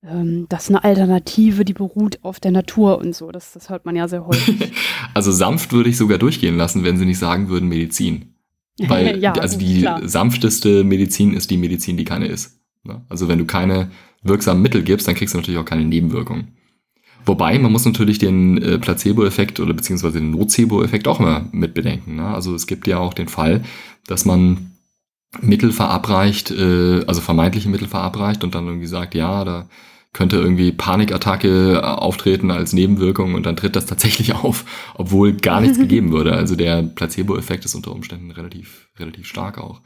ähm, 0.03 0.45
das 0.49 0.63
ist 0.63 0.69
eine 0.69 0.83
Alternative, 0.83 1.65
die 1.65 1.73
beruht 1.73 2.19
auf 2.21 2.39
der 2.39 2.51
Natur 2.51 2.99
und 2.99 3.15
so. 3.15 3.31
Das, 3.31 3.53
das 3.53 3.69
hört 3.69 3.85
man 3.85 3.95
ja 3.95 4.07
sehr 4.07 4.25
häufig. 4.25 4.71
also 5.13 5.31
sanft 5.31 5.73
würde 5.73 5.89
ich 5.89 5.97
sogar 5.97 6.17
durchgehen 6.17 6.57
lassen, 6.57 6.83
wenn 6.83 6.97
sie 6.97 7.05
nicht 7.05 7.19
sagen 7.19 7.49
würden 7.49 7.67
Medizin. 7.67 8.35
Weil 8.79 9.17
ja, 9.21 9.33
also 9.33 9.57
die 9.57 9.81
klar. 9.81 10.07
sanfteste 10.07 10.83
Medizin 10.83 11.33
ist 11.33 11.51
die 11.51 11.57
Medizin, 11.57 11.97
die 11.97 12.05
keine 12.05 12.27
ist. 12.27 12.59
Ne? 12.83 13.05
Also 13.09 13.27
wenn 13.27 13.39
du 13.39 13.45
keine 13.45 13.91
wirksamen 14.23 14.61
Mittel 14.61 14.83
gibst, 14.83 15.07
dann 15.07 15.15
kriegst 15.15 15.33
du 15.33 15.37
natürlich 15.37 15.59
auch 15.59 15.65
keine 15.65 15.85
Nebenwirkungen. 15.85 16.55
Wobei, 17.29 17.59
man 17.59 17.71
muss 17.71 17.85
natürlich 17.85 18.17
den 18.17 18.57
äh, 18.57 18.79
Placebo-Effekt 18.79 19.59
oder 19.59 19.75
beziehungsweise 19.75 20.19
den 20.19 20.31
Nocebo-Effekt 20.31 21.07
auch 21.07 21.19
immer 21.19 21.45
mit 21.51 21.75
bedenken. 21.75 22.15
Ne? 22.15 22.25
Also 22.25 22.55
es 22.55 22.65
gibt 22.65 22.87
ja 22.87 22.97
auch 22.97 23.13
den 23.13 23.27
Fall, 23.27 23.61
dass 24.07 24.25
man 24.25 24.71
Mittel 25.39 25.71
verabreicht, 25.71 26.49
äh, 26.49 27.03
also 27.05 27.21
vermeintliche 27.21 27.69
Mittel 27.69 27.87
verabreicht 27.87 28.43
und 28.43 28.55
dann 28.55 28.65
irgendwie 28.65 28.87
sagt, 28.87 29.13
ja, 29.13 29.45
da 29.45 29.69
könnte 30.11 30.37
irgendwie 30.37 30.71
Panikattacke 30.71 31.75
äh, 31.75 31.77
auftreten 31.77 32.49
als 32.49 32.73
Nebenwirkung 32.73 33.35
und 33.35 33.45
dann 33.45 33.55
tritt 33.55 33.75
das 33.75 33.85
tatsächlich 33.85 34.33
auf, 34.43 34.65
obwohl 34.95 35.33
gar 35.33 35.61
nichts 35.61 35.77
gegeben 35.77 36.11
würde. 36.11 36.33
Also 36.33 36.55
der 36.55 36.81
Placebo-Effekt 36.81 37.63
ist 37.63 37.75
unter 37.75 37.91
Umständen 37.91 38.31
relativ, 38.31 38.87
relativ 38.97 39.27
stark 39.27 39.59
auch. 39.59 39.81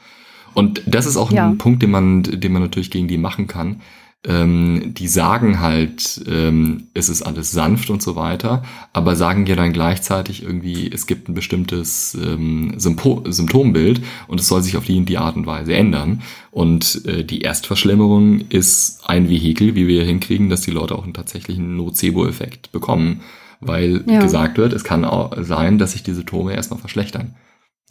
Und 0.53 0.82
das 0.86 1.06
ist 1.06 1.18
auch 1.18 1.30
ja. 1.30 1.49
ein 1.49 1.57
Punkt, 1.57 1.84
den 1.84 1.91
man, 1.91 2.24
den 2.24 2.53
man 2.53 2.61
natürlich 2.61 2.90
gegen 2.90 3.10
die 3.10 3.18
machen 3.18 3.48
kann 3.48 3.82
ähm, 4.26 4.94
die 4.94 5.08
sagen 5.08 5.60
halt, 5.60 6.24
ähm, 6.28 6.88
es 6.94 7.10
ist 7.10 7.24
alles 7.24 7.52
sanft 7.52 7.90
und 7.90 8.02
so 8.02 8.16
weiter, 8.16 8.64
aber 8.94 9.16
sagen 9.16 9.45
ja 9.45 9.56
dann 9.56 9.74
gleichzeitig 9.74 10.44
irgendwie, 10.44 10.90
es 10.91 11.08
gibt 11.08 11.28
ein 11.28 11.34
bestimmtes 11.34 12.16
ähm, 12.16 12.74
Sympo 12.78 13.24
Symptombild 13.26 14.02
und 14.28 14.40
es 14.40 14.48
soll 14.48 14.62
sich 14.62 14.78
auf 14.78 14.86
die 14.86 14.98
in 14.98 15.06
die 15.06 15.18
Art 15.18 15.36
und 15.36 15.45
Weise 15.45 15.74
ändern. 15.74 16.22
Und 16.52 17.06
äh, 17.06 17.26
die 17.26 17.41
Erstverschlimmerung 17.41 18.41
ist 18.50 19.02
ein 19.06 19.30
Vehikel, 19.30 19.76
wie 19.76 19.88
wir 19.88 20.06
hinkriegen, 20.06 20.50
dass 20.50 20.62
die 20.62 20.72
Leute 20.72 20.95
auch 20.95 21.04
einen 21.04 21.14
tatsächlichen 21.14 21.76
Nocebo-Effekt 21.76 22.72
bekommen, 22.72 23.22
weil 23.60 24.04
ja. 24.08 24.22
gesagt 24.22 24.58
wird, 24.58 24.72
es 24.72 24.86
kann 24.86 25.04
auch 25.04 25.34
sein, 25.38 25.78
dass 25.80 25.94
sich 25.94 26.04
die 26.04 26.14
Symptome 26.14 26.54
erstmal 26.54 26.80
verschlechtern. 26.80 27.36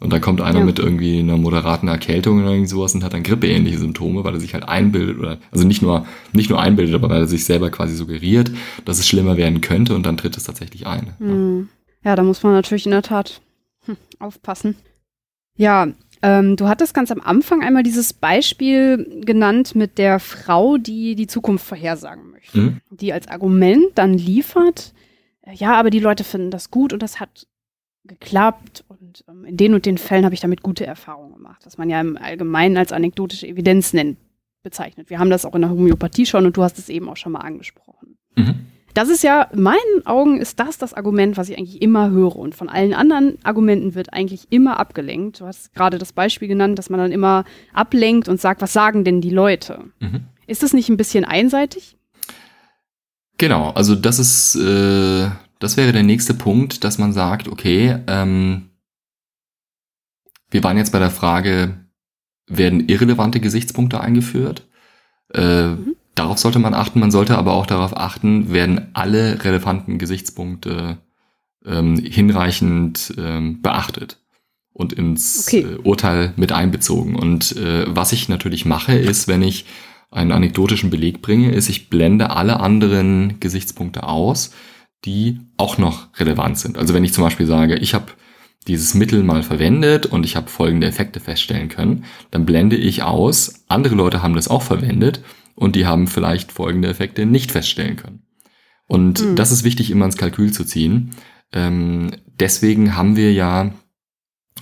Und 0.02 0.12
dann 0.12 0.20
kommt 0.20 0.40
einer 0.40 0.58
ja. 0.58 0.64
mit 0.64 0.80
irgendwie 0.80 1.20
einer 1.20 1.36
moderaten 1.36 1.86
Erkältung 1.86 2.40
oder 2.40 2.50
irgendwie 2.50 2.68
sowas 2.68 2.92
und 2.94 3.04
hat 3.04 3.12
dann 3.12 3.22
grippeähnliche 3.22 3.78
Symptome, 3.78 4.24
weil 4.24 4.34
er 4.34 4.40
sich 4.40 4.52
halt 4.52 4.64
einbildet 4.68 5.18
oder, 5.18 5.38
also 5.52 5.64
nicht 5.64 5.80
nur, 5.80 6.06
nicht 6.32 6.50
nur 6.50 6.60
einbildet, 6.60 6.94
aber 6.96 7.08
weil 7.08 7.20
er 7.20 7.26
sich 7.28 7.44
selber 7.44 7.70
quasi 7.70 7.94
suggeriert, 7.94 8.50
dass 8.84 8.98
es 8.98 9.06
schlimmer 9.06 9.36
werden 9.36 9.60
könnte 9.60 9.94
und 9.94 10.04
dann 10.04 10.16
tritt 10.16 10.36
es 10.36 10.42
tatsächlich 10.44 10.88
ein. 10.88 11.14
Mhm. 11.20 11.68
Ja, 12.04 12.16
da 12.16 12.24
muss 12.24 12.42
man 12.42 12.52
natürlich 12.52 12.84
in 12.84 12.90
der 12.90 13.02
Tat 13.02 13.40
hm, 13.86 13.96
aufpassen. 14.18 14.74
Ja, 15.56 15.86
ähm, 16.20 16.56
du 16.56 16.66
hattest 16.66 16.94
ganz 16.94 17.12
am 17.12 17.20
Anfang 17.20 17.62
einmal 17.62 17.84
dieses 17.84 18.12
Beispiel 18.12 19.22
genannt 19.24 19.76
mit 19.76 19.98
der 19.98 20.18
Frau, 20.18 20.78
die 20.78 21.14
die 21.14 21.28
Zukunft 21.28 21.64
vorhersagen 21.64 22.32
möchte, 22.32 22.58
mhm. 22.58 22.80
die 22.90 23.12
als 23.12 23.28
Argument 23.28 23.86
dann 23.94 24.14
liefert, 24.14 24.94
äh, 25.42 25.54
ja, 25.54 25.74
aber 25.74 25.90
die 25.90 26.00
Leute 26.00 26.24
finden 26.24 26.50
das 26.50 26.72
gut 26.72 26.92
und 26.92 27.02
das 27.04 27.20
hat 27.20 27.46
geklappt 28.04 28.84
und 29.12 29.24
ähm, 29.28 29.44
in 29.44 29.56
den 29.56 29.74
und 29.74 29.86
den 29.86 29.98
Fällen 29.98 30.24
habe 30.24 30.34
ich 30.34 30.40
damit 30.40 30.62
gute 30.62 30.86
Erfahrungen 30.86 31.34
gemacht, 31.34 31.62
was 31.64 31.78
man 31.78 31.90
ja 31.90 32.00
im 32.00 32.16
Allgemeinen 32.16 32.76
als 32.76 32.92
anekdotische 32.92 33.46
Evidenz 33.46 33.92
nennt, 33.92 34.18
bezeichnet. 34.62 35.10
Wir 35.10 35.18
haben 35.18 35.30
das 35.30 35.44
auch 35.44 35.54
in 35.54 35.62
der 35.62 35.70
Homöopathie 35.70 36.26
schon 36.26 36.46
und 36.46 36.56
du 36.56 36.62
hast 36.62 36.78
es 36.78 36.88
eben 36.88 37.08
auch 37.08 37.16
schon 37.16 37.32
mal 37.32 37.40
angesprochen. 37.40 38.16
Mhm. 38.36 38.66
Das 38.94 39.08
ist 39.08 39.22
ja, 39.22 39.42
in 39.44 39.62
meinen 39.62 40.04
Augen 40.06 40.38
ist 40.38 40.60
das 40.60 40.76
das 40.76 40.92
Argument, 40.92 41.36
was 41.38 41.48
ich 41.48 41.56
eigentlich 41.56 41.80
immer 41.80 42.10
höre. 42.10 42.36
Und 42.36 42.54
von 42.54 42.68
allen 42.68 42.92
anderen 42.92 43.38
Argumenten 43.42 43.94
wird 43.94 44.12
eigentlich 44.12 44.48
immer 44.50 44.78
abgelenkt. 44.78 45.40
Du 45.40 45.46
hast 45.46 45.74
gerade 45.74 45.96
das 45.96 46.12
Beispiel 46.12 46.46
genannt, 46.46 46.78
dass 46.78 46.90
man 46.90 47.00
dann 47.00 47.10
immer 47.10 47.44
ablenkt 47.72 48.28
und 48.28 48.38
sagt, 48.38 48.60
was 48.60 48.74
sagen 48.74 49.02
denn 49.02 49.22
die 49.22 49.30
Leute? 49.30 49.84
Mhm. 50.00 50.24
Ist 50.46 50.62
das 50.62 50.74
nicht 50.74 50.90
ein 50.90 50.98
bisschen 50.98 51.24
einseitig? 51.24 51.96
Genau, 53.38 53.70
also 53.70 53.94
das 53.94 54.18
ist, 54.18 54.56
äh, 54.56 55.30
das 55.58 55.78
wäre 55.78 55.92
der 55.92 56.02
nächste 56.02 56.34
Punkt, 56.34 56.84
dass 56.84 56.98
man 56.98 57.14
sagt, 57.14 57.48
okay, 57.48 57.96
ähm, 58.06 58.68
wir 60.52 60.62
waren 60.62 60.76
jetzt 60.76 60.92
bei 60.92 60.98
der 60.98 61.10
Frage, 61.10 61.86
werden 62.46 62.88
irrelevante 62.88 63.40
Gesichtspunkte 63.40 64.00
eingeführt? 64.00 64.68
Äh, 65.34 65.68
mhm. 65.68 65.96
Darauf 66.14 66.38
sollte 66.38 66.58
man 66.58 66.74
achten. 66.74 67.00
Man 67.00 67.10
sollte 67.10 67.38
aber 67.38 67.54
auch 67.54 67.66
darauf 67.66 67.96
achten, 67.96 68.52
werden 68.52 68.88
alle 68.92 69.42
relevanten 69.44 69.98
Gesichtspunkte 69.98 70.98
ähm, 71.64 71.96
hinreichend 71.98 73.14
ähm, 73.16 73.62
beachtet 73.62 74.18
und 74.74 74.92
ins 74.92 75.46
okay. 75.48 75.60
äh, 75.60 75.76
Urteil 75.82 76.34
mit 76.36 76.52
einbezogen. 76.52 77.16
Und 77.16 77.56
äh, 77.56 77.84
was 77.88 78.12
ich 78.12 78.28
natürlich 78.28 78.66
mache, 78.66 78.94
ist, 78.94 79.28
wenn 79.28 79.42
ich 79.42 79.64
einen 80.10 80.32
anekdotischen 80.32 80.90
Beleg 80.90 81.22
bringe, 81.22 81.52
ist, 81.52 81.70
ich 81.70 81.88
blende 81.88 82.30
alle 82.30 82.60
anderen 82.60 83.40
Gesichtspunkte 83.40 84.02
aus, 84.02 84.52
die 85.06 85.40
auch 85.56 85.78
noch 85.78 86.08
relevant 86.18 86.58
sind. 86.58 86.76
Also 86.76 86.92
wenn 86.92 87.04
ich 87.04 87.14
zum 87.14 87.24
Beispiel 87.24 87.46
sage, 87.46 87.76
ich 87.76 87.94
habe 87.94 88.12
dieses 88.66 88.94
Mittel 88.94 89.22
mal 89.22 89.42
verwendet 89.42 90.06
und 90.06 90.24
ich 90.24 90.36
habe 90.36 90.48
folgende 90.48 90.86
Effekte 90.86 91.20
feststellen 91.20 91.68
können, 91.68 92.04
dann 92.30 92.46
blende 92.46 92.76
ich 92.76 93.02
aus, 93.02 93.64
andere 93.68 93.94
Leute 93.94 94.22
haben 94.22 94.34
das 94.34 94.48
auch 94.48 94.62
verwendet 94.62 95.22
und 95.54 95.76
die 95.76 95.86
haben 95.86 96.06
vielleicht 96.06 96.52
folgende 96.52 96.88
Effekte 96.88 97.26
nicht 97.26 97.52
feststellen 97.52 97.96
können. 97.96 98.22
Und 98.86 99.20
mhm. 99.22 99.36
das 99.36 99.52
ist 99.52 99.64
wichtig, 99.64 99.90
immer 99.90 100.04
ins 100.04 100.16
Kalkül 100.16 100.52
zu 100.52 100.64
ziehen. 100.64 101.10
Ähm, 101.52 102.10
deswegen 102.26 102.96
haben 102.96 103.16
wir 103.16 103.32
ja 103.32 103.72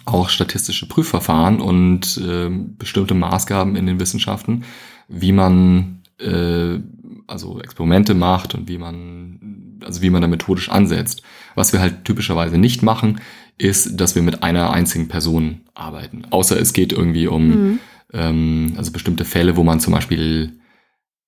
auch 0.05 0.29
statistische 0.29 0.89
Prüfverfahren 0.89 1.61
und 1.61 2.17
äh, 2.19 2.49
bestimmte 2.51 3.15
Maßgaben 3.15 3.77
in 3.77 3.87
den 3.87 4.01
Wissenschaften, 4.01 4.65
wie 5.09 5.33
man 5.33 6.03
äh, 6.19 6.79
also 7.27 7.61
Experimente 7.61 8.15
macht 8.15 8.55
und 8.55 8.69
wie 8.69 8.79
man, 8.79 9.79
also 9.85 10.03
wie 10.03 10.11
man 10.11 10.23
da 10.23 10.29
methodisch 10.29 10.69
ansetzt. 10.69 11.23
Was 11.55 11.73
wir 11.73 11.81
halt 11.81 12.05
typischerweise 12.05 12.59
nicht 12.59 12.83
machen, 12.83 13.21
ist, 13.61 14.01
dass 14.01 14.15
wir 14.15 14.23
mit 14.23 14.43
einer 14.43 14.73
einzigen 14.73 15.09
Person 15.09 15.63
arbeiten. 15.75 16.23
Außer 16.31 16.59
es 16.59 16.73
geht 16.73 16.93
irgendwie 16.93 17.27
um 17.27 17.49
mhm. 17.49 17.79
ähm, 18.13 18.75
also 18.77 18.93
bestimmte 18.93 19.25
Fälle, 19.25 19.57
wo 19.57 19.65
man 19.65 19.81
zum 19.81 19.93
Beispiel 19.93 20.61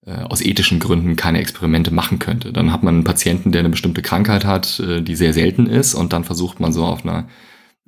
äh, 0.06 0.22
aus 0.22 0.40
ethischen 0.40 0.80
Gründen 0.80 1.16
keine 1.16 1.40
Experimente 1.40 1.92
machen 1.92 2.18
könnte. 2.18 2.52
Dann 2.52 2.72
hat 2.72 2.82
man 2.82 2.96
einen 2.96 3.04
Patienten, 3.04 3.52
der 3.52 3.60
eine 3.60 3.68
bestimmte 3.68 4.02
Krankheit 4.02 4.44
hat, 4.44 4.80
äh, 4.80 5.02
die 5.02 5.14
sehr 5.14 5.32
selten 5.32 5.66
ist, 5.66 5.94
und 5.94 6.12
dann 6.12 6.24
versucht 6.24 6.60
man 6.60 6.72
so 6.72 6.84
auf 6.84 7.04
einer 7.04 7.28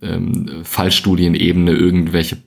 ähm, 0.03 0.63
Fallstudienebene 0.63 1.73
irgendwelche 1.73 2.39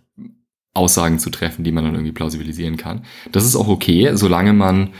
Aussagen 0.73 1.19
zu 1.19 1.31
treffen, 1.31 1.63
die 1.63 1.71
man 1.71 1.83
dann 1.83 1.95
irgendwie 1.95 2.13
plausibilisieren 2.13 2.77
kann. 2.77 3.03
Das 3.31 3.43
ist 3.43 3.55
auch 3.55 3.67
okay, 3.67 4.11
solange 4.13 4.53
man 4.53 4.91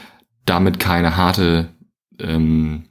damit 0.45 0.79
keine 0.79 1.15
harte 1.15 1.69
ähm, 2.19 2.85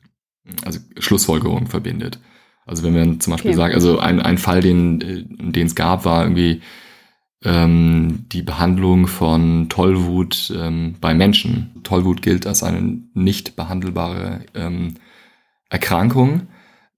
also 0.65 0.79
Schlussfolgerung 0.99 1.67
verbindet. 1.67 2.21
Also 2.67 2.83
wenn 2.83 2.95
wir 2.95 3.21
zum 3.21 3.31
Beispiel 3.31 3.53
okay. 3.53 3.57
sagen, 3.57 3.75
also 3.75 3.99
ein, 3.99 4.21
ein 4.21 4.39
Fall, 4.39 4.61
den 4.61 5.01
äh, 5.01 5.25
den 5.53 5.67
es 5.69 5.75
gab, 5.75 6.05
war 6.05 6.25
irgendwie 6.25 6.61
ähm, 7.45 8.25
die 8.33 8.43
Behandlung 8.43 9.07
von 9.07 9.69
Tollwut 9.69 10.53
ähm, 10.55 10.97
bei 11.01 11.15
Menschen. 11.15 11.81
Tollwut 11.85 12.23
gilt 12.23 12.47
als 12.47 12.63
eine 12.63 13.01
nicht 13.15 13.57
behandelbare 13.57 14.41
ähm, 14.55 14.95
Erkrankung. 15.71 16.49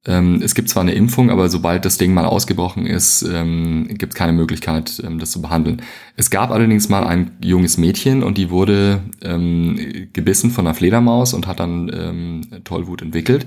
Ähm, 0.07 0.41
es 0.43 0.55
gibt 0.55 0.71
zwar 0.71 0.83
eine 0.83 0.93
Impfung, 0.93 1.31
aber 1.31 1.51
sobald 1.51 1.85
das 1.85 1.99
Ding 1.99 2.15
mal 2.15 2.25
ausgebrochen 2.25 2.87
ist, 2.87 3.23
ähm, 3.23 3.89
gibt 3.91 4.15
es 4.15 4.19
keine 4.19 4.33
Möglichkeit, 4.33 5.03
ähm, 5.05 5.19
das 5.19 5.33
zu 5.33 5.43
behandeln. 5.43 5.83
Es 6.17 6.31
gab 6.31 6.51
allerdings 6.51 6.89
mal 6.89 7.05
ein 7.05 7.33
junges 7.45 7.77
Mädchen 7.77 8.23
und 8.23 8.39
die 8.39 8.49
wurde 8.49 9.03
ähm, 9.23 10.09
gebissen 10.15 10.51
von 10.51 10.67
einer 10.67 10.75
Fledermaus 10.75 11.35
und 11.35 11.47
hat 11.47 11.61
dann 11.61 11.91
ähm, 11.93 12.65
Tollwut 12.65 13.03
entwickelt. 13.03 13.47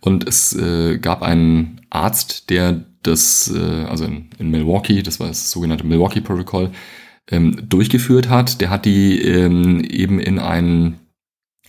Und 0.00 0.28
es 0.28 0.54
äh, 0.54 0.98
gab 0.98 1.22
einen 1.22 1.80
Arzt, 1.90 2.50
der 2.50 2.84
das, 3.02 3.52
äh, 3.54 3.84
also 3.84 4.04
in, 4.04 4.30
in 4.38 4.50
Milwaukee, 4.50 5.02
das 5.02 5.20
war 5.20 5.28
das 5.28 5.50
sogenannte 5.50 5.86
Milwaukee 5.86 6.20
Protocol, 6.20 6.70
ähm, 7.30 7.68
durchgeführt 7.68 8.28
hat. 8.28 8.60
Der 8.60 8.70
hat 8.70 8.84
die 8.84 9.20
ähm, 9.20 9.82
eben 9.84 10.20
in 10.20 10.38
einen 10.38 11.00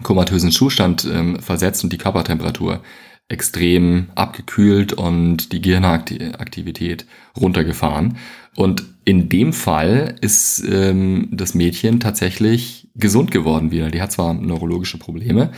komatösen 0.04 0.52
Zustand 0.52 1.08
ähm, 1.12 1.40
versetzt 1.40 1.84
und 1.84 1.92
die 1.92 1.98
Körpertemperatur 1.98 2.82
extrem 3.28 4.08
abgekühlt 4.16 4.94
und 4.94 5.52
die 5.52 5.62
Gehirnaktivität 5.62 7.06
runtergefahren. 7.40 8.18
Und 8.56 8.84
in 9.06 9.30
dem 9.30 9.54
Fall 9.54 10.16
ist 10.22 10.64
ähm, 10.68 11.30
das 11.32 11.54
Mädchen 11.54 12.00
tatsächlich 12.00 12.90
gesund 12.96 13.32
geworden 13.32 13.72
wieder. 13.72 13.92
Die 13.92 14.02
hat 14.02 14.12
zwar 14.12 14.34
neurologische 14.34 14.98
Probleme, 14.98 15.52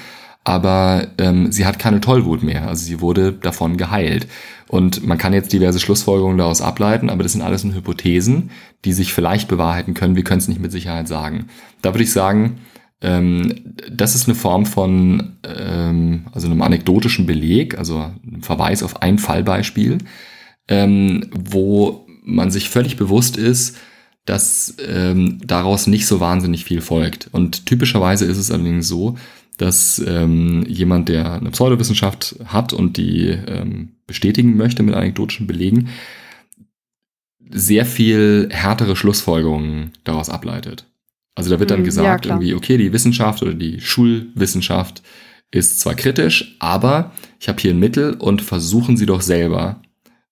aber 0.43 1.07
ähm, 1.19 1.51
sie 1.51 1.65
hat 1.65 1.77
keine 1.77 2.01
Tollwut 2.01 2.41
mehr. 2.41 2.67
Also 2.67 2.83
sie 2.85 2.99
wurde 2.99 3.31
davon 3.31 3.77
geheilt. 3.77 4.27
Und 4.67 5.05
man 5.05 5.17
kann 5.17 5.33
jetzt 5.33 5.53
diverse 5.53 5.79
Schlussfolgerungen 5.79 6.37
daraus 6.37 6.61
ableiten, 6.61 7.09
aber 7.09 7.23
das 7.23 7.33
sind 7.33 7.41
alles 7.41 7.63
nur 7.63 7.75
Hypothesen, 7.75 8.51
die 8.85 8.93
sich 8.93 9.13
vielleicht 9.13 9.47
bewahrheiten 9.47 9.93
können. 9.93 10.15
Wir 10.15 10.23
können 10.23 10.39
es 10.39 10.47
nicht 10.47 10.61
mit 10.61 10.71
Sicherheit 10.71 11.07
sagen. 11.07 11.47
Da 11.81 11.93
würde 11.93 12.03
ich 12.03 12.11
sagen, 12.11 12.59
ähm, 13.01 13.75
das 13.91 14.15
ist 14.15 14.27
eine 14.27 14.35
Form 14.35 14.65
von, 14.65 15.37
ähm, 15.43 16.27
also 16.31 16.47
einem 16.47 16.61
anekdotischen 16.61 17.25
Beleg, 17.25 17.77
also 17.77 17.97
einem 17.97 18.43
Verweis 18.43 18.81
auf 18.81 19.01
ein 19.01 19.19
Fallbeispiel, 19.19 19.97
ähm, 20.67 21.29
wo 21.33 22.05
man 22.23 22.51
sich 22.51 22.69
völlig 22.69 22.97
bewusst 22.97 23.37
ist, 23.37 23.77
dass 24.25 24.75
ähm, 24.87 25.39
daraus 25.43 25.87
nicht 25.87 26.05
so 26.05 26.19
wahnsinnig 26.19 26.63
viel 26.63 26.81
folgt. 26.81 27.27
Und 27.31 27.65
typischerweise 27.65 28.25
ist 28.25 28.37
es 28.37 28.51
allerdings 28.51 28.87
so, 28.87 29.17
dass 29.61 30.03
ähm, 30.07 30.65
jemand, 30.67 31.07
der 31.07 31.33
eine 31.33 31.51
Pseudowissenschaft 31.51 32.35
hat 32.45 32.73
und 32.73 32.97
die 32.97 33.27
ähm, 33.27 33.89
bestätigen 34.07 34.57
möchte 34.57 34.81
mit 34.81 34.95
anekdotischen 34.95 35.45
Belegen, 35.45 35.89
sehr 37.51 37.85
viel 37.85 38.49
härtere 38.49 38.95
Schlussfolgerungen 38.95 39.91
daraus 40.03 40.29
ableitet. 40.29 40.87
Also 41.35 41.51
da 41.51 41.59
wird 41.59 41.69
dann 41.69 41.81
mhm, 41.81 41.85
gesagt, 41.85 42.25
ja, 42.25 42.31
irgendwie, 42.31 42.55
okay, 42.55 42.77
die 42.77 42.91
Wissenschaft 42.91 43.43
oder 43.43 43.53
die 43.53 43.79
Schulwissenschaft 43.79 45.03
ist 45.51 45.79
zwar 45.79 45.93
kritisch, 45.93 46.55
aber 46.57 47.11
ich 47.39 47.47
habe 47.47 47.61
hier 47.61 47.71
ein 47.71 47.79
Mittel 47.79 48.15
und 48.15 48.41
versuchen 48.41 48.97
Sie 48.97 49.05
doch 49.05 49.21
selber, 49.21 49.83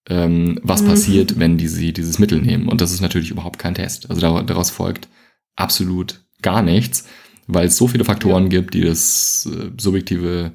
ähm, 0.09 0.59
was 0.63 0.81
mhm. 0.81 0.87
passiert, 0.87 1.37
wenn 1.37 1.59
die, 1.59 1.67
Sie 1.67 1.93
dieses 1.93 2.17
Mittel 2.17 2.41
nehmen. 2.41 2.67
Und 2.67 2.81
das 2.81 2.91
ist 2.91 3.01
natürlich 3.01 3.29
überhaupt 3.29 3.59
kein 3.59 3.75
Test. 3.75 4.09
Also 4.09 4.41
daraus 4.41 4.71
folgt 4.71 5.07
absolut 5.55 6.21
gar 6.41 6.63
nichts, 6.63 7.05
weil 7.49 7.67
es 7.67 7.77
so 7.77 7.87
viele 7.87 8.05
Faktoren 8.05 8.43
ja. 8.43 8.49
gibt, 8.49 8.73
die 8.75 8.81
das 8.81 9.49
äh, 9.51 9.71
subjektive 9.77 10.51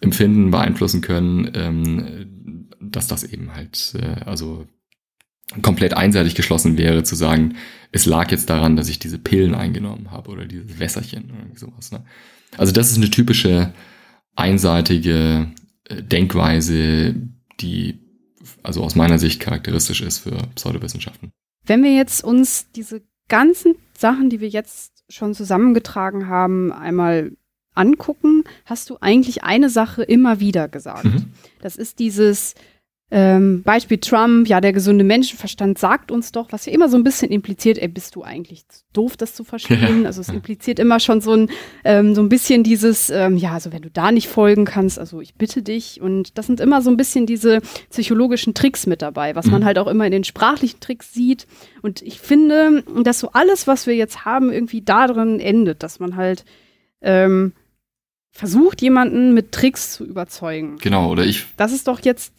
Empfinden 0.00 0.50
beeinflussen 0.50 1.02
können, 1.02 1.50
ähm, 1.54 2.68
dass 2.80 3.06
das 3.06 3.22
eben 3.22 3.54
halt, 3.54 3.94
äh, 3.98 4.24
also 4.24 4.66
komplett 5.60 5.94
einseitig 5.94 6.34
geschlossen 6.34 6.78
wäre, 6.78 7.04
zu 7.04 7.14
sagen, 7.14 7.56
es 7.92 8.06
lag 8.06 8.30
jetzt 8.30 8.48
daran, 8.48 8.76
dass 8.76 8.88
ich 8.88 8.98
diese 8.98 9.18
Pillen 9.18 9.54
eingenommen 9.54 10.10
habe 10.10 10.30
oder 10.30 10.46
dieses 10.46 10.78
Wässerchen 10.78 11.30
oder 11.30 11.58
sowas. 11.58 11.92
Ne? 11.92 12.02
Also 12.56 12.72
das 12.72 12.90
ist 12.90 12.96
eine 12.96 13.10
typische 13.10 13.74
einseitige 14.34 15.52
äh, 15.84 16.02
Denkweise, 16.02 17.14
die 17.60 17.98
also 18.62 18.82
aus 18.82 18.94
meiner 18.94 19.18
Sicht 19.18 19.40
charakteristisch 19.40 20.00
ist 20.00 20.18
für 20.18 20.36
Pseudowissenschaften. 20.54 21.30
Wenn 21.64 21.82
wir 21.82 21.94
jetzt 21.94 22.24
uns 22.24 22.66
diese 22.74 23.02
ganzen 23.28 23.74
Sachen, 23.96 24.30
die 24.30 24.40
wir 24.40 24.48
jetzt 24.48 24.91
schon 25.12 25.34
zusammengetragen 25.34 26.28
haben, 26.28 26.72
einmal 26.72 27.32
angucken, 27.74 28.44
hast 28.64 28.90
du 28.90 28.98
eigentlich 29.00 29.44
eine 29.44 29.68
Sache 29.68 30.02
immer 30.02 30.40
wieder 30.40 30.68
gesagt. 30.68 31.04
Mhm. 31.04 31.32
Das 31.60 31.76
ist 31.76 31.98
dieses, 31.98 32.54
ähm, 33.14 33.62
Beispiel 33.62 33.98
Trump, 33.98 34.48
ja, 34.48 34.62
der 34.62 34.72
gesunde 34.72 35.04
Menschenverstand 35.04 35.78
sagt 35.78 36.10
uns 36.10 36.32
doch, 36.32 36.50
was 36.50 36.64
ja 36.64 36.72
immer 36.72 36.88
so 36.88 36.96
ein 36.96 37.04
bisschen 37.04 37.30
impliziert, 37.30 37.76
ey, 37.76 37.86
bist 37.86 38.16
du 38.16 38.22
eigentlich 38.22 38.64
doof, 38.94 39.18
das 39.18 39.34
zu 39.34 39.44
verstehen? 39.44 40.00
Ja. 40.00 40.06
Also 40.06 40.22
es 40.22 40.30
impliziert 40.30 40.78
immer 40.78 40.98
schon 40.98 41.20
so 41.20 41.34
ein, 41.34 41.50
ähm, 41.84 42.14
so 42.14 42.22
ein 42.22 42.30
bisschen 42.30 42.62
dieses, 42.62 43.10
ähm, 43.10 43.36
ja, 43.36 43.52
also 43.52 43.70
wenn 43.70 43.82
du 43.82 43.90
da 43.90 44.12
nicht 44.12 44.28
folgen 44.28 44.64
kannst, 44.64 44.98
also 44.98 45.20
ich 45.20 45.34
bitte 45.34 45.62
dich. 45.62 46.00
Und 46.00 46.38
das 46.38 46.46
sind 46.46 46.58
immer 46.58 46.80
so 46.80 46.88
ein 46.88 46.96
bisschen 46.96 47.26
diese 47.26 47.60
psychologischen 47.90 48.54
Tricks 48.54 48.86
mit 48.86 49.02
dabei, 49.02 49.36
was 49.36 49.44
mhm. 49.44 49.52
man 49.52 49.64
halt 49.66 49.78
auch 49.78 49.88
immer 49.88 50.06
in 50.06 50.12
den 50.12 50.24
sprachlichen 50.24 50.80
Tricks 50.80 51.12
sieht. 51.12 51.46
Und 51.82 52.00
ich 52.00 52.18
finde, 52.18 52.82
dass 53.04 53.18
so 53.18 53.32
alles, 53.32 53.66
was 53.66 53.86
wir 53.86 53.94
jetzt 53.94 54.24
haben, 54.24 54.50
irgendwie 54.50 54.80
da 54.80 55.06
drin 55.06 55.38
endet, 55.38 55.82
dass 55.82 56.00
man 56.00 56.16
halt 56.16 56.46
ähm, 57.02 57.52
versucht, 58.30 58.80
jemanden 58.80 59.34
mit 59.34 59.52
Tricks 59.52 59.92
zu 59.92 60.06
überzeugen. 60.06 60.78
Genau, 60.80 61.10
oder 61.10 61.26
ich. 61.26 61.44
Das 61.58 61.72
ist 61.72 61.88
doch 61.88 62.00
jetzt 62.00 62.32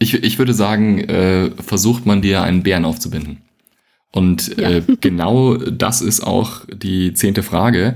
ich, 0.00 0.14
ich 0.14 0.38
würde 0.38 0.54
sagen, 0.54 0.98
äh, 0.98 1.50
versucht 1.62 2.06
man 2.06 2.22
dir 2.22 2.42
einen 2.42 2.64
Bären 2.64 2.84
aufzubinden. 2.84 3.42
Und 4.10 4.56
ja. 4.58 4.70
äh, 4.70 4.82
genau 5.00 5.56
das 5.56 6.00
ist 6.00 6.20
auch 6.26 6.64
die 6.72 7.14
zehnte 7.14 7.44
Frage. 7.44 7.94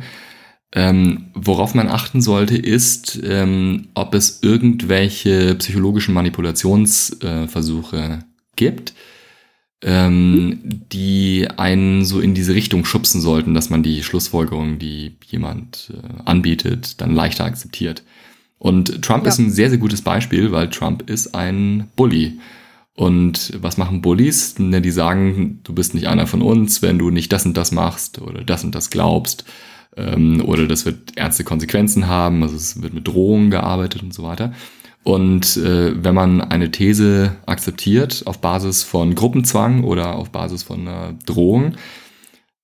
Ähm, 0.76 1.30
worauf 1.34 1.74
man 1.74 1.88
achten 1.88 2.20
sollte, 2.20 2.56
ist, 2.56 3.20
ähm, 3.24 3.88
ob 3.94 4.14
es 4.14 4.42
irgendwelche 4.42 5.54
psychologischen 5.54 6.14
Manipulationsversuche 6.14 7.96
äh, 7.96 8.18
gibt, 8.56 8.92
ähm, 9.82 10.60
die 10.64 11.48
einen 11.56 12.04
so 12.04 12.20
in 12.20 12.34
diese 12.34 12.54
Richtung 12.54 12.84
schubsen 12.84 13.20
sollten, 13.20 13.54
dass 13.54 13.70
man 13.70 13.84
die 13.84 14.02
Schlussfolgerung, 14.02 14.78
die 14.80 15.16
jemand 15.26 15.92
äh, 15.94 16.22
anbietet, 16.24 17.00
dann 17.00 17.14
leichter 17.14 17.44
akzeptiert. 17.44 18.02
Und 18.64 19.02
Trump 19.02 19.24
ja. 19.24 19.28
ist 19.28 19.38
ein 19.38 19.50
sehr, 19.50 19.68
sehr 19.68 19.78
gutes 19.78 20.00
Beispiel, 20.00 20.50
weil 20.50 20.70
Trump 20.70 21.10
ist 21.10 21.34
ein 21.34 21.90
Bully. 21.96 22.38
Und 22.94 23.52
was 23.60 23.76
machen 23.76 24.00
Bullies? 24.00 24.58
Ne, 24.58 24.80
die 24.80 24.90
sagen, 24.90 25.60
du 25.64 25.74
bist 25.74 25.92
nicht 25.92 26.08
einer 26.08 26.26
von 26.26 26.40
uns, 26.40 26.80
wenn 26.80 26.98
du 26.98 27.10
nicht 27.10 27.30
das 27.30 27.44
und 27.44 27.58
das 27.58 27.72
machst 27.72 28.22
oder 28.22 28.42
das 28.42 28.64
und 28.64 28.74
das 28.74 28.88
glaubst. 28.88 29.44
Ähm, 29.98 30.42
oder 30.42 30.66
das 30.66 30.86
wird 30.86 31.14
ernste 31.14 31.44
Konsequenzen 31.44 32.06
haben. 32.06 32.42
Also 32.42 32.56
es 32.56 32.80
wird 32.80 32.94
mit 32.94 33.06
Drohungen 33.06 33.50
gearbeitet 33.50 34.02
und 34.02 34.14
so 34.14 34.22
weiter. 34.22 34.54
Und 35.02 35.58
äh, 35.58 36.02
wenn 36.02 36.14
man 36.14 36.40
eine 36.40 36.70
These 36.70 37.36
akzeptiert 37.44 38.22
auf 38.24 38.40
Basis 38.40 38.82
von 38.82 39.14
Gruppenzwang 39.14 39.84
oder 39.84 40.14
auf 40.14 40.30
Basis 40.30 40.62
von 40.62 40.88
einer 40.88 41.12
Drohung, 41.26 41.74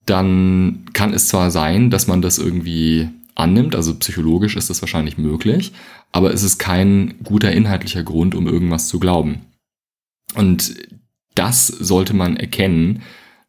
dann 0.06 0.86
kann 0.94 1.12
es 1.12 1.28
zwar 1.28 1.50
sein, 1.50 1.90
dass 1.90 2.06
man 2.06 2.22
das 2.22 2.38
irgendwie 2.38 3.10
annimmt, 3.34 3.74
also 3.74 3.94
psychologisch 3.94 4.56
ist 4.56 4.70
das 4.70 4.82
wahrscheinlich 4.82 5.18
möglich, 5.18 5.72
aber 6.12 6.32
es 6.32 6.42
ist 6.42 6.58
kein 6.58 7.14
guter 7.22 7.52
inhaltlicher 7.52 8.02
Grund, 8.02 8.34
um 8.34 8.46
irgendwas 8.46 8.88
zu 8.88 8.98
glauben. 8.98 9.46
Und 10.34 10.74
das 11.34 11.66
sollte 11.66 12.14
man 12.14 12.36
erkennen, 12.36 13.02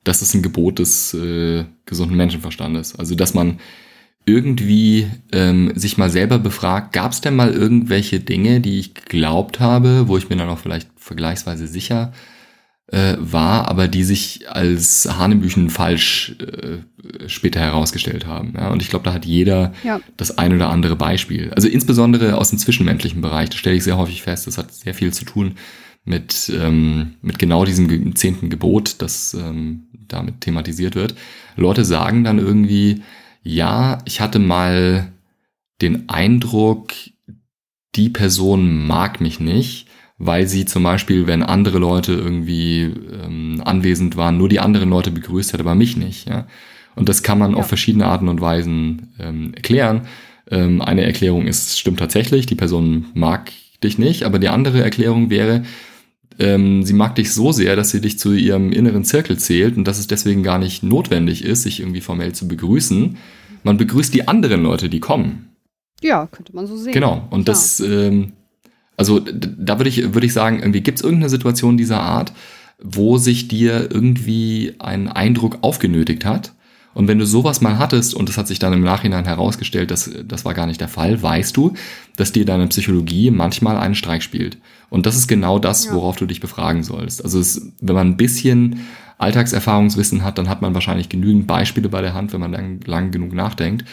das 0.04 0.22
ist 0.22 0.34
ein 0.34 0.42
Gebot 0.42 0.80
des 0.80 1.14
äh, 1.14 1.66
gesunden 1.86 2.18
Menschenverstandes. 2.18 2.96
Also 2.96 3.16
dass 3.16 3.34
man 3.34 3.60
irgendwie 4.26 5.10
ähm, 5.32 5.72
sich 5.76 5.98
mal 5.98 6.10
selber 6.10 6.38
befragt, 6.40 6.94
gab 6.94 7.12
es 7.12 7.22
denn 7.22 7.36
mal 7.36 7.54
irgendwelche 7.54 8.20
Dinge, 8.20 8.62
die 8.62 8.80
ich 8.80 8.94
geglaubt 8.94 9.60
habe, 9.60 10.08
wo 10.08 10.18
ich 10.18 10.30
mir 10.30 10.36
dann 10.38 10.50
auch 10.50 10.60
vielleicht 10.60 10.90
vergleichsweise 10.96 11.68
sicher 11.68 12.14
äh, 12.92 13.16
war, 13.20 13.70
aber 13.70 13.88
die 13.88 14.04
sich 14.04 14.52
als 14.52 15.08
Hanebüchen 15.18 15.70
falsch 15.70 16.36
äh, 16.40 17.30
später 17.30 17.62
herausgestellt 17.62 18.28
haben. 18.28 18.54
Ja? 18.58 18.70
Und 18.70 18.82
ich 18.82 18.90
glaube, 18.90 19.06
da 19.06 19.14
hat 19.14 19.26
jeder 19.26 19.74
ja. 19.84 20.02
das 20.18 20.38
ein 20.38 20.54
oder 20.54 20.70
andere 20.70 20.98
Beispiel. 20.98 21.52
Also 21.56 21.70
insbesondere 21.70 22.38
aus 22.38 22.50
dem 22.50 22.60
zwischenmenschlichen 22.60 23.22
Bereich, 23.22 23.50
da 23.50 23.58
stelle 23.58 23.78
ich 23.78 23.86
sehr 23.86 23.98
häufig 23.98 24.22
fest, 24.22 24.46
das 24.46 24.58
hat 24.58 24.74
sehr 24.74 24.94
viel 24.94 25.14
zu 25.14 25.24
tun 25.24 25.56
mit, 26.04 26.52
ähm, 26.54 27.14
mit 27.22 27.40
genau 27.40 27.64
diesem 27.64 28.16
zehnten 28.16 28.50
Gebot, 28.50 28.96
das 29.00 29.34
ähm, 29.36 29.84
damit 29.94 30.42
thematisiert 30.42 30.96
wird. 30.96 31.16
Leute 31.56 31.86
sagen 31.86 32.26
dann 32.26 32.40
irgendwie, 32.40 33.04
ja, 33.42 34.00
ich 34.04 34.20
hatte 34.20 34.40
mal 34.40 35.14
den 35.82 36.10
Eindruck, 36.10 36.92
die 37.96 38.10
Person 38.10 38.86
mag 38.86 39.22
mich 39.22 39.40
nicht 39.40 39.88
weil 40.24 40.48
sie 40.48 40.66
zum 40.66 40.84
Beispiel, 40.84 41.26
wenn 41.26 41.42
andere 41.42 41.80
Leute 41.80 42.14
irgendwie 42.14 42.84
ähm, 42.84 43.62
anwesend 43.66 44.18
waren, 44.18 44.38
nur 44.38 44.50
die 44.50 44.60
anderen 44.60 44.90
Leute 44.90 45.10
begrüßt 45.10 45.54
hat, 45.54 45.60
aber 45.60 45.74
mich 45.74 45.98
nicht. 45.98 46.30
Ja? 46.30 46.46
Und 46.96 47.10
das 47.10 47.24
kann 47.24 47.40
man 47.40 47.52
ja. 47.52 47.58
auf 47.58 47.68
verschiedene 47.68 48.06
Arten 48.06 48.28
und 48.28 48.40
Weisen 48.40 49.14
ähm, 49.20 49.54
erklären. 49.56 50.04
Ähm, 50.50 50.80
eine 50.80 51.04
Erklärung 51.06 51.48
ist, 51.48 51.80
stimmt 51.80 51.98
tatsächlich, 51.98 52.46
die 52.46 52.56
Person 52.56 53.08
mag 53.16 53.52
dich 53.84 53.98
nicht, 53.98 54.24
aber 54.24 54.38
die 54.38 54.50
andere 54.50 54.84
Erklärung 54.84 55.32
wäre, 55.32 55.64
ähm, 56.38 56.84
sie 56.84 56.94
mag 56.94 57.16
dich 57.16 57.34
so 57.34 57.52
sehr, 57.52 57.76
dass 57.76 57.90
sie 57.90 58.00
dich 58.00 58.20
zu 58.20 58.34
ihrem 58.34 58.72
inneren 58.72 59.04
Zirkel 59.04 59.40
zählt 59.40 59.76
und 59.76 59.88
dass 59.88 59.98
es 59.98 60.06
deswegen 60.06 60.44
gar 60.44 60.60
nicht 60.60 60.84
notwendig 60.84 61.44
ist, 61.44 61.64
sich 61.64 61.80
irgendwie 61.80 62.02
formell 62.02 62.34
zu 62.34 62.48
begrüßen. 62.48 63.18
Man 63.64 63.78
begrüßt 63.78 64.14
die 64.14 64.28
anderen 64.28 64.62
Leute, 64.62 64.88
die 64.88 65.00
kommen. 65.00 65.50
Ja, 66.04 66.28
könnte 66.28 66.56
man 66.56 66.68
so 66.68 66.78
sehen. 66.78 66.94
Genau. 66.94 67.28
Und 67.32 67.42
ja. 67.42 67.46
das 67.46 67.80
ähm, 67.80 68.34
Also 68.98 69.20
da 69.20 69.80
würde 69.80 69.90
ich, 69.90 70.14
würde 70.14 70.28
ich 70.28 70.34
sagen, 70.34 70.60
irgendwie 70.60 70.82
gibt 70.82 71.00
es 71.00 71.04
irgendeine 71.04 71.30
Situation 71.30 71.78
dieser 71.78 72.02
Art, 72.02 72.34
wo 72.82 73.18
sich 73.18 73.48
dir 73.48 73.90
irgendwie 73.92 74.76
ein 74.80 75.08
Eindruck 75.08 75.60
aufgenötigt 75.62 76.26
hat. 76.26 76.54
Und 76.94 77.08
wenn 77.08 77.20
du 77.20 77.26
sowas 77.26 77.62
mal 77.62 77.80
hattest 77.80 78.14
und 78.14 78.28
es 78.28 78.38
hat 78.38 78.48
sich 78.48 78.60
dann 78.60 78.74
im 78.74 78.84
Nachhinein 78.84 79.26
herausgestellt, 79.26 79.92
dass 79.92 80.12
das 80.26 80.44
war 80.44 80.54
gar 80.54 80.68
nicht 80.68 80.82
der 80.82 80.90
Fall, 80.90 81.22
weißt 81.22 81.56
du, 81.56 81.74
dass 82.18 82.34
dir 82.34 82.46
deine 82.46 82.68
Psychologie 82.68 83.32
manchmal 83.32 83.78
einen 83.78 83.96
Streik 83.96 84.24
spielt. 84.24 84.58
Und 84.90 85.06
das 85.06 85.16
ist 85.16 85.28
genau 85.28 85.58
das, 85.58 85.86
ja. 85.86 85.94
worauf 85.94 86.18
du 86.18 86.26
dich 86.26 86.42
befragen 86.42 86.84
sollst. 86.84 87.24
Also 87.24 87.40
es, 87.40 87.72
wenn 87.80 87.96
man 87.96 88.08
ein 88.10 88.18
bisschen 88.18 88.82
Alltagserfahrungswissen 89.20 90.24
hat, 90.24 90.38
dann 90.38 90.50
hat 90.50 90.62
man 90.62 90.74
wahrscheinlich 90.74 91.08
genügend 91.08 91.48
Beispiele 91.48 91.88
bei 91.88 92.02
der 92.02 92.14
Hand, 92.14 92.34
wenn 92.34 92.42
man 92.42 92.52
lang, 92.52 92.82
lang 92.86 93.12
genug 93.12 93.34
nachdenkt, 93.34 93.86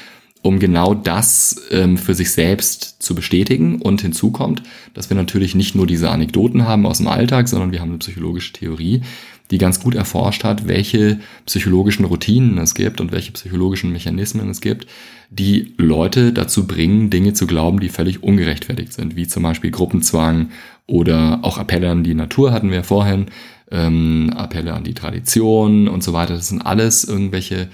um 0.42 0.58
genau 0.58 0.94
das 0.94 1.62
ähm, 1.70 1.98
für 1.98 2.14
sich 2.14 2.30
selbst 2.30 3.02
zu 3.02 3.14
bestätigen. 3.14 3.80
Und 3.80 4.00
hinzu 4.00 4.30
kommt, 4.30 4.62
dass 4.94 5.10
wir 5.10 5.16
natürlich 5.16 5.54
nicht 5.54 5.74
nur 5.74 5.86
diese 5.86 6.10
Anekdoten 6.10 6.66
haben 6.66 6.86
aus 6.86 6.98
dem 6.98 7.08
Alltag, 7.08 7.48
sondern 7.48 7.72
wir 7.72 7.80
haben 7.80 7.90
eine 7.90 7.98
psychologische 7.98 8.52
Theorie, 8.52 9.02
die 9.50 9.58
ganz 9.58 9.80
gut 9.80 9.94
erforscht 9.94 10.44
hat, 10.44 10.68
welche 10.68 11.20
psychologischen 11.46 12.04
Routinen 12.04 12.58
es 12.58 12.74
gibt 12.74 13.00
und 13.00 13.12
welche 13.12 13.32
psychologischen 13.32 13.92
Mechanismen 13.92 14.50
es 14.50 14.60
gibt, 14.60 14.86
die 15.30 15.74
Leute 15.78 16.32
dazu 16.32 16.66
bringen, 16.66 17.10
Dinge 17.10 17.32
zu 17.32 17.46
glauben, 17.46 17.80
die 17.80 17.88
völlig 17.88 18.22
ungerechtfertigt 18.22 18.92
sind, 18.92 19.16
wie 19.16 19.26
zum 19.26 19.42
Beispiel 19.42 19.70
Gruppenzwang 19.70 20.50
oder 20.86 21.40
auch 21.42 21.58
Appelle 21.58 21.90
an 21.90 22.04
die 22.04 22.14
Natur 22.14 22.52
hatten 22.52 22.70
wir 22.70 22.84
vorhin, 22.84 23.26
ähm, 23.70 24.32
Appelle 24.34 24.74
an 24.74 24.84
die 24.84 24.94
Tradition 24.94 25.88
und 25.88 26.02
so 26.02 26.12
weiter. 26.12 26.34
Das 26.34 26.48
sind 26.48 26.62
alles 26.62 27.04
irgendwelche 27.04 27.68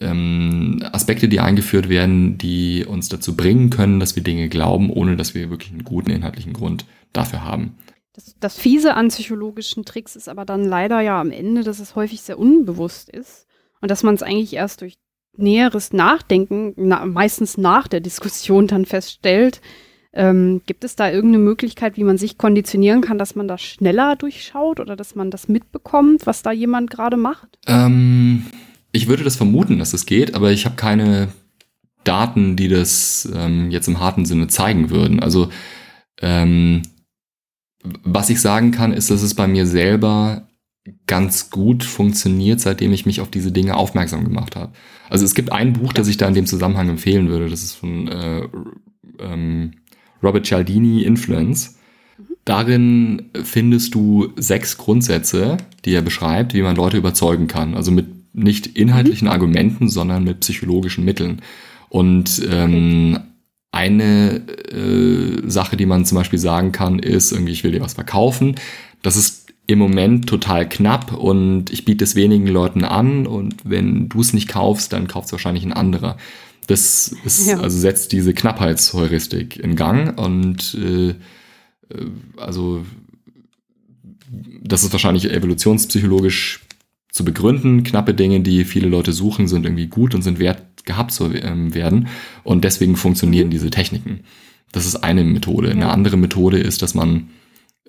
ähm, 0.00 0.82
Aspekte, 0.92 1.28
die 1.28 1.40
eingeführt 1.40 1.88
werden, 1.88 2.38
die 2.38 2.84
uns 2.84 3.08
dazu 3.08 3.36
bringen 3.36 3.70
können, 3.70 4.00
dass 4.00 4.16
wir 4.16 4.22
Dinge 4.22 4.48
glauben, 4.48 4.90
ohne 4.90 5.16
dass 5.16 5.34
wir 5.34 5.50
wirklich 5.50 5.72
einen 5.72 5.84
guten 5.84 6.10
inhaltlichen 6.10 6.52
Grund 6.52 6.84
dafür 7.12 7.44
haben. 7.44 7.76
Das, 8.12 8.34
das 8.40 8.58
Fiese 8.58 8.94
an 8.94 9.08
psychologischen 9.08 9.84
Tricks 9.84 10.16
ist 10.16 10.28
aber 10.28 10.44
dann 10.44 10.64
leider 10.64 11.00
ja 11.00 11.20
am 11.20 11.30
Ende, 11.30 11.64
dass 11.64 11.80
es 11.80 11.96
häufig 11.96 12.22
sehr 12.22 12.38
unbewusst 12.38 13.10
ist 13.10 13.46
und 13.80 13.90
dass 13.90 14.02
man 14.02 14.14
es 14.14 14.22
eigentlich 14.22 14.54
erst 14.54 14.80
durch 14.80 14.96
näheres 15.36 15.92
Nachdenken, 15.92 16.72
na, 16.76 17.04
meistens 17.04 17.58
nach 17.58 17.88
der 17.88 18.00
Diskussion 18.00 18.66
dann 18.66 18.86
feststellt. 18.86 19.60
Ähm, 20.12 20.62
gibt 20.64 20.82
es 20.82 20.96
da 20.96 21.10
irgendeine 21.10 21.44
Möglichkeit, 21.44 21.98
wie 21.98 22.04
man 22.04 22.16
sich 22.16 22.38
konditionieren 22.38 23.02
kann, 23.02 23.18
dass 23.18 23.34
man 23.34 23.48
das 23.48 23.60
schneller 23.60 24.16
durchschaut 24.16 24.80
oder 24.80 24.96
dass 24.96 25.14
man 25.14 25.30
das 25.30 25.46
mitbekommt, 25.46 26.26
was 26.26 26.42
da 26.42 26.52
jemand 26.52 26.90
gerade 26.90 27.18
macht? 27.18 27.58
Ähm, 27.66 28.46
ich 28.96 29.08
würde 29.08 29.24
das 29.24 29.36
vermuten, 29.36 29.78
dass 29.78 29.88
es 29.88 30.00
das 30.00 30.06
geht, 30.06 30.34
aber 30.34 30.50
ich 30.50 30.64
habe 30.64 30.76
keine 30.76 31.28
Daten, 32.02 32.56
die 32.56 32.68
das 32.68 33.28
ähm, 33.34 33.70
jetzt 33.70 33.88
im 33.88 34.00
harten 34.00 34.24
Sinne 34.24 34.48
zeigen 34.48 34.90
würden. 34.90 35.20
Also 35.20 35.50
ähm, 36.20 36.82
was 38.02 38.30
ich 38.30 38.40
sagen 38.40 38.70
kann, 38.70 38.92
ist, 38.92 39.10
dass 39.10 39.22
es 39.22 39.34
bei 39.34 39.46
mir 39.46 39.66
selber 39.66 40.48
ganz 41.06 41.50
gut 41.50 41.84
funktioniert, 41.84 42.60
seitdem 42.60 42.92
ich 42.92 43.06
mich 43.06 43.20
auf 43.20 43.30
diese 43.30 43.52
Dinge 43.52 43.76
aufmerksam 43.76 44.24
gemacht 44.24 44.56
habe. 44.56 44.72
Also 45.10 45.24
es 45.24 45.34
gibt 45.34 45.52
ein 45.52 45.72
Buch, 45.72 45.92
das 45.92 46.08
ich 46.08 46.16
da 46.16 46.26
in 46.26 46.34
dem 46.34 46.46
Zusammenhang 46.46 46.88
empfehlen 46.88 47.28
würde. 47.28 47.50
Das 47.50 47.62
ist 47.62 47.74
von 47.74 48.08
äh, 48.08 48.48
ähm, 49.18 49.72
Robert 50.22 50.46
Cialdini, 50.46 51.02
Influence. 51.02 51.78
Darin 52.44 53.30
findest 53.42 53.94
du 53.94 54.32
sechs 54.36 54.78
Grundsätze, 54.78 55.56
die 55.84 55.92
er 55.92 56.02
beschreibt, 56.02 56.54
wie 56.54 56.62
man 56.62 56.76
Leute 56.76 56.96
überzeugen 56.96 57.48
kann. 57.48 57.74
Also 57.74 57.90
mit 57.90 58.06
nicht 58.36 58.66
inhaltlichen 58.66 59.26
mhm. 59.26 59.32
Argumenten, 59.32 59.88
sondern 59.88 60.24
mit 60.24 60.40
psychologischen 60.40 61.04
Mitteln. 61.04 61.42
Und 61.88 62.46
ähm, 62.50 63.18
eine 63.72 64.42
äh, 64.70 65.48
Sache, 65.48 65.76
die 65.76 65.86
man 65.86 66.04
zum 66.04 66.16
Beispiel 66.16 66.38
sagen 66.38 66.72
kann, 66.72 66.98
ist 66.98 67.32
irgendwie, 67.32 67.52
ich 67.52 67.64
will 67.64 67.72
dir 67.72 67.80
was 67.80 67.94
verkaufen. 67.94 68.56
Das 69.02 69.16
ist 69.16 69.46
im 69.66 69.78
Moment 69.78 70.28
total 70.28 70.68
knapp 70.68 71.12
und 71.12 71.70
ich 71.70 71.84
biete 71.84 72.04
es 72.04 72.14
wenigen 72.14 72.46
Leuten 72.46 72.84
an 72.84 73.26
und 73.26 73.56
wenn 73.64 74.08
du 74.08 74.20
es 74.20 74.32
nicht 74.32 74.48
kaufst, 74.48 74.92
dann 74.92 75.08
kauft 75.08 75.26
es 75.26 75.32
wahrscheinlich 75.32 75.64
ein 75.64 75.72
anderer. 75.72 76.16
Das 76.68 77.14
ist, 77.24 77.48
ja. 77.48 77.58
also 77.58 77.76
setzt 77.78 78.12
diese 78.12 78.32
Knappheitsheuristik 78.32 79.56
in 79.56 79.76
Gang 79.76 80.18
und 80.18 80.74
äh, 80.74 81.10
äh, 81.10 81.14
also 82.36 82.84
das 84.62 84.84
ist 84.84 84.92
wahrscheinlich 84.92 85.30
evolutionspsychologisch 85.30 86.65
zu 87.16 87.24
begründen. 87.24 87.82
Knappe 87.82 88.12
Dinge, 88.12 88.40
die 88.40 88.66
viele 88.66 88.88
Leute 88.88 89.14
suchen, 89.14 89.48
sind 89.48 89.64
irgendwie 89.64 89.86
gut 89.86 90.14
und 90.14 90.20
sind 90.20 90.38
wert 90.38 90.84
gehabt 90.84 91.12
zu 91.12 91.32
ähm, 91.32 91.74
werden. 91.74 92.08
Und 92.44 92.62
deswegen 92.62 92.94
funktionieren 92.94 93.48
diese 93.48 93.70
Techniken. 93.70 94.20
Das 94.70 94.84
ist 94.84 94.96
eine 94.96 95.24
Methode. 95.24 95.70
Eine 95.70 95.88
andere 95.88 96.18
Methode 96.18 96.58
ist, 96.58 96.82
dass 96.82 96.94
man 96.94 97.30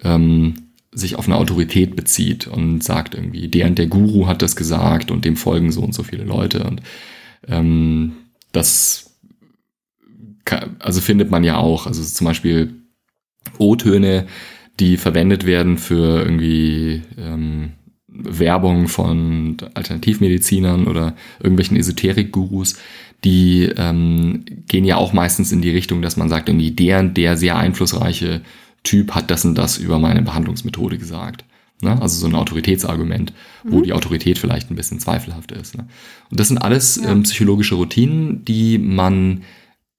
ähm, 0.02 0.70
sich 0.94 1.18
auf 1.18 1.26
eine 1.28 1.36
Autorität 1.36 1.98
bezieht 1.98 2.48
und 2.48 2.86
sagt 2.86 3.16
irgendwie, 3.16 3.50
der 3.50 3.68
und 3.68 3.78
der 3.78 3.88
Guru 3.88 4.28
hat 4.28 4.42
das 4.42 4.56
gesagt 4.56 5.12
und 5.12 5.26
dem 5.26 5.36
folgen 5.36 5.74
so 5.74 5.82
und 5.82 5.94
so 5.94 6.04
viele 6.04 6.24
Leute. 6.24 6.64
Und 6.64 6.82
ähm, 7.50 8.14
das 8.54 9.18
kann, 10.46 10.78
also 10.80 11.02
findet 11.02 11.32
man 11.32 11.44
ja 11.44 11.58
auch. 11.58 11.86
Also 11.86 12.02
zum 12.02 12.24
Beispiel 12.24 12.76
O-Töne, 13.58 14.26
die 14.80 14.96
verwendet 14.96 15.46
werden 15.46 15.78
für 15.78 16.22
irgendwie 16.22 17.02
ähm, 17.18 17.74
Werbung 18.24 18.88
von 18.88 19.58
Alternativmedizinern 19.74 20.88
oder 20.88 21.16
irgendwelchen 21.40 21.78
Esoterik-Gurus, 21.78 22.78
die 23.24 23.64
ähm, 23.78 24.46
gehen 24.68 24.86
ja 24.86 24.98
auch 24.98 25.14
meistens 25.14 25.52
in 25.52 25.62
die 25.62 25.72
Richtung, 25.72 26.02
dass 26.02 26.18
man 26.18 26.30
sagt, 26.30 26.50
irgendwie 26.50 26.72
der 26.72 27.00
und 27.00 27.18
der 27.18 27.38
sehr 27.38 27.58
einflussreiche 27.58 28.42
Typ 28.84 29.16
hat 29.16 29.32
das 29.32 29.44
und 29.44 29.56
das 29.56 29.78
über 29.78 30.00
meine 30.00 30.22
Behandlungsmethode 30.22 30.98
gesagt. 30.98 31.44
Ne? 31.82 32.02
Also 32.02 32.18
so 32.20 32.28
ein 32.28 32.36
Autoritätsargument, 32.36 33.34
mhm. 33.64 33.72
wo 33.72 33.82
die 33.82 33.94
Autorität 33.94 34.38
vielleicht 34.38 34.72
ein 34.72 34.76
bisschen 34.76 35.00
zweifelhaft 35.00 35.52
ist. 35.52 35.78
Ne? 35.78 35.88
Und 36.30 36.40
das 36.40 36.48
sind 36.48 36.58
alles 36.58 37.00
ja. 37.02 37.12
ähm, 37.12 37.24
psychologische 37.24 37.76
Routinen, 37.76 38.46
die 38.46 38.78
man 38.78 39.44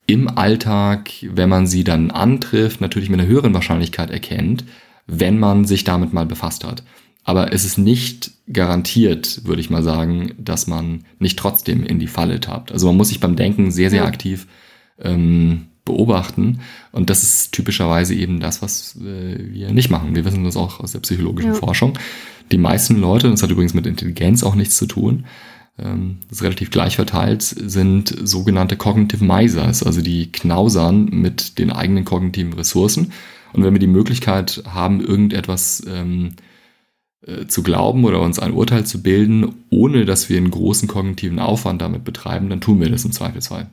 im 0.06 0.26
Alltag, 0.28 1.10
wenn 1.22 1.50
man 1.50 1.66
sie 1.66 1.84
dann 1.84 2.10
antrifft, 2.10 2.80
natürlich 2.80 3.10
mit 3.10 3.20
einer 3.20 3.28
höheren 3.28 3.52
Wahrscheinlichkeit 3.52 4.10
erkennt, 4.10 4.64
wenn 5.06 5.38
man 5.38 5.66
sich 5.66 5.84
damit 5.84 6.12
mal 6.12 6.26
befasst 6.26 6.64
hat. 6.64 6.82
Aber 7.28 7.52
es 7.52 7.66
ist 7.66 7.76
nicht 7.76 8.30
garantiert, 8.50 9.44
würde 9.44 9.60
ich 9.60 9.68
mal 9.68 9.82
sagen, 9.82 10.32
dass 10.38 10.66
man 10.66 11.04
nicht 11.18 11.38
trotzdem 11.38 11.84
in 11.84 11.98
die 11.98 12.06
Falle 12.06 12.40
tappt. 12.40 12.72
Also 12.72 12.86
man 12.86 12.96
muss 12.96 13.08
sich 13.08 13.20
beim 13.20 13.36
Denken 13.36 13.70
sehr, 13.70 13.90
sehr 13.90 14.04
ja. 14.04 14.08
aktiv 14.08 14.46
ähm, 14.98 15.66
beobachten. 15.84 16.60
Und 16.90 17.10
das 17.10 17.22
ist 17.22 17.52
typischerweise 17.52 18.14
eben 18.14 18.40
das, 18.40 18.62
was 18.62 18.96
äh, 18.96 19.52
wir 19.52 19.72
nicht 19.72 19.90
machen. 19.90 20.14
Wir 20.14 20.24
wissen 20.24 20.42
das 20.42 20.56
auch 20.56 20.80
aus 20.80 20.92
der 20.92 21.00
psychologischen 21.00 21.52
ja. 21.52 21.58
Forschung. 21.58 21.98
Die 22.50 22.56
meisten 22.56 22.98
Leute, 22.98 23.28
das 23.28 23.42
hat 23.42 23.50
übrigens 23.50 23.74
mit 23.74 23.86
Intelligenz 23.86 24.42
auch 24.42 24.54
nichts 24.54 24.78
zu 24.78 24.86
tun, 24.86 25.26
ähm, 25.78 26.20
das 26.30 26.38
ist 26.38 26.44
relativ 26.44 26.70
gleich 26.70 26.96
verteilt, 26.96 27.42
sind 27.42 28.16
sogenannte 28.26 28.78
Cognitive 28.78 29.22
Misers, 29.22 29.82
also 29.82 30.00
die 30.00 30.32
knausern 30.32 31.10
mit 31.10 31.58
den 31.58 31.72
eigenen 31.72 32.06
kognitiven 32.06 32.54
Ressourcen. 32.54 33.12
Und 33.52 33.64
wenn 33.64 33.74
wir 33.74 33.80
die 33.80 33.86
Möglichkeit 33.86 34.62
haben, 34.66 35.02
irgendetwas 35.02 35.82
ähm, 35.86 36.28
äh, 36.28 36.42
zu 37.48 37.62
glauben 37.62 38.04
oder 38.04 38.20
uns 38.20 38.38
ein 38.38 38.52
Urteil 38.52 38.84
zu 38.86 39.02
bilden, 39.02 39.54
ohne 39.70 40.04
dass 40.04 40.28
wir 40.28 40.36
einen 40.36 40.50
großen 40.50 40.88
kognitiven 40.88 41.38
Aufwand 41.40 41.82
damit 41.82 42.04
betreiben, 42.04 42.48
dann 42.48 42.60
tun 42.60 42.80
wir 42.80 42.90
das 42.90 43.04
im 43.04 43.12
Zweifelsfall. 43.12 43.68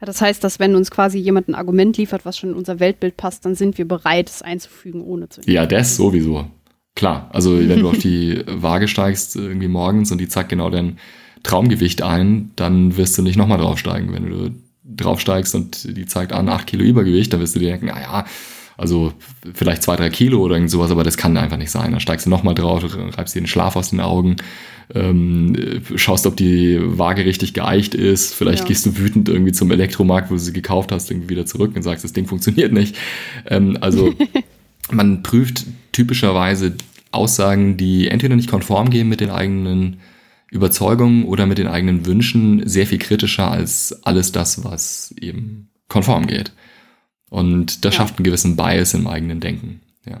Ja, 0.00 0.06
das 0.06 0.20
heißt, 0.20 0.42
dass 0.42 0.58
wenn 0.58 0.74
uns 0.74 0.90
quasi 0.90 1.18
jemand 1.18 1.48
ein 1.48 1.54
Argument 1.54 1.96
liefert, 1.96 2.24
was 2.24 2.38
schon 2.38 2.50
in 2.50 2.56
unser 2.56 2.80
Weltbild 2.80 3.16
passt, 3.16 3.44
dann 3.44 3.54
sind 3.54 3.78
wir 3.78 3.86
bereit, 3.86 4.28
es 4.28 4.42
einzufügen, 4.42 5.02
ohne 5.02 5.28
zu. 5.28 5.42
Ja, 5.46 5.66
das 5.66 5.96
sowieso. 5.96 6.50
Klar. 6.94 7.30
Also 7.32 7.58
wenn 7.58 7.80
du 7.80 7.88
auf 7.88 7.98
die 8.02 8.42
Waage 8.46 8.88
steigst 8.88 9.36
irgendwie 9.36 9.68
morgens 9.68 10.10
und 10.10 10.18
die 10.18 10.28
zeigt 10.28 10.48
genau 10.48 10.70
dein 10.70 10.98
Traumgewicht 11.42 12.02
ein, 12.02 12.50
dann 12.56 12.96
wirst 12.96 13.16
du 13.16 13.22
nicht 13.22 13.36
nochmal 13.36 13.58
draufsteigen. 13.58 14.12
Wenn 14.12 14.30
du 14.30 14.50
draufsteigst 14.84 15.54
und 15.54 15.96
die 15.96 16.06
zeigt 16.06 16.32
an 16.32 16.48
8 16.48 16.66
Kilo 16.66 16.82
Übergewicht, 16.82 17.32
dann 17.32 17.40
wirst 17.40 17.54
du 17.54 17.60
dir 17.60 17.70
denken, 17.70 17.86
naja, 17.86 18.24
also 18.80 19.12
vielleicht 19.52 19.82
zwei, 19.82 19.94
drei 19.94 20.08
Kilo 20.08 20.40
oder 20.40 20.54
irgend 20.54 20.70
sowas, 20.70 20.90
aber 20.90 21.04
das 21.04 21.18
kann 21.18 21.36
einfach 21.36 21.58
nicht 21.58 21.70
sein. 21.70 21.90
Dann 21.90 22.00
steigst 22.00 22.24
du 22.24 22.30
nochmal 22.30 22.54
drauf, 22.54 22.82
reibst 23.16 23.34
dir 23.34 23.42
den 23.42 23.46
Schlaf 23.46 23.76
aus 23.76 23.90
den 23.90 24.00
Augen, 24.00 24.36
ähm, 24.94 25.82
schaust, 25.96 26.26
ob 26.26 26.34
die 26.34 26.78
Waage 26.80 27.26
richtig 27.26 27.52
geeicht 27.52 27.94
ist. 27.94 28.34
Vielleicht 28.34 28.60
ja. 28.60 28.68
gehst 28.68 28.86
du 28.86 28.96
wütend 28.96 29.28
irgendwie 29.28 29.52
zum 29.52 29.70
Elektromarkt, 29.70 30.30
wo 30.30 30.34
du 30.34 30.40
sie 30.40 30.54
gekauft 30.54 30.92
hast, 30.92 31.10
irgendwie 31.10 31.28
wieder 31.28 31.44
zurück 31.44 31.76
und 31.76 31.82
sagst, 31.82 32.04
das 32.04 32.14
Ding 32.14 32.26
funktioniert 32.26 32.72
nicht. 32.72 32.96
Ähm, 33.46 33.76
also 33.82 34.14
man 34.90 35.22
prüft 35.22 35.66
typischerweise 35.92 36.74
Aussagen, 37.12 37.76
die 37.76 38.08
entweder 38.08 38.34
nicht 38.34 38.50
konform 38.50 38.88
gehen 38.88 39.10
mit 39.10 39.20
den 39.20 39.30
eigenen 39.30 40.00
Überzeugungen 40.50 41.26
oder 41.26 41.44
mit 41.44 41.58
den 41.58 41.66
eigenen 41.66 42.06
Wünschen, 42.06 42.66
sehr 42.66 42.86
viel 42.86 42.98
kritischer 42.98 43.50
als 43.50 44.04
alles 44.04 44.32
das, 44.32 44.64
was 44.64 45.14
eben 45.20 45.68
konform 45.88 46.26
geht. 46.26 46.52
Und 47.30 47.84
das 47.84 47.94
ja. 47.94 48.00
schafft 48.00 48.18
einen 48.18 48.24
gewissen 48.24 48.56
Bias 48.56 48.92
im 48.92 49.06
eigenen 49.06 49.40
Denken. 49.40 49.80
Ja. 50.06 50.20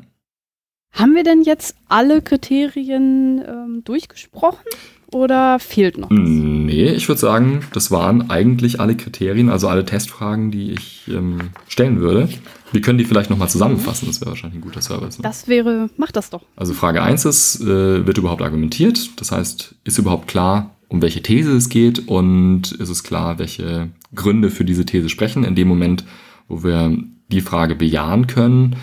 Haben 0.92 1.14
wir 1.14 1.24
denn 1.24 1.42
jetzt 1.42 1.76
alle 1.88 2.22
Kriterien 2.22 3.44
ähm, 3.46 3.82
durchgesprochen? 3.84 4.64
oder 5.12 5.58
fehlt 5.58 5.98
noch 5.98 6.10
was? 6.10 6.18
Nee, 6.18 6.90
ich 6.90 7.08
würde 7.08 7.20
sagen, 7.20 7.60
das 7.72 7.90
waren 7.90 8.30
eigentlich 8.30 8.80
alle 8.80 8.96
Kriterien, 8.96 9.48
also 9.48 9.68
alle 9.68 9.84
Testfragen, 9.84 10.50
die 10.50 10.72
ich 10.72 11.08
ähm, 11.08 11.50
stellen 11.68 12.00
würde. 12.00 12.28
Wir 12.72 12.80
können 12.80 12.98
die 12.98 13.04
vielleicht 13.04 13.30
nochmal 13.30 13.48
zusammenfassen, 13.48 14.06
das 14.06 14.20
wäre 14.20 14.30
wahrscheinlich 14.30 14.58
ein 14.58 14.62
guter 14.62 14.80
Service. 14.80 15.18
Ne? 15.18 15.22
Das 15.22 15.48
wäre, 15.48 15.90
mach 15.96 16.12
das 16.12 16.30
doch. 16.30 16.42
Also 16.56 16.72
Frage 16.74 17.02
1 17.02 17.24
ist, 17.24 17.60
äh, 17.60 18.06
wird 18.06 18.18
überhaupt 18.18 18.42
argumentiert? 18.42 19.10
Das 19.16 19.32
heißt, 19.32 19.74
ist 19.82 19.98
überhaupt 19.98 20.28
klar, 20.28 20.76
um 20.88 21.02
welche 21.02 21.22
These 21.22 21.56
es 21.56 21.68
geht 21.68 22.08
und 22.08 22.72
ist 22.72 22.88
es 22.88 23.02
klar, 23.02 23.38
welche 23.38 23.88
Gründe 24.14 24.50
für 24.50 24.64
diese 24.64 24.86
These 24.86 25.08
sprechen? 25.08 25.44
In 25.44 25.56
dem 25.56 25.68
Moment, 25.68 26.04
wo 26.50 26.62
wir 26.64 26.94
die 27.28 27.40
Frage 27.40 27.76
bejahen 27.76 28.26
können, 28.26 28.76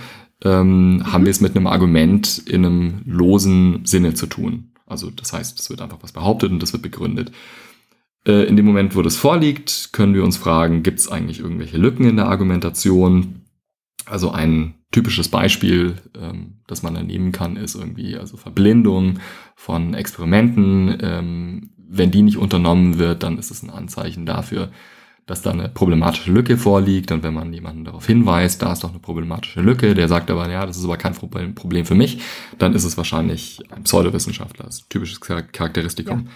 ähm, 0.43 0.95
mhm. 0.95 1.11
haben 1.11 1.25
wir 1.25 1.31
es 1.31 1.41
mit 1.41 1.55
einem 1.55 1.67
Argument 1.67 2.39
in 2.39 2.65
einem 2.65 3.01
losen 3.05 3.85
Sinne 3.85 4.13
zu 4.13 4.27
tun. 4.27 4.71
Also 4.85 5.11
das 5.11 5.33
heißt, 5.33 5.59
es 5.59 5.69
wird 5.69 5.81
einfach 5.81 5.99
was 6.01 6.13
behauptet 6.13 6.51
und 6.51 6.63
das 6.63 6.73
wird 6.73 6.81
begründet. 6.81 7.31
Äh, 8.25 8.43
in 8.45 8.55
dem 8.55 8.65
Moment, 8.65 8.95
wo 8.95 9.01
das 9.01 9.17
vorliegt, 9.17 9.89
können 9.91 10.13
wir 10.13 10.23
uns 10.23 10.37
fragen, 10.37 10.81
gibt 10.81 10.99
es 10.99 11.09
eigentlich 11.11 11.39
irgendwelche 11.39 11.77
Lücken 11.77 12.05
in 12.05 12.15
der 12.15 12.27
Argumentation? 12.27 13.41
Also 14.05 14.31
ein 14.31 14.75
typisches 14.91 15.27
Beispiel, 15.27 15.95
ähm, 16.17 16.61
das 16.67 16.83
man 16.83 16.93
da 16.93 17.03
nehmen 17.03 17.33
kann, 17.33 17.57
ist 17.57 17.75
irgendwie 17.75 18.15
also 18.15 18.37
Verblindung 18.37 19.19
von 19.55 19.93
Experimenten. 19.93 20.97
Ähm, 21.01 21.71
wenn 21.89 22.11
die 22.11 22.21
nicht 22.21 22.37
unternommen 22.37 22.97
wird, 22.97 23.23
dann 23.23 23.37
ist 23.37 23.51
es 23.51 23.63
ein 23.63 23.69
Anzeichen 23.69 24.25
dafür, 24.25 24.71
dass 25.27 25.41
da 25.41 25.51
eine 25.51 25.69
problematische 25.69 26.31
Lücke 26.31 26.57
vorliegt. 26.57 27.11
Und 27.11 27.21
wenn 27.21 27.33
man 27.33 27.53
jemanden 27.53 27.83
darauf 27.83 28.07
hinweist, 28.07 28.61
da 28.61 28.71
ist 28.71 28.83
doch 28.83 28.89
eine 28.89 28.99
problematische 28.99 29.61
Lücke, 29.61 29.93
der 29.93 30.07
sagt 30.07 30.31
aber, 30.31 30.49
ja, 30.49 30.65
das 30.65 30.77
ist 30.77 30.85
aber 30.85 30.97
kein 30.97 31.13
Problem 31.13 31.85
für 31.85 31.95
mich, 31.95 32.21
dann 32.57 32.73
ist 32.73 32.85
es 32.85 32.97
wahrscheinlich 32.97 33.61
ein 33.69 33.83
Pseudowissenschaftler. 33.83 34.65
Das 34.65 34.75
ist 34.75 34.81
ein 34.85 34.89
typisches 34.89 35.19
Charakteristikum. 35.19 36.27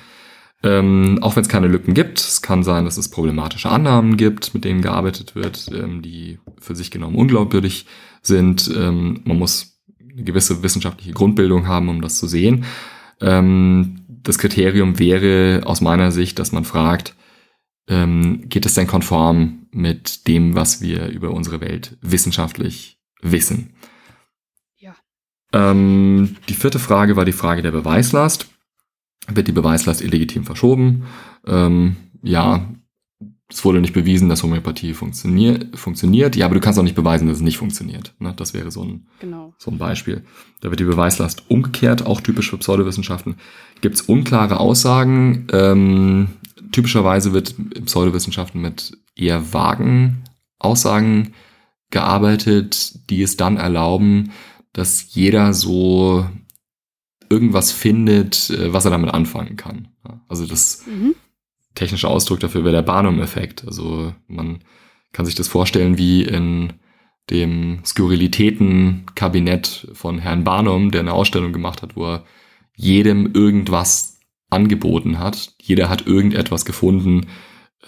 Ja. 0.64 0.80
Ähm, 0.80 1.20
auch 1.22 1.36
wenn 1.36 1.42
es 1.42 1.50
keine 1.50 1.68
Lücken 1.68 1.96
gibt, 1.96 2.20
es 2.20 2.42
kann 2.44 2.64
sein, 2.64 2.86
dass 2.86 2.98
es 2.98 3.10
problematische 3.10 3.70
Annahmen 3.70 4.16
gibt, 4.16 4.54
mit 4.54 4.64
denen 4.64 4.82
gearbeitet 4.82 5.34
wird, 5.34 5.72
ähm, 5.74 6.04
die 6.04 6.38
für 6.60 6.76
sich 6.76 6.92
genommen 6.92 7.16
unglaubwürdig 7.16 7.88
sind. 8.22 8.70
Ähm, 8.78 9.22
man 9.24 9.40
muss 9.40 9.80
eine 10.12 10.24
gewisse 10.24 10.62
wissenschaftliche 10.62 11.14
Grundbildung 11.14 11.68
haben, 11.68 11.90
um 11.90 12.02
das 12.02 12.18
zu 12.18 12.28
sehen. 12.28 12.66
Ähm, 13.22 14.02
das 14.08 14.38
Kriterium 14.38 15.00
wäre 15.00 15.62
aus 15.66 15.82
meiner 15.82 16.12
Sicht, 16.12 16.38
dass 16.38 16.52
man 16.52 16.66
fragt, 16.66 17.16
ähm, 17.92 18.48
geht 18.48 18.66
es 18.66 18.74
denn 18.74 18.88
konform 18.88 19.68
mit 19.72 20.28
dem, 20.28 20.56
was 20.56 20.82
wir 20.82 21.10
über 21.10 21.32
unsere 21.32 21.60
Welt 21.60 21.98
wissenschaftlich 22.02 22.98
wissen? 23.22 23.74
Ja. 24.78 24.96
Ähm, 25.52 26.38
die 26.48 26.54
vierte 26.54 26.80
Frage 26.80 27.18
war 27.18 27.26
die 27.26 27.34
Frage 27.34 27.62
der 27.62 27.72
Beweislast. 27.72 28.48
Wird 29.28 29.48
die 29.50 29.52
Beweislast 29.52 30.02
illegitim 30.02 30.46
verschoben? 30.46 31.04
Ähm, 31.46 31.98
ja, 32.24 32.66
es 33.50 33.66
wurde 33.66 33.82
nicht 33.82 33.94
bewiesen, 33.94 34.30
dass 34.30 34.42
Homöopathie 34.44 34.94
funktionier 34.94 35.60
funktioniert. 35.74 36.38
Ja, 36.38 36.46
aber 36.46 36.56
du 36.56 36.62
kannst 36.62 36.80
auch 36.80 36.84
nicht 36.84 36.96
beweisen, 36.96 37.28
dass 37.28 37.38
es 37.38 37.44
nicht 37.44 37.58
funktioniert. 37.58 38.14
Ne? 38.20 38.34
Das 38.38 38.54
wäre 38.54 38.72
so 38.72 38.84
ein, 38.84 39.08
genau. 39.20 39.54
so 39.58 39.70
ein 39.70 39.78
Beispiel. 39.78 40.24
Da 40.62 40.70
wird 40.70 40.80
die 40.80 40.86
Beweislast 40.86 41.44
umgekehrt, 41.50 42.06
auch 42.06 42.22
typisch 42.22 42.50
für 42.50 42.58
Pseudowissenschaften. 42.58 43.36
Gibt 43.82 43.96
es 43.96 44.02
unklare 44.02 44.60
Aussagen? 44.60 45.48
Ähm, 45.52 46.30
typischerweise 46.72 47.34
wird 47.34 47.56
in 47.76 47.86
Pseudowissenschaften 47.86 48.62
mit 48.62 48.98
eher 49.16 49.54
vagen 49.54 50.24
Aussagen 50.60 51.34
gearbeitet, 51.90 53.10
die 53.10 53.22
es 53.22 53.38
dann 53.38 53.58
erlauben, 53.58 54.32
dass 54.74 55.14
jeder 55.14 55.54
so 55.54 56.28
irgendwas 57.30 57.72
findet, 57.72 58.50
äh, 58.50 58.74
was 58.74 58.86
er 58.86 58.92
damit 58.92 59.14
anfangen 59.14 59.58
kann. 59.58 59.90
Also 60.28 60.46
das 60.46 60.86
mhm. 60.86 61.16
technische 61.76 62.08
Ausdruck 62.08 62.40
dafür 62.40 62.64
wäre 62.64 62.76
der 62.76 62.82
Barnum-Effekt. 62.82 63.66
Also 63.66 64.14
man 64.28 64.64
kann 65.12 65.26
sich 65.26 65.36
das 65.36 65.48
vorstellen 65.48 65.98
wie 65.98 66.24
in 66.24 66.74
dem 67.30 67.80
Skurrilitäten-Kabinett 67.86 69.90
von 69.94 70.20
Herrn 70.20 70.44
Barnum, 70.44 70.92
der 70.92 71.02
eine 71.02 71.14
Ausstellung 71.14 71.54
gemacht 71.54 71.82
hat, 71.82 71.96
wo 71.96 72.06
er 72.06 72.26
jedem 72.76 73.34
irgendwas 73.34 74.11
angeboten 74.52 75.20
hat. 75.20 75.54
Jeder 75.62 75.90
hat 75.90 76.06
irgendetwas 76.06 76.66
gefunden, 76.66 77.28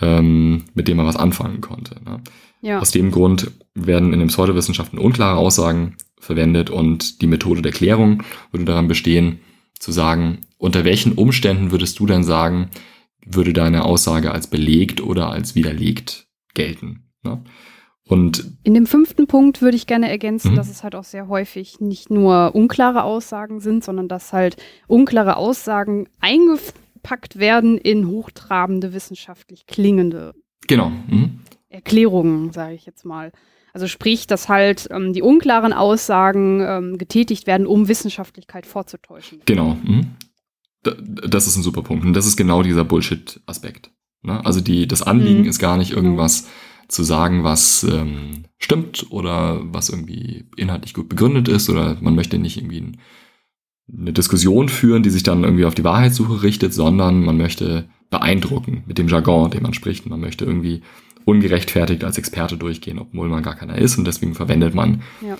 ähm, 0.01 0.65
mit 0.73 0.87
dem 0.87 0.99
er 0.99 1.05
was 1.05 1.15
anfangen 1.15 1.61
konnte. 1.61 2.01
Ne? 2.03 2.21
Ja. 2.61 2.79
Aus 2.79 2.91
dem 2.91 3.11
Grund 3.11 3.51
werden 3.75 4.13
in 4.13 4.19
den 4.19 4.29
Pseudowissenschaften 4.29 4.97
unklare 4.97 5.37
Aussagen 5.37 5.97
verwendet 6.19 6.69
und 6.69 7.21
die 7.21 7.27
Methode 7.27 7.61
der 7.61 7.73
Klärung 7.73 8.23
würde 8.51 8.65
daran 8.65 8.87
bestehen, 8.87 9.39
zu 9.77 9.91
sagen, 9.91 10.39
unter 10.57 10.85
welchen 10.85 11.11
Umständen 11.11 11.71
würdest 11.71 11.99
du 11.99 12.05
dann 12.05 12.23
sagen, 12.23 12.69
würde 13.25 13.51
deine 13.51 13.83
Aussage 13.83 14.31
als 14.31 14.47
belegt 14.47 15.01
oder 15.01 15.29
als 15.29 15.55
widerlegt 15.55 16.27
gelten. 16.53 17.09
Ne? 17.23 17.43
Und 18.07 18.51
in 18.63 18.73
dem 18.73 18.85
fünften 18.85 19.27
Punkt 19.27 19.61
würde 19.61 19.77
ich 19.77 19.87
gerne 19.87 20.09
ergänzen, 20.09 20.51
mhm. 20.51 20.55
dass 20.55 20.69
es 20.69 20.83
halt 20.83 20.95
auch 20.95 21.05
sehr 21.05 21.29
häufig 21.29 21.79
nicht 21.79 22.09
nur 22.09 22.53
unklare 22.53 23.03
Aussagen 23.03 23.59
sind, 23.61 23.83
sondern 23.83 24.07
dass 24.09 24.33
halt 24.33 24.57
unklare 24.87 25.37
Aussagen 25.37 26.09
eingepackt 26.19 27.39
werden 27.39 27.77
in 27.77 28.07
hochtrabende, 28.07 28.93
wissenschaftlich 28.93 29.67
klingende 29.67 30.33
genau. 30.67 30.89
Mhm. 30.89 31.39
Erklärungen, 31.69 32.51
sage 32.51 32.75
ich 32.75 32.85
jetzt 32.85 33.05
mal. 33.05 33.31
Also 33.71 33.87
sprich, 33.87 34.27
dass 34.27 34.49
halt 34.49 34.87
ähm, 34.91 35.13
die 35.13 35.21
unklaren 35.21 35.73
Aussagen 35.73 36.61
ähm, 36.61 36.97
getätigt 36.97 37.47
werden, 37.47 37.65
um 37.65 37.87
Wissenschaftlichkeit 37.87 38.65
vorzutäuschen. 38.65 39.39
Genau. 39.45 39.77
Mhm. 39.83 40.11
Das 40.83 41.47
ist 41.47 41.55
ein 41.55 41.63
super 41.63 41.81
Punkt. 41.81 42.05
Und 42.05 42.13
das 42.13 42.27
ist 42.27 42.35
genau 42.35 42.61
dieser 42.61 42.83
Bullshit-Aspekt. 42.83 43.91
Ne? 44.21 44.45
Also 44.45 44.59
die, 44.59 44.85
das 44.87 45.01
Anliegen 45.01 45.43
mhm. 45.43 45.47
ist 45.47 45.59
gar 45.59 45.77
nicht 45.77 45.91
irgendwas. 45.91 46.41
Genau 46.41 46.53
zu 46.87 47.03
sagen, 47.03 47.43
was 47.43 47.83
ähm, 47.83 48.45
stimmt 48.57 49.07
oder 49.09 49.61
was 49.63 49.89
irgendwie 49.89 50.45
inhaltlich 50.55 50.93
gut 50.93 51.09
begründet 51.09 51.47
ist 51.47 51.69
oder 51.69 51.97
man 52.01 52.15
möchte 52.15 52.37
nicht 52.37 52.57
irgendwie 52.57 52.81
ein, 52.81 52.97
eine 53.91 54.13
Diskussion 54.13 54.69
führen, 54.69 55.03
die 55.03 55.09
sich 55.09 55.23
dann 55.23 55.43
irgendwie 55.43 55.65
auf 55.65 55.75
die 55.75 55.83
Wahrheitssuche 55.83 56.43
richtet, 56.43 56.73
sondern 56.73 57.23
man 57.23 57.37
möchte 57.37 57.89
beeindrucken 58.09 58.83
mit 58.85 58.97
dem 58.97 59.07
Jargon, 59.07 59.51
den 59.51 59.63
man 59.63 59.73
spricht. 59.73 60.05
Man 60.05 60.19
möchte 60.19 60.45
irgendwie 60.45 60.81
ungerechtfertigt 61.25 62.03
als 62.03 62.17
Experte 62.17 62.57
durchgehen, 62.57 62.99
obwohl 62.99 63.29
man 63.29 63.43
gar 63.43 63.55
keiner 63.55 63.77
ist 63.77 63.97
und 63.97 64.05
deswegen 64.05 64.35
verwendet 64.35 64.75
man 64.75 65.01
ja. 65.21 65.37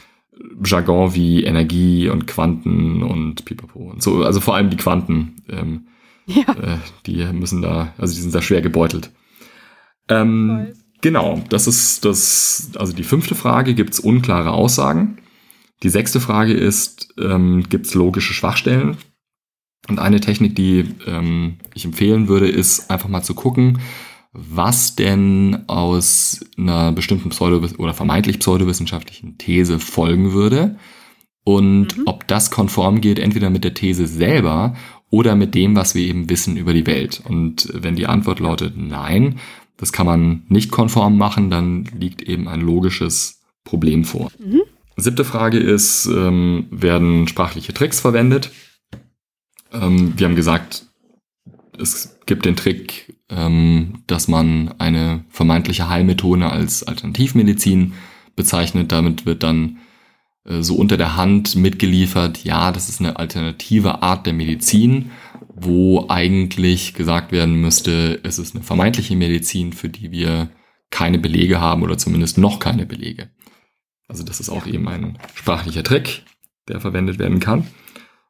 Jargon 0.64 1.14
wie 1.14 1.44
Energie 1.44 2.10
und 2.10 2.26
Quanten 2.26 3.04
und 3.04 3.46
Pipapo 3.46 3.92
und 3.92 4.02
so. 4.02 4.24
Also 4.24 4.40
vor 4.40 4.56
allem 4.56 4.70
die 4.70 4.78
Quanten, 4.78 5.44
ähm, 5.50 5.88
ja. 6.26 6.54
äh, 6.54 6.78
die 7.06 7.24
müssen 7.34 7.62
da, 7.62 7.94
also 7.98 8.16
die 8.16 8.22
sind 8.22 8.34
da 8.34 8.42
schwer 8.42 8.62
gebeutelt. 8.62 9.12
Ähm, 10.10 10.74
Genau, 11.04 11.44
das 11.50 11.68
ist 11.68 12.06
das, 12.06 12.72
also 12.76 12.94
die 12.94 13.04
fünfte 13.04 13.36
Frage, 13.36 13.74
gibt 13.74 13.94
es 13.94 14.00
unklare 14.00 14.52
Aussagen? 14.52 15.18
Die 15.84 15.90
sechste 15.90 16.22
Frage 16.22 16.54
ist, 16.54 17.14
ähm, 17.20 17.66
gibt 17.68 17.88
es 17.88 17.94
logische 17.94 18.34
Schwachstellen? 18.34 18.96
Und 19.90 20.00
eine 20.00 20.22
Technik, 20.22 20.56
die 20.56 20.86
ähm, 21.06 21.58
ich 21.74 21.84
empfehlen 21.84 22.30
würde, 22.30 22.48
ist 22.48 22.90
einfach 22.90 23.10
mal 23.10 23.22
zu 23.22 23.36
gucken, 23.36 23.80
was 24.32 24.96
denn 24.96 25.66
aus 25.68 26.40
einer 26.58 26.94
bestimmten 26.94 27.32
Pseudo- 27.32 27.68
oder 27.80 27.94
vermeintlich 27.94 28.40
pseudowissenschaftlichen 28.40 29.38
These 29.38 29.80
folgen 29.80 30.32
würde 30.32 30.78
und 31.44 31.98
mhm. 31.98 32.04
ob 32.06 32.30
das 32.30 32.50
konform 32.50 33.02
geht, 33.02 33.20
entweder 33.20 33.50
mit 33.50 33.66
der 33.66 33.74
These 33.74 34.08
selber 34.08 34.78
oder 35.10 35.36
mit 35.36 35.54
dem, 35.54 35.76
was 35.76 35.96
wir 35.96 36.04
eben 36.04 36.30
wissen 36.30 36.56
über 36.56 36.74
die 36.74 36.88
Welt. 36.88 37.22
Und 37.28 37.70
wenn 37.74 37.98
die 37.98 38.08
Antwort 38.08 38.40
lautet 38.40 38.78
nein, 38.78 39.42
das 39.78 39.92
kann 39.92 40.06
man 40.06 40.44
nicht 40.48 40.72
konform 40.72 41.18
machen, 41.18 41.50
dann 41.50 41.86
liegt 41.98 42.22
eben 42.22 42.48
ein 42.48 42.62
logisches 42.62 43.42
Problem 43.64 44.06
vor. 44.06 44.32
Mhm. 44.40 44.62
Siebte 44.96 45.26
Frage 45.26 45.58
ist, 45.58 46.06
ähm, 46.06 46.68
werden 46.70 47.28
sprachliche 47.28 47.74
Tricks 47.74 48.00
verwendet? 48.00 48.52
Ähm, 49.72 50.14
wir 50.16 50.28
haben 50.28 50.36
gesagt, 50.36 50.86
es 51.80 52.20
gibt 52.26 52.46
den 52.46 52.56
Trick, 52.56 53.16
ähm, 53.30 54.04
dass 54.08 54.28
man 54.28 54.74
eine 54.78 55.26
vermeintliche 55.30 55.90
Heilmethode 55.90 56.50
als 56.50 56.84
Alternativmedizin 56.84 57.94
bezeichnet. 58.36 58.92
Damit 58.92 59.26
wird 59.26 59.42
dann 59.42 59.80
äh, 60.46 60.62
so 60.62 60.76
unter 60.76 60.98
der 60.98 61.18
Hand 61.18 61.56
mitgeliefert, 61.56 62.44
ja, 62.44 62.72
das 62.72 62.90
ist 62.90 63.00
eine 63.00 63.18
alternative 63.18 64.04
Art 64.04 64.26
der 64.26 64.34
Medizin 64.34 65.12
wo 65.56 66.06
eigentlich 66.10 66.94
gesagt 66.94 67.32
werden 67.32 67.62
müsste, 67.62 68.20
es 68.24 68.40
ist 68.40 68.56
eine 68.56 68.64
vermeintliche 68.64 69.16
Medizin, 69.16 69.74
für 69.74 69.90
die 69.90 70.12
wir 70.12 70.50
keine 70.90 71.20
Belege 71.20 71.60
haben 71.60 71.84
oder 71.84 71.98
zumindest 71.98 72.38
noch 72.38 72.60
keine 72.60 72.86
Belege. 72.86 73.30
Also 74.08 74.24
das 74.24 74.40
ist 74.40 74.50
auch 74.50 74.68
eben 74.68 74.88
ein 74.88 75.18
sprachlicher 75.36 75.84
Trick, 75.84 76.24
der 76.68 76.80
verwendet 76.80 77.20
werden 77.20 77.40
kann 77.40 77.68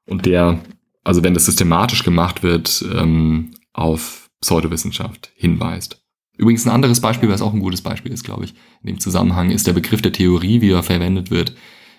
und 0.06 0.26
der, 0.26 0.60
also 1.04 1.24
wenn 1.24 1.34
das 1.34 1.46
systematisch 1.46 2.04
gemacht 2.04 2.44
wird, 2.44 2.86
ähm, 2.94 3.52
auf 3.74 4.30
Pseudowissenschaft 4.42 5.32
hinweist. 5.36 6.02
Übrigens 6.38 6.66
ein 6.66 6.72
anderes 6.72 7.00
Beispiel, 7.00 7.30
was 7.30 7.42
auch 7.42 7.54
ein 7.54 7.60
gutes 7.60 7.82
Beispiel 7.82 8.12
ist, 8.12 8.24
glaube 8.24 8.46
ich, 8.46 8.54
in 8.82 8.88
dem 8.88 9.00
Zusammenhang, 9.00 9.52
ist 9.52 9.68
der 9.68 9.74
Begriff 9.74 10.02
der 10.02 10.12
Theorie, 10.12 10.62
wie 10.62 10.72
er 10.72 10.84
verwendet 10.84 11.32
wird 11.32 11.56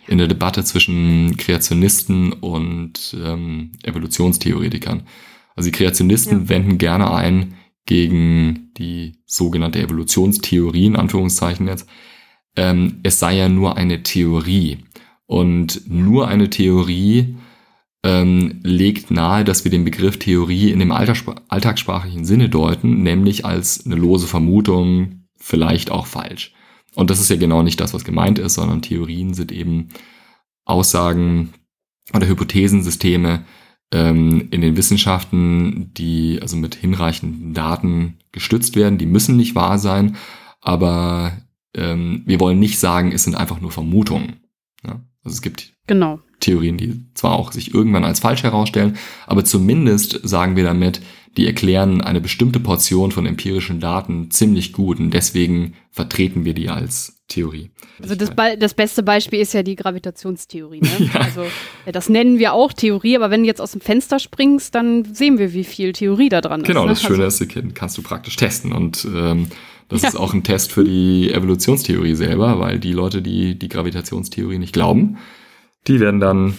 in 0.06 0.18
der 0.18 0.28
Debatte 0.28 0.64
zwischen 0.64 1.36
Kreationisten 1.36 2.32
und 2.32 3.16
ähm, 3.22 3.72
Evolutionstheoretikern. 3.82 5.02
Also 5.56 5.70
die 5.70 5.76
Kreationisten 5.76 6.42
ja. 6.42 6.48
wenden 6.48 6.78
gerne 6.78 7.12
ein 7.12 7.54
gegen 7.86 8.72
die 8.76 9.16
sogenannte 9.26 9.80
Evolutionstheorie, 9.80 10.86
in 10.86 10.96
Anführungszeichen 10.96 11.68
jetzt. 11.68 11.88
Ähm, 12.56 13.00
es 13.02 13.18
sei 13.18 13.36
ja 13.36 13.48
nur 13.48 13.76
eine 13.76 14.02
Theorie. 14.02 14.78
Und 15.26 15.88
nur 15.88 16.28
eine 16.28 16.50
Theorie 16.50 17.36
ähm, 18.02 18.60
legt 18.62 19.10
nahe, 19.10 19.44
dass 19.44 19.64
wir 19.64 19.70
den 19.70 19.84
Begriff 19.84 20.18
Theorie 20.18 20.70
in 20.70 20.78
dem 20.78 20.92
alltagssprachlichen 20.92 22.24
Sinne 22.24 22.48
deuten, 22.48 23.02
nämlich 23.02 23.44
als 23.44 23.86
eine 23.86 23.96
lose 23.96 24.26
Vermutung, 24.26 25.24
vielleicht 25.36 25.90
auch 25.90 26.06
falsch. 26.06 26.52
Und 26.94 27.10
das 27.10 27.20
ist 27.20 27.30
ja 27.30 27.36
genau 27.36 27.62
nicht 27.62 27.80
das, 27.80 27.94
was 27.94 28.04
gemeint 28.04 28.38
ist, 28.38 28.54
sondern 28.54 28.82
Theorien 28.82 29.34
sind 29.34 29.52
eben 29.52 29.88
Aussagen 30.64 31.52
oder 32.12 32.26
Hypothesensysteme 32.26 33.44
ähm, 33.92 34.48
in 34.50 34.60
den 34.60 34.76
Wissenschaften, 34.76 35.92
die 35.94 36.38
also 36.40 36.56
mit 36.56 36.74
hinreichenden 36.74 37.54
Daten 37.54 38.18
gestützt 38.32 38.76
werden. 38.76 38.98
Die 38.98 39.06
müssen 39.06 39.36
nicht 39.36 39.54
wahr 39.54 39.78
sein, 39.78 40.16
aber 40.60 41.32
ähm, 41.74 42.22
wir 42.26 42.40
wollen 42.40 42.58
nicht 42.58 42.78
sagen, 42.78 43.12
es 43.12 43.24
sind 43.24 43.34
einfach 43.34 43.60
nur 43.60 43.70
Vermutungen. 43.70 44.40
Ja? 44.84 45.00
Also 45.22 45.34
es 45.34 45.42
gibt 45.42 45.74
genau. 45.86 46.20
Theorien, 46.40 46.76
die 46.76 47.06
zwar 47.14 47.32
auch 47.32 47.52
sich 47.52 47.74
irgendwann 47.74 48.04
als 48.04 48.20
falsch 48.20 48.42
herausstellen, 48.42 48.96
aber 49.26 49.44
zumindest 49.44 50.20
sagen 50.22 50.56
wir 50.56 50.64
damit, 50.64 51.00
die 51.36 51.46
erklären 51.46 52.00
eine 52.00 52.20
bestimmte 52.20 52.60
Portion 52.60 53.10
von 53.10 53.26
empirischen 53.26 53.80
Daten 53.80 54.30
ziemlich 54.30 54.72
gut 54.72 55.00
und 55.00 55.10
deswegen 55.10 55.74
vertreten 55.90 56.44
wir 56.44 56.54
die 56.54 56.68
als 56.68 57.22
Theorie. 57.28 57.70
Also 58.00 58.14
das, 58.14 58.30
das 58.58 58.74
beste 58.74 59.02
Beispiel 59.02 59.40
ist 59.40 59.54
ja 59.54 59.62
die 59.62 59.76
Gravitationstheorie. 59.76 60.80
Ne? 60.80 60.88
Ja. 61.14 61.20
Also 61.20 61.44
das 61.90 62.08
nennen 62.08 62.38
wir 62.38 62.52
auch 62.52 62.72
Theorie, 62.72 63.16
aber 63.16 63.30
wenn 63.30 63.42
du 63.42 63.46
jetzt 63.46 63.60
aus 63.60 63.72
dem 63.72 63.80
Fenster 63.80 64.18
springst, 64.18 64.74
dann 64.74 65.14
sehen 65.14 65.38
wir, 65.38 65.52
wie 65.52 65.64
viel 65.64 65.92
Theorie 65.92 66.28
da 66.28 66.40
dran 66.40 66.62
genau, 66.62 66.86
ist. 66.86 67.02
Genau, 67.02 67.24
das 67.24 67.38
Schöne 67.42 67.54
ist, 67.54 67.74
kannst 67.74 67.98
du 67.98 68.02
praktisch 68.02 68.36
testen 68.36 68.72
und 68.72 69.06
ähm, 69.12 69.48
das 69.88 70.02
ja. 70.02 70.08
ist 70.08 70.16
auch 70.16 70.34
ein 70.34 70.42
Test 70.42 70.72
für 70.72 70.84
die 70.84 71.32
Evolutionstheorie 71.32 72.14
selber, 72.14 72.58
weil 72.58 72.78
die 72.78 72.92
Leute, 72.92 73.22
die 73.22 73.58
die 73.58 73.68
Gravitationstheorie 73.68 74.58
nicht 74.58 74.72
glauben, 74.72 75.18
die 75.86 76.00
werden 76.00 76.20
dann 76.20 76.54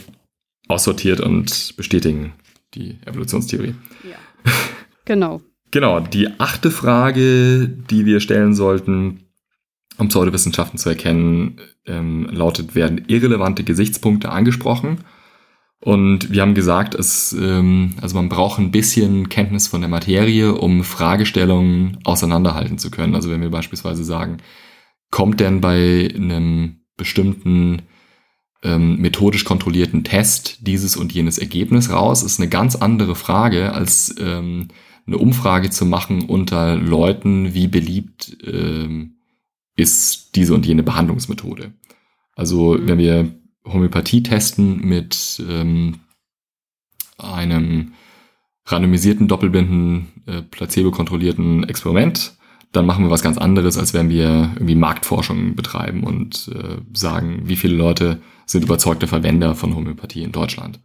aussortiert 0.68 1.22
und 1.22 1.76
bestätigen 1.78 2.34
die 2.74 2.98
Evolutionstheorie. 3.06 3.76
Ja. 4.04 4.18
Genau. 5.08 5.42
genau. 5.70 6.00
Die 6.00 6.40
achte 6.40 6.72
Frage, 6.72 7.68
die 7.68 8.08
wir 8.08 8.20
stellen 8.20 8.56
sollten, 8.56 9.28
um 10.00 10.08
Pseudowissenschaften 10.08 10.80
zu 10.80 10.90
erkennen, 10.90 11.62
ähm, 11.86 12.28
lautet, 12.32 12.74
werden 12.74 13.04
irrelevante 13.08 13.64
Gesichtspunkte 13.64 14.30
angesprochen? 14.30 15.02
Und 15.80 16.32
wir 16.32 16.42
haben 16.42 16.56
gesagt, 16.56 16.96
es, 16.96 17.34
ähm, 17.40 17.94
also 18.02 18.16
man 18.16 18.30
braucht 18.30 18.60
ein 18.60 18.72
bisschen 18.72 19.30
Kenntnis 19.30 19.68
von 19.68 19.82
der 19.82 19.90
Materie, 19.90 20.56
um 20.56 20.84
Fragestellungen 20.84 22.00
auseinanderhalten 22.04 22.80
zu 22.80 22.90
können. 22.90 23.14
Also 23.14 23.30
wenn 23.30 23.42
wir 23.42 23.52
beispielsweise 23.52 24.04
sagen, 24.04 24.38
kommt 25.12 25.40
denn 25.40 25.62
bei 25.62 26.12
einem 26.16 26.80
bestimmten 26.98 27.84
ähm, 28.66 28.98
methodisch 28.98 29.46
kontrollierten 29.46 30.04
Test 30.04 30.58
dieses 30.68 30.98
und 30.98 31.14
jenes 31.14 31.38
Ergebnis 31.38 31.92
raus, 31.92 32.24
ist 32.24 32.40
eine 32.40 32.50
ganz 32.50 32.76
andere 32.76 33.16
Frage, 33.16 33.74
als 33.74 34.14
ähm, 34.20 34.70
eine 35.06 35.20
Umfrage 35.20 35.70
zu 35.70 35.86
machen 35.86 36.24
unter 36.24 36.76
Leuten, 36.76 37.54
wie 37.54 37.68
beliebt 37.68 38.38
ähm, 38.44 39.18
ist 39.76 40.36
diese 40.36 40.56
und 40.56 40.66
jene 40.66 40.82
Behandlungsmethode. 40.82 41.74
Also 42.36 42.74
mhm. 42.74 42.88
wenn 42.88 42.98
wir 42.98 43.36
Homöopathie 43.66 44.24
testen 44.24 44.82
mit 44.82 45.44
ähm, 45.48 46.00
einem 47.18 47.94
randomisierten, 48.66 49.28
doppelblinden, 49.28 50.08
äh, 50.26 50.42
placebo-kontrollierten 50.42 51.64
Experiment, 51.70 52.36
dann 52.76 52.86
machen 52.86 53.04
wir 53.06 53.12
was 53.12 53.22
ganz 53.22 53.38
anderes, 53.38 53.78
als 53.78 53.94
wenn 53.94 54.10
wir 54.10 54.52
irgendwie 54.56 54.76
Marktforschung 54.76 55.56
betreiben 55.56 56.04
und 56.04 56.50
äh, 56.54 56.78
sagen, 56.94 57.44
wie 57.46 57.56
viele 57.56 57.76
Leute 57.76 58.22
sind 58.46 58.64
überzeugte 58.64 59.08
Verwender 59.08 59.56
von 59.56 59.76
Homöopathie 59.76 60.24
in 60.24 60.32
Deutschland. 60.32 60.80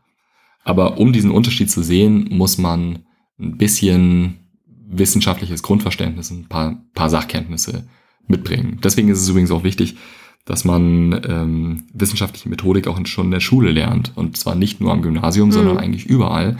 Aber 0.64 0.98
um 0.98 1.12
diesen 1.12 1.30
Unterschied 1.30 1.70
zu 1.70 1.82
sehen, 1.82 2.28
muss 2.30 2.58
man 2.58 3.00
ein 3.38 3.56
bisschen 3.56 4.36
wissenschaftliches 4.66 5.62
Grundverständnis, 5.62 6.30
ein 6.30 6.46
paar, 6.48 6.82
paar 6.94 7.10
Sachkenntnisse 7.10 7.88
mitbringen. 8.26 8.78
Deswegen 8.82 9.08
ist 9.08 9.20
es 9.20 9.28
übrigens 9.28 9.50
auch 9.50 9.64
wichtig, 9.64 9.96
dass 10.44 10.64
man 10.64 11.20
ähm, 11.28 11.84
wissenschaftliche 11.92 12.48
Methodik 12.48 12.88
auch 12.88 12.98
schon 13.06 13.26
in 13.26 13.30
der 13.30 13.40
Schule 13.40 13.70
lernt. 13.70 14.12
Und 14.16 14.36
zwar 14.36 14.54
nicht 14.54 14.80
nur 14.80 14.92
am 14.92 15.02
Gymnasium, 15.02 15.48
mhm. 15.48 15.52
sondern 15.52 15.78
eigentlich 15.78 16.06
überall, 16.06 16.58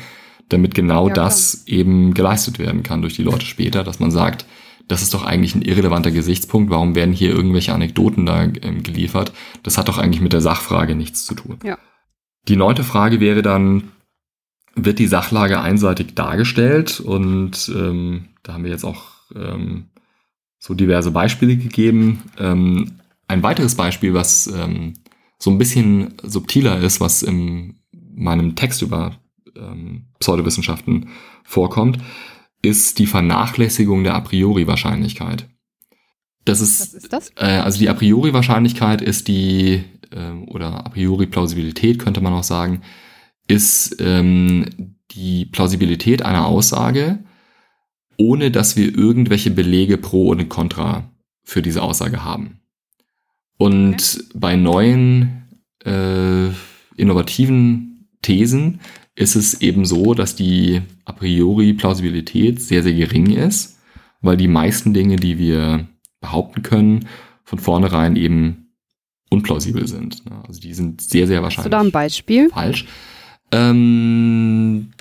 damit 0.48 0.74
genau 0.74 1.09
ja, 1.09 1.15
das 1.15 1.66
eben 1.66 2.15
geleistet 2.15 2.59
werden 2.59 2.82
kann 2.82 3.02
durch 3.02 3.15
die 3.15 3.23
Leute 3.23 3.47
später, 3.47 3.85
dass 3.85 4.01
man 4.01 4.11
sagt, 4.11 4.47
das 4.91 5.03
ist 5.03 5.15
doch 5.15 5.23
eigentlich 5.23 5.55
ein 5.55 5.62
irrelevanter 5.62 6.11
Gesichtspunkt. 6.11 6.69
Warum 6.69 6.97
werden 6.97 7.15
hier 7.15 7.31
irgendwelche 7.31 7.73
Anekdoten 7.73 8.27
da 8.27 8.43
ähm, 8.43 8.83
geliefert? 8.83 9.33
Das 9.62 9.79
hat 9.79 9.87
doch 9.87 9.99
eigentlich 9.99 10.21
mit 10.21 10.33
der 10.33 10.41
Sachfrage 10.41 10.97
nichts 10.97 11.25
zu 11.25 11.35
tun. 11.35 11.61
Ja. 11.62 11.79
Die 12.49 12.57
neunte 12.57 12.83
Frage 12.83 13.21
wäre 13.21 13.43
dann, 13.43 13.93
wird 14.75 14.99
die 14.99 15.07
Sachlage 15.07 15.61
einseitig 15.61 16.17
dargestellt? 16.17 16.99
Und 16.99 17.71
ähm, 17.73 18.31
da 18.43 18.55
haben 18.55 18.65
wir 18.65 18.73
jetzt 18.73 18.85
auch 18.85 19.12
ähm, 19.37 19.91
so 20.59 20.75
diverse 20.75 21.12
Beispiele 21.12 21.57
gegeben. 21.57 22.23
Ähm, 22.37 22.99
ein 23.29 23.45
weiteres 23.45 23.77
Beispiel, 23.77 24.12
was 24.12 24.49
ähm, 24.49 24.95
so 25.39 25.53
ein 25.53 25.59
bisschen 25.59 26.15
subtiler 26.21 26.81
ist, 26.81 27.01
was 27.01 27.23
in 27.23 27.79
meinem 27.93 28.57
Text 28.57 28.83
über 28.83 29.12
ähm, 29.55 30.07
Pseudowissenschaften 30.19 31.11
vorkommt, 31.45 31.99
ist 32.62 32.99
die 32.99 33.07
Vernachlässigung 33.07 34.05
der 34.05 34.15
A 34.15 34.20
priori 34.20 34.66
Wahrscheinlichkeit. 34.66 35.49
Das 36.45 36.61
ist, 36.61 36.81
Was 36.81 36.95
ist 36.95 37.12
das? 37.12 37.31
Äh, 37.37 37.47
also 37.47 37.78
die 37.78 37.89
A 37.89 37.95
priori 37.95 38.32
Wahrscheinlichkeit 38.32 39.03
ist 39.03 39.28
die, 39.28 39.85
äh, 40.11 40.32
oder 40.47 40.87
A 40.87 40.89
priori 40.89 41.27
Plausibilität 41.27 41.99
könnte 41.99 42.20
man 42.20 42.32
auch 42.32 42.45
sagen, 42.45 42.82
ist 43.47 43.97
ähm, 44.01 44.97
die 45.12 45.47
Plausibilität 45.47 46.23
einer 46.23 46.47
Aussage, 46.47 47.24
ohne 48.16 48.51
dass 48.51 48.77
wir 48.77 48.97
irgendwelche 48.97 49.51
Belege 49.51 49.99
pro 49.99 50.28
und 50.28 50.49
contra 50.49 51.11
für 51.43 51.62
diese 51.62 51.82
Aussage 51.82 52.24
haben. 52.24 52.61
Und 53.57 53.95
okay. 53.95 54.24
bei 54.35 54.57
neuen 54.57 55.49
äh, 55.85 56.49
innovativen 56.97 58.09
Thesen 58.23 58.81
ist 59.21 59.37
es 59.37 59.61
eben 59.61 59.85
so, 59.85 60.15
dass 60.15 60.35
die 60.35 60.81
a 61.05 61.13
priori 61.13 61.75
Plausibilität 61.75 62.61
sehr, 62.61 62.83
sehr 62.83 62.95
gering 62.95 63.31
ist, 63.31 63.79
weil 64.23 64.39
die 64.39 64.49
meisten 64.49 64.95
Dinge, 64.95 65.17
die 65.17 65.39
wir 65.39 65.87
behaupten 66.21 66.63
können, 66.63 67.07
von 67.45 67.59
vornherein 67.59 68.17
eben 68.17 68.71
unplausibel 69.29 69.87
sind. 69.87 70.23
Also 70.49 70.61
die 70.61 70.73
sind 70.73 71.03
sehr, 71.03 71.27
sehr 71.27 71.43
wahrscheinlich. 71.43 71.59
Hast 71.59 71.67
du 71.67 71.71
da 71.71 71.81
ein 71.81 71.93
Beispiel? 71.93 72.49
Falsch. 72.49 72.87
Ähm, 73.53 74.93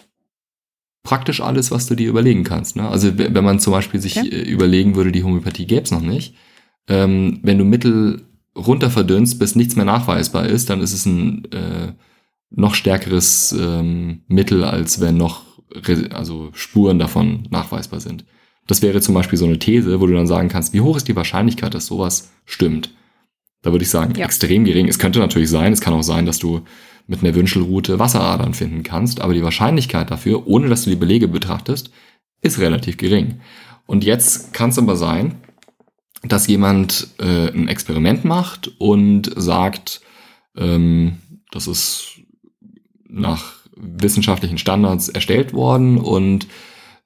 praktisch 1.04 1.40
alles, 1.40 1.72
was 1.72 1.88
du 1.88 1.96
dir 1.96 2.10
überlegen 2.10 2.44
kannst. 2.44 2.76
Ne? 2.76 2.90
Also 2.90 3.18
wenn 3.18 3.44
man 3.44 3.60
zum 3.60 3.72
Beispiel 3.72 4.02
sich 4.02 4.18
okay. 4.18 4.28
Äh, 4.28 4.50
überlegen 4.50 4.96
würde, 4.96 5.14
die 5.14 5.24
Homöopathie 5.24 5.66
gäbe 5.66 5.84
es 5.84 5.92
noch 5.92 6.02
nicht. 6.02 6.36
Ähm, 6.90 7.40
wenn 7.42 7.58
du 7.58 7.64
Mittel 7.64 8.24
runter 8.54 8.90
verdünnst, 8.90 9.40
bis 9.40 9.56
nichts 9.56 9.78
mehr 9.78 9.86
nachweisbar 9.86 10.46
ist, 10.46 10.70
dann 10.70 10.82
ist 10.82 10.92
es 10.92 11.06
ein 11.06 11.46
äh, 11.54 11.94
noch 12.50 12.76
stärkeres 12.76 13.56
ähm, 13.58 14.24
Mittel, 14.28 14.64
als 14.64 15.00
wenn 15.00 15.18
noch 15.18 15.44
also 16.12 16.50
Spuren 16.54 17.00
davon 17.00 17.48
nachweisbar 17.52 18.00
sind. 18.00 18.26
Das 18.66 18.82
wäre 18.82 19.02
zum 19.02 19.16
Beispiel 19.16 19.38
so 19.38 19.46
eine 19.46 19.60
These, 19.60 20.00
wo 20.00 20.08
du 20.08 20.14
dann 20.14 20.28
sagen 20.28 20.50
kannst, 20.50 20.74
wie 20.74 20.82
hoch 20.82 20.98
ist 20.98 21.08
die 21.08 21.16
Wahrscheinlichkeit, 21.16 21.74
dass 21.74 21.86
sowas 21.86 22.32
stimmt? 22.46 22.94
Da 23.62 23.72
würde 23.72 23.84
ich 23.84 23.90
sagen, 23.90 24.14
ja. 24.16 24.26
extrem 24.26 24.64
gering. 24.64 24.88
Es 24.88 25.00
könnte 25.00 25.20
natürlich 25.20 25.50
sein, 25.50 25.74
es 25.74 25.82
kann 25.82 25.94
auch 25.94 26.04
sein, 26.04 26.26
dass 26.26 26.40
du 26.40 26.62
mit 27.08 27.24
einer 27.24 27.36
Wünschelroute 27.36 28.00
Wasseradern 28.00 28.54
finden 28.54 28.84
kannst, 28.84 29.22
aber 29.22 29.34
die 29.34 29.44
Wahrscheinlichkeit 29.44 30.12
dafür, 30.12 30.48
ohne 30.48 30.70
dass 30.70 30.84
du 30.84 30.92
die 30.92 30.96
Belege 30.96 31.28
betrachtest, 31.28 31.92
ist 32.42 32.60
relativ 32.60 32.98
gering. 32.98 33.42
Und 33.88 34.04
jetzt 34.04 34.54
kann 34.54 34.70
es 34.70 34.78
aber 34.78 34.96
sein, 34.96 35.42
dass 36.24 36.48
jemand 36.48 37.08
äh, 37.18 37.52
ein 37.52 37.68
Experiment 37.68 38.26
macht 38.26 38.72
und 38.78 39.32
sagt, 39.36 40.02
ähm, 40.56 41.18
das 41.52 41.68
ist 41.68 42.19
nach 43.10 43.54
wissenschaftlichen 43.76 44.58
Standards 44.58 45.10
erstellt 45.10 45.54
worden 45.54 45.98
und 45.98 46.48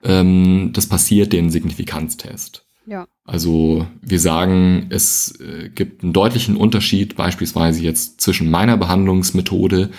ähm, 0.03 0.71
das 0.73 0.87
passiert 0.87 1.33
den 1.33 1.49
Signifikanztest. 1.49 2.65
Ja. 2.85 3.07
Also 3.23 3.87
wir 4.01 4.19
sagen, 4.19 4.87
es 4.89 5.39
äh, 5.39 5.69
gibt 5.69 6.03
einen 6.03 6.13
deutlichen 6.13 6.57
Unterschied 6.57 7.15
beispielsweise 7.15 7.81
jetzt 7.81 8.19
zwischen 8.19 8.51
meiner 8.51 8.75
Behandlungsmethode 8.75 9.91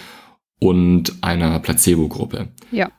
und 0.61 1.15
einer 1.23 1.59
Placebo-Gruppe. 1.61 2.49
Ja. 2.71 2.91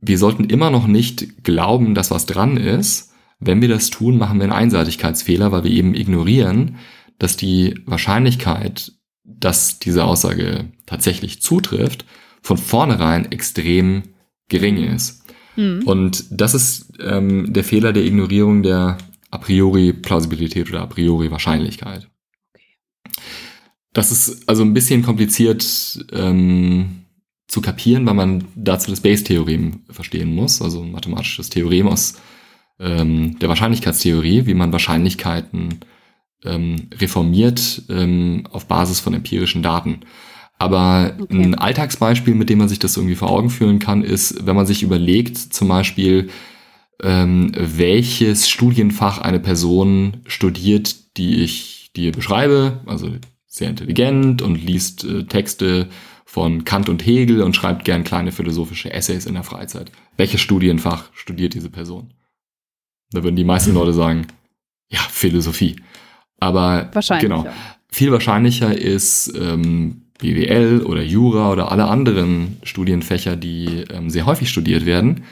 Wir 0.00 0.18
sollten 0.18 0.44
immer 0.44 0.70
noch 0.70 0.86
nicht 0.86 1.42
glauben, 1.42 1.94
dass 1.94 2.10
was 2.10 2.26
dran 2.26 2.58
ist. 2.58 3.12
Wenn 3.38 3.62
wir 3.62 3.68
das 3.68 3.88
tun, 3.88 4.18
machen 4.18 4.38
wir 4.38 4.44
einen 4.44 4.52
Einseitigkeitsfehler, 4.52 5.52
weil 5.52 5.64
wir 5.64 5.70
eben 5.70 5.94
ignorieren, 5.94 6.76
dass 7.18 7.38
die 7.38 7.80
Wahrscheinlichkeit, 7.86 8.92
dass 9.24 9.78
diese 9.78 10.04
Aussage 10.04 10.66
tatsächlich 10.84 11.40
zutrifft, 11.40 12.04
von 12.42 12.56
vornherein 12.56 13.30
extrem 13.32 14.02
gering 14.48 14.76
ist. 14.76 15.24
Mhm. 15.56 15.82
Und 15.84 16.24
das 16.30 16.54
ist 16.54 16.92
ähm, 17.00 17.52
der 17.52 17.64
Fehler 17.64 17.92
der 17.92 18.04
Ignorierung 18.04 18.62
der 18.62 18.98
a 19.30 19.38
priori 19.38 19.92
Plausibilität 19.92 20.68
oder 20.70 20.82
a 20.82 20.86
priori 20.86 21.30
Wahrscheinlichkeit. 21.30 22.08
Das 23.92 24.12
ist 24.12 24.48
also 24.48 24.62
ein 24.62 24.74
bisschen 24.74 25.02
kompliziert 25.02 26.04
ähm, 26.12 27.06
zu 27.48 27.60
kapieren, 27.60 28.06
weil 28.06 28.14
man 28.14 28.44
dazu 28.54 28.90
das 28.90 29.00
Bayes-Theorem 29.00 29.80
verstehen 29.90 30.34
muss, 30.34 30.62
also 30.62 30.82
ein 30.82 30.92
mathematisches 30.92 31.50
Theorem 31.50 31.88
aus 31.88 32.14
ähm, 32.78 33.38
der 33.40 33.48
Wahrscheinlichkeitstheorie, 33.48 34.46
wie 34.46 34.54
man 34.54 34.72
Wahrscheinlichkeiten 34.72 35.80
ähm, 36.44 36.88
reformiert 36.94 37.82
ähm, 37.88 38.44
auf 38.50 38.66
Basis 38.66 39.00
von 39.00 39.14
empirischen 39.14 39.62
Daten. 39.62 40.00
Aber 40.60 41.14
okay. 41.18 41.42
ein 41.42 41.54
Alltagsbeispiel, 41.54 42.34
mit 42.34 42.50
dem 42.50 42.58
man 42.58 42.68
sich 42.68 42.78
das 42.78 42.98
irgendwie 42.98 43.14
vor 43.14 43.30
Augen 43.30 43.48
führen 43.48 43.78
kann, 43.78 44.04
ist, 44.04 44.46
wenn 44.46 44.54
man 44.54 44.66
sich 44.66 44.82
überlegt, 44.82 45.38
zum 45.38 45.68
Beispiel, 45.68 46.28
ähm, 47.02 47.50
welches 47.56 48.46
Studienfach 48.46 49.22
eine 49.22 49.40
Person 49.40 50.18
studiert, 50.26 51.16
die 51.16 51.42
ich 51.42 51.92
dir 51.96 52.12
beschreibe, 52.12 52.80
also 52.84 53.10
sehr 53.46 53.70
intelligent 53.70 54.42
und 54.42 54.56
liest 54.56 55.02
äh, 55.04 55.24
Texte 55.24 55.88
von 56.26 56.64
Kant 56.64 56.90
und 56.90 57.06
Hegel 57.06 57.40
und 57.42 57.56
schreibt 57.56 57.86
gern 57.86 58.04
kleine 58.04 58.30
philosophische 58.30 58.92
Essays 58.92 59.24
in 59.24 59.32
der 59.32 59.44
Freizeit. 59.44 59.90
Welches 60.18 60.42
Studienfach 60.42 61.08
studiert 61.14 61.54
diese 61.54 61.70
Person? 61.70 62.12
Da 63.12 63.24
würden 63.24 63.36
die 63.36 63.44
meisten 63.44 63.72
Leute 63.72 63.94
sagen, 63.94 64.26
ja, 64.90 65.00
Philosophie. 65.00 65.76
Aber 66.38 66.90
Wahrscheinlich, 66.92 67.30
genau, 67.30 67.46
viel 67.90 68.12
wahrscheinlicher 68.12 68.76
ist 68.76 69.32
ähm, 69.34 69.99
BWL 70.20 70.82
oder 70.82 71.02
Jura 71.02 71.50
oder 71.50 71.72
alle 71.72 71.86
anderen 71.86 72.58
Studienfächer, 72.62 73.36
die 73.36 73.84
ähm, 73.90 74.10
sehr 74.10 74.26
häufig 74.26 74.48
studiert 74.48 74.86
werden. 74.86 75.24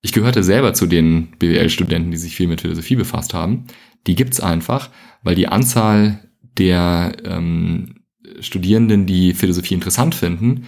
Ich 0.00 0.12
gehörte 0.12 0.42
selber 0.42 0.74
zu 0.74 0.86
den 0.86 1.28
BWL-Studenten, 1.38 2.10
die 2.10 2.16
sich 2.16 2.34
viel 2.34 2.48
mit 2.48 2.60
Philosophie 2.60 2.96
befasst 2.96 3.34
haben. 3.34 3.66
Die 4.06 4.16
gibt's 4.16 4.40
einfach, 4.40 4.90
weil 5.22 5.36
die 5.36 5.48
Anzahl 5.48 6.28
der 6.58 7.12
ähm, 7.24 8.02
Studierenden, 8.40 9.06
die 9.06 9.34
Philosophie 9.34 9.74
interessant 9.74 10.14
finden, 10.14 10.66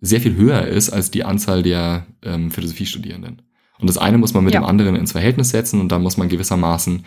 sehr 0.00 0.20
viel 0.20 0.36
höher 0.36 0.66
ist 0.66 0.90
als 0.90 1.10
die 1.10 1.24
Anzahl 1.24 1.62
der 1.62 2.06
ähm, 2.22 2.50
Philosophiestudierenden. 2.50 3.42
Und 3.78 3.88
das 3.88 3.98
eine 3.98 4.18
muss 4.18 4.34
man 4.34 4.44
mit 4.44 4.54
ja. 4.54 4.60
dem 4.60 4.66
anderen 4.66 4.96
ins 4.96 5.12
Verhältnis 5.12 5.50
setzen 5.50 5.80
und 5.80 5.90
dann 5.90 6.02
muss 6.02 6.16
man 6.16 6.28
gewissermaßen 6.28 7.04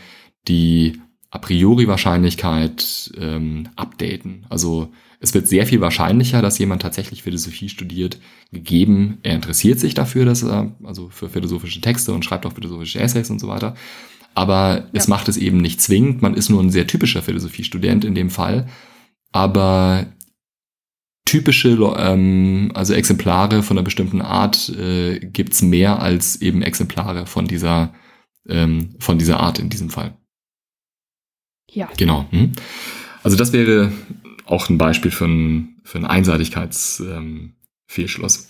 die 0.47 0.99
a 1.29 1.37
priori 1.37 1.87
Wahrscheinlichkeit 1.87 3.11
ähm, 3.19 3.69
updaten. 3.75 4.45
Also 4.49 4.91
es 5.19 5.33
wird 5.33 5.47
sehr 5.47 5.65
viel 5.65 5.81
wahrscheinlicher, 5.81 6.41
dass 6.41 6.59
jemand 6.59 6.81
tatsächlich 6.81 7.23
Philosophie 7.23 7.69
studiert, 7.69 8.19
gegeben, 8.51 9.17
er 9.23 9.35
interessiert 9.35 9.79
sich 9.79 9.93
dafür, 9.93 10.25
dass 10.25 10.43
er, 10.43 10.75
also 10.83 11.09
für 11.09 11.29
philosophische 11.29 11.81
Texte 11.81 12.13
und 12.13 12.23
schreibt 12.23 12.45
auch 12.45 12.53
philosophische 12.53 12.99
Essays 12.99 13.29
und 13.29 13.39
so 13.39 13.47
weiter. 13.47 13.75
Aber 14.35 14.77
ja. 14.77 14.85
es 14.93 15.07
macht 15.07 15.27
es 15.29 15.37
eben 15.37 15.57
nicht 15.57 15.81
zwingend. 15.81 16.21
Man 16.21 16.35
ist 16.35 16.49
nur 16.49 16.61
ein 16.61 16.69
sehr 16.69 16.85
typischer 16.85 17.23
Philosophiestudent 17.23 18.05
in 18.05 18.13
dem 18.13 18.29
Fall. 18.29 18.67
Aber 19.31 20.05
typische, 21.25 21.69
ähm, 21.97 22.71
also 22.75 22.93
Exemplare 22.93 23.63
von 23.63 23.77
einer 23.77 23.83
bestimmten 23.83 24.21
Art 24.21 24.69
äh, 24.69 25.19
gibt's 25.19 25.63
mehr 25.63 25.99
als 25.99 26.41
eben 26.41 26.61
Exemplare 26.61 27.25
von 27.25 27.47
dieser, 27.47 27.95
ähm, 28.47 28.95
von 28.99 29.17
dieser 29.17 29.39
Art 29.39 29.57
in 29.57 29.69
diesem 29.69 29.89
Fall. 29.89 30.15
Ja. 31.71 31.89
Genau. 31.97 32.27
Hm. 32.29 32.53
Also 33.23 33.35
das 33.35 33.51
wäre 33.51 33.91
auch 34.47 34.69
ein 34.69 34.77
Beispiel 34.77 35.11
für, 35.11 35.25
ein, 35.25 35.81
für 35.83 35.97
einen 35.97 36.07
Einseitigkeitsfehlschluss. 36.07 38.37
Ähm, 38.37 38.45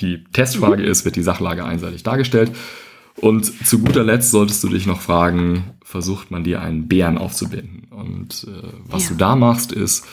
die 0.00 0.24
Testfrage 0.32 0.82
mhm. 0.82 0.88
ist, 0.88 1.04
wird 1.04 1.16
die 1.16 1.22
Sachlage 1.22 1.64
einseitig 1.64 2.02
dargestellt? 2.02 2.50
Und 3.16 3.44
zu 3.66 3.78
guter 3.78 4.02
Letzt 4.02 4.32
solltest 4.32 4.64
du 4.64 4.68
dich 4.68 4.86
noch 4.86 5.00
fragen, 5.00 5.74
versucht 5.84 6.32
man 6.32 6.42
dir 6.42 6.62
einen 6.62 6.88
Bären 6.88 7.16
aufzubinden? 7.16 7.86
Und 7.90 8.48
äh, 8.48 8.68
was 8.86 9.04
ja. 9.04 9.10
du 9.10 9.16
da 9.16 9.36
machst, 9.36 9.70
ist 9.70 10.04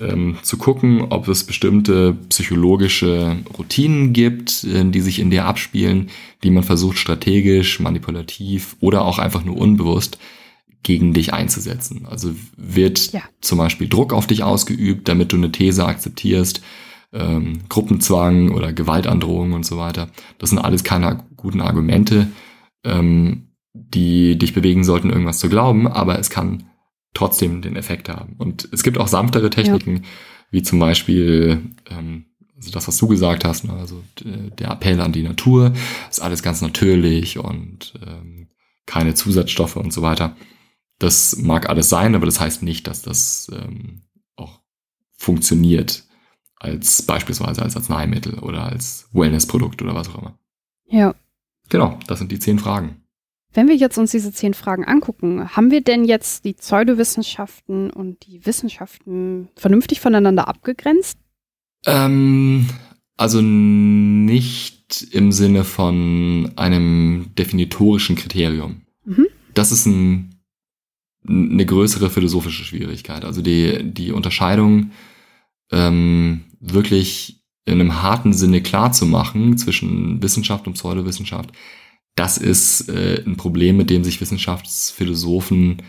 ähm, 0.00 0.36
zu 0.42 0.56
gucken, 0.56 1.06
ob 1.10 1.26
es 1.28 1.44
bestimmte 1.44 2.16
psychologische 2.28 3.36
Routinen 3.58 4.12
gibt, 4.12 4.64
äh, 4.64 4.84
die 4.84 5.00
sich 5.00 5.18
in 5.18 5.30
dir 5.30 5.46
abspielen, 5.46 6.10
die 6.44 6.50
man 6.50 6.62
versucht 6.62 6.98
strategisch, 6.98 7.80
manipulativ 7.80 8.76
oder 8.80 9.04
auch 9.04 9.18
einfach 9.18 9.44
nur 9.44 9.56
unbewusst 9.56 10.18
gegen 10.84 11.12
dich 11.12 11.34
einzusetzen. 11.34 12.06
Also 12.08 12.34
wird 12.56 13.12
ja. 13.12 13.22
zum 13.40 13.58
Beispiel 13.58 13.88
Druck 13.88 14.12
auf 14.12 14.28
dich 14.28 14.44
ausgeübt, 14.44 15.08
damit 15.08 15.32
du 15.32 15.36
eine 15.36 15.50
These 15.50 15.84
akzeptierst, 15.84 16.62
ähm, 17.12 17.62
Gruppenzwang 17.68 18.52
oder 18.52 18.72
Gewaltandrohung 18.72 19.52
und 19.52 19.66
so 19.66 19.76
weiter. 19.76 20.08
Das 20.38 20.50
sind 20.50 20.60
alles 20.60 20.84
keine 20.84 21.24
guten 21.36 21.60
Argumente, 21.60 22.28
ähm, 22.84 23.48
die 23.72 24.38
dich 24.38 24.54
bewegen 24.54 24.84
sollten, 24.84 25.10
irgendwas 25.10 25.40
zu 25.40 25.48
glauben, 25.48 25.88
aber 25.88 26.18
es 26.18 26.30
kann 26.30 26.64
trotzdem 27.14 27.62
den 27.62 27.76
Effekt 27.76 28.08
haben. 28.08 28.34
Und 28.38 28.68
es 28.72 28.82
gibt 28.82 28.98
auch 28.98 29.08
sanftere 29.08 29.50
Techniken, 29.50 29.96
ja. 29.96 30.02
wie 30.50 30.62
zum 30.62 30.78
Beispiel 30.78 31.62
ähm, 31.90 32.26
also 32.56 32.70
das, 32.70 32.88
was 32.88 32.96
du 32.96 33.08
gesagt 33.08 33.44
hast, 33.44 33.64
ne? 33.64 33.72
also 33.74 34.02
der 34.24 34.70
Appell 34.70 35.00
an 35.00 35.12
die 35.12 35.22
Natur, 35.22 35.72
ist 36.08 36.22
alles 36.22 36.42
ganz 36.42 36.62
natürlich 36.62 37.38
und 37.38 37.94
ähm, 38.06 38.48
keine 38.86 39.14
Zusatzstoffe 39.14 39.76
und 39.76 39.92
so 39.92 40.02
weiter. 40.02 40.36
Das 40.98 41.36
mag 41.36 41.68
alles 41.68 41.88
sein, 41.88 42.14
aber 42.14 42.26
das 42.26 42.40
heißt 42.40 42.62
nicht, 42.62 42.86
dass 42.86 43.02
das 43.02 43.50
ähm, 43.52 44.02
auch 44.36 44.60
funktioniert 45.16 46.04
als 46.56 47.02
beispielsweise 47.02 47.62
als 47.62 47.76
Arzneimittel 47.76 48.38
oder 48.38 48.64
als 48.64 49.08
Wellnessprodukt 49.12 49.82
oder 49.82 49.94
was 49.94 50.08
auch 50.08 50.18
immer. 50.18 50.38
Ja. 50.86 51.14
Genau, 51.68 51.98
das 52.06 52.18
sind 52.18 52.32
die 52.32 52.38
zehn 52.38 52.58
Fragen. 52.58 53.04
Wenn 53.52 53.68
wir 53.68 53.76
jetzt 53.76 53.98
uns 53.98 54.10
diese 54.10 54.32
zehn 54.32 54.52
Fragen 54.52 54.84
angucken, 54.84 55.54
haben 55.54 55.70
wir 55.70 55.80
denn 55.80 56.04
jetzt 56.04 56.44
die 56.44 56.54
Pseudowissenschaften 56.54 57.90
und 57.90 58.26
die 58.26 58.44
Wissenschaften 58.44 59.48
vernünftig 59.54 60.00
voneinander 60.00 60.48
abgegrenzt? 60.48 61.18
Ähm, 61.86 62.68
also 63.16 63.40
nicht 63.40 65.06
im 65.12 65.30
Sinne 65.30 65.62
von 65.62 66.52
einem 66.56 67.30
definitorischen 67.38 68.16
Kriterium. 68.16 68.82
Mhm. 69.04 69.26
Das 69.54 69.70
ist 69.70 69.86
ein 69.86 70.33
eine 71.28 71.64
größere 71.64 72.10
philosophische 72.10 72.64
Schwierigkeit. 72.64 73.24
Also 73.24 73.42
die, 73.42 73.82
die 73.82 74.12
Unterscheidung 74.12 74.90
ähm, 75.72 76.44
wirklich 76.60 77.42
in 77.64 77.80
einem 77.80 78.02
harten 78.02 78.32
Sinne 78.32 78.60
klar 78.60 78.92
zu 78.92 79.06
machen 79.06 79.56
zwischen 79.56 80.22
Wissenschaft 80.22 80.66
und 80.66 80.74
Pseudowissenschaft, 80.74 81.50
das 82.14 82.38
ist 82.38 82.88
äh, 82.88 83.22
ein 83.26 83.36
Problem, 83.36 83.76
mit 83.76 83.90
dem 83.90 84.04
sich 84.04 84.20
Wissenschaftsphilosophen 84.20 85.82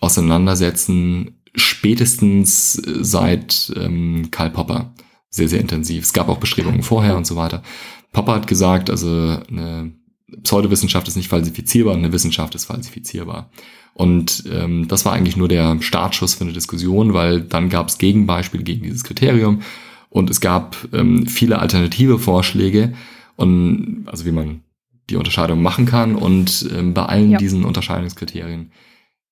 auseinandersetzen, 0.00 1.42
spätestens 1.54 2.72
seit 2.74 3.72
ähm, 3.76 4.28
Karl 4.30 4.50
Popper 4.50 4.94
sehr, 5.30 5.48
sehr 5.48 5.60
intensiv. 5.60 6.04
Es 6.04 6.12
gab 6.12 6.28
auch 6.28 6.38
Bestrebungen 6.38 6.82
vorher 6.82 7.16
und 7.16 7.26
so 7.26 7.36
weiter. 7.36 7.62
Popper 8.12 8.34
hat 8.34 8.46
gesagt, 8.46 8.90
also 8.90 9.08
eine 9.48 9.92
Pseudowissenschaft 10.42 11.08
ist 11.08 11.16
nicht 11.16 11.28
falsifizierbar, 11.28 11.94
eine 11.94 12.12
Wissenschaft 12.12 12.54
ist 12.54 12.64
falsifizierbar. 12.64 13.50
Und 13.94 14.44
ähm, 14.50 14.88
das 14.88 15.04
war 15.04 15.12
eigentlich 15.12 15.36
nur 15.36 15.48
der 15.48 15.80
Startschuss 15.80 16.34
für 16.34 16.44
eine 16.44 16.52
Diskussion, 16.52 17.12
weil 17.12 17.42
dann 17.42 17.68
gab 17.68 17.88
es 17.88 17.98
Gegenbeispiele 17.98 18.64
gegen 18.64 18.82
dieses 18.82 19.04
Kriterium 19.04 19.62
und 20.08 20.30
es 20.30 20.40
gab 20.40 20.76
ähm, 20.92 21.26
viele 21.26 21.58
alternative 21.58 22.18
Vorschläge 22.18 22.94
und 23.36 24.04
also 24.06 24.24
wie 24.24 24.32
man 24.32 24.62
die 25.10 25.16
Unterscheidung 25.16 25.60
machen 25.62 25.84
kann 25.84 26.14
und 26.14 26.70
ähm, 26.74 26.94
bei 26.94 27.04
allen 27.04 27.32
ja. 27.32 27.38
diesen 27.38 27.64
Unterscheidungskriterien 27.64 28.72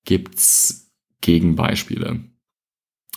gibt's 0.05 0.91
Gegenbeispiele. 1.21 2.19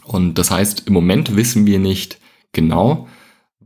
Und 0.04 0.34
das 0.38 0.50
heißt, 0.50 0.86
im 0.86 0.92
Moment 0.92 1.36
wissen 1.36 1.66
wir 1.66 1.78
nicht 1.78 2.18
genau, 2.52 3.08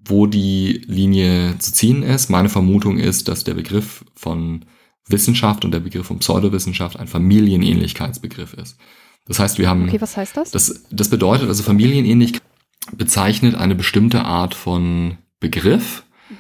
wo 0.09 0.27
die 0.27 0.83
Linie 0.87 1.59
zu 1.59 1.73
ziehen 1.73 2.03
ist. 2.03 2.31
Meine 2.31 2.49
Vermutung 2.49 2.99
ist, 2.99 3.29
dass 3.29 3.45
der 3.45 3.55
Begriff 3.55 4.05
von 4.15 4.65
Wissenschaft 5.07 5.65
und 5.65 5.73
der 5.73 5.81
Begriff 5.81 6.07
von 6.07 6.19
Pseudowissenschaft 6.19 6.99
ein 6.99 7.09
Familienähnlichkeitsbegriff 7.09 8.55
ist. 8.55 8.79
Das 9.27 9.39
heißt, 9.39 9.59
wir 9.59 9.69
haben. 9.69 9.89
Okay, 9.89 10.01
was 10.01 10.17
heißt 10.17 10.37
das? 10.37 10.51
Das, 10.51 10.85
das 10.91 11.09
bedeutet 11.09 11.49
also 11.49 11.63
Familienähnlichkeit 11.63 12.43
bezeichnet 12.97 13.55
eine 13.55 13.75
bestimmte 13.75 14.25
Art 14.25 14.55
von 14.55 15.19
Begriff, 15.41 16.05
mhm. 16.31 16.37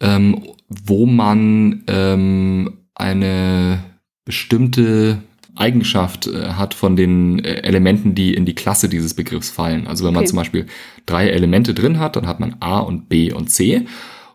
ähm, 0.00 0.42
wo 0.68 1.06
man 1.06 1.84
ähm, 1.86 2.78
eine 2.94 3.84
bestimmte 4.24 5.22
Eigenschaft 5.56 6.26
äh, 6.26 6.52
hat 6.52 6.74
von 6.74 6.96
den 6.96 7.44
äh, 7.44 7.62
Elementen, 7.62 8.14
die 8.14 8.34
in 8.34 8.44
die 8.44 8.54
Klasse 8.54 8.88
dieses 8.88 9.14
Begriffs 9.14 9.50
fallen. 9.50 9.86
Also 9.86 10.04
wenn 10.04 10.10
okay. 10.10 10.18
man 10.18 10.26
zum 10.26 10.36
Beispiel 10.36 10.66
drei 11.06 11.28
Elemente 11.28 11.74
drin 11.74 11.98
hat, 11.98 12.16
dann 12.16 12.26
hat 12.26 12.40
man 12.40 12.56
A 12.60 12.78
und 12.78 13.08
B 13.08 13.32
und 13.32 13.50
C. 13.50 13.86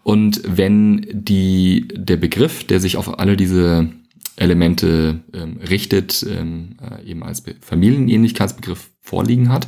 Und 0.04 0.42
wenn 0.46 1.06
die, 1.12 1.88
der 1.94 2.18
Begriff, 2.18 2.64
der 2.64 2.80
sich 2.80 2.98
auf 2.98 3.20
alle 3.20 3.38
diese 3.38 3.90
Elemente 4.36 5.20
ähm, 5.34 5.58
richtet, 5.70 6.26
ähm, 6.28 6.78
äh, 6.82 7.10
eben 7.10 7.24
als 7.24 7.44
Familienähnlichkeitsbegriff 7.62 8.90
vorliegen 9.02 9.50
hat, 9.50 9.68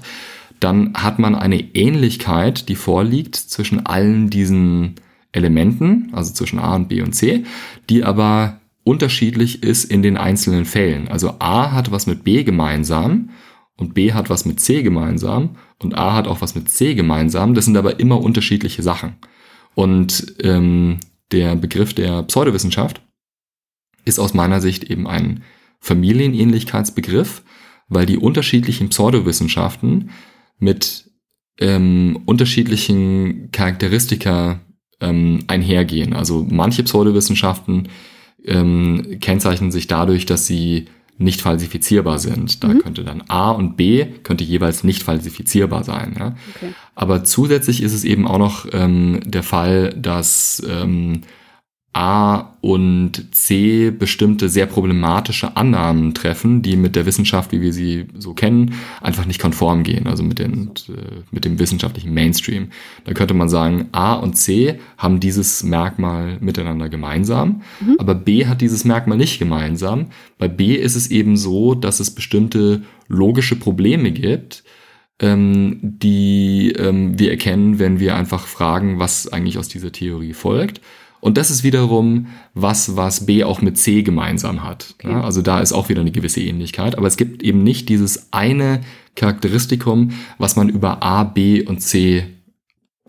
dann 0.60 0.94
hat 0.96 1.20
man 1.20 1.36
eine 1.36 1.60
Ähnlichkeit, 1.76 2.70
die 2.70 2.76
vorliegt 2.76 3.36
zwischen 3.36 3.86
allen 3.86 4.30
diesen 4.30 4.96
Elementen, 5.34 6.10
also 6.14 6.34
zwischen 6.34 6.60
A 6.60 6.76
und 6.76 6.88
B 6.88 7.02
und 7.02 7.14
C, 7.14 7.44
die 7.90 8.04
aber 8.04 8.60
unterschiedlich 8.84 9.64
ist 9.64 9.86
in 9.86 10.02
den 10.02 10.18
einzelnen 10.18 10.66
Fällen. 10.66 11.08
Also 11.08 11.36
A 11.40 11.72
hat 11.72 11.92
was 11.92 12.06
mit 12.08 12.24
B 12.24 12.44
gemeinsam 12.44 13.30
und 13.78 13.94
B 13.94 14.14
hat 14.14 14.30
was 14.30 14.46
mit 14.46 14.60
C 14.60 14.84
gemeinsam 14.84 15.56
und 15.80 15.98
A 15.98 16.14
hat 16.14 16.28
auch 16.28 16.42
was 16.42 16.56
mit 16.56 16.70
C 16.70 16.94
gemeinsam. 16.94 17.54
Das 17.54 17.66
sind 17.66 17.78
aber 17.78 18.00
immer 18.00 18.22
unterschiedliche 18.22 18.84
Sachen. 18.84 19.16
Und 19.76 20.36
ähm, 20.42 21.00
der 21.32 21.56
Begriff 21.56 21.94
der 21.94 22.24
Pseudowissenschaft 22.24 23.02
ist 24.06 24.20
aus 24.20 24.34
meiner 24.34 24.62
Sicht 24.62 24.84
eben 24.84 25.08
ein 25.08 25.44
Familienähnlichkeitsbegriff, 25.80 27.44
weil 27.88 28.06
die 28.06 28.18
unterschiedlichen 28.18 28.90
Pseudowissenschaften 28.90 30.12
mit 30.60 31.10
ähm, 31.60 32.22
unterschiedlichen 32.26 33.52
Charakteristika 33.52 34.62
ähm, 35.00 35.44
einhergehen. 35.48 36.14
Also 36.14 36.46
manche 36.50 36.84
Pseudowissenschaften 36.84 37.90
ähm, 38.46 39.18
kennzeichnen 39.20 39.72
sich 39.72 39.88
dadurch, 39.88 40.26
dass 40.26 40.48
sie 40.48 40.86
nicht 41.18 41.42
falsifizierbar 41.42 42.20
sind. 42.20 42.64
Da 42.64 42.70
mhm. 42.70 42.80
könnte 42.80 43.04
dann 43.04 43.24
A 43.28 43.52
und 43.52 43.78
B 43.78 44.06
könnte 44.24 44.44
jeweils 44.44 44.84
nicht 44.84 45.04
falsifizierbar 45.04 45.84
sein. 45.84 46.16
Ja? 46.18 46.36
Okay. 46.56 46.74
Aber 46.96 47.24
zusätzlich 47.24 47.84
ist 47.84 47.94
es 47.94 48.04
eben 48.04 48.28
auch 48.28 48.40
noch 48.40 48.68
ähm, 48.72 49.20
der 49.24 49.44
Fall, 49.44 49.94
dass 49.96 50.62
ähm, 50.68 51.22
A 51.94 52.56
und 52.62 53.36
C 53.36 53.92
bestimmte 53.92 54.50
sehr 54.50 54.66
problematische 54.66 55.56
Annahmen 55.56 56.16
treffen, 56.16 56.64
die 56.64 56.76
mit 56.76 56.96
der 56.96 57.06
Wissenschaft, 57.06 57.52
wie 57.52 57.62
wir 57.62 57.72
sie 57.72 58.06
so 58.18 58.34
kennen, 58.34 58.74
einfach 59.00 59.26
nicht 59.26 59.40
konform 59.40 59.84
gehen, 59.84 60.08
also 60.08 60.24
mit, 60.24 60.40
den, 60.40 60.72
äh, 60.90 61.22
mit 61.30 61.46
dem 61.46 61.60
wissenschaftlichen 61.60 62.12
Mainstream. 62.12 62.70
Da 63.06 63.14
könnte 63.14 63.36
man 63.36 63.48
sagen, 63.48 63.90
A 63.92 64.14
und 64.16 64.36
C 64.36 64.80
haben 64.98 65.20
dieses 65.20 65.62
Merkmal 65.62 66.38
miteinander 66.40 66.90
gemeinsam, 66.90 67.62
mhm. 67.80 67.98
aber 68.00 68.16
B 68.16 68.48
hat 68.48 68.62
dieses 68.62 68.86
Merkmal 68.86 69.20
nicht 69.20 69.38
gemeinsam. 69.38 70.08
Bei 70.40 70.48
B 70.48 70.74
ist 70.74 70.96
es 70.96 71.12
eben 71.12 71.38
so, 71.38 71.76
dass 71.76 72.00
es 72.00 72.10
bestimmte 72.10 72.82
logische 73.08 73.56
Probleme 73.56 74.12
gibt, 74.12 74.64
ähm, 75.20 75.78
die 75.82 76.72
ähm, 76.72 77.20
wir 77.20 77.30
erkennen, 77.30 77.78
wenn 77.78 78.00
wir 78.00 78.16
einfach 78.16 78.48
fragen, 78.48 78.98
was 78.98 79.32
eigentlich 79.32 79.60
aus 79.60 79.68
dieser 79.68 79.92
Theorie 79.92 80.34
folgt. 80.34 80.82
Und 81.24 81.38
das 81.38 81.50
ist 81.50 81.64
wiederum 81.64 82.28
was, 82.54 82.98
was 82.98 83.26
B 83.26 83.46
auch 83.46 83.62
mit 83.62 83.78
C 83.78 84.04
gemeinsam 84.04 84.62
hat. 84.62 84.96
Okay. 84.96 85.10
Ja, 85.10 85.24
also 85.24 85.42
da 85.42 85.62
ist 85.62 85.72
auch 85.72 85.88
wieder 85.88 86.02
eine 86.02 86.12
gewisse 86.12 86.42
Ähnlichkeit. 86.42 86.98
Aber 86.98 87.08
es 87.08 87.16
gibt 87.16 87.44
eben 87.44 87.64
nicht 87.64 87.88
dieses 87.88 88.34
eine 88.34 88.82
Charakteristikum, 89.16 90.12
was 90.38 90.58
man 90.58 90.68
über 90.68 91.02
A, 91.02 91.24
B 91.24 91.64
und 91.64 91.80
C 91.80 92.26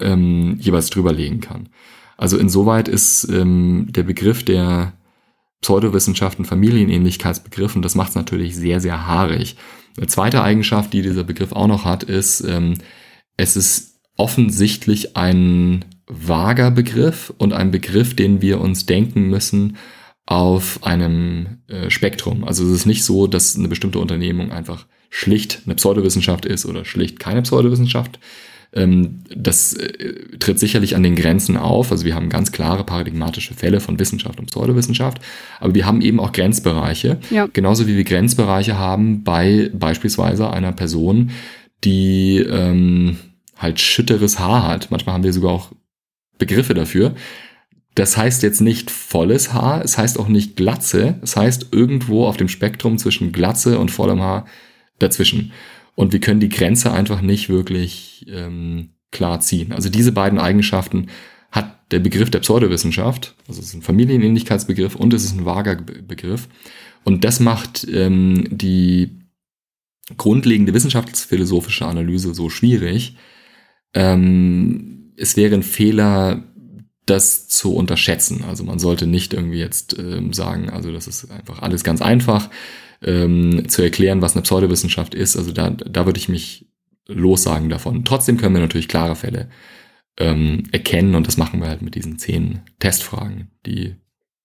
ähm, 0.01 0.59
jeweils 0.61 0.91
drüberlegen 0.91 1.41
kann. 1.41 1.71
Also 2.17 2.39
insoweit 2.39 2.87
ist 2.87 3.25
ähm, 3.25 3.89
der 3.91 4.05
Begriff 4.05 4.45
der 4.45 4.93
Pseudowissenschaften 5.61 6.45
Familienähnlichkeitsbegriff 6.45 7.75
und 7.75 7.83
das 7.83 7.97
macht 7.97 8.11
es 8.11 8.15
natürlich 8.15 8.55
sehr, 8.55 8.79
sehr 8.79 9.09
haarig. 9.09 9.57
Eine 9.97 10.07
zweite 10.07 10.41
Eigenschaft, 10.41 10.93
die 10.93 11.03
dieser 11.03 11.25
Begriff 11.25 11.51
auch 11.51 11.67
noch 11.67 11.85
hat, 11.85 12.05
ist, 12.05 12.43
ähm, 12.43 12.75
es 13.37 13.57
ist 13.57 13.99
offensichtlich 14.17 15.17
ein 15.17 15.85
vager 16.07 16.71
Begriff 16.71 17.33
und 17.39 17.53
ein 17.53 17.71
Begriff, 17.71 18.15
den 18.15 18.43
wir 18.43 18.61
uns 18.61 18.87
denken 18.87 19.29
müssen 19.29 19.77
auf 20.27 20.85
einem 20.85 21.59
äh, 21.69 21.91
Spektrum. 21.91 22.45
Also 22.45 22.65
es 22.65 22.73
ist 22.73 22.87
nicht 22.87 23.05
so, 23.05 23.27
dass 23.27 23.57
eine 23.57 23.69
bestimmte 23.69 23.99
Unternehmung 23.99 24.53
einfach 24.53 24.87
schlicht 25.11 25.63
eine 25.65 25.75
Pseudowissenschaft 25.75 26.47
ist 26.47 26.67
oder 26.67 26.85
schlicht 26.85 27.21
keine 27.21 27.43
Pseudowissenschaft. 27.43 28.19
Ähm, 28.73 29.21
das 29.35 29.75
äh, 29.75 30.39
tritt 30.39 30.59
sicherlich 30.59 30.97
an 30.97 31.03
den 31.03 31.15
Grenzen 31.15 31.57
auf. 31.57 31.93
Also 31.93 32.05
wir 32.05 32.15
haben 32.15 32.29
ganz 32.29 32.53
klare 32.53 32.85
paradigmatische 32.85 33.55
Fälle 33.55 33.81
von 33.81 33.99
Wissenschaft 33.99 34.41
und 34.41 34.47
Pseudowissenschaft, 34.47 35.21
aber 35.61 35.75
wir 35.75 35.87
haben 35.87 36.01
eben 36.01 36.19
auch 36.21 36.33
Grenzbereiche. 36.33 37.19
Ja. 37.31 37.49
Genauso 37.53 37.87
wie 37.87 37.97
wir 37.97 38.05
Grenzbereiche 38.05 38.79
haben 38.79 39.23
bei 39.25 39.71
beispielsweise 39.73 40.51
einer 40.51 40.73
Person, 40.73 41.31
die 41.85 42.39
ähm, 42.39 43.19
halt 43.57 43.81
schütteres 43.81 44.39
Haar 44.39 44.67
hat. 44.67 44.91
Manchmal 44.91 45.15
haben 45.15 45.25
wir 45.25 45.33
sogar 45.33 45.53
auch 45.53 45.71
Begriffe 46.39 46.75
dafür. 46.75 47.15
Das 47.95 48.17
heißt 48.17 48.43
jetzt 48.43 48.61
nicht 48.61 48.91
volles 48.91 49.53
Haar, 49.53 49.85
es 49.85 49.97
heißt 49.97 50.19
auch 50.19 50.27
nicht 50.27 50.57
Glatze, 50.57 51.19
es 51.23 51.37
heißt 51.37 51.69
irgendwo 51.71 52.27
auf 52.27 52.37
dem 52.37 52.49
Spektrum 52.49 52.99
zwischen 52.99 53.31
Glatze 53.31 53.79
und 53.79 53.91
vollem 53.91 54.21
Haar 54.21 54.47
dazwischen. 54.99 55.53
Und 55.95 56.13
wir 56.13 56.21
können 56.21 56.41
die 56.41 56.49
Grenze 56.49 56.93
einfach 56.93 57.21
nicht 57.21 57.49
wirklich 57.49 58.27
ähm, 58.29 58.91
klar 59.13 59.39
ziehen. 59.41 59.73
Also 59.73 59.89
diese 59.91 60.11
beiden 60.11 60.41
Eigenschaften 60.41 61.07
hat 61.53 61.93
der 61.93 62.01
Begriff 62.01 62.31
der 62.31 62.41
Pseudowissenschaft, 62.41 63.37
also 63.47 63.61
es 63.61 63.69
ist 63.69 63.75
ein 63.75 63.83
Familienähnlichkeitsbegriff 63.83 64.97
und 64.97 65.15
es 65.15 65.23
ist 65.23 65.37
ein 65.37 65.45
vager 65.45 65.77
Begriff. 65.77 66.49
Und 67.05 67.23
das 67.25 67.39
macht 67.39 67.87
ähm, 67.89 68.49
die 68.51 69.21
grundlegende 70.17 70.75
wissenschaftsphilosophische 70.75 71.87
Analyse 71.87 72.35
so 72.35 72.51
schwierig. 72.51 73.17
Ähm, 73.95 75.04
es 75.17 75.37
wäre 75.37 75.55
ein 75.55 75.63
Fehler, 75.63 76.45
das 77.07 77.49
zu 77.49 77.75
unterschätzen. 77.75 78.45
Also 78.49 78.65
man 78.65 78.79
sollte 78.79 79.07
nicht 79.07 79.35
irgendwie 79.35 79.59
jetzt 79.59 79.99
ähm, 79.99 80.33
sagen, 80.33 80.71
also 80.71 80.93
das 80.93 81.07
ist 81.07 81.31
einfach 81.31 81.61
alles 81.61 81.85
ganz 81.85 82.01
einfach 82.01 82.49
ähm, 83.03 83.69
zu 83.69 83.83
erklären, 83.83 84.23
was 84.23 84.35
eine 84.35 84.43
Pseudowissenschaft 84.43 85.15
ist. 85.15 85.37
Also 85.37 85.53
da, 85.53 85.71
da 85.71 86.07
würde 86.07 86.19
ich 86.19 86.29
mich 86.29 86.67
lossagen 87.07 87.69
davon. 87.69 88.05
Trotzdem 88.05 88.39
können 88.39 88.55
wir 88.55 88.63
natürlich 88.63 88.89
klare 88.89 89.17
Fälle 89.17 89.51
ähm, 90.19 90.65
erkennen 90.73 91.15
und 91.15 91.27
das 91.27 91.37
machen 91.37 91.61
wir 91.61 91.69
halt 91.69 91.83
mit 91.83 91.95
diesen 91.95 92.19
zehn 92.19 92.61
Testfragen, 92.79 93.51
die 93.67 93.97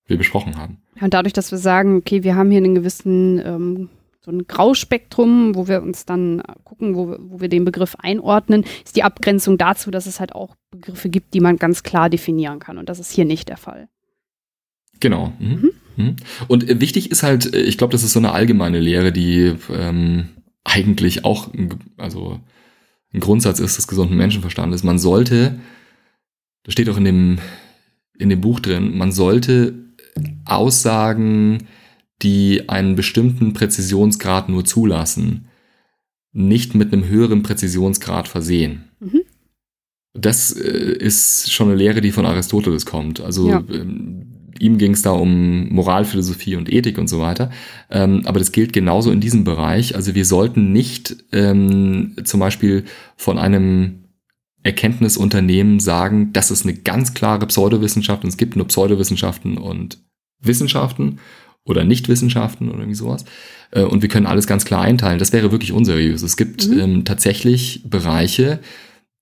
wir 0.06 0.18
besprochen 0.18 0.58
haben. 0.58 0.80
Und 1.00 1.14
dadurch, 1.14 1.34
dass 1.34 1.52
wir 1.52 1.60
sagen, 1.60 1.98
okay, 1.98 2.24
wir 2.24 2.36
haben 2.36 2.52
hier 2.52 2.58
einen 2.58 2.76
gewissen 2.76 3.40
ähm, 3.46 3.90
so 4.22 4.32
ein 4.32 4.48
Grauspektrum, 4.48 5.56
wo 5.56 5.68
wir 5.68 5.82
uns 5.82 6.06
dann 6.06 6.42
gucken, 6.64 6.96
wo, 6.96 7.16
wo 7.20 7.40
wir 7.40 7.48
den 7.48 7.66
Begriff 7.66 7.96
einordnen, 7.98 8.66
ist 8.84 8.96
die 8.96 9.04
Abgrenzung 9.04 9.58
dazu, 9.58 9.92
dass 9.92 10.06
es 10.06 10.20
halt 10.20 10.36
auch 10.36 10.56
Begriffe 10.72 11.10
gibt, 11.10 11.34
die 11.34 11.40
man 11.40 11.58
ganz 11.58 11.84
klar 11.84 12.10
definieren 12.10 12.60
kann. 12.60 12.78
Und 12.78 12.90
das 12.90 13.00
ist 13.00 13.12
hier 13.12 13.26
nicht 13.26 13.50
der 13.50 13.58
Fall. 13.58 13.88
Genau. 15.00 15.34
Mhm. 15.40 15.48
Mhm. 15.50 15.72
mhm. 15.96 16.16
Und 16.48 16.70
äh, 16.70 16.82
wichtig 16.82 17.12
ist 17.12 17.24
halt, 17.24 17.54
äh, 17.54 17.62
ich 17.62 17.78
glaube, 17.78 17.92
das 17.92 18.04
ist 18.04 18.14
so 18.14 18.20
eine 18.20 18.34
allgemeine 18.34 18.80
Lehre, 18.80 19.14
die 19.14 19.56
ähm, 19.72 20.30
eigentlich 20.66 21.24
auch 21.24 21.50
also 21.98 22.40
ein 23.14 23.22
Grundsatz 23.22 23.60
ist 23.60 23.78
des 23.78 23.88
gesunden 23.88 24.18
Menschenverstandes. 24.18 24.84
Man 24.84 25.00
sollte, 25.00 25.60
das 26.64 26.74
steht 26.74 26.90
auch 26.90 26.98
in 26.98 27.06
dem, 27.06 27.40
in 28.18 28.30
dem 28.30 28.42
Buch 28.42 28.60
drin, 28.60 28.98
man 28.98 29.12
sollte 29.12 29.74
Aussagen 30.46 31.68
die 32.22 32.68
einen 32.70 32.96
bestimmten 32.96 33.54
Präzisionsgrad 33.54 34.50
nur 34.50 34.66
zulassen, 34.66 35.48
nicht 36.32 36.76
mit 36.76 36.94
einem 36.94 37.08
höheren 37.08 37.44
Präzisionsgrad 37.44 38.28
versehen. 38.28 38.86
Mhm. 39.00 39.22
Das 40.14 40.52
äh, 40.52 40.98
ist 40.98 41.52
schon 41.52 41.70
eine 41.70 41.78
Lehre, 41.78 42.02
die 42.02 42.12
von 42.12 42.26
Aristoteles 42.26 42.86
kommt. 42.86 43.20
Also 43.22 43.50
ja. 43.50 43.64
ähm, 43.72 44.54
ihm 44.60 44.78
ging 44.78 44.94
es 44.94 45.02
da 45.02 45.12
um 45.12 45.70
Moralphilosophie 45.70 46.56
und 46.56 46.72
Ethik 46.72 46.98
und 46.98 47.08
so 47.08 47.20
weiter. 47.20 47.52
Ähm, 47.90 48.24
aber 48.26 48.40
das 48.40 48.52
gilt 48.52 48.74
genauso 48.74 49.12
in 49.12 49.22
diesem 49.22 49.44
Bereich. 49.44 49.96
Also 49.96 50.16
wir 50.16 50.26
sollten 50.26 50.72
nicht 50.72 51.16
ähm, 51.32 52.16
zum 52.24 52.40
Beispiel 52.40 52.86
von 53.16 53.38
einem 53.38 54.06
Erkenntnisunternehmen 54.64 55.80
sagen, 55.80 56.34
das 56.34 56.52
ist 56.52 56.66
eine 56.66 56.74
ganz 56.74 57.14
klare 57.14 57.46
Pseudowissenschaft 57.48 58.24
und 58.24 58.30
es 58.30 58.38
gibt 58.38 58.56
nur 58.56 58.68
Pseudowissenschaften 58.68 59.58
und 59.58 60.00
Wissenschaften 60.42 61.20
oder 61.66 61.84
Nichtwissenschaften 61.84 62.70
oder 62.70 62.80
irgendwie 62.80 62.96
sowas. 62.96 63.26
Äh, 63.72 63.84
und 63.84 64.02
wir 64.02 64.10
können 64.10 64.26
alles 64.26 64.48
ganz 64.48 64.66
klar 64.66 64.82
einteilen. 64.82 65.20
Das 65.20 65.34
wäre 65.34 65.52
wirklich 65.52 65.72
unseriös. 65.72 66.22
Es 66.22 66.38
gibt 66.38 66.68
mhm. 66.68 66.80
ähm, 66.80 67.06
tatsächlich 67.06 67.84
Bereiche, 67.86 68.60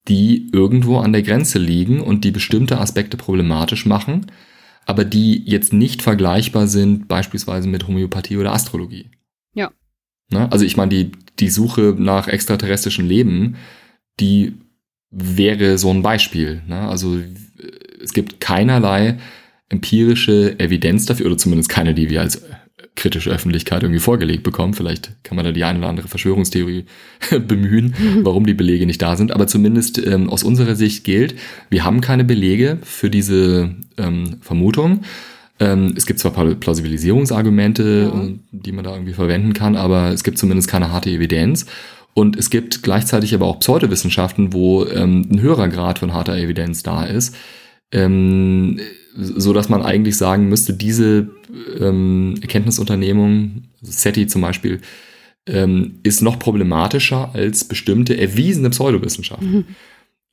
die 0.08 0.50
irgendwo 0.54 1.00
an 1.00 1.12
der 1.14 1.24
Grenze 1.24 1.60
liegen 1.60 2.02
und 2.02 2.24
die 2.24 2.32
bestimmte 2.32 2.80
Aspekte 2.80 3.18
problematisch 3.18 3.86
machen, 3.86 4.28
aber 4.86 5.04
die 5.04 5.44
jetzt 5.46 5.74
nicht 5.74 6.02
vergleichbar 6.02 6.68
sind 6.68 7.08
beispielsweise 7.08 7.68
mit 7.68 7.88
Homöopathie 7.88 8.38
oder 8.38 8.54
Astrologie. 8.54 9.10
Ja. 9.54 9.72
Ne? 10.32 10.50
Also 10.52 10.64
ich 10.64 10.78
meine, 10.78 10.90
die, 10.90 11.12
die 11.40 11.50
Suche 11.50 11.94
nach 11.98 12.30
extraterrestrischem 12.30 13.06
Leben, 13.06 13.58
die 14.20 14.54
wäre 15.12 15.78
so 15.78 15.90
ein 15.90 16.02
Beispiel. 16.02 16.62
Ne? 16.68 16.88
Also 16.88 17.20
es 18.02 18.14
gibt 18.14 18.40
keinerlei 18.40 19.18
empirische 19.70 20.60
Evidenz 20.60 21.06
dafür, 21.06 21.28
oder 21.28 21.38
zumindest 21.38 21.70
keine, 21.70 21.94
die 21.94 22.10
wir 22.10 22.22
als 22.22 22.42
kritische 22.96 23.30
Öffentlichkeit 23.30 23.84
irgendwie 23.84 24.00
vorgelegt 24.00 24.44
bekommen. 24.44 24.74
Vielleicht 24.74 25.24
kann 25.24 25.36
man 25.36 25.46
da 25.46 25.52
die 25.52 25.64
eine 25.64 25.80
oder 25.80 25.88
andere 25.88 26.08
Verschwörungstheorie 26.08 26.86
bemühen, 27.48 27.94
warum 28.24 28.46
die 28.46 28.56
Belege 28.56 28.86
nicht 28.86 29.02
da 29.02 29.16
sind. 29.16 29.32
Aber 29.32 29.48
zumindest 29.48 30.04
ähm, 30.06 30.30
aus 30.30 30.44
unserer 30.44 30.76
Sicht 30.76 31.04
gilt, 31.04 31.36
wir 31.70 31.86
haben 31.86 32.02
keine 32.02 32.24
Belege 32.24 32.80
für 32.84 33.10
diese 33.10 33.76
ähm, 33.98 34.38
Vermutung. 34.42 35.02
Ähm, 35.60 35.94
es 35.96 36.06
gibt 36.06 36.20
zwar 36.20 36.32
Plausibilisierungsargumente, 36.34 38.12
ja. 38.14 38.30
die 38.52 38.72
man 38.72 38.84
da 38.84 38.94
irgendwie 38.94 39.14
verwenden 39.14 39.54
kann, 39.54 39.76
aber 39.76 40.12
es 40.12 40.24
gibt 40.24 40.38
zumindest 40.38 40.68
keine 40.68 40.92
harte 40.92 41.10
Evidenz. 41.10 41.68
Und 42.14 42.36
es 42.36 42.50
gibt 42.50 42.82
gleichzeitig 42.82 43.36
aber 43.36 43.46
auch 43.46 43.60
Pseudowissenschaften, 43.60 44.54
wo 44.54 44.86
ähm, 44.86 45.28
ein 45.32 45.40
höherer 45.40 45.68
Grad 45.68 46.00
von 46.00 46.14
harter 46.14 46.36
Evidenz 46.36 46.82
da 46.82 47.06
ist 47.06 47.36
ähm, 47.92 48.80
so 49.18 49.54
dass 49.54 49.70
man 49.70 49.82
eigentlich 49.82 50.18
sagen 50.18 50.48
müsste, 50.48 50.74
diese 50.74 51.30
ähm, 51.80 52.36
Erkenntnisunternehmung, 52.42 53.64
SETI 53.82 54.28
zum 54.28 54.42
Beispiel, 54.42 54.82
ähm, 55.48 56.00
ist 56.04 56.22
noch 56.22 56.40
problematischer 56.40 57.32
als 57.34 57.64
bestimmte 57.64 58.18
erwiesene 58.18 58.70
Pseudowissenschaften. 58.70 59.52
Mhm. 59.52 59.66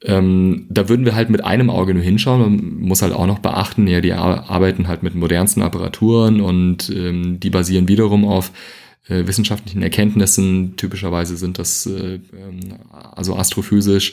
Ähm, 0.02 0.66
da 0.68 0.88
würden 0.88 1.06
wir 1.06 1.14
halt 1.14 1.30
mit 1.30 1.44
einem 1.44 1.70
Auge 1.70 1.94
nur 1.94 2.02
hinschauen. 2.02 2.40
Man 2.40 2.88
muss 2.88 3.00
halt 3.00 3.14
auch 3.14 3.26
noch 3.26 3.38
beachten, 3.38 3.86
ja, 3.86 4.00
die 4.00 4.12
arbeiten 4.12 4.86
halt 4.86 5.02
mit 5.02 5.14
modernsten 5.14 5.62
Apparaturen 5.62 6.40
und 6.40 6.90
ähm, 6.90 7.40
die 7.40 7.50
basieren 7.50 7.88
wiederum 7.88 8.26
auf 8.26 8.52
äh, 9.08 9.26
wissenschaftlichen 9.26 9.82
Erkenntnissen. 9.82 10.76
Typischerweise 10.76 11.36
sind 11.38 11.58
das 11.58 11.86
äh, 11.86 12.16
ähm, 12.16 12.74
also 13.14 13.36
astrophysisch 13.36 14.12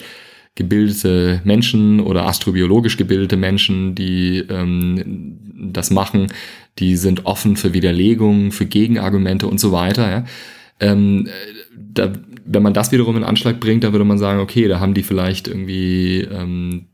gebildete 0.55 1.41
Menschen 1.43 1.99
oder 1.99 2.25
astrobiologisch 2.27 2.97
gebildete 2.97 3.37
Menschen, 3.37 3.95
die 3.95 4.39
ähm, 4.49 5.37
das 5.71 5.91
machen, 5.91 6.27
die 6.79 6.95
sind 6.97 7.25
offen 7.25 7.55
für 7.55 7.73
Widerlegungen, 7.73 8.51
für 8.51 8.65
Gegenargumente 8.65 9.47
und 9.47 9.59
so 9.59 9.71
weiter. 9.71 10.09
Ja. 10.09 10.25
Ähm, 10.79 11.29
da, 11.77 12.13
wenn 12.45 12.63
man 12.63 12.73
das 12.73 12.91
wiederum 12.91 13.15
in 13.17 13.23
Anschlag 13.23 13.59
bringt, 13.59 13.83
dann 13.83 13.93
würde 13.93 14.05
man 14.05 14.17
sagen, 14.17 14.39
okay, 14.39 14.67
da 14.67 14.79
haben 14.79 14.93
die 14.93 15.03
vielleicht 15.03 15.47
irgendwie 15.47 16.21
ähm, 16.21 16.87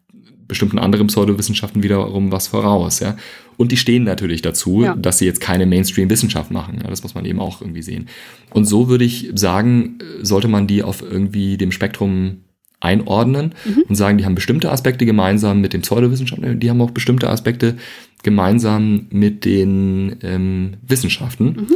bestimmten 0.48 0.80
anderen 0.80 1.08
Pseudowissenschaften 1.08 1.84
wiederum 1.84 2.32
was 2.32 2.48
voraus, 2.48 3.00
ja. 3.00 3.18
Und 3.58 3.72
die 3.72 3.78
stehen 3.78 4.04
natürlich 4.04 4.44
dazu, 4.44 4.84
ja. 4.84 4.96
dass 4.96 5.18
sie 5.18 5.26
jetzt 5.26 5.42
keine 5.42 5.66
Mainstream-Wissenschaft 5.66 6.52
machen. 6.52 6.80
Ja, 6.84 6.92
das 6.92 7.02
muss 7.02 7.16
man 7.16 7.26
eben 7.26 7.40
auch 7.40 7.60
irgendwie 7.60 7.82
sehen. 7.82 8.08
Und 8.52 8.66
so 8.66 8.88
würde 8.88 9.04
ich 9.04 9.32
sagen, 9.34 9.98
sollte 10.22 10.48
man 10.48 10.68
die 10.68 10.84
auf 10.84 11.02
irgendwie 11.02 11.58
dem 11.58 11.72
Spektrum 11.72 12.44
einordnen 12.80 13.56
mhm. 13.66 13.84
und 13.90 13.96
sagen, 13.96 14.18
die 14.18 14.26
haben 14.26 14.36
bestimmte 14.36 14.72
Aspekte 14.72 15.06
gemeinsam 15.06 15.62
mit 15.62 15.74
den 15.74 15.82
Pseudowissenschaften, 15.82 16.60
die 16.60 16.70
haben 16.70 16.82
auch 16.82 16.92
bestimmte 16.92 17.30
Aspekte 17.30 17.78
gemeinsam 18.24 19.08
mit 19.10 19.46
den 19.46 20.18
ähm, 20.22 20.78
Wissenschaften. 20.82 21.46
Mhm. 21.46 21.76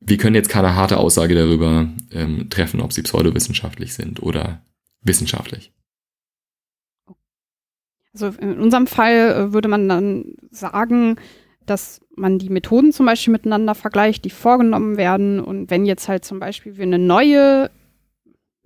Wir 0.00 0.16
können 0.16 0.36
jetzt 0.36 0.48
keine 0.48 0.74
harte 0.74 0.98
Aussage 0.98 1.34
darüber 1.34 1.88
ähm, 2.12 2.48
treffen, 2.50 2.80
ob 2.80 2.92
sie 2.92 3.02
pseudowissenschaftlich 3.02 3.94
sind 3.94 4.22
oder 4.22 4.62
wissenschaftlich. 5.02 5.72
Also 8.12 8.28
in 8.40 8.58
unserem 8.58 8.86
Fall 8.86 9.14
äh, 9.14 9.52
würde 9.52 9.68
man 9.68 9.88
dann 9.88 10.34
sagen, 10.50 11.16
dass 11.66 12.00
man 12.16 12.38
die 12.38 12.48
Methoden 12.48 12.92
zum 12.92 13.06
Beispiel 13.06 13.32
miteinander 13.32 13.74
vergleicht, 13.74 14.24
die 14.24 14.30
vorgenommen 14.30 14.96
werden. 14.96 15.40
Und 15.40 15.70
wenn 15.70 15.84
jetzt 15.84 16.08
halt 16.08 16.24
zum 16.24 16.40
Beispiel 16.40 16.76
wir 16.76 16.84
eine 16.84 16.98
neue 16.98 17.70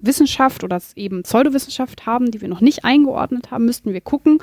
Wissenschaft 0.02 0.64
oder 0.64 0.80
eben 0.96 1.22
Pseudowissenschaft 1.22 2.06
haben, 2.06 2.30
die 2.30 2.40
wir 2.40 2.48
noch 2.48 2.60
nicht 2.60 2.84
eingeordnet 2.84 3.50
haben, 3.50 3.64
müssten 3.64 3.92
wir 3.92 4.00
gucken, 4.00 4.38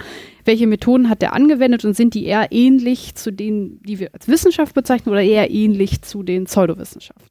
welche 0.45 0.67
Methoden 0.67 1.09
hat 1.09 1.21
der 1.21 1.33
angewendet 1.33 1.85
und 1.85 1.95
sind 1.95 2.13
die 2.13 2.25
eher 2.25 2.51
ähnlich 2.51 3.15
zu 3.15 3.31
denen, 3.31 3.81
die 3.83 3.99
wir 3.99 4.13
als 4.13 4.27
Wissenschaft 4.27 4.73
bezeichnen 4.73 5.11
oder 5.11 5.21
eher 5.21 5.51
ähnlich 5.51 6.01
zu 6.01 6.23
den 6.23 6.45
Pseudowissenschaften? 6.45 7.27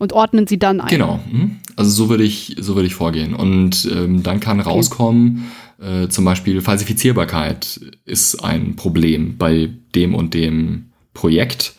Und 0.00 0.12
ordnen 0.12 0.46
sie 0.46 0.60
dann 0.60 0.80
ein. 0.80 0.86
Genau, 0.88 1.18
mhm. 1.28 1.56
also 1.74 1.90
so 1.90 2.08
würde 2.08 2.22
ich, 2.22 2.54
so 2.60 2.76
würde 2.76 2.86
ich 2.86 2.94
vorgehen. 2.94 3.34
Und 3.34 3.88
ähm, 3.92 4.22
dann 4.22 4.38
kann 4.38 4.60
rauskommen, 4.60 5.50
äh, 5.80 6.06
zum 6.08 6.24
Beispiel 6.24 6.60
Falsifizierbarkeit 6.60 7.80
ist 8.04 8.44
ein 8.44 8.76
Problem 8.76 9.38
bei 9.38 9.70
dem 9.96 10.14
und 10.14 10.34
dem 10.34 10.92
Projekt 11.14 11.74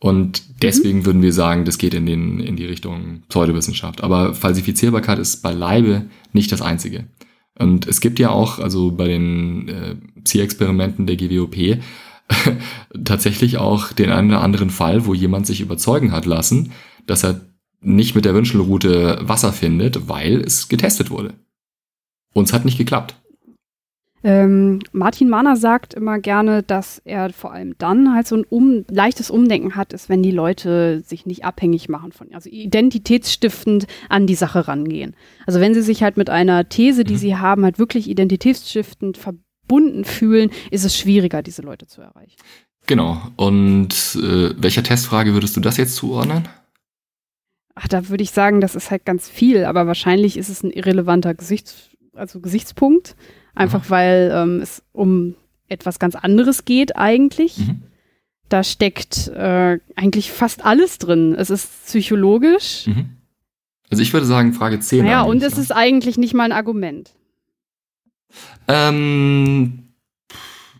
und 0.00 0.62
deswegen 0.62 1.00
mhm. 1.00 1.06
würden 1.06 1.22
wir 1.22 1.32
sagen, 1.32 1.64
das 1.64 1.78
geht 1.78 1.94
in, 1.94 2.06
den, 2.06 2.40
in 2.40 2.56
die 2.56 2.64
Richtung 2.64 3.22
Pseudowissenschaft. 3.28 4.02
Aber 4.02 4.34
Falsifizierbarkeit 4.34 5.18
ist 5.18 5.42
beileibe 5.42 6.06
nicht 6.32 6.50
das 6.50 6.62
Einzige. 6.62 7.04
Und 7.58 7.86
es 7.86 8.00
gibt 8.00 8.18
ja 8.18 8.30
auch, 8.30 8.58
also 8.58 8.90
bei 8.92 9.06
den 9.08 9.68
äh, 9.68 9.96
Zielexperimenten 10.24 11.06
der 11.06 11.16
GWOP, 11.16 11.82
tatsächlich 13.04 13.58
auch 13.58 13.92
den 13.92 14.10
einen 14.10 14.30
oder 14.30 14.42
anderen 14.42 14.70
Fall, 14.70 15.04
wo 15.04 15.12
jemand 15.12 15.46
sich 15.46 15.60
überzeugen 15.60 16.12
hat 16.12 16.24
lassen, 16.24 16.72
dass 17.06 17.22
er 17.22 17.42
nicht 17.82 18.14
mit 18.14 18.24
der 18.24 18.34
Wünschelroute 18.34 19.18
Wasser 19.22 19.52
findet, 19.52 20.08
weil 20.08 20.40
es 20.40 20.68
getestet 20.68 21.10
wurde. 21.10 21.34
Uns 22.32 22.52
hat 22.54 22.64
nicht 22.64 22.78
geklappt. 22.78 23.19
Ähm, 24.22 24.80
Martin 24.92 25.30
Mahner 25.30 25.56
sagt 25.56 25.94
immer 25.94 26.18
gerne, 26.18 26.62
dass 26.62 27.00
er 27.04 27.32
vor 27.32 27.52
allem 27.52 27.76
dann 27.78 28.14
halt 28.14 28.26
so 28.26 28.36
ein 28.36 28.44
um, 28.44 28.84
leichtes 28.90 29.30
Umdenken 29.30 29.76
hat, 29.76 29.94
ist, 29.94 30.10
wenn 30.10 30.22
die 30.22 30.30
Leute 30.30 31.00
sich 31.00 31.24
nicht 31.24 31.44
abhängig 31.44 31.88
machen 31.88 32.12
von, 32.12 32.34
also 32.34 32.50
identitätsstiftend 32.50 33.86
an 34.10 34.26
die 34.26 34.34
Sache 34.34 34.68
rangehen. 34.68 35.16
Also 35.46 35.60
wenn 35.60 35.72
sie 35.72 35.82
sich 35.82 36.02
halt 36.02 36.18
mit 36.18 36.28
einer 36.28 36.68
These, 36.68 37.04
die 37.04 37.14
mhm. 37.14 37.18
sie 37.18 37.36
haben, 37.36 37.64
halt 37.64 37.78
wirklich 37.78 38.10
identitätsstiftend 38.10 39.16
verbunden 39.16 40.04
fühlen, 40.04 40.50
ist 40.70 40.84
es 40.84 40.98
schwieriger, 40.98 41.42
diese 41.42 41.62
Leute 41.62 41.86
zu 41.86 42.02
erreichen. 42.02 42.36
Genau. 42.86 43.22
Und 43.36 44.18
äh, 44.20 44.50
welcher 44.60 44.82
Testfrage 44.82 45.32
würdest 45.32 45.56
du 45.56 45.60
das 45.60 45.78
jetzt 45.78 45.96
zuordnen? 45.96 46.46
Ach, 47.74 47.88
da 47.88 48.10
würde 48.10 48.22
ich 48.22 48.32
sagen, 48.32 48.60
das 48.60 48.74
ist 48.74 48.90
halt 48.90 49.06
ganz 49.06 49.30
viel, 49.30 49.64
aber 49.64 49.86
wahrscheinlich 49.86 50.36
ist 50.36 50.50
es 50.50 50.62
ein 50.62 50.70
irrelevanter 50.70 51.34
Gesichts, 51.34 51.90
also 52.12 52.40
Gesichtspunkt. 52.40 53.16
Einfach 53.54 53.82
Aha. 53.82 53.90
weil 53.90 54.30
ähm, 54.34 54.60
es 54.60 54.82
um 54.92 55.34
etwas 55.68 55.98
ganz 55.98 56.14
anderes 56.14 56.64
geht 56.64 56.96
eigentlich. 56.96 57.58
Mhm. 57.58 57.82
Da 58.48 58.64
steckt 58.64 59.28
äh, 59.28 59.78
eigentlich 59.94 60.32
fast 60.32 60.64
alles 60.64 60.98
drin. 60.98 61.34
Es 61.38 61.50
ist 61.50 61.86
psychologisch. 61.86 62.86
Mhm. 62.86 63.10
Also 63.90 64.02
ich 64.02 64.12
würde 64.12 64.26
sagen, 64.26 64.52
Frage 64.52 64.80
10. 64.80 65.06
Ja, 65.06 65.22
und 65.22 65.42
es 65.42 65.56
ne? 65.56 65.62
ist 65.62 65.72
eigentlich 65.72 66.18
nicht 66.18 66.34
mal 66.34 66.44
ein 66.44 66.52
Argument. 66.52 67.12
Ähm, 68.68 69.94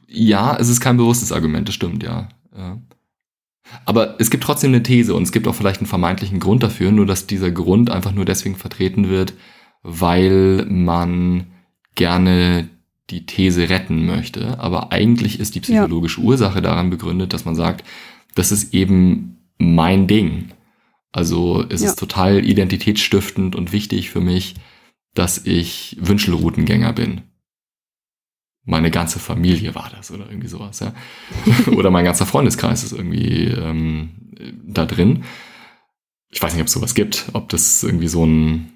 ja, 0.06 0.56
es 0.56 0.68
ist 0.68 0.80
kein 0.80 0.96
bewusstes 0.96 1.32
Argument, 1.32 1.68
das 1.68 1.74
stimmt, 1.74 2.02
ja. 2.02 2.28
ja. 2.56 2.78
Aber 3.84 4.16
es 4.20 4.30
gibt 4.30 4.44
trotzdem 4.44 4.70
eine 4.70 4.82
These 4.82 5.14
und 5.14 5.22
es 5.24 5.32
gibt 5.32 5.46
auch 5.46 5.54
vielleicht 5.54 5.80
einen 5.80 5.86
vermeintlichen 5.86 6.40
Grund 6.40 6.62
dafür, 6.62 6.90
nur 6.92 7.06
dass 7.06 7.26
dieser 7.26 7.50
Grund 7.50 7.90
einfach 7.90 8.12
nur 8.12 8.24
deswegen 8.24 8.56
vertreten 8.56 9.08
wird, 9.08 9.34
weil 9.82 10.66
man 10.68 11.46
gerne 11.94 12.68
die 13.10 13.26
These 13.26 13.68
retten 13.68 14.06
möchte. 14.06 14.58
Aber 14.58 14.92
eigentlich 14.92 15.40
ist 15.40 15.54
die 15.54 15.60
psychologische 15.60 16.20
ja. 16.20 16.26
Ursache 16.26 16.62
daran 16.62 16.90
begründet, 16.90 17.32
dass 17.32 17.44
man 17.44 17.54
sagt, 17.54 17.84
das 18.34 18.52
ist 18.52 18.72
eben 18.74 19.38
mein 19.58 20.06
Ding. 20.06 20.50
Also 21.12 21.64
es 21.68 21.82
ja. 21.82 21.88
ist 21.88 21.98
total 21.98 22.44
identitätsstiftend 22.44 23.56
und 23.56 23.72
wichtig 23.72 24.10
für 24.10 24.20
mich, 24.20 24.54
dass 25.14 25.44
ich 25.44 25.96
Wünschelroutengänger 26.00 26.92
bin. 26.92 27.22
Meine 28.64 28.90
ganze 28.90 29.18
Familie 29.18 29.74
war 29.74 29.90
das 29.90 30.10
oder 30.12 30.28
irgendwie 30.28 30.48
sowas, 30.48 30.80
ja. 30.80 30.94
oder 31.72 31.90
mein 31.90 32.04
ganzer 32.04 32.26
Freundeskreis 32.26 32.84
ist 32.84 32.92
irgendwie 32.92 33.46
ähm, 33.46 34.10
da 34.64 34.86
drin. 34.86 35.24
Ich 36.28 36.40
weiß 36.40 36.52
nicht, 36.52 36.60
ob 36.60 36.68
es 36.68 36.74
sowas 36.74 36.94
gibt, 36.94 37.26
ob 37.32 37.48
das 37.48 37.82
irgendwie 37.82 38.06
so 38.06 38.24
ein 38.24 38.72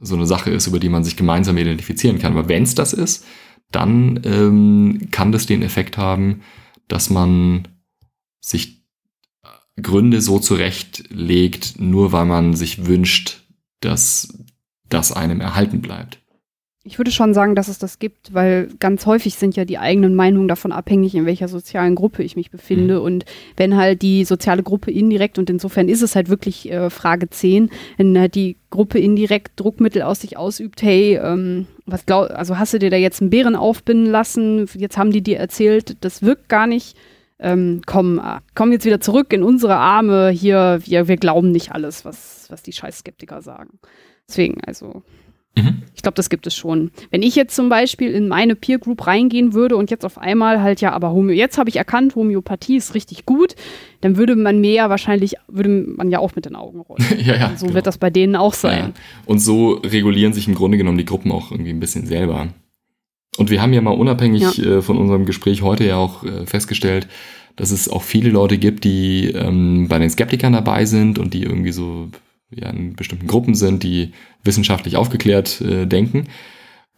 so 0.00 0.14
eine 0.14 0.26
Sache 0.26 0.50
ist, 0.50 0.66
über 0.66 0.80
die 0.80 0.88
man 0.88 1.04
sich 1.04 1.16
gemeinsam 1.16 1.56
identifizieren 1.58 2.18
kann. 2.18 2.32
Aber 2.32 2.48
wenn 2.48 2.62
es 2.62 2.74
das 2.74 2.92
ist, 2.92 3.24
dann 3.70 4.20
ähm, 4.24 5.08
kann 5.10 5.32
das 5.32 5.46
den 5.46 5.62
Effekt 5.62 5.96
haben, 5.96 6.42
dass 6.88 7.10
man 7.10 7.68
sich 8.40 8.82
Gründe 9.80 10.20
so 10.20 10.38
zurechtlegt, 10.38 11.74
nur 11.78 12.12
weil 12.12 12.24
man 12.24 12.54
sich 12.54 12.86
wünscht, 12.86 13.44
dass 13.80 14.44
das 14.88 15.12
einem 15.12 15.40
erhalten 15.40 15.80
bleibt. 15.80 16.19
Ich 16.90 16.98
würde 16.98 17.12
schon 17.12 17.34
sagen, 17.34 17.54
dass 17.54 17.68
es 17.68 17.78
das 17.78 18.00
gibt, 18.00 18.34
weil 18.34 18.68
ganz 18.80 19.06
häufig 19.06 19.36
sind 19.36 19.54
ja 19.54 19.64
die 19.64 19.78
eigenen 19.78 20.16
Meinungen 20.16 20.48
davon 20.48 20.72
abhängig, 20.72 21.14
in 21.14 21.24
welcher 21.24 21.46
sozialen 21.46 21.94
Gruppe 21.94 22.24
ich 22.24 22.34
mich 22.34 22.50
befinde. 22.50 22.98
Mhm. 22.98 23.04
Und 23.04 23.24
wenn 23.56 23.76
halt 23.76 24.02
die 24.02 24.24
soziale 24.24 24.64
Gruppe 24.64 24.90
indirekt, 24.90 25.38
und 25.38 25.48
insofern 25.50 25.88
ist 25.88 26.02
es 26.02 26.16
halt 26.16 26.28
wirklich 26.28 26.68
äh, 26.68 26.90
Frage 26.90 27.30
10, 27.30 27.70
wenn 27.96 28.18
halt 28.18 28.34
die 28.34 28.56
Gruppe 28.70 28.98
indirekt 28.98 29.52
Druckmittel 29.54 30.02
aus 30.02 30.22
sich 30.22 30.36
ausübt, 30.36 30.82
hey, 30.82 31.14
ähm, 31.22 31.68
was 31.86 32.06
glaub, 32.06 32.28
also 32.30 32.58
hast 32.58 32.74
du 32.74 32.80
dir 32.80 32.90
da 32.90 32.96
jetzt 32.96 33.20
einen 33.20 33.30
Bären 33.30 33.54
aufbinden 33.54 34.06
lassen, 34.06 34.66
jetzt 34.74 34.98
haben 34.98 35.12
die 35.12 35.22
dir 35.22 35.38
erzählt, 35.38 35.96
das 36.00 36.22
wirkt 36.22 36.48
gar 36.48 36.66
nicht. 36.66 36.96
Ähm, 37.38 37.82
komm, 37.86 38.18
äh, 38.18 38.40
komm 38.56 38.72
jetzt 38.72 38.84
wieder 38.84 39.00
zurück 39.00 39.32
in 39.32 39.44
unsere 39.44 39.76
Arme, 39.76 40.30
hier, 40.30 40.80
wir, 40.82 41.06
wir 41.06 41.18
glauben 41.18 41.52
nicht 41.52 41.70
alles, 41.70 42.04
was, 42.04 42.46
was 42.50 42.64
die 42.64 42.72
Scheißskeptiker 42.72 43.42
sagen. 43.42 43.78
Deswegen, 44.28 44.60
also 44.64 45.04
Mhm. 45.56 45.82
Ich 45.94 46.02
glaube, 46.02 46.14
das 46.14 46.30
gibt 46.30 46.46
es 46.46 46.54
schon. 46.54 46.92
Wenn 47.10 47.22
ich 47.22 47.34
jetzt 47.34 47.54
zum 47.56 47.68
Beispiel 47.68 48.12
in 48.12 48.28
meine 48.28 48.54
Peer 48.54 48.78
Group 48.78 49.06
reingehen 49.06 49.52
würde 49.52 49.76
und 49.76 49.90
jetzt 49.90 50.04
auf 50.04 50.16
einmal 50.18 50.62
halt 50.62 50.80
ja, 50.80 50.92
aber 50.92 51.12
Homö 51.12 51.32
jetzt 51.32 51.58
habe 51.58 51.68
ich 51.68 51.76
erkannt, 51.76 52.14
Homöopathie 52.14 52.76
ist 52.76 52.94
richtig 52.94 53.26
gut, 53.26 53.56
dann 54.00 54.16
würde 54.16 54.36
man 54.36 54.60
mir 54.60 54.72
ja 54.72 54.90
wahrscheinlich, 54.90 55.34
würde 55.48 55.68
man 55.68 56.10
ja 56.10 56.20
auch 56.20 56.36
mit 56.36 56.46
den 56.46 56.56
Augen 56.56 56.80
rollen. 56.80 57.04
ja, 57.24 57.36
ja, 57.36 57.52
so 57.56 57.66
genau. 57.66 57.74
wird 57.74 57.86
das 57.86 57.98
bei 57.98 58.10
denen 58.10 58.36
auch 58.36 58.54
sein. 58.54 58.94
Ja, 58.94 59.02
und 59.26 59.40
so 59.40 59.72
regulieren 59.72 60.32
sich 60.32 60.46
im 60.46 60.54
Grunde 60.54 60.78
genommen 60.78 60.98
die 60.98 61.04
Gruppen 61.04 61.32
auch 61.32 61.50
irgendwie 61.50 61.70
ein 61.70 61.80
bisschen 61.80 62.06
selber. 62.06 62.48
Und 63.36 63.50
wir 63.50 63.60
haben 63.60 63.72
ja 63.72 63.80
mal 63.80 63.90
unabhängig 63.90 64.58
ja. 64.58 64.78
äh, 64.78 64.82
von 64.82 64.98
unserem 64.98 65.26
Gespräch 65.26 65.62
heute 65.62 65.84
ja 65.84 65.96
auch 65.96 66.24
äh, 66.24 66.46
festgestellt, 66.46 67.08
dass 67.56 67.70
es 67.72 67.88
auch 67.88 68.02
viele 68.02 68.30
Leute 68.30 68.58
gibt, 68.58 68.84
die 68.84 69.26
ähm, 69.26 69.86
bei 69.88 69.98
den 69.98 70.10
Skeptikern 70.10 70.52
dabei 70.52 70.84
sind 70.84 71.18
und 71.18 71.34
die 71.34 71.42
irgendwie 71.42 71.72
so 71.72 72.08
ja, 72.50 72.70
in 72.70 72.94
bestimmten 72.94 73.26
Gruppen 73.26 73.54
sind, 73.54 73.82
die 73.82 74.12
wissenschaftlich 74.44 74.96
aufgeklärt 74.96 75.60
äh, 75.60 75.86
denken. 75.86 76.24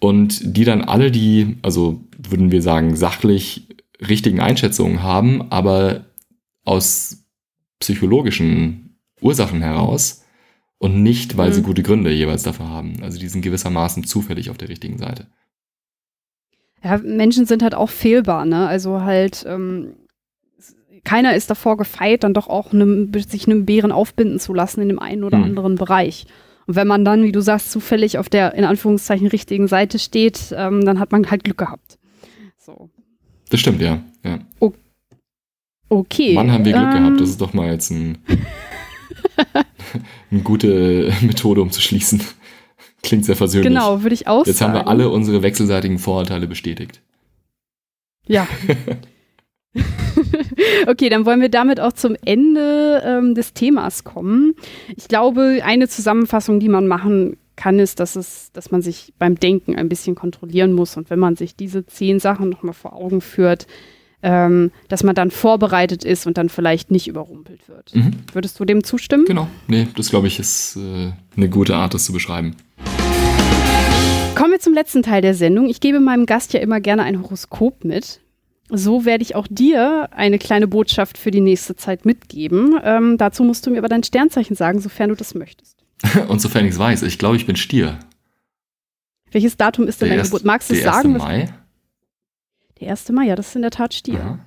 und 0.01 0.57
die 0.57 0.65
dann 0.65 0.83
alle 0.83 1.11
die, 1.13 1.59
also 1.63 2.01
würden 2.19 2.51
wir 2.51 2.61
sagen, 2.61 2.97
sachlich 2.97 3.69
richtigen 4.01 4.41
Einschätzungen 4.41 5.03
haben, 5.03 5.51
aber 5.51 6.07
aus 6.65 7.25
psychologischen 7.79 8.99
Ursachen 9.21 9.63
heraus 9.63 10.25
und 10.79 11.03
nicht, 11.03 11.37
weil 11.37 11.51
mhm. 11.51 11.55
sie 11.55 11.63
gute 11.63 11.83
Gründe 11.85 12.11
jeweils 12.11 12.43
dafür 12.43 12.69
haben. 12.69 12.97
Also 13.03 13.19
die 13.19 13.29
sind 13.29 13.43
gewissermaßen 13.43 14.03
zufällig 14.05 14.51
auf 14.51 14.59
der 14.59 14.69
richtigen 14.69 14.99
Seite. 14.99 15.29
Ja, 16.83 16.99
Menschen 16.99 17.47
sind 17.47 17.63
halt 17.63 17.77
auch 17.77 17.91
fehlbar, 17.91 18.45
ne? 18.45 18.67
Also 18.67 19.03
halt, 19.03 19.45
ähm, 19.49 19.95
keiner 21.05 21.35
ist 21.35 21.51
davor 21.51 21.77
gefeit, 21.77 22.25
dann 22.25 22.35
doch 22.35 22.49
auch 22.49 22.73
ne, 22.73 23.09
sich 23.29 23.47
einem 23.47 23.67
Bären 23.67 23.93
aufbinden 23.93 24.39
zu 24.39 24.55
lassen 24.55 24.81
in 24.83 24.89
dem 24.89 24.99
einen 24.99 25.25
oder 25.25 25.39
mhm. 25.39 25.45
anderen 25.45 25.75
Bereich. 25.77 26.27
Und 26.67 26.77
wenn 26.77 26.87
man 26.87 27.05
dann, 27.05 27.25
wie 27.25 27.33
du 27.33 27.41
sagst, 27.41 27.73
zufällig 27.73 28.19
auf 28.19 28.29
der 28.29 28.55
in 28.55 28.65
Anführungszeichen 28.65 29.27
richtigen 29.27 29.67
Seite 29.67 29.99
steht, 29.99 30.55
ähm, 30.57 30.85
dann 30.85 31.01
hat 31.01 31.11
man 31.11 31.31
halt 31.31 31.45
Glück 31.45 31.59
gehabt. 31.59 31.99
So. 32.59 32.89
Das 33.51 33.61
stimmt, 33.61 33.83
ja. 33.83 34.01
ja. 34.25 34.39
O 34.61 34.73
okay. 35.89 36.37
Wann 36.37 36.53
haben 36.53 36.65
wir 36.65 36.73
Glück 36.73 36.95
ähm, 36.95 37.03
gehabt? 37.03 37.21
Das 37.21 37.31
ist 37.31 37.41
doch 37.41 37.53
mal 37.53 37.71
jetzt 37.71 37.91
ein, 37.91 38.19
eine 40.31 40.41
gute 40.43 41.13
Methode, 41.21 41.63
um 41.63 41.71
zu 41.71 41.81
schließen. 41.81 42.23
Klingt 43.03 43.25
sehr 43.25 43.37
versöhnlich. 43.37 43.69
Genau, 43.69 44.03
würde 44.03 44.15
ich 44.15 44.29
auch 44.29 44.47
Jetzt 44.47 44.59
sagen. 44.59 44.75
haben 44.75 44.85
wir 44.85 44.89
alle 44.89 45.11
unsere 45.11 45.43
wechselseitigen 45.43 45.99
Vorurteile 45.99 46.47
bestätigt. 46.47 47.03
Ja. 48.29 48.47
okay, 50.87 51.09
dann 51.09 51.27
wollen 51.27 51.41
wir 51.41 51.49
damit 51.49 51.81
auch 51.81 51.93
zum 51.93 52.17
Ende 52.25 53.03
ähm, 53.05 53.35
des 53.35 53.53
Themas 53.53 54.05
kommen. 54.05 54.55
Ich 54.97 55.09
glaube, 55.09 55.61
eine 55.65 55.89
Zusammenfassung, 55.89 56.61
die 56.61 56.69
man 56.69 56.87
machen 56.87 57.37
kann, 57.57 57.79
ist, 57.79 58.01
dass, 58.01 58.17
es, 58.17 58.51
dass 58.53 58.71
man 58.71 58.83
sich 58.83 59.13
beim 59.19 59.37
Denken 59.37 59.77
ein 59.77 59.89
bisschen 59.89 60.15
kontrollieren 60.15 60.73
muss. 60.73 60.97
Und 60.97 61.11
wenn 61.11 61.19
man 61.19 61.37
sich 61.37 61.55
diese 61.55 61.87
zehn 61.87 62.19
Sachen 62.19 62.49
nochmal 62.49 62.75
vor 62.75 62.95
Augen 62.95 63.21
führt, 63.21 63.67
ähm, 64.23 64.71
dass 64.89 65.03
man 65.03 65.15
dann 65.15 65.31
vorbereitet 65.31 66.05
ist 66.05 66.27
und 66.27 66.39
dann 66.39 66.49
vielleicht 66.49 66.91
nicht 66.91 67.09
überrumpelt 67.09 67.69
wird. 67.69 67.95
Mhm. 67.95 68.13
Würdest 68.33 68.59
du 68.59 68.65
dem 68.65 68.85
zustimmen? 68.85 69.25
Genau. 69.27 69.49
Nee, 69.67 69.89
das 69.97 70.11
glaube 70.11 70.29
ich 70.29 70.39
ist 70.39 70.77
äh, 70.77 71.13
eine 71.37 71.49
gute 71.49 71.75
Art, 71.75 71.95
das 71.95 72.05
zu 72.05 72.13
beschreiben. 72.13 72.57
Kommen 74.35 74.53
wir 74.53 74.61
zum 74.61 74.75
letzten 74.75 75.03
Teil 75.03 75.23
der 75.23 75.35
Sendung. 75.35 75.69
Ich 75.69 75.81
gebe 75.81 76.01
meinem 76.01 76.27
Gast 76.27 76.53
ja 76.53 76.61
immer 76.61 76.81
gerne 76.81 77.03
ein 77.03 77.21
Horoskop 77.21 77.85
mit. 77.85 78.22
So 78.75 79.05
werde 79.05 79.23
ich 79.23 79.35
auch 79.35 79.47
dir 79.51 80.09
eine 80.13 80.39
kleine 80.39 80.67
Botschaft 80.67 81.19
für 81.19 81.31
die 81.31 81.43
nächste 81.43 81.77
Zeit 81.77 82.07
mitgeben. 82.07 82.81
Ähm, 82.83 83.19
dazu 83.19 83.45
musst 83.45 83.67
du 83.67 83.71
mir 83.71 83.79
aber 83.79 83.89
dein 83.89 84.03
Sternzeichen 84.03 84.57
sagen, 84.57 84.81
sofern 84.81 85.11
du 85.11 85.15
das 85.15 85.35
möchtest. 85.35 85.77
Und 86.29 86.41
sofern 86.41 86.65
ich 86.65 86.73
es 86.73 86.79
weiß, 86.79 87.03
ich 87.03 87.19
glaube, 87.19 87.37
ich 87.37 87.45
bin 87.45 87.57
Stier. 87.57 87.99
Welches 89.31 89.59
Datum 89.59 89.87
ist 89.87 90.01
denn 90.01 90.09
deine 90.09 90.23
Geburt? 90.23 90.47
Magst 90.47 90.71
du 90.71 90.75
es 90.75 90.83
sagen? 90.83 91.15
Der 91.15 91.23
1. 91.23 91.33
Mai. 91.33 91.55
Der 92.81 92.91
1. 92.91 93.09
Mai, 93.11 93.27
ja, 93.27 93.37
das 93.37 93.49
ist 93.49 93.57
in 93.57 93.63
der 93.63 93.71
Tat 93.71 93.93
Stier. 93.93 94.21
Aha. 94.21 94.39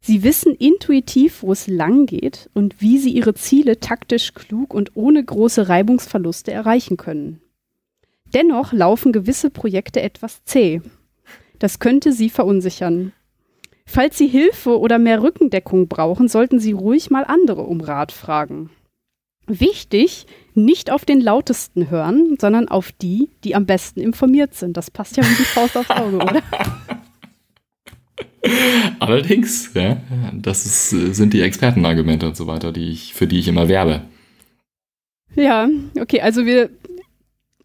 Sie 0.00 0.24
wissen 0.24 0.54
intuitiv, 0.54 1.42
wo 1.42 1.52
es 1.52 1.68
lang 1.68 2.06
geht 2.06 2.50
und 2.54 2.80
wie 2.80 2.98
sie 2.98 3.10
ihre 3.10 3.34
Ziele 3.34 3.78
taktisch 3.78 4.34
klug 4.34 4.74
und 4.74 4.92
ohne 4.94 5.24
große 5.24 5.68
Reibungsverluste 5.68 6.52
erreichen 6.52 6.96
können. 6.96 7.40
Dennoch 8.34 8.72
laufen 8.72 9.12
gewisse 9.12 9.50
Projekte 9.50 10.02
etwas 10.02 10.44
zäh. 10.44 10.80
Das 11.58 11.78
könnte 11.78 12.12
Sie 12.12 12.30
verunsichern. 12.30 13.12
Falls 13.86 14.18
Sie 14.18 14.26
Hilfe 14.26 14.78
oder 14.78 14.98
mehr 14.98 15.22
Rückendeckung 15.22 15.88
brauchen, 15.88 16.28
sollten 16.28 16.58
Sie 16.58 16.72
ruhig 16.72 17.10
mal 17.10 17.24
andere 17.24 17.62
um 17.62 17.80
Rat 17.80 18.12
fragen. 18.12 18.70
Wichtig, 19.46 20.26
nicht 20.54 20.90
auf 20.90 21.04
den 21.04 21.20
lautesten 21.20 21.88
hören, 21.88 22.36
sondern 22.40 22.66
auf 22.66 22.90
die, 22.90 23.28
die 23.44 23.54
am 23.54 23.64
besten 23.64 24.00
informiert 24.00 24.54
sind. 24.54 24.76
Das 24.76 24.90
passt 24.90 25.16
ja 25.16 25.22
wie 25.22 25.36
die 25.36 25.44
Faust 25.44 25.76
aufs 25.76 25.90
Auge, 25.90 26.16
oder? 26.16 26.42
Allerdings, 28.98 29.72
ja, 29.74 29.98
das 30.32 30.66
ist, 30.66 30.90
sind 31.16 31.32
die 31.32 31.42
Expertenargumente 31.42 32.26
und 32.26 32.36
so 32.36 32.46
weiter, 32.46 32.72
die 32.72 32.90
ich, 32.90 33.14
für 33.14 33.26
die 33.26 33.38
ich 33.38 33.48
immer 33.48 33.68
werbe. 33.68 34.02
Ja, 35.34 35.68
okay, 36.00 36.20
also 36.20 36.46
wir 36.46 36.70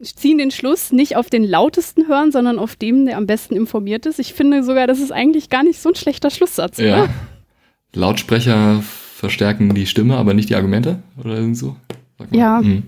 ziehen 0.03 0.38
den 0.38 0.52
Schluss 0.52 0.91
nicht 0.91 1.15
auf 1.15 1.30
den 1.30 1.44
lautesten 1.44 2.07
hören, 2.07 2.32
sondern 2.32 2.60
auf 2.60 2.76
dem, 2.76 3.06
der 3.06 3.18
am 3.18 3.28
besten 3.28 3.56
informiert 3.56 4.06
ist. 4.06 4.19
Ich 4.19 4.34
finde 4.34 4.64
sogar, 4.64 4.88
das 4.88 4.99
ist 4.99 5.11
eigentlich 5.11 5.49
gar 5.49 5.64
nicht 5.64 5.80
so 5.80 5.90
ein 5.90 5.95
schlechter 5.95 6.30
Schlusssatz. 6.30 6.78
Ja. 6.78 7.03
Oder? 7.03 7.10
Lautsprecher 7.94 8.82
verstärken 8.82 9.76
die 9.76 9.86
Stimme, 9.86 10.18
aber 10.18 10.34
nicht 10.34 10.49
die 10.49 10.56
Argumente 10.56 11.03
oder 11.19 11.36
irgend 11.36 11.57
so. 11.57 11.76
Ja. 12.32 12.61
Mhm. 12.61 12.84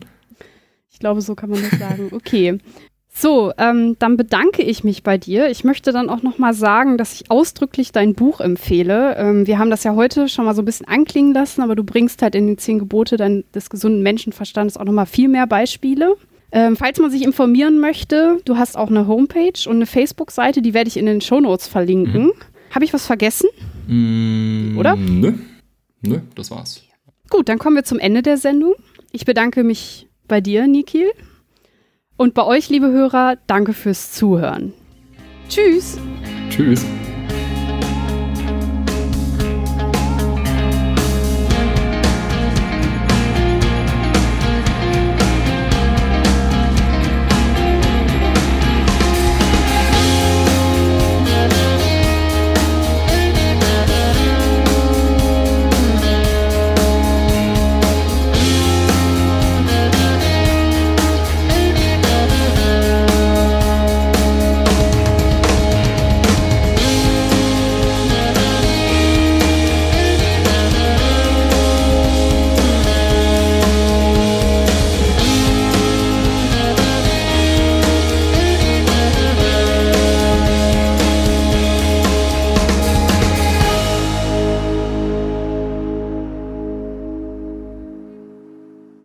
Ich 0.92 1.00
glaube, 1.00 1.22
so 1.22 1.36
kann 1.36 1.50
man 1.50 1.62
das 1.62 1.80
sagen. 1.80 2.10
Okay. 2.12 2.58
So, 3.16 3.52
ähm, 3.60 3.96
dann 4.00 4.18
bedanke 4.18 4.64
ich 4.64 4.84
mich 4.84 5.04
bei 5.04 5.20
dir. 5.20 5.48
Ich 5.50 5.64
möchte 5.64 5.92
dann 5.92 6.10
auch 6.10 6.24
noch 6.24 6.40
mal 6.40 6.56
sagen, 6.56 6.98
dass 6.98 7.14
ich 7.14 7.30
ausdrücklich 7.30 7.92
dein 7.92 8.16
Buch 8.16 8.42
empfehle. 8.42 9.16
Ähm, 9.18 9.46
wir 9.46 9.60
haben 9.60 9.70
das 9.70 9.84
ja 9.84 9.94
heute 9.94 10.28
schon 10.28 10.46
mal 10.46 10.56
so 10.56 10.64
ein 10.64 10.66
bisschen 10.66 10.88
anklingen 10.88 11.32
lassen, 11.32 11.62
aber 11.62 11.76
du 11.76 11.84
bringst 11.84 12.24
halt 12.24 12.34
in 12.34 12.48
den 12.48 12.58
zehn 12.58 12.80
Gebote 12.80 13.18
dein, 13.18 13.44
des 13.54 13.70
gesunden 13.70 14.02
Menschenverstandes 14.02 14.78
auch 14.78 14.86
noch 14.86 14.94
mal 14.94 15.06
viel 15.06 15.28
mehr 15.28 15.46
Beispiele. 15.46 16.16
Ähm, 16.56 16.78
falls 16.78 17.00
man 17.00 17.10
sich 17.10 17.24
informieren 17.24 17.80
möchte, 17.80 18.40
du 18.46 18.58
hast 18.58 18.78
auch 18.78 18.90
eine 18.90 19.08
Homepage 19.08 19.68
und 19.68 19.78
eine 19.78 19.88
Facebook-Seite, 19.88 20.62
die 20.62 20.76
werde 20.76 20.88
ich 20.88 20.98
in 20.98 21.08
den 21.08 21.20
Shownotes 21.20 21.68
verlinken. 21.68 22.26
Mhm. 22.26 22.34
Habe 22.70 22.86
ich 22.86 22.94
was 22.94 23.08
vergessen? 23.08 23.50
Mm, 23.88 24.78
Oder? 24.78 24.96
Nö. 24.96 25.34
Nö, 26.02 26.20
das 26.36 26.52
war's. 26.52 26.84
Gut, 27.30 27.50
dann 27.50 27.58
kommen 27.58 27.76
wir 27.76 27.84
zum 27.84 27.98
Ende 27.98 28.22
der 28.22 28.38
Sendung. 28.38 28.76
Ich 29.12 29.26
bedanke 29.26 29.64
mich 29.64 30.08
bei 30.28 30.42
dir, 30.42 30.68
Nikil. 30.68 31.12
Und 32.18 32.36
bei 32.36 32.44
euch, 32.46 32.70
liebe 32.70 32.92
Hörer, 32.92 33.38
danke 33.48 33.74
fürs 33.74 34.12
Zuhören. 34.12 34.74
Tschüss. 35.50 35.98
Tschüss. 36.50 36.86